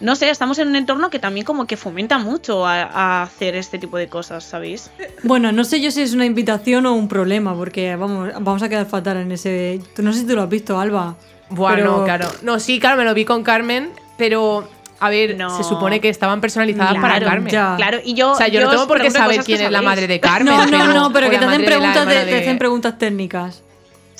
no 0.00 0.16
sé, 0.16 0.30
estamos 0.30 0.58
en 0.58 0.68
un 0.68 0.76
entorno 0.76 1.10
que 1.10 1.18
también 1.18 1.44
como 1.44 1.66
que 1.66 1.76
fomenta 1.76 2.18
mucho 2.18 2.66
a, 2.66 2.82
a 2.82 3.22
hacer 3.22 3.54
este 3.54 3.78
tipo 3.78 3.96
de 3.98 4.08
cosas, 4.08 4.44
¿sabéis? 4.44 4.90
Bueno, 5.22 5.52
no 5.52 5.64
sé 5.64 5.80
yo 5.80 5.90
si 5.90 6.02
es 6.02 6.14
una 6.14 6.24
invitación 6.26 6.86
o 6.86 6.94
un 6.94 7.06
problema, 7.08 7.54
porque 7.54 7.96
vamos, 7.96 8.30
vamos 8.40 8.62
a 8.62 8.68
quedar 8.68 8.86
fatal 8.86 9.18
en 9.18 9.32
ese. 9.32 9.80
No 9.98 10.12
sé 10.12 10.20
si 10.20 10.26
tú 10.26 10.34
lo 10.34 10.42
has 10.42 10.48
visto, 10.48 10.78
Alba. 10.80 11.16
Bueno, 11.50 11.76
pero- 11.76 12.04
claro. 12.04 12.28
No, 12.42 12.58
sí, 12.60 12.78
claro, 12.80 12.96
me 12.96 13.04
lo 13.04 13.12
vi 13.14 13.24
con 13.24 13.42
Carmen, 13.42 13.90
pero 14.16 14.68
a 15.00 15.08
ver, 15.10 15.36
No. 15.36 15.56
se 15.56 15.64
supone 15.64 16.00
que 16.00 16.08
estaban 16.08 16.40
personalizadas 16.40 16.94
para 16.96 17.18
Carmen. 17.20 17.52
ya. 17.52 17.74
Claro, 17.76 17.98
y 18.04 18.14
yo. 18.14 18.32
O 18.32 18.34
sea, 18.36 18.48
yo, 18.48 18.60
no 18.62 18.70
tengo 18.70 18.86
por 18.86 19.00
qué 19.00 19.10
saber 19.10 19.42
quién 19.44 19.60
es 19.62 19.70
la 19.70 19.82
madre 19.82 20.06
de 20.06 20.20
Carmen. 20.20 20.54
No, 20.54 20.66
no, 20.66 20.92
no, 20.92 21.12
pero 21.12 21.28
que 21.30 21.38
te 21.38 21.44
hacen 21.44 21.64
preguntas, 21.64 22.06
de, 22.06 22.24
te 22.24 22.38
hacen 22.38 22.58
preguntas 22.58 22.98
técnicas. 22.98 23.62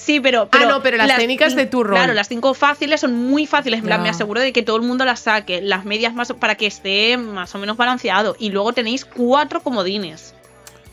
Sí, 0.01 0.21
pero, 0.21 0.49
pero. 0.49 0.67
no, 0.69 0.83
pero 0.83 0.97
las 0.97 1.17
técnicas 1.17 1.55
de 1.55 1.67
tu 1.67 1.85
rol. 1.85 1.97
Claro, 1.97 2.15
las 2.15 2.29
cinco 2.29 2.55
fáciles 2.55 3.01
son 3.01 3.15
muy 3.15 3.47
fáciles. 3.47 3.81
En 3.81 3.87
plan, 3.87 4.03
me 4.03 4.09
aseguro 4.09 4.41
de 4.41 4.53
que 4.53 4.63
todo 4.63 4.77
el 4.77 4.83
mundo 4.83 5.05
las 5.05 5.21
saque. 5.21 5.61
Las 5.61 5.85
medias 5.85 6.15
más 6.15 6.33
para 6.33 6.55
que 6.55 6.67
esté 6.67 7.17
más 7.17 7.55
o 7.55 7.59
menos 7.59 7.77
balanceado. 7.77 8.37
Y 8.39 8.51
luego 8.51 8.73
tenéis 8.73 9.05
cuatro 9.05 9.61
comodines. 9.61 10.35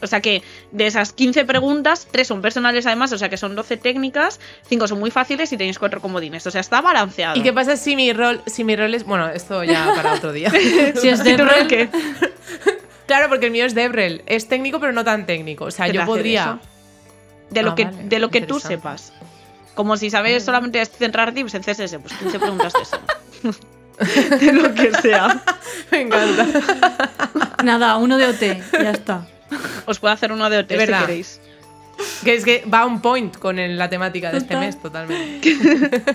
O 0.02 0.08
sea 0.08 0.22
que 0.22 0.44
de 0.72 0.86
esas 0.86 1.12
15 1.12 1.46
preguntas, 1.46 2.08
tres 2.12 2.28
son 2.28 2.42
personales 2.42 2.86
además, 2.86 3.12
o 3.14 3.18
sea 3.18 3.30
que 3.30 3.38
son 3.38 3.56
12 3.56 3.78
técnicas, 3.78 4.40
cinco 4.68 4.88
son 4.88 5.00
muy 5.00 5.10
fáciles 5.10 5.52
y 5.52 5.58
tenéis 5.58 5.80
cuatro 5.80 6.02
comodines. 6.02 6.46
O 6.46 6.52
sea, 6.52 6.62
está 6.62 6.82
balanceado. 6.82 7.36
¿Y 7.36 7.42
qué 7.42 7.52
pasa 7.52 7.78
si 7.78 7.96
mi 7.96 8.14
rol, 8.14 8.42
si 8.46 8.64
mi 8.64 8.76
rol 8.76 8.94
es. 8.94 9.06
Bueno, 9.06 9.28
esto 9.30 9.64
ya 9.64 9.94
para 9.96 10.14
otro 10.14 10.32
día. 10.34 10.52
Si 11.02 11.10
es 11.10 11.26
¿Y 11.26 11.36
tu 11.36 11.44
rol 11.44 11.68
qué? 11.68 11.90
claro, 13.08 13.30
porque 13.30 13.48
el 13.48 13.52
mío 13.52 13.66
es 13.66 13.74
Debrel. 13.74 14.22
Es 14.28 14.48
técnico, 14.48 14.80
pero 14.80 14.92
no 14.92 15.04
tan 15.04 15.26
técnico. 15.26 15.66
O 15.66 15.72
sea, 15.72 15.88
¿Qué 15.88 15.94
te 15.94 15.98
yo 16.00 16.06
podría. 16.06 16.44
eso? 16.44 16.77
De 17.50 17.62
lo 17.64 17.72
Ah, 17.72 17.76
que, 17.76 17.86
vale, 17.86 18.04
de 18.04 18.20
lo 18.20 18.30
que 18.30 18.42
tú 18.42 18.60
sepas. 18.60 19.14
Como 19.76 19.96
si 19.98 20.10
sabes 20.10 20.44
solamente 20.44 20.84
centrar 20.86 21.34
tips 21.34 21.54
en 21.56 21.62
CSS, 21.64 22.00
pues 22.00 22.14
15 22.14 22.40
preguntas 22.40 22.74
de 22.74 22.82
eso. 22.82 24.46
de 24.46 24.54
lo 24.62 24.74
que 24.74 24.92
sea. 25.02 25.44
Me 25.92 26.02
encanta. 26.02 26.46
nada, 27.64 27.98
uno 27.98 28.18
de 28.18 28.26
OT, 28.28 28.42
ya 28.74 28.92
está. 28.92 29.28
Os 29.86 30.00
puedo 30.00 30.14
hacer 30.14 30.32
uno 30.32 30.50
de 30.50 30.58
OT 30.60 30.72
Es 30.72 30.80
si 30.82 30.86
verdad. 30.88 31.02
queréis. 31.06 31.40
que 32.24 32.36
es 32.36 32.44
que 32.44 32.64
va 32.72 32.86
on 32.86 33.02
point 33.02 33.36
con 33.38 33.58
el- 33.60 33.78
la 33.78 33.90
temática 33.90 34.32
de 34.32 34.40
este 34.40 34.56
mes, 34.58 34.80
totalmente. 34.82 35.58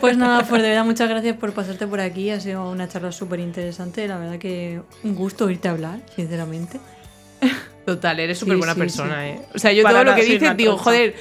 Pues 0.01 0.16
nada, 0.16 0.45
pues 0.45 0.62
de 0.62 0.68
verdad 0.68 0.85
muchas 0.85 1.09
gracias 1.09 1.37
por 1.37 1.53
pasarte 1.55 1.87
por 1.87 2.01
aquí. 2.01 2.30
Ha 2.30 2.41
sido 2.41 2.68
una 2.70 2.89
charla 2.89 3.11
súper 3.11 3.41
interesante. 3.41 4.07
La 4.07 4.18
verdad 4.18 4.39
que 4.39 4.80
un 5.03 5.14
gusto 5.14 5.47
oírte 5.47 5.68
hablar, 5.68 5.99
sinceramente. 6.14 6.78
Total, 7.86 8.20
eres 8.20 8.38
súper 8.38 8.57
buena 8.57 8.74
sí, 8.74 8.80
persona, 8.80 9.28
¿eh? 9.28 9.40
O 9.55 9.59
sea, 9.59 9.72
yo 9.72 9.82
Para 9.82 10.03
todo 10.03 10.12
lo 10.12 10.14
que 10.14 10.24
dices 10.24 10.57
digo, 10.57 10.76
joder. 10.78 11.14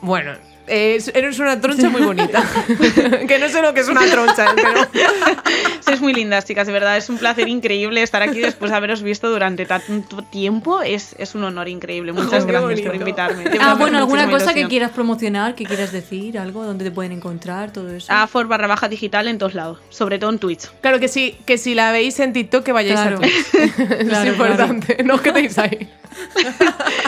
Bueno, 0.00 0.32
eh, 0.66 0.98
eres 1.14 1.38
una 1.38 1.60
troncha 1.60 1.88
muy 1.90 2.02
bonita. 2.02 2.42
que 3.28 3.38
no 3.38 3.48
sé 3.48 3.62
lo 3.62 3.74
que 3.74 3.80
es 3.80 3.88
una 3.88 4.06
troncha, 4.06 4.46
pero. 4.54 4.86
Sois 5.84 6.00
muy 6.00 6.12
lindas, 6.14 6.44
chicas, 6.44 6.66
de 6.66 6.72
verdad. 6.72 6.96
Es 6.96 7.08
un 7.08 7.18
placer 7.18 7.48
increíble 7.48 8.02
estar 8.02 8.22
aquí 8.22 8.40
después 8.40 8.70
de 8.70 8.76
haberos 8.76 9.02
visto 9.02 9.30
durante 9.30 9.66
tanto 9.66 10.22
tiempo. 10.22 10.82
Es, 10.82 11.14
es 11.18 11.34
un 11.34 11.44
honor 11.44 11.68
increíble. 11.68 12.12
Muchas 12.12 12.44
Oh, 12.44 12.46
qué 12.46 12.52
gracias 12.52 12.80
por 12.80 12.94
invitarme. 12.94 13.44
Ah, 13.60 13.74
bueno, 13.78 13.98
alguna 13.98 14.28
cosa 14.30 14.54
que 14.54 14.66
quieras 14.66 14.90
promocionar, 14.92 15.54
que 15.54 15.64
quieras 15.64 15.92
decir, 15.92 16.38
algo, 16.38 16.64
donde 16.64 16.84
te 16.84 16.90
pueden 16.90 17.12
encontrar, 17.12 17.72
todo 17.72 17.94
eso. 17.94 18.12
A 18.12 18.26
for 18.26 18.46
barra 18.46 18.66
baja 18.66 18.88
digital 18.88 19.28
en 19.28 19.38
todos 19.38 19.54
lados, 19.54 19.78
sobre 19.90 20.18
todo 20.18 20.30
en 20.30 20.38
Twitch. 20.38 20.70
Claro 20.80 20.98
que 21.00 21.08
sí, 21.08 21.36
que 21.46 21.58
si 21.58 21.74
la 21.74 21.92
veis 21.92 22.18
en 22.20 22.32
TikTok, 22.32 22.64
que 22.64 22.72
vayáis 22.72 23.00
Claro. 23.00 23.16
a 23.16 23.20
Twitch. 23.20 23.54
es 23.54 24.08
Claro, 24.08 24.30
importante, 24.30 25.02
no 25.04 25.14
os 25.14 25.20
quedéis 25.20 25.58
ahí. 25.58 25.88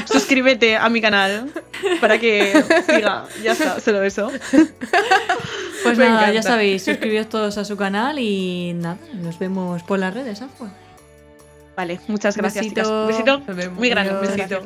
Suscríbete 0.04 0.76
a 0.76 0.88
mi 0.88 1.00
canal 1.00 1.50
para 2.00 2.18
que 2.18 2.62
siga. 2.86 3.24
Ya 3.46 3.52
está, 3.52 3.80
solo 3.84 4.02
eso. 4.02 4.30
Pues 5.82 5.98
Me 5.98 6.08
nada, 6.08 6.32
ya 6.32 6.42
sabéis, 6.42 6.82
suscribíos 6.84 7.28
todos 7.28 7.58
a 7.58 7.64
su 7.64 7.76
canal 7.76 8.18
y 8.18 8.72
nada, 8.74 8.98
nos 9.14 9.38
vemos 9.38 9.84
por 9.84 10.00
las 10.00 10.12
redes, 10.12 10.42
¿ah? 10.42 10.48
Pues. 10.58 10.70
Vale, 11.76 12.00
muchas 12.08 12.36
gracias, 12.36 12.64
Besito. 12.64 12.80
chicas. 12.80 12.90
Un 12.90 13.06
besito 13.06 13.54
vemos. 13.54 13.78
muy 13.78 13.88
grande. 13.90 14.14
Un 14.14 14.20
besito. 14.22 14.62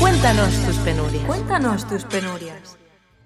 Cuéntanos 0.00 0.54
tus 0.66 0.76
penurias. 0.78 1.24
Cuéntanos 1.26 1.88
tus 1.88 2.04
penurias. 2.04 2.76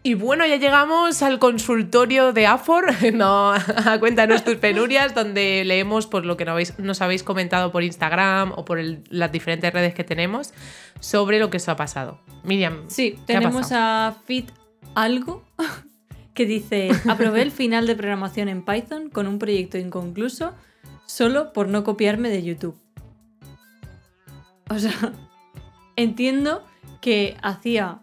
Y 0.03 0.15
bueno, 0.15 0.47
ya 0.47 0.57
llegamos 0.57 1.23
al 1.23 1.39
consultorio 1.39 2.33
de 2.33 2.47
Afor, 2.47 2.87
no, 3.13 3.53
Cuéntanos 4.01 4.45
tus 4.45 4.57
penurias, 4.57 5.15
donde 5.15 5.63
leemos 5.67 6.07
por 6.07 6.25
lo 6.25 6.39
que 6.39 6.47
nos 6.47 6.53
habéis, 6.53 6.79
nos 6.79 7.03
habéis 7.03 7.23
comentado 7.23 7.71
por 7.71 7.83
Instagram 7.83 8.53
o 8.57 8.65
por 8.65 8.79
el- 8.79 9.05
las 9.11 9.31
diferentes 9.31 9.71
redes 9.73 9.93
que 9.93 10.03
tenemos 10.03 10.55
sobre 11.01 11.39
lo 11.39 11.51
que 11.51 11.59
os 11.59 11.69
ha 11.69 11.77
pasado. 11.77 12.19
Miriam, 12.45 12.85
Sí, 12.89 13.13
¿qué 13.27 13.35
ha 13.35 13.41
tenemos 13.41 13.73
a 13.73 14.17
Fit 14.25 14.51
Algo 14.95 15.45
que 16.35 16.47
dice: 16.47 16.91
Aprobé 17.07 17.43
el 17.43 17.51
final 17.53 17.87
de 17.87 17.95
programación 17.95 18.49
en 18.49 18.65
Python 18.65 19.11
con 19.11 19.27
un 19.27 19.39
proyecto 19.39 19.77
inconcluso 19.77 20.55
solo 21.05 21.53
por 21.53 21.69
no 21.69 21.85
copiarme 21.85 22.31
de 22.31 22.43
YouTube. 22.43 22.79
O 24.71 24.79
sea, 24.79 24.93
entiendo 25.97 26.65
que 27.03 27.37
hacía. 27.43 27.99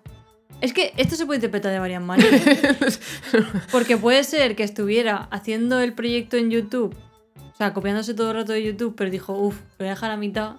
Es 0.62 0.74
que 0.74 0.93
esto 0.97 1.16
se 1.16 1.26
puede 1.26 1.38
interpretar 1.38 1.72
de 1.72 1.80
varias 1.80 2.01
maneras. 2.01 2.99
Porque 3.72 3.95
puede 3.97 4.24
ser 4.24 4.55
que 4.55 4.64
estuviera 4.64 5.28
haciendo 5.32 5.80
el 5.82 5.93
proyecto 5.93 6.36
en 6.38 6.49
YouTube, 6.49 6.95
o 7.36 7.55
sea, 7.55 7.74
copiándose 7.74 8.14
todo 8.14 8.32
el 8.32 8.38
rato 8.38 8.53
de 8.53 8.64
YouTube, 8.64 8.95
pero 8.97 9.10
dijo, 9.12 9.34
uff, 9.38 9.55
lo 9.55 9.78
voy 9.80 9.88
a 9.88 9.91
dejar 9.91 10.12
a 10.12 10.18
mitad 10.18 10.55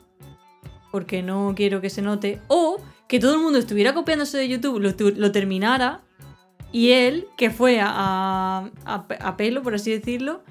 porque 0.91 1.23
no 1.23 1.53
quiero 1.57 1.81
que 1.81 1.91
se 1.91 2.01
note. 2.03 2.41
O 2.49 2.81
que 3.09 3.19
todo 3.19 3.35
el 3.35 3.41
mundo 3.41 3.59
estuviera 3.59 3.93
copiándose 3.95 4.39
de 4.39 4.49
YouTube, 4.49 4.79
lo, 4.81 5.33
terminara 5.33 6.01
y 6.73 6.91
él, 6.93 7.27
que 7.37 7.51
fue 7.51 7.81
a, 7.81 7.91
a- 7.91 9.05
a 9.21 9.37
pelo, 9.37 9.63
por 9.63 9.75
así 9.75 9.91
decirlo, 9.91 10.43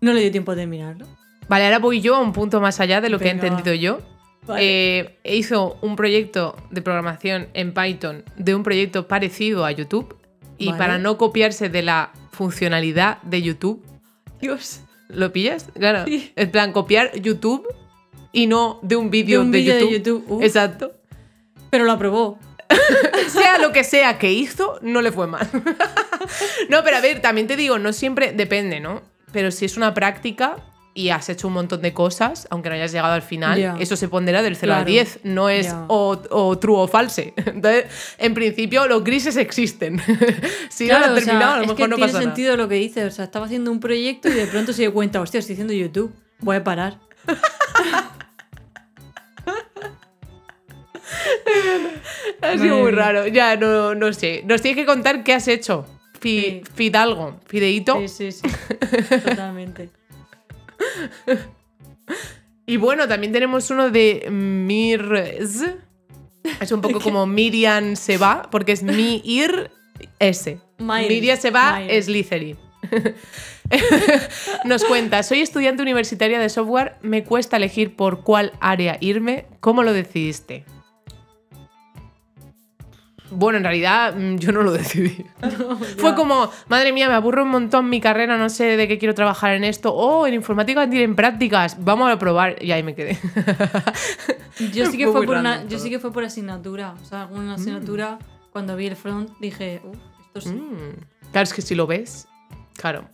no 0.00 0.12
le 0.12 0.20
dio 0.20 0.30
tiempo 0.30 0.52
a 0.52 0.54
terminarlo. 0.54 1.06
Vale, 1.48 1.64
ahora 1.64 1.78
voy 1.80 2.00
yo 2.00 2.14
a 2.14 2.20
un 2.20 2.32
punto 2.32 2.60
más 2.60 2.78
allá 2.80 3.00
de 3.00 3.08
lo 3.08 3.18
que 3.18 3.26
he 3.26 3.30
entendido 3.30 3.74
yo. 3.74 3.98
Eh, 4.56 5.18
hizo 5.24 5.78
un 5.82 5.96
proyecto 5.96 6.56
de 6.70 6.80
programación 6.80 7.48
en 7.54 7.74
Python 7.74 8.24
de 8.36 8.54
un 8.54 8.62
proyecto 8.62 9.08
parecido 9.08 9.64
a 9.64 9.72
YouTube 9.72 10.16
y 10.56 10.66
Vale. 10.66 10.78
para 10.78 10.98
no 10.98 11.18
copiarse 11.18 11.68
de 11.68 11.82
la 11.82 12.12
funcionalidad 12.32 13.20
de 13.22 13.42
YouTube, 13.42 13.84
Dios. 14.40 14.80
¿lo 15.08 15.32
pillas? 15.32 15.66
Claro. 15.74 16.04
Sí. 16.06 16.32
En 16.36 16.50
plan, 16.50 16.72
copiar 16.72 17.18
YouTube 17.20 17.66
y 18.32 18.46
no 18.46 18.78
de 18.82 18.96
un 18.96 19.10
vídeo 19.10 19.40
un 19.40 19.50
de, 19.50 19.58
vídeo 19.58 19.74
de 19.74 19.90
YouTube. 19.90 20.42
Exacto. 20.42 20.92
Pero 21.70 21.84
lo 21.84 21.92
aprobó. 21.92 22.38
sea 23.28 23.58
lo 23.58 23.72
que 23.72 23.84
sea 23.84 24.18
que 24.18 24.32
hizo, 24.32 24.78
no 24.82 25.00
le 25.02 25.10
fue 25.10 25.26
mal. 25.26 25.48
no, 26.68 26.84
pero 26.84 26.96
a 26.96 27.00
ver, 27.00 27.20
también 27.20 27.46
te 27.46 27.56
digo, 27.56 27.78
no 27.78 27.92
siempre 27.92 28.32
depende, 28.32 28.80
¿no? 28.80 29.02
Pero 29.32 29.50
si 29.50 29.64
es 29.64 29.76
una 29.76 29.94
práctica 29.94 30.56
y 30.98 31.10
has 31.10 31.28
hecho 31.28 31.46
un 31.46 31.54
montón 31.54 31.80
de 31.80 31.92
cosas, 31.92 32.46
aunque 32.50 32.68
no 32.68 32.74
hayas 32.74 32.90
llegado 32.92 33.12
al 33.14 33.22
final, 33.22 33.76
eso 33.78 33.94
se 33.96 34.08
pondrá 34.08 34.42
del 34.42 34.56
0 34.56 34.72
al 34.72 34.78
Claro. 34.80 34.90
10, 34.90 35.20
no 35.24 35.48
es 35.48 35.66
Ya. 35.66 35.84
o, 35.88 36.20
o 36.30 36.58
true 36.58 36.76
o 36.76 36.88
false. 36.88 37.34
Entonces, 37.46 37.84
en 38.18 38.34
principio, 38.34 38.86
los 38.88 39.04
grises 39.04 39.36
existen. 39.36 40.00
si 40.70 40.86
no 40.88 40.94
lo 40.94 40.98
Claro, 40.98 41.04
has 41.04 41.10
o 41.10 41.14
sea, 41.14 41.24
terminado, 41.24 41.52
a 41.52 41.56
lo 41.56 41.62
es 41.62 41.68
mejor 41.68 41.76
que 41.76 41.88
no 41.88 41.96
tiene 41.96 42.12
pasa 42.12 42.22
sentido 42.24 42.56
lo 42.56 42.68
que 42.68 42.74
dice. 42.74 43.04
O 43.04 43.10
sea, 43.10 43.24
estaba 43.26 43.46
haciendo 43.46 43.70
un 43.70 43.78
proyecto 43.80 44.28
y 44.28 44.32
de 44.32 44.46
pronto 44.46 44.72
se 44.72 44.82
dio 44.82 44.92
cuenta, 44.92 45.20
hostia, 45.20 45.38
estoy 45.40 45.52
haciendo 45.54 45.72
YouTube. 45.72 46.12
Voy 46.40 46.56
a 46.56 46.64
parar. 46.64 46.98
Ha 52.42 52.52
sido 52.52 52.64
Madre 52.76 52.82
muy 52.82 52.90
raro. 52.92 53.26
Ya, 53.26 53.56
no, 53.56 53.94
no 53.94 54.12
sé. 54.12 54.42
Nos 54.46 54.62
tienes 54.62 54.76
que 54.80 54.86
contar 54.86 55.24
qué 55.24 55.32
has 55.34 55.48
hecho. 55.48 55.84
Sí. 56.22 56.62
Fidalgo, 56.74 57.38
Fideito. 57.46 57.98
Sí, 58.00 58.08
sí, 58.08 58.32
sí. 58.32 58.42
Totalmente. 59.24 59.90
Y 62.68 62.76
bueno, 62.76 63.08
también 63.08 63.32
tenemos 63.32 63.70
uno 63.70 63.90
de 63.90 64.28
Mirz. 64.30 65.62
Es 66.60 66.70
un 66.70 66.82
poco 66.82 67.00
como 67.02 67.26
Miriam 67.26 67.96
se 67.96 68.18
va, 68.18 68.48
porque 68.50 68.72
es 68.72 68.82
mi 68.82 69.22
ir 69.24 69.70
Ese. 70.18 70.60
Miles, 70.78 71.08
Miria 71.08 71.36
se 71.36 71.50
va 71.50 71.80
Miles. 71.80 72.04
Slytherin. 72.04 72.58
Nos 74.64 74.84
cuenta, 74.84 75.22
soy 75.22 75.40
estudiante 75.40 75.82
universitaria 75.82 76.38
de 76.38 76.48
software, 76.50 76.96
me 77.02 77.24
cuesta 77.24 77.56
elegir 77.56 77.96
por 77.96 78.22
cuál 78.22 78.52
área 78.60 78.98
irme. 79.00 79.46
¿Cómo 79.60 79.82
lo 79.82 79.94
decidiste? 79.94 80.64
Bueno, 83.30 83.58
en 83.58 83.64
realidad 83.64 84.14
mm, 84.16 84.36
yo 84.36 84.52
no 84.52 84.62
lo 84.62 84.72
decidí. 84.80 85.26
Fue 85.98 86.14
como, 86.14 86.50
madre 86.68 86.92
mía, 86.92 87.08
me 87.08 87.14
aburro 87.14 87.42
un 87.42 87.50
montón 87.50 87.88
mi 87.90 88.00
carrera, 88.00 88.36
no 88.38 88.48
sé 88.48 88.76
de 88.76 88.88
qué 88.88 88.98
quiero 88.98 89.14
trabajar 89.14 89.54
en 89.54 89.64
esto. 89.64 89.94
Oh, 89.94 90.26
en 90.26 90.34
informática 90.34 90.88
tienen 90.88 91.14
prácticas, 91.14 91.76
vamos 91.84 92.10
a 92.10 92.18
probar. 92.18 92.62
Y 92.62 92.72
ahí 92.72 92.82
me 92.82 92.94
quedé. 92.94 93.18
Yo 94.72 94.86
sí 94.86 94.96
que 94.98 95.06
Fue 95.06 95.24
por 95.24 95.36
una, 95.36 95.64
yo 95.66 95.78
sí 95.78 95.88
que 95.88 95.98
fue 96.00 96.12
por 96.12 96.24
asignatura. 96.24 96.94
O 97.00 97.04
sea, 97.04 97.22
alguna 97.22 97.54
asignatura, 97.54 98.18
cuando 98.50 98.74
vi 98.74 98.86
el 98.86 98.96
front, 98.96 99.30
dije, 99.38 99.80
"Uf, 99.84 99.96
esto 100.26 100.40
sí. 100.40 100.56
Mm. 100.56 100.96
Claro, 101.30 101.44
es 101.44 101.52
que 101.52 101.62
si 101.62 101.74
lo 101.76 101.86
ves, 101.86 102.26
claro. 102.76 103.04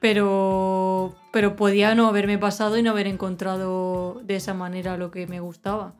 Pero, 0.00 1.14
pero 1.32 1.56
podía 1.56 1.94
no 1.94 2.06
haberme 2.06 2.36
pasado 2.36 2.76
y 2.76 2.82
no 2.82 2.90
haber 2.90 3.06
encontrado 3.06 4.20
de 4.24 4.36
esa 4.36 4.52
manera 4.52 4.98
lo 4.98 5.10
que 5.10 5.26
me 5.26 5.40
gustaba. 5.40 5.94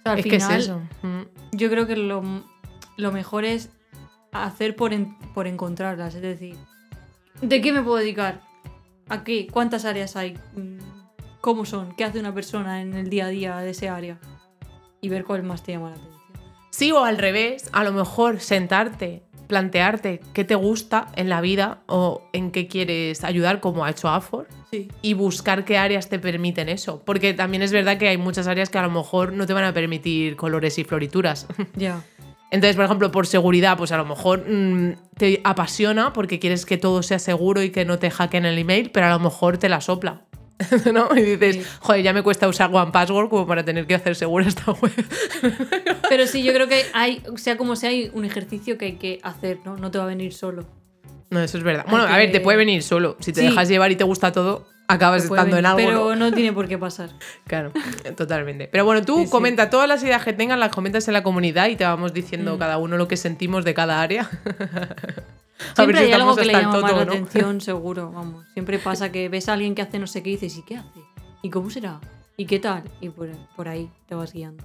O 0.00 0.02
sea, 0.04 0.12
al 0.12 0.18
es 0.18 0.24
que 0.24 0.30
final, 0.32 0.52
es 0.58 0.64
eso. 0.64 0.80
Mm. 1.02 1.22
yo 1.52 1.70
creo 1.70 1.86
que 1.86 1.96
lo, 1.96 2.22
lo 2.96 3.12
mejor 3.12 3.44
es 3.44 3.70
hacer 4.32 4.76
por, 4.76 4.92
en- 4.92 5.18
por 5.34 5.46
encontrarlas. 5.46 6.14
Es 6.14 6.22
decir, 6.22 6.56
¿de 7.40 7.60
qué 7.60 7.72
me 7.72 7.82
puedo 7.82 7.96
dedicar? 7.98 8.40
¿A 9.08 9.24
qué? 9.24 9.46
¿Cuántas 9.50 9.84
áreas 9.84 10.16
hay? 10.16 10.34
Mm, 10.54 10.78
¿Cómo 11.40 11.64
son? 11.64 11.94
¿Qué 11.96 12.04
hace 12.04 12.18
una 12.20 12.34
persona 12.34 12.82
en 12.82 12.94
el 12.94 13.08
día 13.10 13.26
a 13.26 13.28
día 13.28 13.56
de 13.58 13.70
ese 13.70 13.88
área? 13.88 14.18
Y 15.00 15.08
ver 15.08 15.24
cuál 15.24 15.42
más 15.44 15.62
te 15.62 15.72
llama 15.72 15.90
la 15.90 15.96
atención. 15.96 16.18
Sí, 16.70 16.92
o 16.92 17.04
al 17.04 17.16
revés, 17.18 17.70
a 17.72 17.84
lo 17.84 17.92
mejor 17.92 18.40
sentarte, 18.40 19.22
plantearte 19.48 20.20
qué 20.32 20.44
te 20.44 20.54
gusta 20.54 21.08
en 21.16 21.28
la 21.28 21.40
vida 21.40 21.78
o 21.86 22.22
en 22.32 22.52
qué 22.52 22.68
quieres 22.68 23.24
ayudar, 23.24 23.58
como 23.60 23.84
ha 23.84 23.90
hecho 23.90 24.08
Afor, 24.08 24.46
Sí. 24.70 24.88
y 25.02 25.14
buscar 25.14 25.64
qué 25.64 25.78
áreas 25.78 26.08
te 26.08 26.18
permiten 26.18 26.68
eso. 26.68 27.02
Porque 27.04 27.34
también 27.34 27.62
es 27.62 27.72
verdad 27.72 27.96
que 27.98 28.08
hay 28.08 28.18
muchas 28.18 28.46
áreas 28.46 28.68
que 28.70 28.78
a 28.78 28.82
lo 28.82 28.90
mejor 28.90 29.32
no 29.32 29.46
te 29.46 29.54
van 29.54 29.64
a 29.64 29.72
permitir 29.72 30.36
colores 30.36 30.78
y 30.78 30.84
florituras. 30.84 31.46
Ya. 31.74 32.02
Entonces, 32.50 32.76
por 32.76 32.86
ejemplo, 32.86 33.10
por 33.12 33.26
seguridad, 33.26 33.76
pues 33.76 33.92
a 33.92 33.98
lo 33.98 34.06
mejor 34.06 34.44
mm, 34.48 34.92
te 35.18 35.40
apasiona 35.44 36.14
porque 36.14 36.38
quieres 36.38 36.64
que 36.64 36.78
todo 36.78 37.02
sea 37.02 37.18
seguro 37.18 37.62
y 37.62 37.68
que 37.70 37.84
no 37.84 37.98
te 37.98 38.10
hackeen 38.10 38.46
el 38.46 38.56
email, 38.58 38.90
pero 38.90 39.04
a 39.06 39.10
lo 39.10 39.18
mejor 39.18 39.58
te 39.58 39.68
la 39.68 39.82
sopla. 39.82 40.22
¿No? 40.92 41.08
Y 41.16 41.22
dices, 41.36 41.56
Sí. 41.56 41.62
joder, 41.80 42.02
ya 42.02 42.12
me 42.12 42.22
cuesta 42.22 42.48
usar 42.48 42.70
One 42.72 42.90
Password 42.92 43.28
como 43.28 43.46
para 43.46 43.64
tener 43.64 43.86
que 43.86 43.94
hacer 43.94 44.16
segura 44.16 44.46
esta 44.46 44.72
web. 44.72 44.92
Pero 46.08 46.26
sí, 46.26 46.42
yo 46.42 46.52
creo 46.52 46.68
que 46.68 46.84
hay, 46.94 47.22
sea 47.36 47.56
como 47.56 47.76
sea, 47.76 47.90
hay 47.90 48.10
un 48.12 48.24
ejercicio 48.24 48.76
que 48.78 48.86
hay 48.86 48.92
que 48.96 49.20
hacer, 49.22 49.58
¿no? 49.64 49.76
No 49.76 49.90
te 49.90 49.98
va 49.98 50.04
a 50.04 50.08
venir 50.08 50.32
solo. 50.32 50.66
No, 51.30 51.40
eso 51.40 51.58
es 51.58 51.64
verdad. 51.64 51.84
Bueno, 51.88 52.06
a 52.06 52.16
ver, 52.16 52.32
te 52.32 52.40
puede 52.40 52.56
venir 52.58 52.82
solo. 52.82 53.16
Si 53.20 53.32
te 53.32 53.40
Sí. 53.42 53.46
dejas 53.48 53.68
llevar 53.68 53.92
y 53.92 53.96
te 53.96 54.04
gusta 54.04 54.32
todo, 54.32 54.66
acabas 54.88 55.26
puede 55.26 55.40
estando 55.42 55.58
en 55.58 55.66
algo. 55.66 55.76
pero 55.76 56.14
¿no? 56.16 56.30
¿no? 56.30 56.32
tiene 56.32 56.52
por 56.52 56.66
qué 56.68 56.76
pasar. 56.78 57.10
Claro, 57.46 57.72
totalmente. 58.16 58.68
Pero 58.70 58.84
bueno, 58.84 59.02
tú 59.04 59.18
Sí, 59.18 59.24
sí. 59.26 59.30
comenta 59.30 59.70
todas 59.70 59.86
las 59.88 60.02
ideas 60.02 60.24
que 60.24 60.32
tengas, 60.32 60.58
las 60.58 60.70
comentas 60.70 61.06
en 61.08 61.14
la 61.14 61.22
comunidad 61.22 61.68
y 61.68 61.76
te 61.76 61.84
vamos 61.84 62.12
diciendo 62.12 62.56
Mm. 62.56 62.58
cada 62.58 62.78
uno 62.78 62.96
lo 62.96 63.06
que 63.08 63.16
sentimos 63.16 63.64
de 63.64 63.74
cada 63.74 64.00
área. 64.02 64.28
A 65.58 65.74
Siempre 65.74 65.86
ver 65.86 65.96
si 65.98 66.04
hay 66.04 66.12
algo 66.12 66.36
que 66.36 66.44
le 66.44 66.52
llama 66.52 66.68
más 66.72 66.80
toto, 66.82 66.96
la 66.96 67.04
¿no? 67.04 67.12
atención, 67.12 67.60
seguro, 67.60 68.12
vamos. 68.12 68.46
Siempre 68.52 68.78
pasa 68.78 69.10
que 69.10 69.28
ves 69.28 69.48
a 69.48 69.54
alguien 69.54 69.74
que 69.74 69.82
hace 69.82 69.98
no 69.98 70.06
sé 70.06 70.22
qué 70.22 70.30
y 70.30 70.32
dices, 70.34 70.56
¿y 70.56 70.62
qué 70.62 70.76
hace? 70.76 71.00
¿Y 71.42 71.50
cómo 71.50 71.68
será? 71.70 72.00
¿Y 72.36 72.46
qué 72.46 72.60
tal? 72.60 72.84
Y 73.00 73.08
por, 73.08 73.28
por 73.56 73.68
ahí 73.68 73.90
te 74.06 74.14
vas 74.14 74.32
guiando. 74.32 74.62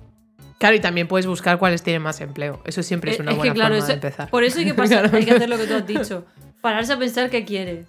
Claro, 0.60 0.76
y 0.76 0.80
también 0.80 1.08
puedes 1.08 1.26
buscar 1.26 1.58
cuáles 1.58 1.82
tienen 1.82 2.04
más 2.04 2.22
empleo. 2.22 2.62
Eso 2.66 2.84
siempre 2.84 3.12
es 3.12 3.20
Eh, 3.20 3.24
una 3.24 3.32
es 3.32 3.38
buena 3.38 3.54
que 3.54 3.56
claro, 3.58 3.76
forma 3.76 3.88
de 3.88 3.94
eso- 3.94 4.06
empezar. 4.08 4.30
por 4.30 4.44
eso 4.44 4.60
hay 4.60 4.66
que, 4.66 4.74
pasar, 4.76 5.10
hay 5.16 5.26
que 5.26 5.32
hacer 5.32 5.50
lo 5.50 5.58
que 5.58 5.66
tú 5.66 5.74
has 5.74 5.88
dicho. 5.88 6.26
Pararse 6.62 6.94
a 6.94 7.00
pensar 7.00 7.30
qué 7.32 7.44
quieres. 7.44 7.88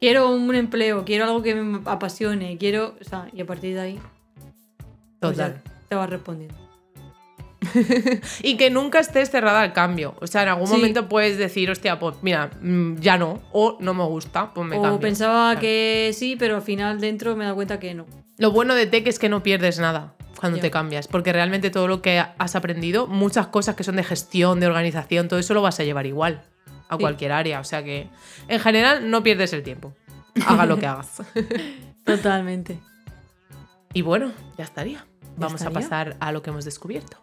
Quiero 0.00 0.30
un 0.30 0.54
empleo, 0.54 1.04
quiero 1.04 1.24
algo 1.24 1.42
que 1.42 1.54
me 1.54 1.80
apasione, 1.84 2.56
quiero... 2.58 2.94
O 3.00 3.04
sea, 3.04 3.28
y 3.32 3.40
a 3.40 3.46
partir 3.46 3.74
de 3.74 3.80
ahí 3.80 4.00
pues 5.20 5.36
ya 5.36 5.46
Total. 5.48 5.62
te 5.88 5.94
vas 5.96 6.08
respondiendo. 6.10 6.54
Y 8.42 8.56
que 8.56 8.70
nunca 8.70 9.00
estés 9.00 9.30
cerrada 9.30 9.62
al 9.62 9.72
cambio. 9.72 10.14
O 10.20 10.26
sea, 10.26 10.42
en 10.42 10.48
algún 10.48 10.68
Sí. 10.68 10.74
momento 10.74 11.08
puedes 11.08 11.36
decir, 11.38 11.70
hostia, 11.70 11.98
pues 11.98 12.16
mira, 12.22 12.50
mm, 12.60 12.96
ya 13.00 13.18
no. 13.18 13.40
O 13.52 13.76
no 13.80 13.94
me 13.94 14.04
gusta, 14.04 14.52
pues 14.54 14.66
me 14.66 14.76
o 14.78 14.82
cambio. 14.82 15.00
pensaba 15.00 15.50
Claro. 15.50 15.60
que 15.60 16.12
sí, 16.14 16.36
pero 16.38 16.56
al 16.56 16.62
final 16.62 17.00
dentro 17.00 17.34
me 17.36 17.42
he 17.42 17.46
dado 17.46 17.56
cuenta 17.56 17.80
que 17.80 17.94
no. 17.94 18.06
Lo 18.38 18.52
bueno 18.52 18.74
de 18.74 18.86
Tech 18.86 19.06
es 19.08 19.18
que 19.18 19.28
no 19.28 19.42
pierdes 19.42 19.80
nada 19.80 20.14
cuando 20.38 20.58
Ya. 20.58 20.62
te 20.62 20.70
cambias, 20.70 21.08
porque 21.08 21.32
realmente 21.32 21.70
todo 21.70 21.88
lo 21.88 22.00
que 22.00 22.20
has 22.20 22.54
aprendido, 22.54 23.08
muchas 23.08 23.48
cosas 23.48 23.74
que 23.74 23.82
son 23.82 23.96
de 23.96 24.04
gestión, 24.04 24.60
de 24.60 24.68
organización, 24.68 25.26
todo 25.26 25.40
eso 25.40 25.52
lo 25.54 25.62
vas 25.62 25.80
a 25.80 25.84
llevar 25.84 26.06
igual 26.06 26.44
a 26.88 26.96
Sí. 26.96 27.00
cualquier 27.00 27.32
área. 27.32 27.60
O 27.60 27.64
sea 27.64 27.82
que, 27.84 28.08
en 28.48 28.60
general, 28.60 29.10
no 29.10 29.22
pierdes 29.22 29.52
el 29.52 29.62
tiempo. 29.62 29.94
Haga 30.46 30.66
lo 30.66 30.78
que 30.78 30.86
hagas. 30.88 31.22
Totalmente. 32.04 32.78
y 33.92 34.02
bueno, 34.02 34.32
ya 34.56 34.64
estaría. 34.64 35.04
Vamos 35.36 35.62
a 35.62 35.70
pasar 35.70 36.16
a 36.20 36.32
lo 36.32 36.42
que 36.42 36.50
hemos 36.50 36.64
descubierto. 36.64 37.18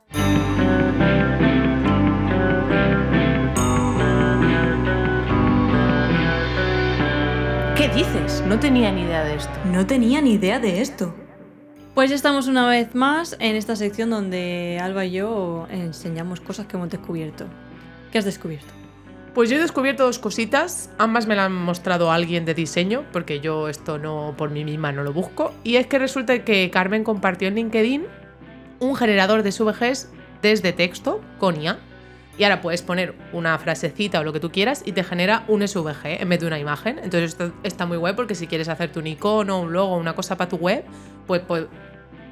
¿Qué 7.76 7.90
dices? 7.90 8.42
No 8.48 8.58
tenía 8.60 8.92
ni 8.92 9.02
idea 9.02 9.24
de 9.26 9.36
esto. 9.36 9.52
No 9.66 9.86
tenía 9.86 10.22
ni 10.22 10.34
idea 10.34 10.60
de 10.60 10.82
esto. 10.82 11.14
Pues 11.94 12.12
estamos 12.12 12.48
una 12.48 12.68
vez 12.68 12.96
más 12.96 13.36
en 13.40 13.56
esta 13.58 13.76
sección 13.76 14.10
donde 14.10 14.80
Alba 14.82 15.06
y 15.06 15.12
yo 15.12 15.68
enseñamos 15.70 16.40
cosas 16.40 16.68
que 16.68 16.78
hemos 16.78 16.90
descubierto. 16.90 17.46
¿Qué 18.12 18.18
has 18.18 18.26
descubierto? 18.26 18.74
Pues 19.36 19.50
yo 19.50 19.58
he 19.58 19.60
descubierto 19.60 20.06
dos 20.06 20.18
cositas, 20.18 20.90
ambas 20.98 21.28
me 21.28 21.36
las 21.36 21.48
han 21.48 21.54
mostrado 21.54 22.10
alguien 22.10 22.46
de 22.46 22.54
diseño, 22.54 23.04
porque 23.12 23.42
yo 23.42 23.68
esto 23.68 23.98
no 23.98 24.34
por 24.38 24.50
mí 24.50 24.64
misma 24.64 24.94
no 24.94 25.04
lo 25.04 25.12
busco, 25.12 25.54
y 25.62 25.76
es 25.76 25.88
que 25.88 26.00
resulta 26.00 26.46
que 26.46 26.72
Carmen 26.72 27.04
compartió 27.04 27.50
en 27.50 27.56
LinkedIn 27.56 28.06
un 28.80 28.96
generador 28.96 29.44
de 29.44 29.52
SVGs 29.52 30.10
desde 30.42 30.72
texto 30.72 31.20
con 31.38 31.62
IA. 31.62 31.78
Y 32.38 32.46
ahora 32.46 32.62
puedes 32.62 32.82
poner 32.82 33.14
una 33.34 33.58
frasecita 33.60 34.22
o 34.22 34.24
lo 34.24 34.32
que 34.32 34.40
tú 34.40 34.52
quieras 34.54 34.84
y 34.86 34.94
te 34.94 35.04
genera 35.04 35.44
un 35.50 35.68
SVG 35.68 36.22
en 36.22 36.30
vez 36.30 36.40
de 36.40 36.48
una 36.48 36.60
imagen. 36.60 37.00
Entonces 37.00 37.32
esto 37.32 37.52
está 37.64 37.86
muy 37.86 37.98
guay 37.98 38.14
porque 38.14 38.36
si 38.36 38.48
quieres 38.48 38.70
hacerte 38.70 39.00
un 39.00 39.08
icono, 39.08 39.62
un 39.62 39.74
logo, 39.74 39.98
una 39.98 40.16
cosa 40.16 40.38
para 40.38 40.50
tu 40.50 40.58
web, 40.58 40.84
pues, 41.28 41.42
pues 41.46 41.66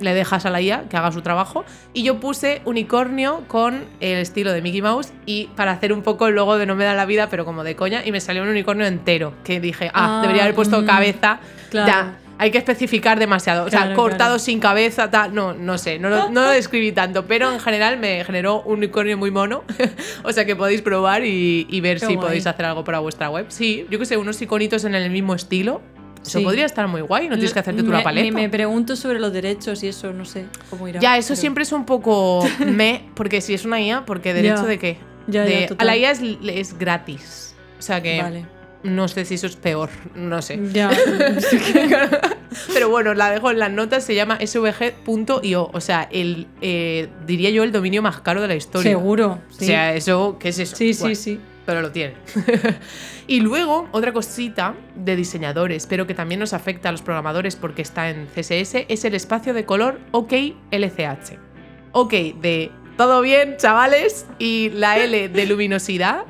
le 0.04 0.14
dejas 0.14 0.46
a 0.46 0.50
la 0.50 0.62
IA 0.62 0.84
que 0.90 0.98
haga 0.98 1.12
su 1.12 1.22
trabajo. 1.22 1.66
Y 1.94 2.04
yo 2.04 2.20
puse 2.20 2.62
unicornio 2.66 3.44
con 3.48 3.86
el 4.00 4.18
estilo 4.20 4.52
de 4.52 4.62
Mickey 4.62 4.82
Mouse 4.82 5.12
y 5.26 5.48
para 5.56 5.72
hacer 5.72 5.94
un 5.94 6.02
poco 6.04 6.28
el 6.28 6.36
logo 6.36 6.58
de 6.58 6.66
No 6.66 6.76
me 6.76 6.84
da 6.86 6.94
la 6.94 7.06
vida, 7.06 7.28
pero 7.30 7.46
como 7.46 7.64
de 7.64 7.76
coña, 7.76 8.02
y 8.06 8.12
me 8.12 8.20
salió 8.22 8.44
un 8.44 8.50
unicornio 8.50 8.86
entero, 8.86 9.34
que 9.44 9.60
dije, 9.60 9.90
ah, 9.94 10.20
Ah, 10.20 10.22
debería 10.22 10.44
haber 10.44 10.56
puesto 10.56 10.82
mm, 10.82 10.86
cabeza. 10.86 11.40
claro. 11.70 11.88
Ya, 11.92 12.18
hay 12.40 12.50
que 12.52 12.58
especificar 12.58 13.20
demasiado. 13.20 13.66
O 13.66 13.70
sea, 13.70 13.94
cortado 13.94 14.18
claro. 14.32 14.40
sin 14.40 14.60
cabeza, 14.60 15.10
tal. 15.12 15.34
No, 15.34 15.54
no 15.54 15.78
sé, 15.78 16.00
no 16.00 16.10
lo, 16.10 16.30
no 16.30 16.42
lo 16.42 16.50
describí 16.50 16.92
tanto, 16.92 17.26
pero 17.26 17.52
en 17.54 17.60
general 17.60 17.98
me 18.00 18.24
generó 18.26 18.62
un 18.64 18.80
unicornio 18.80 19.18
muy 19.18 19.32
mono. 19.32 19.64
o 20.24 20.32
sea 20.34 20.44
que 20.44 20.56
podéis 20.56 20.82
probar 20.82 21.24
y, 21.26 21.68
y 21.70 21.80
ver 21.82 22.00
Qué 22.00 22.08
si 22.08 22.16
guay. 22.16 22.26
podéis 22.28 22.48
hacer 22.48 22.66
algo 22.66 22.84
para 22.84 23.00
vuestra 23.00 23.30
web. 23.30 23.46
Sí, 23.50 23.86
yo 23.90 24.00
que 24.00 24.06
sé, 24.06 24.18
unos 24.18 24.42
iconitos 24.42 24.84
en 24.84 24.96
el 24.96 25.10
mismo 25.12 25.36
estilo. 25.36 25.82
Eso 26.26 26.40
Sí. 26.40 26.44
podría 26.44 26.66
estar 26.66 26.88
muy 26.88 27.02
guay, 27.02 27.28
no 27.28 27.36
tienes 27.36 27.54
que 27.54 27.60
hacerte 27.60 27.84
tú 27.84 27.92
la 27.92 28.02
paleta. 28.02 28.34
Me, 28.34 28.42
me 28.44 28.50
pregunto 28.50 28.96
sobre 28.96 29.20
los 29.20 29.32
derechos 29.34 29.84
y 29.84 29.90
eso, 29.90 30.14
no 30.14 30.24
sé 30.26 30.46
cómo 30.70 30.88
irá. 30.88 31.00
Ya, 31.02 31.18
eso 31.18 31.30
pero- 31.30 31.42
siempre 31.42 31.64
es 31.64 31.72
un 31.74 31.86
poco 31.86 32.44
me, 32.66 33.10
porque 33.14 33.42
si 33.42 33.54
es 33.54 33.66
una 33.66 33.82
IA, 33.82 34.06
porque 34.06 34.34
derecho 34.34 34.64
Ya. 34.64 34.68
de 34.68 34.80
qué? 34.80 34.98
Ya, 35.28 35.46
ya, 35.46 35.68
De- 35.68 35.76
a 35.78 35.84
la 35.86 35.98
IA 35.98 36.12
es, 36.12 36.22
es 36.48 36.78
gratis. 36.78 37.56
O 37.78 37.82
sea 37.82 38.02
que 38.02 38.22
Vale. 38.22 38.46
no 38.84 39.08
sé 39.10 39.26
si 39.26 39.36
eso 39.36 39.48
es 39.48 39.58
peor, 39.58 39.90
no 40.16 40.42
sé. 40.42 40.60
Ya. 40.72 40.90
Pero 42.74 42.90
bueno, 42.90 43.14
la 43.14 43.32
dejo 43.32 43.52
en 43.52 43.60
las 43.60 43.72
notas, 43.72 44.04
se 44.04 44.16
llama 44.16 44.38
svg.io, 44.46 45.70
o 45.74 45.82
sea, 45.82 46.08
el, 46.12 46.48
eh, 46.62 47.10
diría 47.26 47.50
yo 47.50 47.64
el 47.64 47.72
dominio 47.72 48.02
más 48.02 48.22
caro 48.22 48.42
de 48.42 48.48
la 48.48 48.56
historia. 48.56 48.92
Seguro. 48.92 49.40
Sí, 49.50 49.64
O 49.64 49.68
sea, 49.68 49.94
eso, 49.96 50.38
¿qué 50.40 50.50
es 50.50 50.60
eso? 50.60 50.76
sí, 50.76 50.94
sí, 50.94 51.16
sí. 51.16 51.40
Pero 51.66 51.82
lo 51.82 51.92
tiene. 51.92 52.16
y 53.28 53.40
luego, 53.40 53.88
otra 53.92 54.12
cosita 54.12 54.76
de 54.96 55.16
diseñadores, 55.16 55.88
pero 55.88 56.06
que 56.06 56.14
también 56.14 56.40
nos 56.40 56.54
afecta 56.54 56.90
a 56.90 56.92
los 56.92 57.02
programadores 57.02 57.56
porque 57.56 57.82
está 57.82 58.10
en 58.10 58.28
CSS, 58.28 58.86
es 58.90 59.06
el 59.06 59.16
espacio 59.16 59.54
de 59.54 59.66
color 59.66 60.00
OK 60.12 60.34
LCH. 60.72 61.38
OK 61.94 62.12
de 62.12 62.72
todo 62.98 63.22
bien, 63.22 63.58
chavales, 63.58 64.28
y 64.40 64.70
la 64.70 64.98
L 64.98 65.30
de 65.30 65.46
luminosidad, 65.48 66.26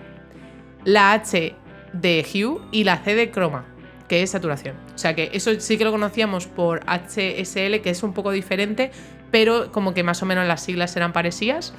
la 0.85 1.14
H 1.14 1.55
de 1.93 2.26
hue 2.34 2.61
y 2.72 2.84
la 2.84 2.97
C 2.97 3.15
de 3.15 3.31
croma, 3.31 3.65
que 4.07 4.23
es 4.23 4.31
saturación. 4.31 4.76
O 4.93 4.97
sea 4.97 5.15
que 5.15 5.30
eso 5.34 5.51
sí 5.60 5.77
que 5.77 5.84
lo 5.84 5.91
conocíamos 5.91 6.47
por 6.47 6.81
HSL, 6.85 7.81
que 7.81 7.89
es 7.89 8.03
un 8.03 8.14
poco 8.14 8.31
diferente, 8.31 8.91
pero 9.31 9.72
como 9.72 9.93
que 9.93 10.03
más 10.03 10.22
o 10.22 10.26
menos 10.26 10.47
las 10.47 10.64
siglas 10.64 10.95
eran 10.95 11.11
parecidas. 11.11 11.73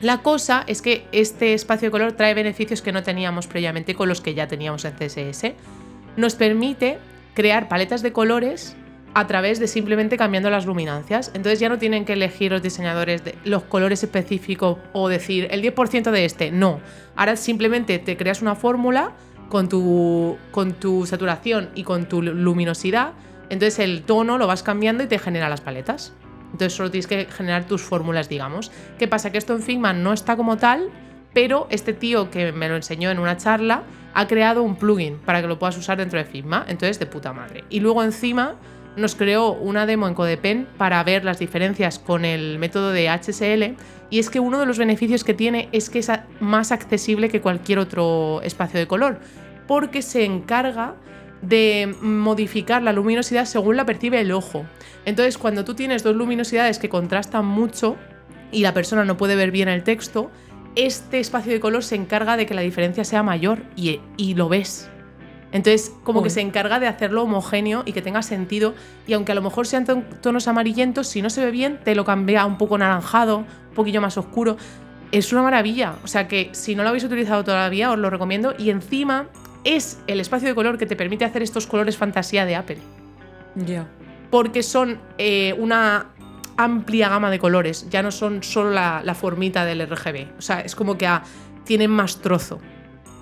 La 0.00 0.22
cosa 0.22 0.64
es 0.66 0.80
que 0.80 1.06
este 1.12 1.52
espacio 1.52 1.88
de 1.88 1.92
color 1.92 2.12
trae 2.12 2.32
beneficios 2.32 2.80
que 2.80 2.90
no 2.90 3.02
teníamos 3.02 3.46
previamente 3.46 3.94
con 3.94 4.08
los 4.08 4.22
que 4.22 4.32
ya 4.32 4.48
teníamos 4.48 4.86
en 4.86 4.94
CSS. 4.94 5.52
Nos 6.16 6.34
permite 6.36 6.98
crear 7.34 7.68
paletas 7.68 8.00
de 8.02 8.12
colores 8.12 8.76
a 9.12 9.26
través 9.26 9.58
de 9.58 9.66
simplemente 9.66 10.16
cambiando 10.16 10.48
las 10.48 10.64
luminancias. 10.64 11.30
Entonces 11.34 11.60
ya 11.60 11.68
no 11.68 11.78
tienen 11.78 12.06
que 12.06 12.14
elegir 12.14 12.52
los 12.52 12.62
diseñadores 12.62 13.22
los 13.44 13.64
colores 13.64 14.02
específicos 14.02 14.78
o 14.94 15.10
decir 15.10 15.48
el 15.50 15.62
10% 15.62 16.10
de 16.10 16.24
este. 16.24 16.50
No. 16.50 16.80
Ahora 17.14 17.36
simplemente 17.36 17.98
te 17.98 18.16
creas 18.16 18.40
una 18.40 18.54
fórmula 18.54 19.12
con 19.50 19.68
tu, 19.68 20.38
con 20.50 20.72
tu 20.72 21.04
saturación 21.04 21.68
y 21.74 21.82
con 21.82 22.08
tu 22.08 22.22
luminosidad. 22.22 23.12
Entonces 23.50 23.78
el 23.80 24.02
tono 24.04 24.38
lo 24.38 24.46
vas 24.46 24.62
cambiando 24.62 25.04
y 25.04 25.08
te 25.08 25.18
genera 25.18 25.50
las 25.50 25.60
paletas. 25.60 26.14
Entonces 26.52 26.72
solo 26.72 26.90
tienes 26.90 27.06
que 27.06 27.26
generar 27.26 27.64
tus 27.64 27.82
fórmulas, 27.82 28.28
digamos. 28.28 28.70
¿Qué 28.98 29.08
pasa? 29.08 29.30
Que 29.30 29.38
esto 29.38 29.54
en 29.54 29.62
Figma 29.62 29.92
no 29.92 30.12
está 30.12 30.36
como 30.36 30.56
tal, 30.56 30.90
pero 31.32 31.66
este 31.70 31.92
tío 31.92 32.30
que 32.30 32.52
me 32.52 32.68
lo 32.68 32.76
enseñó 32.76 33.10
en 33.10 33.18
una 33.18 33.36
charla 33.36 33.82
ha 34.14 34.26
creado 34.26 34.62
un 34.62 34.76
plugin 34.76 35.18
para 35.18 35.40
que 35.40 35.46
lo 35.46 35.58
puedas 35.58 35.76
usar 35.78 35.98
dentro 35.98 36.18
de 36.18 36.24
Figma. 36.24 36.64
Entonces, 36.68 36.98
de 36.98 37.06
puta 37.06 37.32
madre. 37.32 37.64
Y 37.70 37.80
luego 37.80 38.02
encima 38.02 38.56
nos 38.96 39.14
creó 39.14 39.52
una 39.52 39.86
demo 39.86 40.08
en 40.08 40.14
CodePen 40.14 40.66
para 40.76 41.02
ver 41.04 41.24
las 41.24 41.38
diferencias 41.38 41.98
con 41.98 42.24
el 42.24 42.58
método 42.58 42.90
de 42.90 43.08
HSL 43.08 43.76
y 44.10 44.18
es 44.18 44.30
que 44.30 44.40
uno 44.40 44.58
de 44.58 44.66
los 44.66 44.78
beneficios 44.78 45.22
que 45.22 45.34
tiene 45.34 45.68
es 45.72 45.90
que 45.90 46.00
es 46.00 46.10
más 46.40 46.72
accesible 46.72 47.28
que 47.28 47.40
cualquier 47.40 47.78
otro 47.78 48.40
espacio 48.42 48.80
de 48.80 48.88
color 48.88 49.20
porque 49.68 50.02
se 50.02 50.24
encarga 50.24 50.96
de 51.42 51.94
modificar 52.00 52.82
la 52.82 52.92
luminosidad 52.92 53.44
según 53.44 53.76
la 53.76 53.86
percibe 53.86 54.20
el 54.20 54.32
ojo. 54.32 54.64
Entonces, 55.04 55.38
cuando 55.38 55.64
tú 55.64 55.74
tienes 55.74 56.02
dos 56.02 56.14
luminosidades 56.14 56.78
que 56.78 56.88
contrastan 56.88 57.46
mucho 57.46 57.96
y 58.52 58.62
la 58.62 58.74
persona 58.74 59.04
no 59.04 59.16
puede 59.16 59.36
ver 59.36 59.50
bien 59.50 59.68
el 59.68 59.82
texto, 59.82 60.30
este 60.76 61.18
espacio 61.18 61.52
de 61.52 61.60
color 61.60 61.82
se 61.82 61.96
encarga 61.96 62.36
de 62.36 62.46
que 62.46 62.54
la 62.54 62.60
diferencia 62.60 63.04
sea 63.04 63.22
mayor 63.22 63.62
y, 63.76 64.00
y 64.16 64.34
lo 64.34 64.48
ves. 64.48 64.88
Entonces, 65.52 65.92
como 66.04 66.22
que 66.22 66.30
se 66.30 66.40
encarga 66.40 66.78
de 66.78 66.86
hacerlo 66.86 67.24
homogéneo 67.24 67.82
y 67.84 67.92
que 67.92 68.02
tenga 68.02 68.22
sentido. 68.22 68.74
Y 69.06 69.14
aunque 69.14 69.32
a 69.32 69.34
lo 69.34 69.42
mejor 69.42 69.66
sean 69.66 69.84
tonos 70.20 70.46
amarillentos, 70.46 71.08
si 71.08 71.22
no 71.22 71.30
se 71.30 71.44
ve 71.44 71.50
bien, 71.50 71.80
te 71.82 71.96
lo 71.96 72.04
cambia 72.04 72.46
un 72.46 72.56
poco 72.56 72.78
naranjado, 72.78 73.38
un 73.38 73.74
poquillo 73.74 74.00
más 74.00 74.16
oscuro. 74.16 74.56
Es 75.10 75.32
una 75.32 75.42
maravilla. 75.42 75.96
O 76.04 76.06
sea 76.06 76.28
que 76.28 76.50
si 76.52 76.76
no 76.76 76.84
lo 76.84 76.90
habéis 76.90 77.02
utilizado 77.02 77.42
todavía, 77.42 77.90
os 77.90 77.98
lo 77.98 78.10
recomiendo. 78.10 78.54
Y 78.58 78.70
encima 78.70 79.26
es 79.64 79.98
el 80.06 80.20
espacio 80.20 80.48
de 80.48 80.54
color 80.54 80.78
que 80.78 80.86
te 80.86 80.96
permite 80.96 81.24
hacer 81.24 81.42
estos 81.42 81.66
colores 81.66 81.96
fantasía 81.96 82.46
de 82.46 82.56
Apple. 82.56 82.78
Ya. 83.54 83.86
Porque 84.30 84.62
son 84.62 84.98
eh, 85.18 85.54
una 85.58 86.06
amplia 86.56 87.08
gama 87.08 87.30
de 87.30 87.38
colores. 87.38 87.88
Ya 87.90 88.02
no 88.02 88.10
son 88.10 88.42
solo 88.42 88.70
la, 88.70 89.14
formita 89.14 89.64
del 89.64 89.86
RGB. 89.86 90.38
O 90.38 90.42
sea, 90.42 90.60
es 90.60 90.74
como 90.74 90.96
que 90.96 91.08
tienen 91.64 91.90
más 91.90 92.20
trozo 92.20 92.60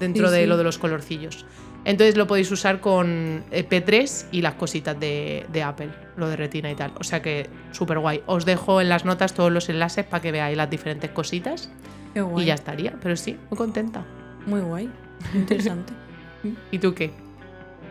dentro 0.00 0.30
de 0.30 0.46
lo 0.46 0.56
de 0.56 0.64
los 0.64 0.78
colorcillos. 0.78 1.46
Entonces 1.84 2.16
lo 2.16 2.26
podéis 2.26 2.50
usar 2.50 2.80
con 2.80 3.44
eh, 3.50 3.66
P3 3.66 4.26
y 4.32 4.42
las 4.42 4.54
cositas 4.54 4.98
de, 4.98 5.46
Apple, 5.64 5.90
lo 6.16 6.28
de 6.28 6.36
retina 6.36 6.70
y 6.70 6.74
tal. 6.74 6.92
O 6.98 7.04
sea 7.04 7.22
que 7.22 7.48
súper 7.72 7.98
guay. 7.98 8.22
Os 8.26 8.44
dejo 8.44 8.80
en 8.80 8.88
las 8.88 9.04
notas 9.04 9.32
todos 9.32 9.50
los 9.50 9.68
enlaces 9.68 10.04
para 10.04 10.20
que 10.20 10.32
veáis 10.32 10.56
las 10.56 10.68
diferentes 10.68 11.10
cositas. 11.10 11.70
Qué 12.12 12.20
guay. 12.20 12.44
Y 12.44 12.46
ya 12.48 12.54
estaría. 12.54 12.98
Pero 13.00 13.16
sí, 13.16 13.38
muy 13.50 13.56
contenta. 13.56 14.04
Muy 14.46 14.60
guay. 14.60 14.90
Interesante. 15.34 15.92
¿Y 16.70 16.78
tú 16.78 16.94
qué? 16.94 17.10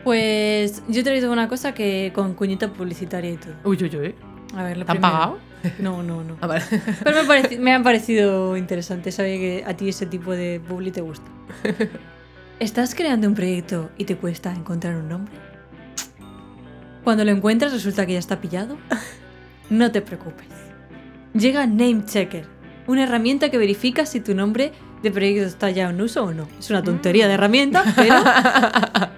Pues 0.04 0.84
yo 0.88 1.04
te 1.04 1.12
he 1.12 1.14
dicho 1.16 1.32
una 1.32 1.48
cosa 1.48 1.74
que 1.74 2.12
con 2.14 2.34
cuñita 2.34 2.72
publicitaria 2.72 3.32
y 3.32 3.38
todo. 3.38 3.54
Uy, 3.64 3.78
uy, 3.82 3.96
uy. 3.98 4.16
A 4.56 4.64
ver, 4.64 4.86
¿Te 4.86 4.92
han 4.92 5.02
pagado? 5.02 5.38
No, 5.80 6.04
no, 6.04 6.24
no. 6.24 6.38
Ah, 6.42 6.60
Pero 7.04 7.24
me, 7.24 7.58
me, 7.58 7.74
han 7.74 7.84
parecido 7.84 8.56
interesante. 8.56 9.12
Sabía 9.12 9.38
que 9.38 9.64
a 9.66 9.76
ti 9.76 9.90
ese 9.90 10.06
tipo 10.06 10.32
de 10.32 10.62
publi 10.66 10.92
te 10.92 11.02
gusta. 11.02 11.30
¿Estás 12.60 12.96
creando 12.96 13.28
un 13.28 13.36
proyecto 13.36 13.90
y 13.98 14.06
te 14.06 14.16
cuesta 14.16 14.52
encontrar 14.54 14.96
un 14.96 15.10
nombre? 15.10 15.34
Cuando 17.04 17.26
lo 17.26 17.32
encuentras 17.32 17.74
resulta 17.74 18.06
que 18.06 18.14
ya 18.14 18.20
está 18.20 18.40
pillado. 18.40 18.78
No 19.70 19.92
te 19.92 20.02
preocupes. 20.02 20.48
Llega 21.34 21.68
NameChecker, 21.68 22.48
una 22.88 23.04
herramienta 23.04 23.50
que 23.50 23.58
verifica 23.58 24.06
si 24.06 24.22
tu 24.22 24.34
nombre 24.34 24.72
de 25.04 25.12
proyecto 25.12 25.46
está 25.46 25.70
ya 25.70 25.90
en 25.90 26.02
uso 26.02 26.24
o 26.24 26.34
no. 26.34 26.48
Es 26.60 26.70
una 26.70 26.84
tontería 26.84 27.28
de 27.28 27.34
herramienta, 27.34 27.84
pero. 27.96 28.16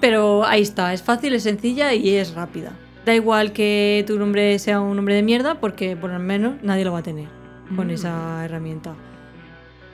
pero 0.00 0.46
ahí 0.46 0.62
está, 0.62 0.92
es 0.92 1.02
fácil, 1.02 1.34
es 1.34 1.42
sencilla 1.42 1.92
y 1.94 2.16
es 2.16 2.34
rápida. 2.34 2.72
Da 3.04 3.14
igual 3.14 3.52
que 3.52 4.04
tu 4.06 4.18
nombre 4.18 4.58
sea 4.58 4.80
un 4.80 4.96
nombre 4.96 5.14
de 5.14 5.22
mierda, 5.22 5.56
porque 5.60 5.96
por 5.96 6.10
lo 6.10 6.18
menos 6.18 6.54
nadie 6.62 6.84
lo 6.84 6.92
va 6.92 6.98
a 7.00 7.02
tener 7.02 7.28
con 7.76 7.88
mm. 7.88 7.90
esa 7.90 8.44
herramienta. 8.44 8.94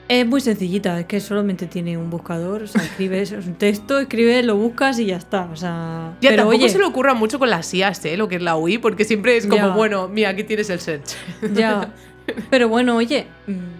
Es 0.09 0.25
muy 0.25 0.39
sencillita, 0.39 0.97
es 1.01 1.05
que 1.05 1.19
solamente 1.19 1.67
tiene 1.67 1.97
un 1.97 2.09
buscador, 2.09 2.63
o 2.63 2.67
sea, 2.67 2.81
escribes 2.81 3.33
un 3.33 3.55
texto, 3.55 3.99
escribes, 3.99 4.45
lo 4.45 4.55
buscas 4.55 4.99
y 4.99 5.05
ya 5.07 5.17
está, 5.17 5.49
o 5.51 5.55
sea... 5.57 6.15
Ya, 6.21 6.29
pero 6.29 6.43
tampoco 6.43 6.69
se 6.69 6.77
le 6.77 6.85
ocurra 6.85 7.13
mucho 7.13 7.37
con 7.39 7.49
las 7.49 7.73
IAS, 7.73 8.05
¿eh? 8.05 8.15
Lo 8.15 8.29
que 8.29 8.37
es 8.37 8.41
la 8.41 8.55
UI, 8.55 8.77
porque 8.77 9.03
siempre 9.03 9.35
es 9.35 9.45
como, 9.47 9.71
bueno, 9.71 10.07
mira, 10.07 10.29
aquí 10.29 10.45
tienes 10.45 10.69
el 10.69 10.79
search. 10.79 11.09
Ya, 11.53 11.93
pero 12.49 12.69
bueno, 12.69 12.95
oye, 12.95 13.27
mm, 13.47 13.76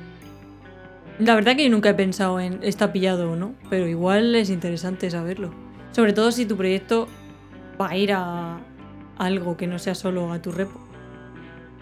la 1.19 1.35
verdad 1.35 1.56
que 1.56 1.64
yo 1.64 1.69
nunca 1.69 1.89
he 1.89 1.94
pensado 1.94 2.39
en 2.39 2.60
está 2.61 2.91
pillado 2.91 3.31
o 3.31 3.35
no, 3.35 3.53
pero 3.69 3.88
igual 3.88 4.35
es 4.35 4.49
interesante 4.49 5.10
saberlo. 5.10 5.53
Sobre 5.91 6.14
todo 6.14 6.31
si 6.31 6.45
tu 6.45 6.57
proyecto 6.57 7.07
va 7.80 7.89
a 7.89 7.98
ir 7.98 8.14
a 8.14 8.60
algo 9.18 9.57
que 9.57 9.68
no 9.68 9.80
sea 9.80 9.95
solo 9.95 10.31
a 10.31 10.41
tu 10.41 10.52
repo. 10.52 10.80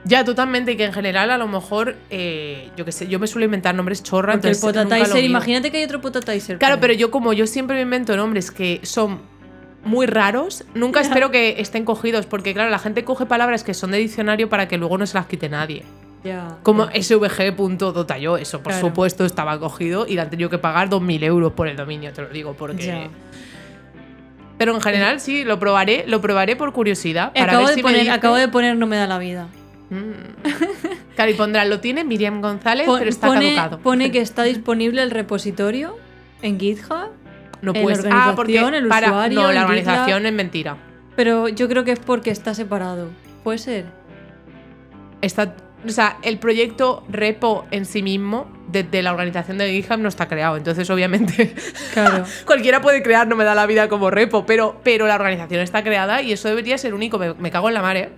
Ya, 0.05 0.23
totalmente, 0.23 0.73
y 0.73 0.77
que 0.77 0.85
en 0.85 0.93
general 0.93 1.31
a 1.31 1.37
lo 1.37 1.47
mejor, 1.47 1.95
eh, 2.11 2.69
yo 2.77 2.85
qué 2.85 2.91
sé, 2.91 3.07
yo 3.07 3.19
me 3.19 3.25
suelo 3.25 3.45
inventar 3.45 3.73
nombres 3.73 4.03
chorra. 4.03 4.33
Porque 4.33 4.49
el 4.49 4.57
potatizer, 4.57 5.23
imagínate 5.23 5.71
que 5.71 5.77
hay 5.77 5.83
otro 5.83 5.99
potatizer. 5.99 6.59
Claro, 6.59 6.79
pero 6.79 6.93
yo 6.93 7.09
como 7.09 7.33
yo 7.33 7.47
siempre 7.47 7.75
me 7.75 7.81
invento 7.81 8.15
nombres 8.15 8.51
que 8.51 8.81
son 8.83 9.19
muy 9.83 10.05
raros, 10.05 10.63
nunca 10.75 11.01
espero 11.01 11.31
que 11.31 11.59
estén 11.59 11.85
cogidos, 11.85 12.27
porque 12.27 12.53
claro, 12.53 12.69
la 12.69 12.79
gente 12.79 13.03
coge 13.03 13.25
palabras 13.25 13.63
que 13.63 13.73
son 13.73 13.91
de 13.91 13.97
diccionario 13.97 14.47
para 14.47 14.67
que 14.67 14.77
luego 14.77 14.97
no 14.97 15.07
se 15.07 15.15
las 15.15 15.25
quite 15.25 15.49
nadie. 15.49 15.83
Como 16.63 16.87
svg.dotayo, 16.91 18.37
eso 18.37 18.61
por 18.61 18.73
supuesto 18.73 19.25
estaba 19.25 19.59
cogido 19.59 20.05
y 20.07 20.15
le 20.15 20.21
han 20.21 20.29
tenido 20.29 20.49
que 20.49 20.57
pagar 20.57 20.89
2.000 20.89 21.23
euros 21.23 21.53
por 21.53 21.67
el 21.67 21.75
dominio, 21.75 22.11
te 22.13 22.21
lo 22.21 22.29
digo, 22.29 22.53
porque... 22.53 23.09
Pero 24.57 24.73
en 24.73 24.81
general 24.81 25.19
sí, 25.19 25.43
lo 25.43 25.59
probaré, 25.59 26.05
lo 26.07 26.21
probaré 26.21 26.55
por 26.55 26.71
curiosidad. 26.71 27.33
acabo, 27.35 27.67
de 27.67 27.81
poner, 27.81 28.09
acabo 28.09 28.35
de 28.35 28.47
poner 28.47 28.77
No 28.77 28.87
me 28.87 28.95
da 28.95 29.05
la 29.05 29.17
vida. 29.17 29.47
Mm. 29.89 30.45
Claro, 31.15 31.31
y 31.31 31.33
pondrá, 31.33 31.63
lo 31.65 31.79
tiene 31.79 32.03
Miriam 32.03 32.41
González, 32.41 32.87
pero 32.91 33.09
está 33.09 33.27
pone, 33.27 33.55
caducado. 33.55 33.79
Pone 33.79 34.11
que 34.11 34.19
está 34.19 34.43
disponible 34.43 35.01
el 35.01 35.11
repositorio 35.11 35.97
en 36.41 36.59
GitHub. 36.59 37.11
No 37.61 37.73
puedes. 37.73 38.05
Ah, 38.11 38.33
porque 38.35 38.59
el 38.59 38.87
para, 38.89 39.07
usuario, 39.07 39.41
no, 39.41 39.51
la 39.51 39.63
organización 39.63 40.25
es 40.25 40.33
mentira. 40.33 40.77
Pero 41.15 41.47
yo 41.47 41.69
creo 41.69 41.85
que 41.85 41.93
es 41.93 41.99
porque 41.99 42.31
está 42.31 42.53
separado. 42.53 43.09
¿Puede 43.43 43.59
ser? 43.59 43.85
Está, 45.21 45.55
o 45.85 45.91
sea, 45.91 46.17
el 46.23 46.39
proyecto 46.39 47.03
repo 47.09 47.65
en 47.71 47.85
sí 47.85 48.01
mismo 48.03 48.47
desde 48.67 49.03
la 49.03 49.11
organización 49.11 49.57
de 49.57 49.71
GitHub 49.71 49.99
no 49.99 50.09
está 50.09 50.27
creado. 50.27 50.57
Entonces, 50.57 50.89
obviamente, 50.89 51.55
claro. 51.93 52.25
cualquiera 52.45 52.81
puede 52.81 53.01
crear, 53.03 53.27
no 53.27 53.35
me 53.35 53.43
da 53.43 53.55
la 53.55 53.65
vida 53.65 53.87
como 53.87 54.09
repo, 54.11 54.45
pero, 54.45 54.79
pero 54.83 55.07
la 55.07 55.15
organización 55.15 55.61
está 55.61 55.83
creada 55.83 56.21
y 56.21 56.31
eso 56.31 56.47
debería 56.49 56.77
ser 56.77 56.93
único. 56.93 57.17
Me, 57.17 57.33
me 57.35 57.51
cago 57.51 57.69
en 57.69 57.73
la 57.73 57.81
mar, 57.81 57.97
¿eh? 57.97 58.09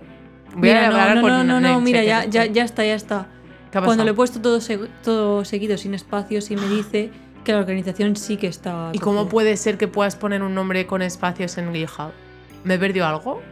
mira, 0.56 0.90
no, 1.14 1.22
no, 1.28 1.44
no, 1.44 1.60
no, 1.60 1.80
mira, 1.80 2.02
ya, 2.02 2.24
ya, 2.24 2.46
ya 2.46 2.64
está, 2.64 2.84
ya 2.84 2.94
está. 2.94 3.28
Cuando 3.72 4.04
le 4.04 4.12
he 4.12 4.14
puesto 4.14 4.40
todo, 4.40 4.60
todo 5.02 5.44
seguido, 5.44 5.76
sin 5.76 5.94
espacios, 5.94 6.50
y 6.50 6.56
me 6.56 6.66
dice 6.68 7.10
que 7.44 7.52
la 7.52 7.58
organización 7.58 8.16
sí 8.16 8.36
que 8.36 8.46
está. 8.46 8.90
¿Y 8.92 8.98
cómo 8.98 9.28
puede 9.28 9.56
ser 9.56 9.76
que 9.76 9.88
puedas 9.88 10.16
poner 10.16 10.42
un 10.42 10.54
nombre 10.54 10.86
con 10.86 11.02
espacios 11.02 11.58
en 11.58 11.72
GitHub? 11.74 12.12
¿Me 12.64 12.74
he 12.74 12.78
perdido 12.78 13.06
algo? 13.06 13.42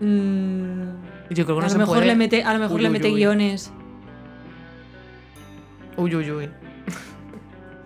Mm, 0.00 0.90
Yo 1.30 1.44
creo 1.44 1.56
que 1.56 1.60
no 1.60 1.66
a 1.66 1.70
se 1.70 1.74
lo 1.74 1.80
mejor 1.80 1.96
puede. 1.96 2.08
Le 2.08 2.16
mete, 2.16 2.42
a 2.42 2.52
lo 2.52 2.58
mejor 2.58 2.80
le 2.80 2.90
mete 2.90 3.10
guiones. 3.10 3.70
Uy, 5.96 6.14
uy, 6.14 6.30
uy. 6.30 6.50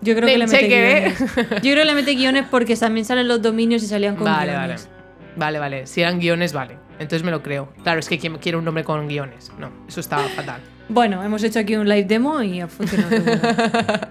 Yo 0.01 0.15
creo 0.15 0.27
que 0.27 0.37
le 0.37 0.47
mete 0.47 0.67
guiones. 0.67 1.19
Yo 1.19 1.71
creo 1.71 1.75
que 1.75 1.85
le 1.85 1.93
mete 1.93 2.13
guiones 2.13 2.45
porque 2.49 2.75
también 2.75 3.05
salen 3.05 3.27
los 3.27 3.41
dominios 3.41 3.83
y 3.83 3.87
salían 3.87 4.15
con 4.15 4.25
vale, 4.25 4.51
guiones. 4.51 4.89
Vale, 5.35 5.59
vale. 5.59 5.77
Vale, 5.77 5.87
Si 5.87 6.01
eran 6.01 6.19
guiones, 6.19 6.53
vale. 6.53 6.77
Entonces 6.99 7.23
me 7.23 7.31
lo 7.31 7.41
creo. 7.41 7.73
Claro, 7.83 7.99
es 7.99 8.07
que 8.07 8.19
quiero 8.19 8.59
un 8.59 8.65
nombre 8.65 8.83
con 8.83 9.07
guiones. 9.07 9.51
No, 9.57 9.71
eso 9.87 9.99
está 9.99 10.19
fatal. 10.19 10.61
Bueno, 10.89 11.23
hemos 11.23 11.43
hecho 11.43 11.59
aquí 11.59 11.75
un 11.75 11.87
live 11.87 12.03
demo 12.03 12.41
y 12.41 12.61
ha 12.61 12.67
funcionado. 12.67 13.15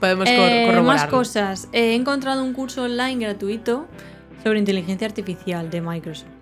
Podemos 0.00 0.28
eh, 0.28 0.82
Más 0.82 1.06
cosas. 1.06 1.68
He 1.72 1.94
encontrado 1.94 2.42
un 2.42 2.52
curso 2.52 2.82
online 2.82 3.24
gratuito 3.24 3.86
sobre 4.42 4.58
inteligencia 4.58 5.06
artificial 5.06 5.70
de 5.70 5.80
Microsoft. 5.80 6.33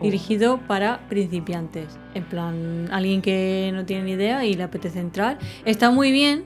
Dirigido 0.00 0.58
para 0.66 1.00
principiantes. 1.08 1.98
En 2.14 2.24
plan, 2.24 2.88
alguien 2.90 3.22
que 3.22 3.70
no 3.74 3.84
tiene 3.84 4.04
ni 4.04 4.10
idea 4.12 4.44
y 4.44 4.54
le 4.54 4.62
apetece 4.62 5.00
entrar. 5.00 5.38
Está 5.64 5.90
muy 5.90 6.12
bien 6.12 6.44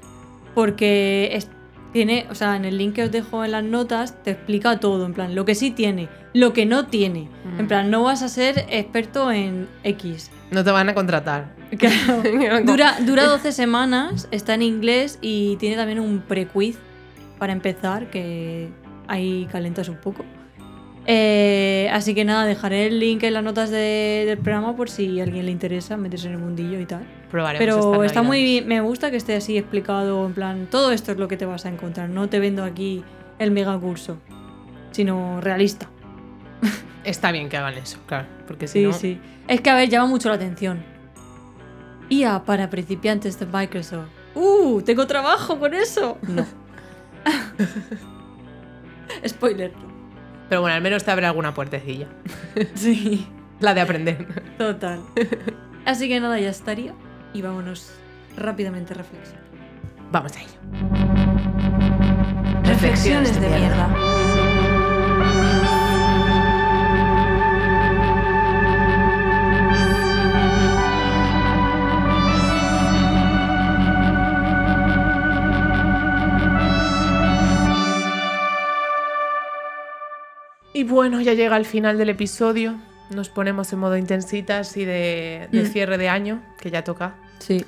porque 0.54 1.36
tiene, 1.92 2.26
o 2.30 2.34
sea, 2.34 2.56
en 2.56 2.64
el 2.64 2.78
link 2.78 2.94
que 2.94 3.04
os 3.04 3.10
dejo 3.10 3.44
en 3.44 3.52
las 3.52 3.64
notas 3.64 4.22
te 4.22 4.32
explica 4.32 4.78
todo, 4.78 5.06
en 5.06 5.14
plan, 5.14 5.34
lo 5.34 5.44
que 5.44 5.54
sí 5.54 5.70
tiene, 5.70 6.08
lo 6.32 6.52
que 6.52 6.66
no 6.66 6.86
tiene. 6.86 7.28
En 7.58 7.64
mm. 7.64 7.68
plan, 7.68 7.90
no 7.90 8.02
vas 8.02 8.22
a 8.22 8.28
ser 8.28 8.66
experto 8.70 9.32
en 9.32 9.68
X. 9.82 10.30
No 10.50 10.64
te 10.64 10.70
van 10.70 10.88
a 10.88 10.94
contratar. 10.94 11.58
Claro. 11.78 12.24
dura, 12.64 12.96
dura 13.06 13.26
12 13.26 13.52
semanas, 13.52 14.26
está 14.32 14.54
en 14.54 14.62
inglés 14.62 15.20
y 15.22 15.54
tiene 15.56 15.76
también 15.76 16.00
un 16.00 16.20
pre-quiz 16.20 16.76
para 17.38 17.52
empezar, 17.52 18.10
que 18.10 18.70
ahí 19.06 19.48
calentas 19.52 19.88
un 19.88 19.96
poco. 19.96 20.24
Eh, 21.12 21.88
así 21.92 22.14
que 22.14 22.24
nada, 22.24 22.44
dejaré 22.46 22.86
el 22.86 23.00
link 23.00 23.24
en 23.24 23.34
las 23.34 23.42
notas 23.42 23.68
de- 23.70 24.22
del 24.26 24.38
programa 24.38 24.76
por 24.76 24.88
si 24.88 25.18
a 25.18 25.24
alguien 25.24 25.44
le 25.44 25.50
interesa 25.50 25.96
meterse 25.96 26.28
en 26.28 26.34
el 26.34 26.38
mundillo 26.38 26.78
y 26.78 26.86
tal. 26.86 27.02
Probaremos 27.30 27.58
Pero 27.58 28.04
está 28.04 28.22
muy 28.22 28.40
bien, 28.42 28.68
me 28.68 28.80
gusta 28.80 29.10
que 29.10 29.16
esté 29.16 29.34
así 29.34 29.58
explicado, 29.58 30.24
en 30.24 30.34
plan, 30.34 30.68
todo 30.70 30.92
esto 30.92 31.10
es 31.10 31.18
lo 31.18 31.26
que 31.26 31.36
te 31.36 31.46
vas 31.46 31.66
a 31.66 31.68
encontrar. 31.68 32.08
No 32.10 32.28
te 32.28 32.38
vendo 32.38 32.62
aquí 32.62 33.02
el 33.40 33.50
mega 33.50 33.76
curso, 33.78 34.18
sino 34.92 35.40
realista. 35.40 35.88
Está 37.04 37.32
bien 37.32 37.48
que 37.48 37.56
hagan 37.56 37.74
eso, 37.74 37.98
claro. 38.06 38.26
Porque 38.46 38.68
si 38.68 38.78
Sí, 38.80 38.84
no. 38.86 38.92
sí. 38.92 39.18
Es 39.48 39.60
que, 39.62 39.70
a 39.70 39.74
ver, 39.74 39.88
llama 39.88 40.06
mucho 40.06 40.28
la 40.28 40.36
atención. 40.36 40.80
IA 42.08 42.44
para 42.44 42.70
principiantes 42.70 43.36
de 43.40 43.46
Microsoft. 43.46 44.06
¡Uh! 44.36 44.80
¿Tengo 44.82 45.08
trabajo 45.08 45.58
con 45.58 45.74
eso? 45.74 46.18
No. 46.28 46.46
Spoiler. 49.26 49.72
Pero 50.50 50.60
bueno, 50.60 50.74
al 50.76 50.82
menos 50.82 51.04
te 51.04 51.10
abre 51.12 51.24
alguna 51.26 51.54
puertecilla. 51.54 52.08
Sí, 52.74 53.26
La 53.60 53.72
de 53.72 53.80
aprender. 53.80 54.26
total. 54.58 55.00
Así 55.86 56.08
que 56.08 56.20
nada, 56.20 56.38
ya 56.38 56.50
estaría. 56.50 56.92
Y 57.32 57.40
vámonos 57.40 57.92
rápidamente 58.36 58.92
a 58.92 58.96
reflexión. 58.98 59.40
Vamos 60.12 60.32
a 60.36 60.40
ello. 60.42 60.58
Reflexiones 62.64 63.40
de 63.40 63.48
mierda. 63.48 63.88
Y 80.80 80.84
bueno, 80.84 81.20
ya 81.20 81.34
llega 81.34 81.58
el 81.58 81.66
final 81.66 81.98
del 81.98 82.08
episodio. 82.08 82.74
Nos 83.10 83.28
ponemos 83.28 83.70
en 83.74 83.80
modo 83.80 83.98
intensitas 83.98 84.74
y 84.78 84.86
de, 84.86 85.46
de 85.52 85.62
Mm. 85.64 85.66
cierre 85.66 85.98
de 85.98 86.08
año, 86.08 86.40
que 86.58 86.70
ya 86.70 86.84
toca. 86.84 87.16
Sí. 87.38 87.66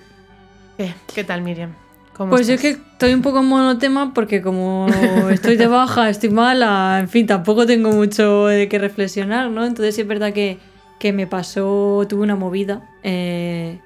¿Qué, 0.79 0.95
¿Qué 1.15 1.23
tal, 1.23 1.43
Miriam? 1.43 1.75
¿Cómo 2.15 2.31
Pues 2.31 2.47
yo 2.47 2.55
es 2.55 2.61
que 2.63 2.71
estoy 2.71 3.13
un 3.13 3.21
poco 3.21 3.41
en 3.41 3.47
monotema 3.47 4.15
porque 4.15 4.41
como 4.41 4.87
estoy 5.31 5.57
de 5.59 5.67
baja, 5.67 6.09
estoy 6.15 6.31
mala, 6.31 6.99
en 7.01 7.09
fin, 7.11 7.27
tampoco 7.27 7.67
tengo 7.67 7.91
mucho 7.93 8.47
de 8.47 8.67
qué 8.71 8.79
reflexionar, 8.79 9.51
¿no? 9.51 9.67
Entonces 9.67 9.95
sí 9.95 10.01
es 10.01 10.07
verdad 10.07 10.33
que, 10.33 10.59
que 10.99 11.13
me 11.13 11.27
pasó, 11.27 12.07
tuve 12.09 12.23
una 12.23 12.37
movida 12.37 12.89
eh, 13.03 13.79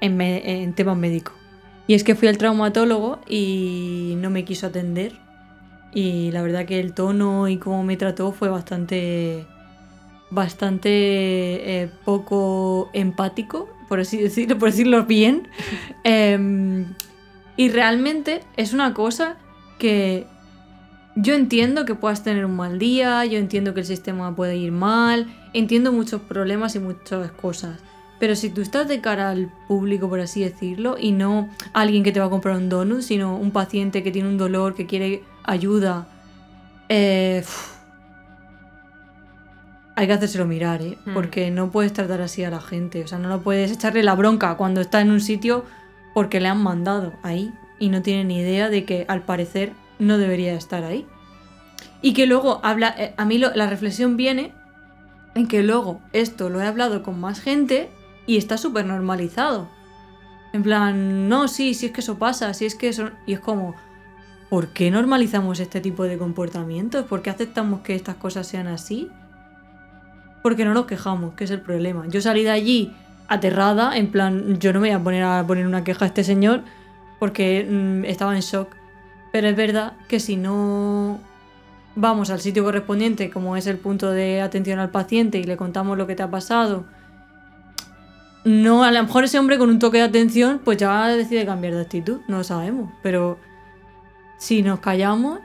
en, 0.00 0.16
me- 0.16 0.62
en 0.62 0.72
temas 0.72 0.96
médicos. 0.96 1.34
Y 1.86 1.92
es 1.92 2.04
que 2.04 2.14
fui 2.14 2.26
al 2.28 2.38
traumatólogo 2.38 3.20
y 3.28 4.14
no 4.16 4.30
me 4.30 4.46
quiso 4.46 4.66
atender. 4.68 5.12
Y 5.96 6.30
la 6.30 6.42
verdad 6.42 6.66
que 6.66 6.78
el 6.78 6.92
tono 6.92 7.48
y 7.48 7.56
cómo 7.56 7.82
me 7.82 7.96
trató 7.96 8.30
fue 8.30 8.50
bastante 8.50 9.46
bastante 10.28 10.90
eh, 10.90 11.90
poco 12.04 12.90
empático, 12.92 13.70
por 13.88 14.00
así 14.00 14.18
decirlo, 14.22 14.58
por 14.58 14.72
decirlo 14.72 15.06
bien. 15.06 15.48
Em, 16.04 16.84
y 17.56 17.70
realmente 17.70 18.42
es 18.58 18.74
una 18.74 18.92
cosa 18.92 19.38
que 19.78 20.26
yo 21.14 21.32
entiendo 21.32 21.86
que 21.86 21.94
puedas 21.94 22.22
tener 22.22 22.44
un 22.44 22.56
mal 22.56 22.78
día, 22.78 23.24
yo 23.24 23.38
entiendo 23.38 23.72
que 23.72 23.80
el 23.80 23.86
sistema 23.86 24.36
puede 24.36 24.58
ir 24.58 24.72
mal, 24.72 25.34
entiendo 25.54 25.92
muchos 25.92 26.20
problemas 26.20 26.74
y 26.74 26.78
muchas 26.78 27.30
cosas. 27.30 27.80
Pero 28.18 28.36
si 28.36 28.50
tú 28.50 28.60
estás 28.60 28.86
de 28.86 29.00
cara 29.00 29.30
al 29.30 29.50
público, 29.66 30.10
por 30.10 30.20
así 30.20 30.44
decirlo, 30.44 30.96
y 31.00 31.12
no 31.12 31.48
alguien 31.72 32.02
que 32.02 32.12
te 32.12 32.20
va 32.20 32.26
a 32.26 32.30
comprar 32.30 32.56
un 32.56 32.68
donut, 32.68 33.00
sino 33.00 33.38
un 33.38 33.50
paciente 33.50 34.02
que 34.02 34.10
tiene 34.10 34.28
un 34.28 34.36
dolor, 34.36 34.74
que 34.74 34.86
quiere 34.86 35.22
ayuda, 35.46 36.06
eh, 36.88 37.44
hay 39.94 40.06
que 40.06 40.12
hacérselo 40.12 40.44
mirar, 40.46 40.82
¿eh? 40.82 40.98
Hmm. 41.06 41.14
Porque 41.14 41.50
no 41.50 41.70
puedes 41.70 41.92
tratar 41.92 42.20
así 42.20 42.44
a 42.44 42.50
la 42.50 42.60
gente. 42.60 43.02
O 43.02 43.08
sea, 43.08 43.18
no 43.18 43.28
lo 43.28 43.40
puedes 43.42 43.70
echarle 43.72 44.02
la 44.02 44.14
bronca 44.14 44.54
cuando 44.56 44.80
está 44.80 45.00
en 45.00 45.10
un 45.10 45.20
sitio 45.20 45.64
porque 46.12 46.40
le 46.40 46.48
han 46.48 46.62
mandado 46.62 47.14
ahí 47.22 47.52
y 47.78 47.88
no 47.88 48.02
tiene 48.02 48.24
ni 48.24 48.38
idea 48.38 48.68
de 48.68 48.84
que 48.84 49.04
al 49.08 49.22
parecer 49.22 49.72
no 49.98 50.18
debería 50.18 50.54
estar 50.54 50.84
ahí. 50.84 51.06
Y 52.02 52.12
que 52.12 52.26
luego 52.26 52.60
habla, 52.62 52.94
eh, 52.98 53.14
a 53.16 53.24
mí 53.24 53.38
lo- 53.38 53.54
la 53.54 53.68
reflexión 53.68 54.16
viene 54.16 54.52
en 55.34 55.48
que 55.48 55.62
luego 55.62 56.00
esto 56.12 56.50
lo 56.50 56.60
he 56.60 56.66
hablado 56.66 57.02
con 57.02 57.18
más 57.20 57.40
gente 57.40 57.88
y 58.26 58.36
está 58.36 58.58
súper 58.58 58.84
normalizado. 58.86 59.68
En 60.52 60.62
plan, 60.62 61.28
no, 61.28 61.48
sí, 61.48 61.74
sí 61.74 61.86
es 61.86 61.92
que 61.92 62.00
eso 62.00 62.18
pasa, 62.18 62.52
sí 62.54 62.66
es 62.66 62.74
que 62.74 62.88
eso... 62.88 63.10
Y 63.26 63.32
es 63.34 63.40
como, 63.40 63.74
¿por 64.56 64.68
qué 64.68 64.90
normalizamos 64.90 65.60
este 65.60 65.82
tipo 65.82 66.04
de 66.04 66.16
comportamientos? 66.16 67.04
¿Por 67.04 67.20
qué 67.20 67.28
aceptamos 67.28 67.80
que 67.82 67.94
estas 67.94 68.14
cosas 68.14 68.46
sean 68.46 68.68
así? 68.68 69.10
Porque 70.42 70.64
no 70.64 70.72
nos 70.72 70.86
quejamos, 70.86 71.34
que 71.34 71.44
es 71.44 71.50
el 71.50 71.60
problema. 71.60 72.06
Yo 72.08 72.22
salí 72.22 72.42
de 72.42 72.52
allí 72.52 72.96
aterrada, 73.28 73.98
en 73.98 74.10
plan, 74.10 74.58
yo 74.58 74.72
no 74.72 74.80
me 74.80 74.88
voy 74.88 74.96
a 74.96 75.04
poner 75.04 75.24
a 75.24 75.46
poner 75.46 75.66
una 75.66 75.84
queja 75.84 76.06
a 76.06 76.08
este 76.08 76.24
señor 76.24 76.62
porque 77.18 77.68
mm, 77.70 78.06
estaba 78.06 78.34
en 78.34 78.40
shock. 78.40 78.74
Pero 79.30 79.46
es 79.46 79.56
verdad 79.56 79.92
que 80.08 80.20
si 80.20 80.38
no 80.38 81.20
vamos 81.94 82.30
al 82.30 82.40
sitio 82.40 82.64
correspondiente, 82.64 83.28
como 83.28 83.58
es 83.58 83.66
el 83.66 83.76
punto 83.76 84.10
de 84.10 84.40
atención 84.40 84.78
al 84.78 84.88
paciente, 84.88 85.38
y 85.38 85.44
le 85.44 85.58
contamos 85.58 85.98
lo 85.98 86.06
que 86.06 86.14
te 86.14 86.22
ha 86.22 86.30
pasado, 86.30 86.86
no, 88.44 88.84
a 88.84 88.90
lo 88.90 89.02
mejor 89.02 89.24
ese 89.24 89.38
hombre 89.38 89.58
con 89.58 89.68
un 89.68 89.78
toque 89.78 89.98
de 89.98 90.04
atención, 90.04 90.62
pues 90.64 90.78
ya 90.78 91.08
decide 91.08 91.44
cambiar 91.44 91.74
de 91.74 91.82
actitud, 91.82 92.20
no 92.26 92.38
lo 92.38 92.44
sabemos. 92.44 92.90
Pero 93.02 93.38
si 94.38 94.62
nos 94.62 94.80
callamos, 94.80 95.40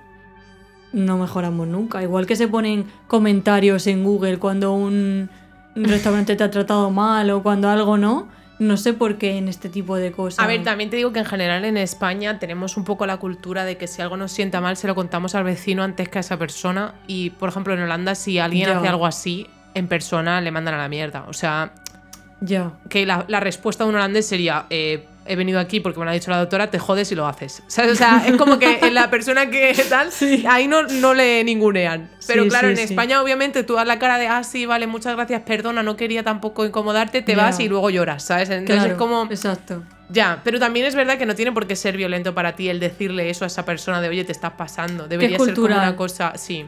no 0.93 1.17
mejoramos 1.17 1.67
nunca. 1.67 2.01
Igual 2.03 2.25
que 2.25 2.35
se 2.35 2.47
ponen 2.47 2.85
comentarios 3.07 3.87
en 3.87 4.03
Google 4.03 4.37
cuando 4.39 4.73
un 4.73 5.29
restaurante 5.75 6.35
te 6.35 6.43
ha 6.43 6.51
tratado 6.51 6.89
mal 6.91 7.29
o 7.31 7.41
cuando 7.43 7.69
algo 7.69 7.97
no. 7.97 8.27
No 8.59 8.77
sé 8.77 8.93
por 8.93 9.17
qué 9.17 9.37
en 9.39 9.47
este 9.47 9.69
tipo 9.69 9.95
de 9.95 10.11
cosas. 10.11 10.37
A 10.43 10.47
ver, 10.47 10.61
también 10.63 10.91
te 10.91 10.95
digo 10.97 11.11
que 11.11 11.17
en 11.19 11.25
general 11.25 11.65
en 11.65 11.77
España 11.77 12.37
tenemos 12.37 12.77
un 12.77 12.83
poco 12.83 13.07
la 13.07 13.17
cultura 13.17 13.65
de 13.65 13.75
que 13.77 13.87
si 13.87 14.03
algo 14.03 14.17
nos 14.17 14.31
sienta 14.31 14.61
mal 14.61 14.77
se 14.77 14.85
lo 14.85 14.93
contamos 14.93 15.33
al 15.33 15.43
vecino 15.45 15.81
antes 15.81 16.09
que 16.09 16.19
a 16.19 16.21
esa 16.21 16.37
persona. 16.37 16.93
Y, 17.07 17.31
por 17.31 17.49
ejemplo, 17.49 17.73
en 17.73 17.81
Holanda, 17.81 18.13
si 18.13 18.37
alguien 18.37 18.69
hace 18.69 18.87
algo 18.87 19.07
así, 19.07 19.47
en 19.73 19.87
persona 19.87 20.41
le 20.41 20.51
mandan 20.51 20.75
a 20.75 20.77
la 20.77 20.89
mierda. 20.89 21.25
O 21.27 21.33
sea, 21.33 21.71
Ya. 22.39 22.73
que 22.87 23.07
la, 23.07 23.25
la 23.29 23.39
respuesta 23.39 23.83
de 23.83 23.89
un 23.89 23.95
holandés 23.95 24.27
sería: 24.27 24.67
eh, 24.69 25.07
He 25.25 25.35
venido 25.35 25.59
aquí 25.59 25.79
porque 25.79 25.99
me 25.99 26.05
lo 26.05 26.11
ha 26.11 26.13
dicho 26.15 26.31
la 26.31 26.39
doctora, 26.39 26.71
te 26.71 26.79
jodes 26.79 27.11
y 27.11 27.15
lo 27.15 27.27
haces. 27.27 27.61
¿Sabes? 27.67 27.91
O 27.91 27.95
sea, 27.95 28.23
es 28.25 28.35
como 28.37 28.57
que 28.57 28.79
en 28.81 28.95
la 28.95 29.09
persona 29.11 29.49
que 29.51 29.73
tal, 29.89 30.09
ahí 30.49 30.67
no, 30.67 30.83
no 30.83 31.13
le 31.13 31.43
ningunean. 31.43 32.09
Pero 32.25 32.43
Sí, 32.43 32.49
claro, 32.49 32.67
sí, 32.69 32.73
en. 32.73 32.79
España, 32.79 33.21
obviamente, 33.21 33.63
tú 33.63 33.75
das 33.75 33.85
la 33.85 33.99
cara 33.99 34.17
de, 34.17 34.27
ah, 34.27 34.43
sí, 34.43 34.65
vale, 34.65 34.87
muchas 34.87 35.15
gracias, 35.15 35.43
perdona, 35.43 35.83
no 35.83 35.95
quería 35.95 36.23
tampoco 36.23 36.65
incomodarte, 36.65 37.21
te 37.21 37.35
vas 37.35 37.59
y 37.59 37.69
luego 37.69 37.89
lloras, 37.91 38.23
¿sabes? 38.23 38.49
Entonces 38.49 38.75
Claro, 38.77 38.91
es 38.93 38.97
como. 38.97 39.25
Exacto. 39.29 39.83
Ya, 40.09 40.41
pero 40.43 40.59
también 40.59 40.85
es 40.87 40.95
verdad 40.95 41.17
que 41.17 41.25
no 41.25 41.35
tiene 41.35 41.51
por 41.51 41.67
qué 41.67 41.75
ser 41.75 41.95
violento 41.95 42.33
para 42.33 42.55
ti 42.55 42.67
el 42.67 42.79
decirle 42.79 43.29
eso 43.29 43.45
a 43.45 43.47
esa 43.47 43.63
persona 43.63 44.01
de, 44.01 44.09
oye, 44.09 44.25
te 44.25 44.31
estás 44.33 44.53
pasando. 44.53 45.07
Debería 45.07 45.37
ser 45.37 45.53
como 45.53 45.67
una 45.67 45.95
cosa, 45.95 46.33
sí. 46.35 46.65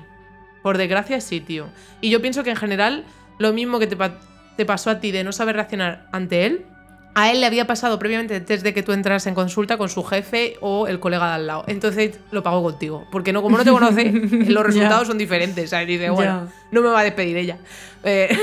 Por 0.62 0.78
desgracia, 0.78 1.20
sí, 1.20 1.42
tío. 1.42 1.68
Y 2.00 2.10
yo 2.10 2.22
pienso 2.22 2.44
que 2.44 2.52
en 2.52 2.56
general, 2.56 3.04
lo 3.40 3.52
mismo 3.52 3.80
que 3.80 3.88
te, 3.88 3.98
pa- 3.98 4.20
te 4.56 4.66
pasó 4.66 4.92
a 4.92 5.00
ti 5.02 5.12
de 5.12 5.24
no 5.26 5.32
saber 5.34 5.56
reaccionar 5.56 6.08
ante 6.14 6.46
él, 6.46 6.66
a 7.16 7.32
él 7.32 7.42
le 7.42 7.46
había 7.46 7.68
pasado 7.68 8.00
previamente 8.00 8.40
desde 8.40 8.74
que 8.74 8.82
tú 8.82 8.92
entras 8.92 9.28
en 9.28 9.36
consulta 9.36 9.78
con 9.78 9.88
su 9.90 10.04
jefe 10.04 10.58
o 10.62 10.88
el 10.88 11.00
colega 11.00 11.28
de 11.28 11.34
al 11.36 11.48
lado. 11.48 11.64
Entonces 11.68 12.20
lo 12.32 12.42
pago 12.42 12.64
contigo. 12.64 13.06
Porque 13.12 13.32
no, 13.32 13.42
como 13.42 13.58
no 13.58 13.64
te 13.64 13.72
conoce, 13.72 14.12
los 14.48 14.66
resultados 14.66 15.08
son 15.08 15.18
diferentes. 15.18 15.70
¿sabes? 15.70 15.88
Dice, 15.88 16.10
bueno, 16.10 16.48
no 16.72 16.82
me 16.82 16.90
va 16.90 17.02
a 17.02 17.04
despedir 17.04 17.38
ella. 17.38 17.58
Eh, 18.04 18.36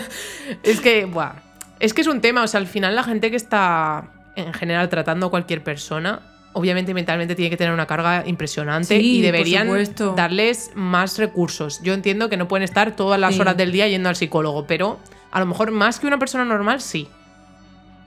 es 0.62 0.80
que, 0.80 1.04
buah. 1.04 1.34
Es 1.80 1.92
que 1.92 2.00
es 2.00 2.06
un 2.06 2.20
tema. 2.20 2.42
O 2.42 2.46
sea, 2.48 2.60
al 2.60 2.66
final 2.66 2.94
la 2.94 3.02
gente 3.02 3.30
que 3.30 3.36
está 3.36 4.10
en 4.36 4.52
general 4.54 4.88
tratando 4.88 5.26
a 5.26 5.30
cualquier 5.30 5.62
persona, 5.62 6.20
obviamente 6.54 6.94
mentalmente 6.94 7.34
tiene 7.34 7.50
que 7.50 7.56
tener 7.56 7.74
una 7.74 7.86
carga 7.86 8.22
impresionante 8.26 8.98
Sí, 8.98 9.18
y 9.18 9.20
deberían 9.20 9.68
darles 10.16 10.70
más 10.74 11.18
recursos. 11.18 11.80
Yo 11.82 11.92
entiendo 11.92 12.28
que 12.30 12.36
no 12.36 12.48
pueden 12.48 12.64
estar 12.64 12.96
todas 12.96 13.20
las 13.20 13.34
Sí. 13.34 13.40
horas 13.40 13.56
del 13.56 13.70
día 13.70 13.86
yendo 13.86 14.08
al 14.08 14.16
psicólogo, 14.16 14.66
pero 14.66 14.98
a 15.30 15.40
lo 15.40 15.46
mejor 15.46 15.72
más 15.72 16.00
que 16.00 16.06
una 16.06 16.18
persona 16.18 16.44
normal, 16.44 16.80
sí. 16.80 17.08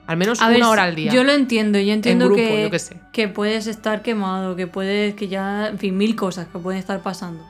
Al 0.08 0.16
menos 0.16 0.40
A 0.40 0.46
una 0.46 0.54
ver, 0.54 0.62
hora 0.64 0.82
al 0.84 0.96
día. 0.96 1.12
Yo 1.12 1.22
lo 1.22 1.32
entiendo, 1.32 1.78
yo 1.78 1.92
entiendo 1.92 2.24
grupo, 2.24 2.40
que, 2.40 2.62
yo 2.62 2.70
qué 2.70 2.78
sé. 2.80 2.96
que 3.12 3.28
puedes 3.28 3.66
estar 3.68 4.02
quemado, 4.02 4.56
que 4.56 4.66
puedes, 4.66 5.14
que 5.14 5.28
ya, 5.28 5.68
en 5.68 5.78
fin, 5.78 5.96
mil 5.96 6.16
cosas 6.16 6.48
que 6.48 6.58
pueden 6.58 6.80
estar 6.80 7.00
pasando. 7.02 7.44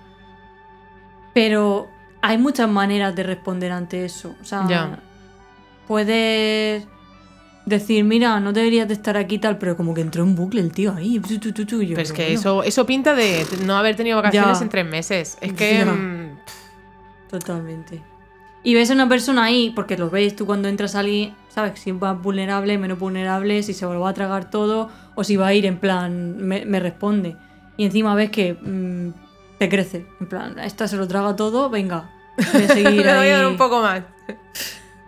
Pero 1.35 1.89
hay 2.21 2.37
muchas 2.37 2.69
maneras 2.69 3.15
de 3.15 3.23
responder 3.23 3.71
ante 3.73 4.05
eso. 4.05 4.35
O 4.43 4.45
sea, 4.45 4.67
Ya. 4.69 4.99
puedes 5.87 6.85
decir, 7.65 8.03
mira, 8.05 8.41
no 8.41 8.53
deberías 8.53 8.89
de 8.89 8.95
estar 8.95 9.17
aquí 9.17 9.39
tal, 9.39 9.59
pero 9.59 9.77
como 9.77 9.95
que 9.95 10.01
entró 10.01 10.25
en 10.25 10.35
bucle 10.35 10.61
el 10.61 10.73
tío 10.73 10.95
ahí. 10.95 11.21
tu, 11.21 11.39
tu, 11.39 11.53
tu, 11.53 11.65
tu, 11.65 11.81
y 11.83 11.87
yo, 11.89 11.95
Pero 11.95 12.03
es 12.07 12.13
que 12.13 12.25
bueno, 12.25 12.41
eso, 12.41 12.63
eso 12.65 12.87
pinta 12.87 13.15
de 13.15 13.47
no 13.65 13.77
haber 13.77 13.95
tenido 13.95 14.17
vacaciones 14.17 14.59
Ya. 14.59 14.63
en 14.65 14.69
tres 14.69 14.87
meses. 14.87 15.39
Es 15.41 15.53
que. 15.53 15.85
Mm, 15.85 16.39
Totalmente. 17.31 18.03
Y 18.69 18.75
ves 18.75 18.91
a 18.91 18.93
una 18.93 19.09
persona 19.09 19.45
ahí, 19.45 19.71
porque 19.71 19.97
lo 19.97 20.11
ves 20.11 20.37
tú 20.37 20.45
cuando 20.45 20.69
entras 20.69 20.95
a 20.95 20.99
alguien, 20.99 21.35
¿sabes? 21.49 21.81
Si 21.81 21.91
va 21.91 22.13
vulnerable, 22.13 22.77
menos 22.77 22.99
vulnerable, 22.99 23.63
si 23.63 23.73
se 23.73 23.87
lo 23.87 23.99
va 23.99 24.11
a 24.11 24.13
tragar 24.13 24.51
todo, 24.51 24.91
o 25.15 25.25
si 25.25 25.37
va 25.37 25.47
a 25.47 25.55
ir 25.55 25.65
en 25.65 25.79
plan, 25.79 26.37
me, 26.37 26.67
me 26.67 26.79
responde. 26.79 27.35
Y 27.79 27.87
encima 27.87 28.15
ves 28.15 28.29
que 28.29 28.53
mm, 28.53 29.15
te 29.59 29.71
crece, 29.71 30.05
en 30.21 30.27
plan, 30.29 30.59
esta 30.59 30.87
se 30.87 30.99
lo 30.99 31.09
traga 31.09 31.35
todo, 31.35 31.71
venga, 31.71 32.11
Voy 32.53 32.63
a 32.65 32.69
seguir 32.75 33.07
Le 33.07 33.17
voy 33.17 33.29
a 33.29 33.39
dar 33.39 33.47
un 33.47 33.57
poco 33.57 33.81
más. 33.81 34.03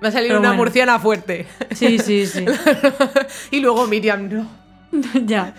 Me 0.00 0.08
ha 0.08 0.10
salido 0.10 0.30
Pero 0.30 0.40
una 0.40 0.48
bueno. 0.48 0.62
murciana 0.62 0.98
fuerte. 0.98 1.46
Sí, 1.74 1.98
sí, 1.98 2.26
sí. 2.26 2.46
y 3.50 3.60
luego 3.60 3.86
Miriam, 3.86 4.26
no. 4.26 4.46
ya. 5.26 5.54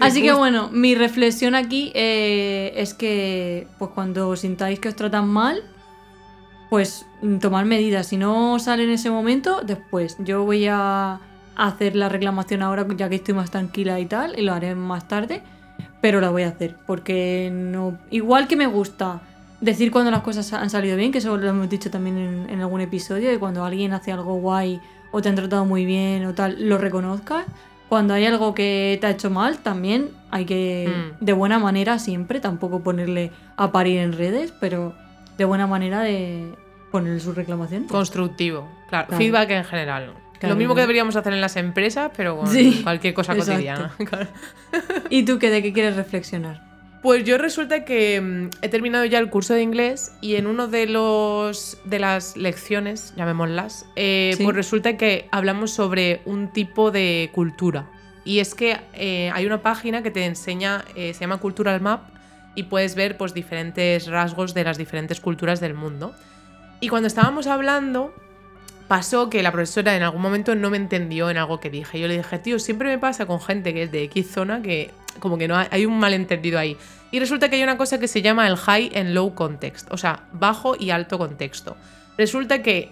Así 0.00 0.22
que 0.22 0.32
bueno, 0.32 0.70
mi 0.72 0.96
reflexión 0.96 1.54
aquí 1.54 1.92
eh, 1.94 2.72
es 2.74 2.94
que 2.94 3.68
pues 3.78 3.92
cuando 3.94 4.34
sintáis 4.34 4.80
que 4.80 4.88
os 4.88 4.96
tratan 4.96 5.28
mal, 5.28 5.62
pues 6.70 7.06
mm, 7.22 7.38
tomar 7.38 7.64
medidas. 7.64 8.06
Si 8.08 8.16
no 8.16 8.58
sale 8.58 8.84
en 8.84 8.90
ese 8.90 9.10
momento, 9.10 9.60
después. 9.64 10.16
Yo 10.20 10.44
voy 10.44 10.66
a 10.68 11.20
hacer 11.56 11.94
la 11.96 12.08
reclamación 12.08 12.62
ahora, 12.62 12.86
ya 12.96 13.08
que 13.08 13.16
estoy 13.16 13.34
más 13.34 13.50
tranquila 13.50 14.00
y 14.00 14.06
tal, 14.06 14.38
y 14.38 14.42
lo 14.42 14.52
haré 14.52 14.74
más 14.74 15.06
tarde, 15.08 15.42
pero 16.00 16.20
la 16.20 16.30
voy 16.30 16.42
a 16.42 16.48
hacer. 16.48 16.76
Porque 16.86 17.50
no. 17.52 17.98
Igual 18.10 18.48
que 18.48 18.56
me 18.56 18.66
gusta 18.66 19.22
decir 19.60 19.90
cuando 19.90 20.10
las 20.10 20.22
cosas 20.22 20.52
han 20.52 20.68
salido 20.68 20.96
bien, 20.96 21.12
que 21.12 21.18
eso 21.18 21.36
lo 21.36 21.48
hemos 21.48 21.70
dicho 21.70 21.90
también 21.90 22.18
en, 22.18 22.50
en 22.50 22.60
algún 22.60 22.80
episodio, 22.80 23.30
de 23.30 23.38
cuando 23.38 23.64
alguien 23.64 23.92
hace 23.92 24.12
algo 24.12 24.34
guay 24.36 24.80
o 25.12 25.22
te 25.22 25.28
han 25.28 25.36
tratado 25.36 25.64
muy 25.64 25.84
bien 25.86 26.26
o 26.26 26.34
tal, 26.34 26.68
lo 26.68 26.76
reconozcas. 26.76 27.46
Cuando 27.88 28.14
hay 28.14 28.24
algo 28.26 28.54
que 28.54 28.98
te 29.00 29.06
ha 29.06 29.10
hecho 29.10 29.30
mal, 29.30 29.58
también 29.58 30.08
hay 30.30 30.44
que, 30.46 30.88
Mm. 31.20 31.24
de 31.24 31.32
buena 31.34 31.58
manera 31.60 31.98
siempre, 32.00 32.40
tampoco 32.40 32.80
ponerle 32.82 33.30
a 33.56 33.70
parir 33.70 34.00
en 34.00 34.12
redes, 34.12 34.52
pero 34.58 34.94
de 35.38 35.44
buena 35.44 35.66
manera 35.66 36.00
de 36.00 36.54
ponerle 36.90 37.20
su 37.20 37.32
reclamación. 37.32 37.84
Constructivo. 37.84 38.68
Claro, 38.88 39.08
Claro. 39.08 39.18
feedback 39.22 39.50
en 39.50 39.64
general. 39.64 40.12
Claro, 40.38 40.54
Lo 40.54 40.58
mismo 40.58 40.74
que 40.74 40.82
deberíamos 40.82 41.16
hacer 41.16 41.32
en 41.32 41.40
las 41.40 41.56
empresas, 41.56 42.10
pero 42.16 42.36
con 42.36 42.48
Sí, 42.48 42.80
cualquier 42.82 43.14
cosa 43.14 43.32
exacto. 43.32 43.52
cotidiana. 43.52 43.92
Claro. 44.04 44.28
¿Y 45.10 45.24
tú 45.24 45.38
qué, 45.38 45.50
de 45.50 45.62
qué 45.62 45.72
quieres 45.72 45.96
reflexionar? 45.96 46.62
Pues 47.02 47.24
yo 47.24 47.36
resulta 47.38 47.84
que 47.84 48.20
mm, 48.20 48.50
he 48.62 48.68
terminado 48.68 49.04
ya 49.04 49.18
el 49.18 49.28
curso 49.30 49.54
de 49.54 49.62
inglés 49.62 50.12
y 50.20 50.36
en 50.36 50.46
uno 50.46 50.68
de 50.68 50.86
los 50.86 51.78
de 51.84 51.98
las 51.98 52.36
lecciones, 52.36 53.12
llamémoslas, 53.16 53.86
eh, 53.96 54.32
Sí. 54.36 54.42
pues 54.44 54.56
resulta 54.56 54.96
que 54.96 55.28
hablamos 55.30 55.70
sobre 55.70 56.20
un 56.24 56.48
tipo 56.52 56.90
de 56.90 57.30
cultura. 57.32 57.86
Y 58.24 58.38
es 58.38 58.54
que 58.54 58.78
eh, 58.94 59.30
hay 59.34 59.44
una 59.44 59.60
página 59.60 60.02
que 60.02 60.10
te 60.10 60.24
enseña, 60.24 60.84
eh, 60.96 61.12
se 61.12 61.20
llama 61.20 61.36
Cultural 61.38 61.80
Map, 61.82 62.04
y 62.54 62.64
puedes 62.64 62.94
ver 62.94 63.16
pues 63.16 63.34
diferentes 63.34 64.06
rasgos 64.06 64.54
de 64.54 64.64
las 64.64 64.78
diferentes 64.78 65.20
culturas 65.20 65.60
del 65.60 65.74
mundo. 65.74 66.14
Y 66.80 66.88
cuando 66.88 67.06
estábamos 67.06 67.46
hablando, 67.46 68.14
pasó 68.88 69.30
que 69.30 69.42
la 69.42 69.52
profesora 69.52 69.96
en 69.96 70.02
algún 70.02 70.22
momento 70.22 70.54
no 70.54 70.70
me 70.70 70.76
entendió 70.76 71.30
en 71.30 71.36
algo 71.36 71.60
que 71.60 71.70
dije. 71.70 71.98
Yo 71.98 72.08
le 72.08 72.16
dije, 72.16 72.38
tío, 72.38 72.58
siempre 72.58 72.88
me 72.88 72.98
pasa 72.98 73.26
con 73.26 73.40
gente 73.40 73.72
que 73.72 73.84
es 73.84 73.92
de 73.92 74.02
X 74.04 74.30
zona 74.30 74.62
que 74.62 74.90
como 75.20 75.38
que 75.38 75.48
no 75.48 75.56
hay, 75.56 75.68
hay 75.70 75.86
un 75.86 75.98
malentendido 75.98 76.58
ahí. 76.58 76.76
Y 77.10 77.20
resulta 77.20 77.48
que 77.48 77.56
hay 77.56 77.62
una 77.62 77.76
cosa 77.76 77.98
que 77.98 78.08
se 78.08 78.22
llama 78.22 78.46
el 78.48 78.56
high 78.56 78.90
and 78.94 79.10
low 79.14 79.34
context, 79.34 79.88
o 79.92 79.96
sea, 79.96 80.24
bajo 80.32 80.74
y 80.78 80.90
alto 80.90 81.18
contexto. 81.18 81.76
Resulta 82.16 82.62
que 82.62 82.90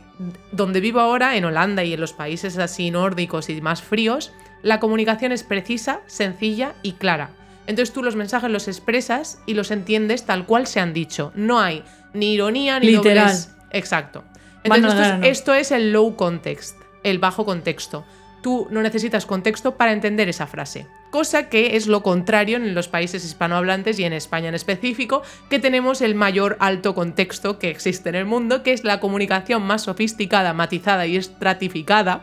donde 0.50 0.80
vivo 0.80 1.00
ahora, 1.00 1.36
en 1.36 1.44
Holanda 1.44 1.84
y 1.84 1.92
en 1.92 2.00
los 2.00 2.12
países 2.12 2.58
así 2.58 2.90
nórdicos 2.90 3.48
y 3.48 3.60
más 3.60 3.82
fríos, 3.82 4.32
la 4.62 4.80
comunicación 4.80 5.32
es 5.32 5.42
precisa, 5.42 6.00
sencilla 6.06 6.74
y 6.82 6.92
clara. 6.92 7.30
Entonces 7.66 7.92
tú 7.92 8.02
los 8.02 8.16
mensajes 8.16 8.50
los 8.50 8.68
expresas 8.68 9.38
y 9.46 9.54
los 9.54 9.70
entiendes 9.70 10.24
tal 10.24 10.46
cual 10.46 10.66
se 10.66 10.80
han 10.80 10.92
dicho. 10.92 11.32
No 11.34 11.60
hay 11.60 11.84
ni 12.12 12.34
ironía 12.34 12.80
ni 12.80 12.88
Literal. 12.88 13.26
doblez. 13.26 13.50
Exacto. 13.70 14.24
Entonces 14.64 14.92
esto 14.92 15.22
es, 15.22 15.38
esto 15.38 15.54
es 15.54 15.70
el 15.72 15.92
low 15.92 16.16
context, 16.16 16.76
el 17.02 17.18
bajo 17.18 17.44
contexto. 17.44 18.04
Tú 18.42 18.66
no 18.70 18.82
necesitas 18.82 19.24
contexto 19.24 19.76
para 19.76 19.92
entender 19.92 20.28
esa 20.28 20.48
frase. 20.48 20.88
Cosa 21.10 21.48
que 21.48 21.76
es 21.76 21.86
lo 21.86 22.02
contrario 22.02 22.56
en 22.56 22.74
los 22.74 22.88
países 22.88 23.24
hispanohablantes 23.24 23.98
y 23.98 24.04
en 24.04 24.12
España 24.12 24.48
en 24.48 24.54
específico, 24.54 25.22
que 25.48 25.60
tenemos 25.60 26.00
el 26.00 26.14
mayor 26.14 26.56
alto 26.58 26.94
contexto 26.94 27.58
que 27.58 27.70
existe 27.70 28.08
en 28.08 28.16
el 28.16 28.24
mundo, 28.24 28.62
que 28.62 28.72
es 28.72 28.82
la 28.82 28.98
comunicación 28.98 29.62
más 29.62 29.82
sofisticada, 29.82 30.54
matizada 30.54 31.06
y 31.06 31.16
estratificada, 31.16 32.22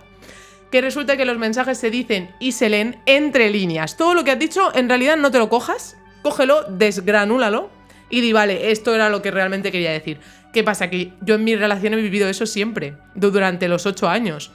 que 0.71 0.81
resulta 0.81 1.17
que 1.17 1.25
los 1.25 1.37
mensajes 1.37 1.77
se 1.77 1.89
dicen 1.89 2.31
y 2.39 2.51
se 2.51 2.69
leen 2.69 3.01
entre 3.05 3.49
líneas. 3.49 3.97
Todo 3.97 4.13
lo 4.13 4.23
que 4.23 4.31
has 4.31 4.39
dicho, 4.39 4.73
en 4.75 4.87
realidad 4.89 5.17
no 5.17 5.31
te 5.31 5.39
lo 5.39 5.49
cojas, 5.49 5.97
cógelo, 6.21 6.63
desgranúlalo 6.69 7.69
y 8.09 8.21
di, 8.21 8.33
vale, 8.33 8.71
esto 8.71 8.93
era 8.93 9.09
lo 9.09 9.21
que 9.21 9.31
realmente 9.31 9.71
quería 9.71 9.91
decir. 9.91 10.19
¿Qué 10.53 10.63
pasa? 10.63 10.89
Que 10.89 11.13
yo 11.21 11.35
en 11.35 11.43
mi 11.43 11.55
relación 11.55 11.93
he 11.93 11.97
vivido 11.97 12.27
eso 12.27 12.45
siempre, 12.45 12.95
du- 13.15 13.31
durante 13.31 13.67
los 13.67 13.85
ocho 13.85 14.09
años. 14.09 14.51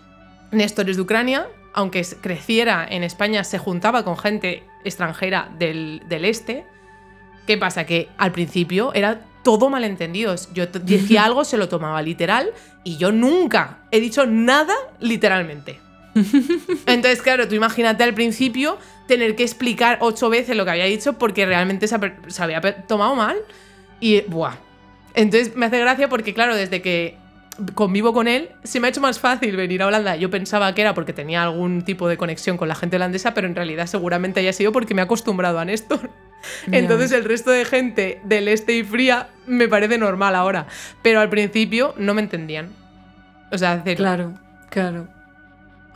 Néstor 0.51 0.89
es 0.91 0.97
de 0.97 1.03
Ucrania, 1.03 1.47
aunque 1.73 2.05
creciera 2.21 2.87
en 2.89 3.03
España, 3.05 3.43
se 3.45 3.59
juntaba 3.59 4.05
con 4.05 4.17
gente 4.17 4.63
extranjera 4.85 5.51
del, 5.59 6.03
del 6.09 6.25
este. 6.25 6.65
¿Qué 7.47 7.59
pasa? 7.59 7.85
Que 7.87 8.09
al 8.19 8.33
principio 8.33 8.93
era 8.95 9.21
todo 9.43 9.69
malentendidos. 9.71 10.49
Yo 10.55 10.67
decía 10.73 11.25
algo, 11.25 11.45
se 11.45 11.57
lo 11.57 11.69
tomaba 11.69 12.03
literal 12.03 12.53
y 12.85 12.97
yo 12.99 13.13
nunca 13.13 13.79
he 13.91 14.01
dicho 14.01 14.27
nada 14.27 14.75
literalmente. 15.01 15.81
Entonces, 16.87 17.23
claro, 17.23 17.49
tú 17.49 17.55
imagínate 17.55 18.05
al 18.05 18.15
principio 18.15 18.79
tener 19.07 19.37
que 19.37 19.43
explicar 19.43 19.99
ocho 20.01 20.31
veces 20.31 20.57
lo 20.57 20.65
que 20.65 20.71
había 20.73 20.85
dicho 20.85 21.15
porque 21.15 21.47
realmente 21.47 21.89
se, 21.89 21.97
había 22.43 22.61
tomado 22.87 23.15
mal. 23.15 23.37
Y, 24.01 24.23
buah. 24.23 24.55
Entonces 25.15 25.57
me 25.57 25.67
hace 25.67 25.79
gracia 25.79 26.09
porque, 26.09 26.35
claro, 26.35 26.57
desde 26.57 26.83
que 26.83 27.17
convivo 27.75 28.13
con 28.13 28.27
él, 28.27 28.51
se 28.65 28.81
me 28.81 28.89
ha 28.89 28.91
hecho 28.91 29.01
más 29.01 29.21
fácil 29.21 29.57
venir 29.57 29.83
a 29.83 29.87
Holanda. 29.87 30.17
Yo 30.17 30.31
pensaba 30.31 30.75
que 30.75 30.83
era 30.83 30.95
porque 30.95 31.13
tenía 31.13 31.43
algún 31.45 31.83
tipo 31.83 32.09
de 32.09 32.17
conexión 32.17 32.57
con 32.57 32.69
la 32.69 32.75
gente 32.75 32.97
holandesa, 32.97 33.35
pero 33.35 33.47
en 33.47 33.55
realidad 33.55 33.87
seguramente 33.87 34.41
haya 34.41 34.53
sido 34.53 34.73
porque 34.73 34.95
me 34.95 35.03
he 35.03 35.05
acostumbrado 35.05 35.59
a 35.59 35.65
Néstor. 35.65 36.11
Entonces 36.71 37.13
el 37.13 37.25
resto 37.25 37.51
de 37.51 37.65
gente 37.65 38.21
del 38.25 38.49
este 38.49 38.77
y 38.77 38.83
fría 38.83 39.29
me 39.47 39.69
parece 39.69 39.99
normal 39.99 40.35
ahora. 40.35 40.67
Pero 41.03 41.21
al 41.21 41.31
principio 41.31 41.95
no 41.97 42.13
me 42.15 42.23
entendían. 42.23 42.71
O 43.53 43.59
sea, 43.59 43.81
cero. 43.85 43.99
Claro, 43.99 44.35
claro. 44.71 45.14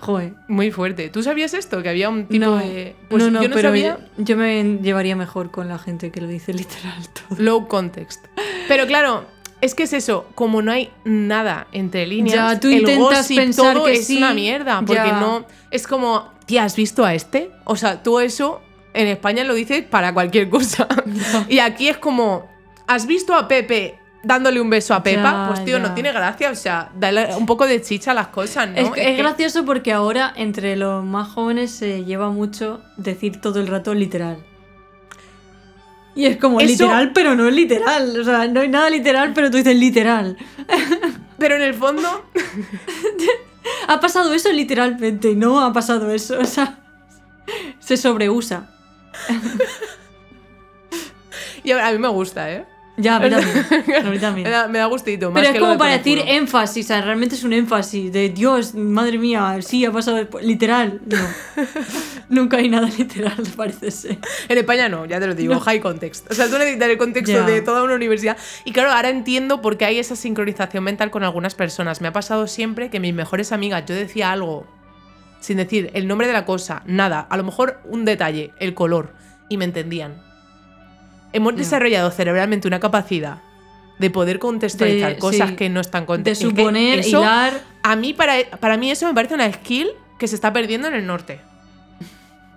Joder. 0.01 0.35
Muy 0.47 0.71
fuerte. 0.71 1.09
¿Tú 1.09 1.23
sabías 1.23 1.55
esto? 1.55 1.83
Que 1.83 1.89
había 1.89 2.09
un 2.09 2.27
tipo 2.27 2.45
no, 2.45 2.57
de. 2.57 2.95
Pues 3.09 3.23
no, 3.23 3.31
no, 3.31 3.43
yo 3.43 3.49
no 3.49 3.55
pero 3.55 3.71
sabía. 3.71 3.99
yo, 4.17 4.37
me 4.37 4.79
llevaría 4.81 5.17
mejor 5.17 5.51
con 5.51 5.69
la 5.69 5.79
gente 5.79 6.11
que 6.11 6.21
lo 6.21 6.29
dice 6.29 6.53
literal 6.55 7.09
todo. 7.09 7.39
Low 7.41 7.67
context. 7.67 8.25
Pero 8.69 8.87
claro, 8.87 9.27
es 9.61 9.75
que 9.75 9.85
es 9.85 9.93
eso. 9.93 10.27
Como 10.35 10.63
no 10.63 10.71
hay 10.71 10.91
nada 11.05 11.67
entre 11.73 12.07
líneas, 12.07 12.35
Ya, 12.35 12.61
tú 12.61 12.69
el 12.69 12.81
intentas 12.81 13.19
gossip, 13.19 13.37
pensar 13.37 13.75
todo 13.75 13.87
que 13.87 13.95
es 13.95 14.07
sí, 14.07 14.19
una 14.19 14.35
mierda. 14.35 14.81
Porque 14.81 14.95
ya. 14.95 15.21
no. 15.21 15.47
Es 15.71 15.87
como, 15.87 16.33
tía, 16.47 16.65
¿has 16.65 16.77
visto 16.77 17.05
a 17.05 17.15
este? 17.15 17.51
O 17.65 17.77
sea, 17.77 18.03
tú 18.03 18.21
eso 18.21 18.63
en 18.95 19.09
España 19.09 19.45
lo 19.45 19.55
dices 19.55 19.83
para 19.83 20.15
cualquier 20.15 20.49
cosa. 20.49 20.87
y 21.49 21.59
aquí 21.59 21.89
es 21.89 21.99
como, 21.99 22.49
¿has 22.87 23.07
visto 23.07 23.35
a 23.35 23.49
Pepe? 23.49 23.99
Dándole 24.25 24.61
un 24.61 24.69
beso 24.69 24.95
a 24.95 25.03
Pepa, 25.03 25.23
Ya, 25.23 25.45
pues 25.49 25.65
tío, 25.65 25.79
ya. 25.79 25.83
no 25.89 25.95
tiene 25.95 26.13
gracia, 26.13 26.51
o 26.51 26.55
sea, 26.57 26.91
dale 26.97 27.35
un 27.37 27.47
poco 27.47 27.67
de 27.67 27.81
chicha 27.81 28.11
a 28.11 28.15
las 28.15 28.29
cosas, 28.29 28.69
¿no? 28.69 28.77
Es, 28.77 28.91
que- 28.91 29.01
es 29.03 29.07
que- 29.09 29.17
gracioso 29.23 29.65
porque 29.65 29.93
ahora 29.93 30.33
entre 30.37 30.77
los 30.77 31.05
más 31.05 31.29
jóvenes 31.29 31.71
se 31.71 32.05
lleva 32.05 32.29
mucho 32.31 32.83
decir 32.97 33.41
todo 33.41 33.61
el 33.61 33.69
rato 33.69 33.95
literal. 33.95 34.45
Y 36.17 36.27
es 36.27 36.37
como 36.37 36.61
Eso- 36.61 36.69
literal, 36.85 37.13
pero 37.13 37.37
no 37.37 37.47
es 37.47 37.55
literal. 37.55 38.19
O 38.21 38.25
sea, 38.25 38.49
no 38.49 38.61
hay 38.61 38.69
nada 38.69 38.91
literal, 38.91 39.33
pero 39.35 39.51
tú 39.53 39.57
dices 39.59 39.77
literal. 39.77 40.37
Pero 41.39 41.55
en 41.55 41.63
el 41.63 41.75
fondo, 41.75 42.25
Ha 43.87 44.01
pasado 44.01 44.35
eso 44.35 44.51
literalmente, 44.51 45.37
no 45.37 45.61
ha 45.65 45.73
pasado 45.73 46.11
eso. 46.11 46.37
O 46.41 46.45
sea, 46.45 46.81
se 47.79 47.97
sobreusa. 47.97 48.69
y 51.63 51.71
a 51.71 51.93
mí 51.93 51.99
me 51.99 52.09
gusta, 52.09 52.51
¿eh? 52.51 52.67
Ya, 52.99 53.17
a 53.17 53.21
mí 53.21 53.31
también. 53.31 53.67
A 54.07 54.11
mí 54.11 54.19
también. 54.19 54.45
Me 54.45 54.51
da, 54.51 54.69
me 54.69 54.79
da 54.79 54.87
gustito. 54.87 55.31
más 55.31 55.41
Pero 55.41 55.47
es 55.47 55.53
que 55.53 55.59
lo 55.61 55.67
como 55.67 55.73
de 55.75 55.79
para 55.79 55.97
decir 55.99 56.19
culo. 56.19 56.31
énfasis, 56.33 56.85
o 56.85 56.89
sea, 56.89 57.01
realmente 57.01 57.37
es 57.37 57.45
un 57.45 57.53
énfasis 57.53 58.13
de 58.13 58.29
Dios, 58.31 58.75
madre 58.75 59.19
mía, 59.19 59.57
sí, 59.61 59.85
ha 59.85 59.93
pasado 59.93 60.27
literal. 60.43 61.01
No. 61.07 61.17
Nunca 62.29 62.57
hay 62.59 62.69
nada 62.69 62.89
literal, 62.99 63.37
parece 63.57 63.91
ser. 63.91 64.19
En 64.49 64.59
España 64.59 64.89
no, 64.89 65.07
ya 65.07 65.21
te 65.21 65.27
lo 65.27 65.35
digo, 65.35 65.55
No. 65.55 65.61
high 65.61 65.81
context. 65.81 66.31
O 66.31 66.35
sea, 66.35 66.49
tú 66.49 66.59
necesitas 66.59 66.89
el 66.89 66.99
contexto 66.99 67.45
de 67.45 67.63
toda 67.63 67.83
una 67.85 67.95
universidad. 67.95 68.37
Y 68.65 68.73
claro, 68.73 68.91
ahora 68.91 69.11
entiendo 69.11 69.63
por 69.63 69.79
qué 69.79 69.85
hay 69.85 69.99
esa 69.99 70.17
sincronización 70.17 70.83
mental 70.85 71.11
con 71.11 71.23
algunas 71.23 71.55
personas. 71.55 72.01
Me 72.01 72.09
ha 72.09 72.13
pasado 72.13 72.47
siempre 72.47 72.91
que 72.91 73.01
mis 73.01 73.15
mejores 73.15 73.53
amigas, 73.53 73.85
yo 73.87 73.95
decía 73.95 74.33
algo 74.33 74.67
sin 75.41 75.57
decir 75.57 75.91
el 75.95 76.09
nombre 76.09 76.27
de 76.27 76.33
la 76.33 76.45
cosa, 76.45 76.83
nada, 76.85 77.21
a 77.21 77.37
lo 77.37 77.45
mejor 77.45 77.81
un 77.85 78.05
detalle, 78.05 78.53
el 78.59 78.75
color, 78.75 79.15
y 79.49 79.57
me 79.57 79.65
entendían. 79.65 80.28
Hemos 81.33 81.53
Ya. 81.55 81.59
desarrollado 81.59 82.11
cerebralmente 82.11 82.69
una 82.69 82.81
capacidad 82.81 83.39
de 83.99 84.11
poder 84.11 84.39
contextualizar 84.39 85.15
De- 85.15 85.19
cosas 85.19 85.51
sí. 85.51 85.57
que 85.57 85.69
no 85.69 85.81
están 85.81 86.03
De 86.03 86.07
contextualizadas. 86.07 86.59
suponer, 86.65 87.07
hilar. 87.07 87.61
A 87.83 87.97
mí, 87.97 88.13
para, 88.15 88.35
para 88.61 88.77
mí, 88.77 88.91
eso 88.91 89.07
me 89.07 89.15
parece 89.15 89.35
una 89.35 89.53
skill 89.53 89.89
que 90.19 90.29
se 90.29 90.35
está 90.37 90.53
perdiendo 90.53 90.89
en 90.89 90.95
el 90.95 91.07
norte. 91.07 91.41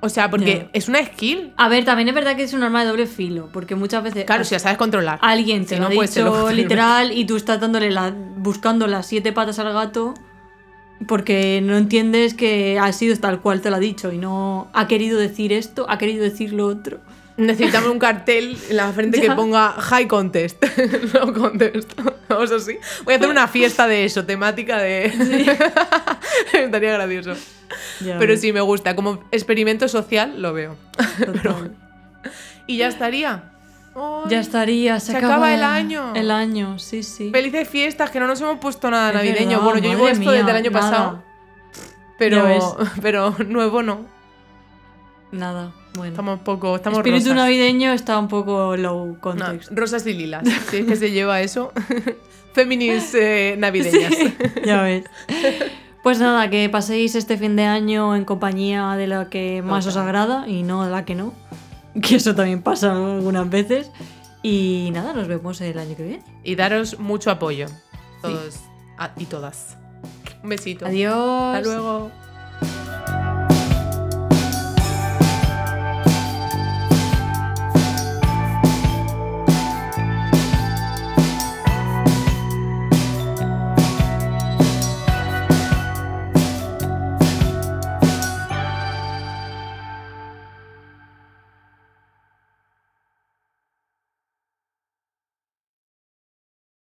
O 0.03 0.10
sea, 0.10 0.31
porque 0.31 0.68
es 0.73 0.88
una 0.88 1.03
skill. 1.06 1.53
A 1.57 1.69
ver, 1.69 1.85
también 1.85 2.07
es 2.10 2.15
verdad 2.15 2.35
que 2.35 2.41
es 2.43 2.53
un 2.53 2.64
arma 2.64 2.81
de 2.84 2.89
doble 2.89 3.06
filo, 3.06 3.49
porque 3.53 3.76
muchas 3.76 4.02
veces 4.03 4.26
Claro, 4.26 4.43
si 4.43 4.56
la 4.56 4.60
sabes 4.60 4.77
controlar. 4.80 5.19
alguien 5.22 5.64
te 5.65 5.69
Si 5.69 5.76
lo 5.76 5.81
no, 5.81 5.88
ha 5.88 5.93
lo 5.93 6.02
dicho 6.02 6.52
literal 6.53 7.11
y 7.11 7.26
tú 7.26 7.35
estás 7.35 7.60
dándole 7.60 7.91
la, 7.91 8.11
buscando 8.38 8.88
las 8.88 9.06
siete 9.06 9.31
patas 9.31 9.60
al 9.60 9.72
gato 9.73 10.15
porque 11.07 11.61
no 11.64 11.77
entiendes 11.77 12.34
que 12.34 12.80
ha 12.80 12.91
sido 12.93 13.15
tal 13.18 13.41
cual 13.41 13.61
te 13.61 13.69
lo 13.69 13.76
ha 13.76 13.80
dicho 13.80 14.11
y 14.11 14.18
no 14.18 14.69
ha 14.73 14.88
querido 14.88 15.18
decir 15.19 15.52
esto, 15.53 15.85
ha 15.89 15.98
querido 15.98 16.23
decir 16.23 16.53
lo 16.53 16.65
otro. 16.68 16.99
Necesitamos 17.41 17.89
un 17.89 17.99
cartel 17.99 18.57
en 18.69 18.77
la 18.77 18.91
frente 18.91 19.19
que 19.19 19.31
ponga 19.31 19.72
High 19.72 20.07
Contest. 20.07 20.63
no 21.13 21.34
contest. 21.34 21.91
Vamos 22.30 22.51
así. 22.51 22.77
Voy 23.03 23.13
a 23.15 23.18
hacer 23.18 23.30
una 23.30 23.47
fiesta 23.47 23.88
de 23.88 24.05
eso, 24.05 24.26
temática 24.26 24.77
de. 24.77 25.05
Estaría 26.53 26.93
gracioso. 26.93 27.34
Ya 28.01 28.18
Pero 28.19 28.38
sí, 28.38 28.53
me 28.53 28.61
gusta. 28.61 28.95
Como 28.95 29.23
experimento 29.31 29.88
social 29.88 30.41
lo 30.41 30.53
veo. 30.53 30.76
total. 31.26 31.76
Y 32.68 32.77
ya 32.77 32.88
estaría. 32.88 33.51
Ay, 33.95 34.30
Ya 34.30 34.39
estaría, 34.39 34.99
se, 34.99 35.11
Se 35.11 35.18
acaba 35.18 35.53
el 35.53 35.63
año. 35.63 36.13
El 36.15 36.31
año, 36.31 36.80
sí, 36.80 37.03
sí. 37.03 37.30
Felices 37.31 37.68
fiestas, 37.68 38.09
que 38.11 38.19
no 38.19 38.27
nos 38.27 38.39
hemos 38.39 38.59
puesto 38.59 38.89
nada 38.89 39.09
Es 39.09 39.15
navideño. 39.15 39.49
verdad, 39.59 39.63
bueno, 39.63 39.80
yo 39.80 39.89
llevo 39.89 40.07
esto 40.07 40.19
mía, 40.19 40.31
desde 40.31 40.51
el 40.51 40.57
año 40.57 40.72
nada. 40.72 40.89
pasado. 40.89 41.23
Pero, 42.18 42.77
pero 43.01 43.35
nuevo 43.47 43.81
no. 43.84 44.05
Nada, 45.31 45.72
bueno. 45.95 46.11
Estamos 46.11 46.39
poco. 46.41 46.76
Estamos 46.76 46.99
Espíritu 46.99 47.26
rosas. 47.30 47.35
navideño 47.38 47.91
está 47.93 48.18
un 48.19 48.27
poco 48.27 48.76
low 48.77 49.07
No, 49.13 49.19
context. 49.19 49.72
rosas 49.72 50.05
y 50.07 50.13
lilas. 50.13 50.43
Si 50.69 50.77
es 50.77 50.85
que 50.85 50.95
se 50.95 51.11
lleva 51.11 51.41
eso. 51.41 51.72
Féminis 52.53 53.13
eh, 53.15 53.55
navideñas. 53.57 54.13
Sí, 54.13 54.34
ya 54.65 54.81
ves. 54.81 55.05
Pues 56.03 56.19
nada, 56.19 56.49
que 56.49 56.68
paséis 56.69 57.15
este 57.15 57.38
fin 57.38 57.55
de 57.55 57.65
año 57.65 58.15
en 58.15 58.26
compañía 58.26 58.91
de 58.95 59.07
la 59.07 59.30
que 59.30 59.61
más 59.61 59.85
os 59.85 59.93
Total. 59.93 60.07
agrada 60.07 60.47
y 60.47 60.63
no 60.63 60.84
de 60.84 60.91
la 60.91 61.05
que 61.05 61.15
no. 61.15 61.34
Que 62.01 62.15
eso 62.15 62.34
también 62.35 62.61
pasa 62.61 62.91
algunas 62.93 63.49
veces. 63.49 63.91
Y 64.43 64.89
nada, 64.93 65.13
nos 65.13 65.27
vemos 65.27 65.59
el 65.61 65.77
año 65.77 65.95
que 65.95 66.03
viene. 66.03 66.23
Y 66.43 66.55
daros 66.55 66.97
mucho 66.99 67.30
apoyo. 67.31 67.68
Todos 68.22 68.61
a- 68.97 69.11
y 69.18 69.26
todas. 69.26 69.77
Un 70.43 70.49
besito. 70.49 70.85
Adiós. 70.85 71.13
Hasta 71.57 71.61
luego. 71.69 72.11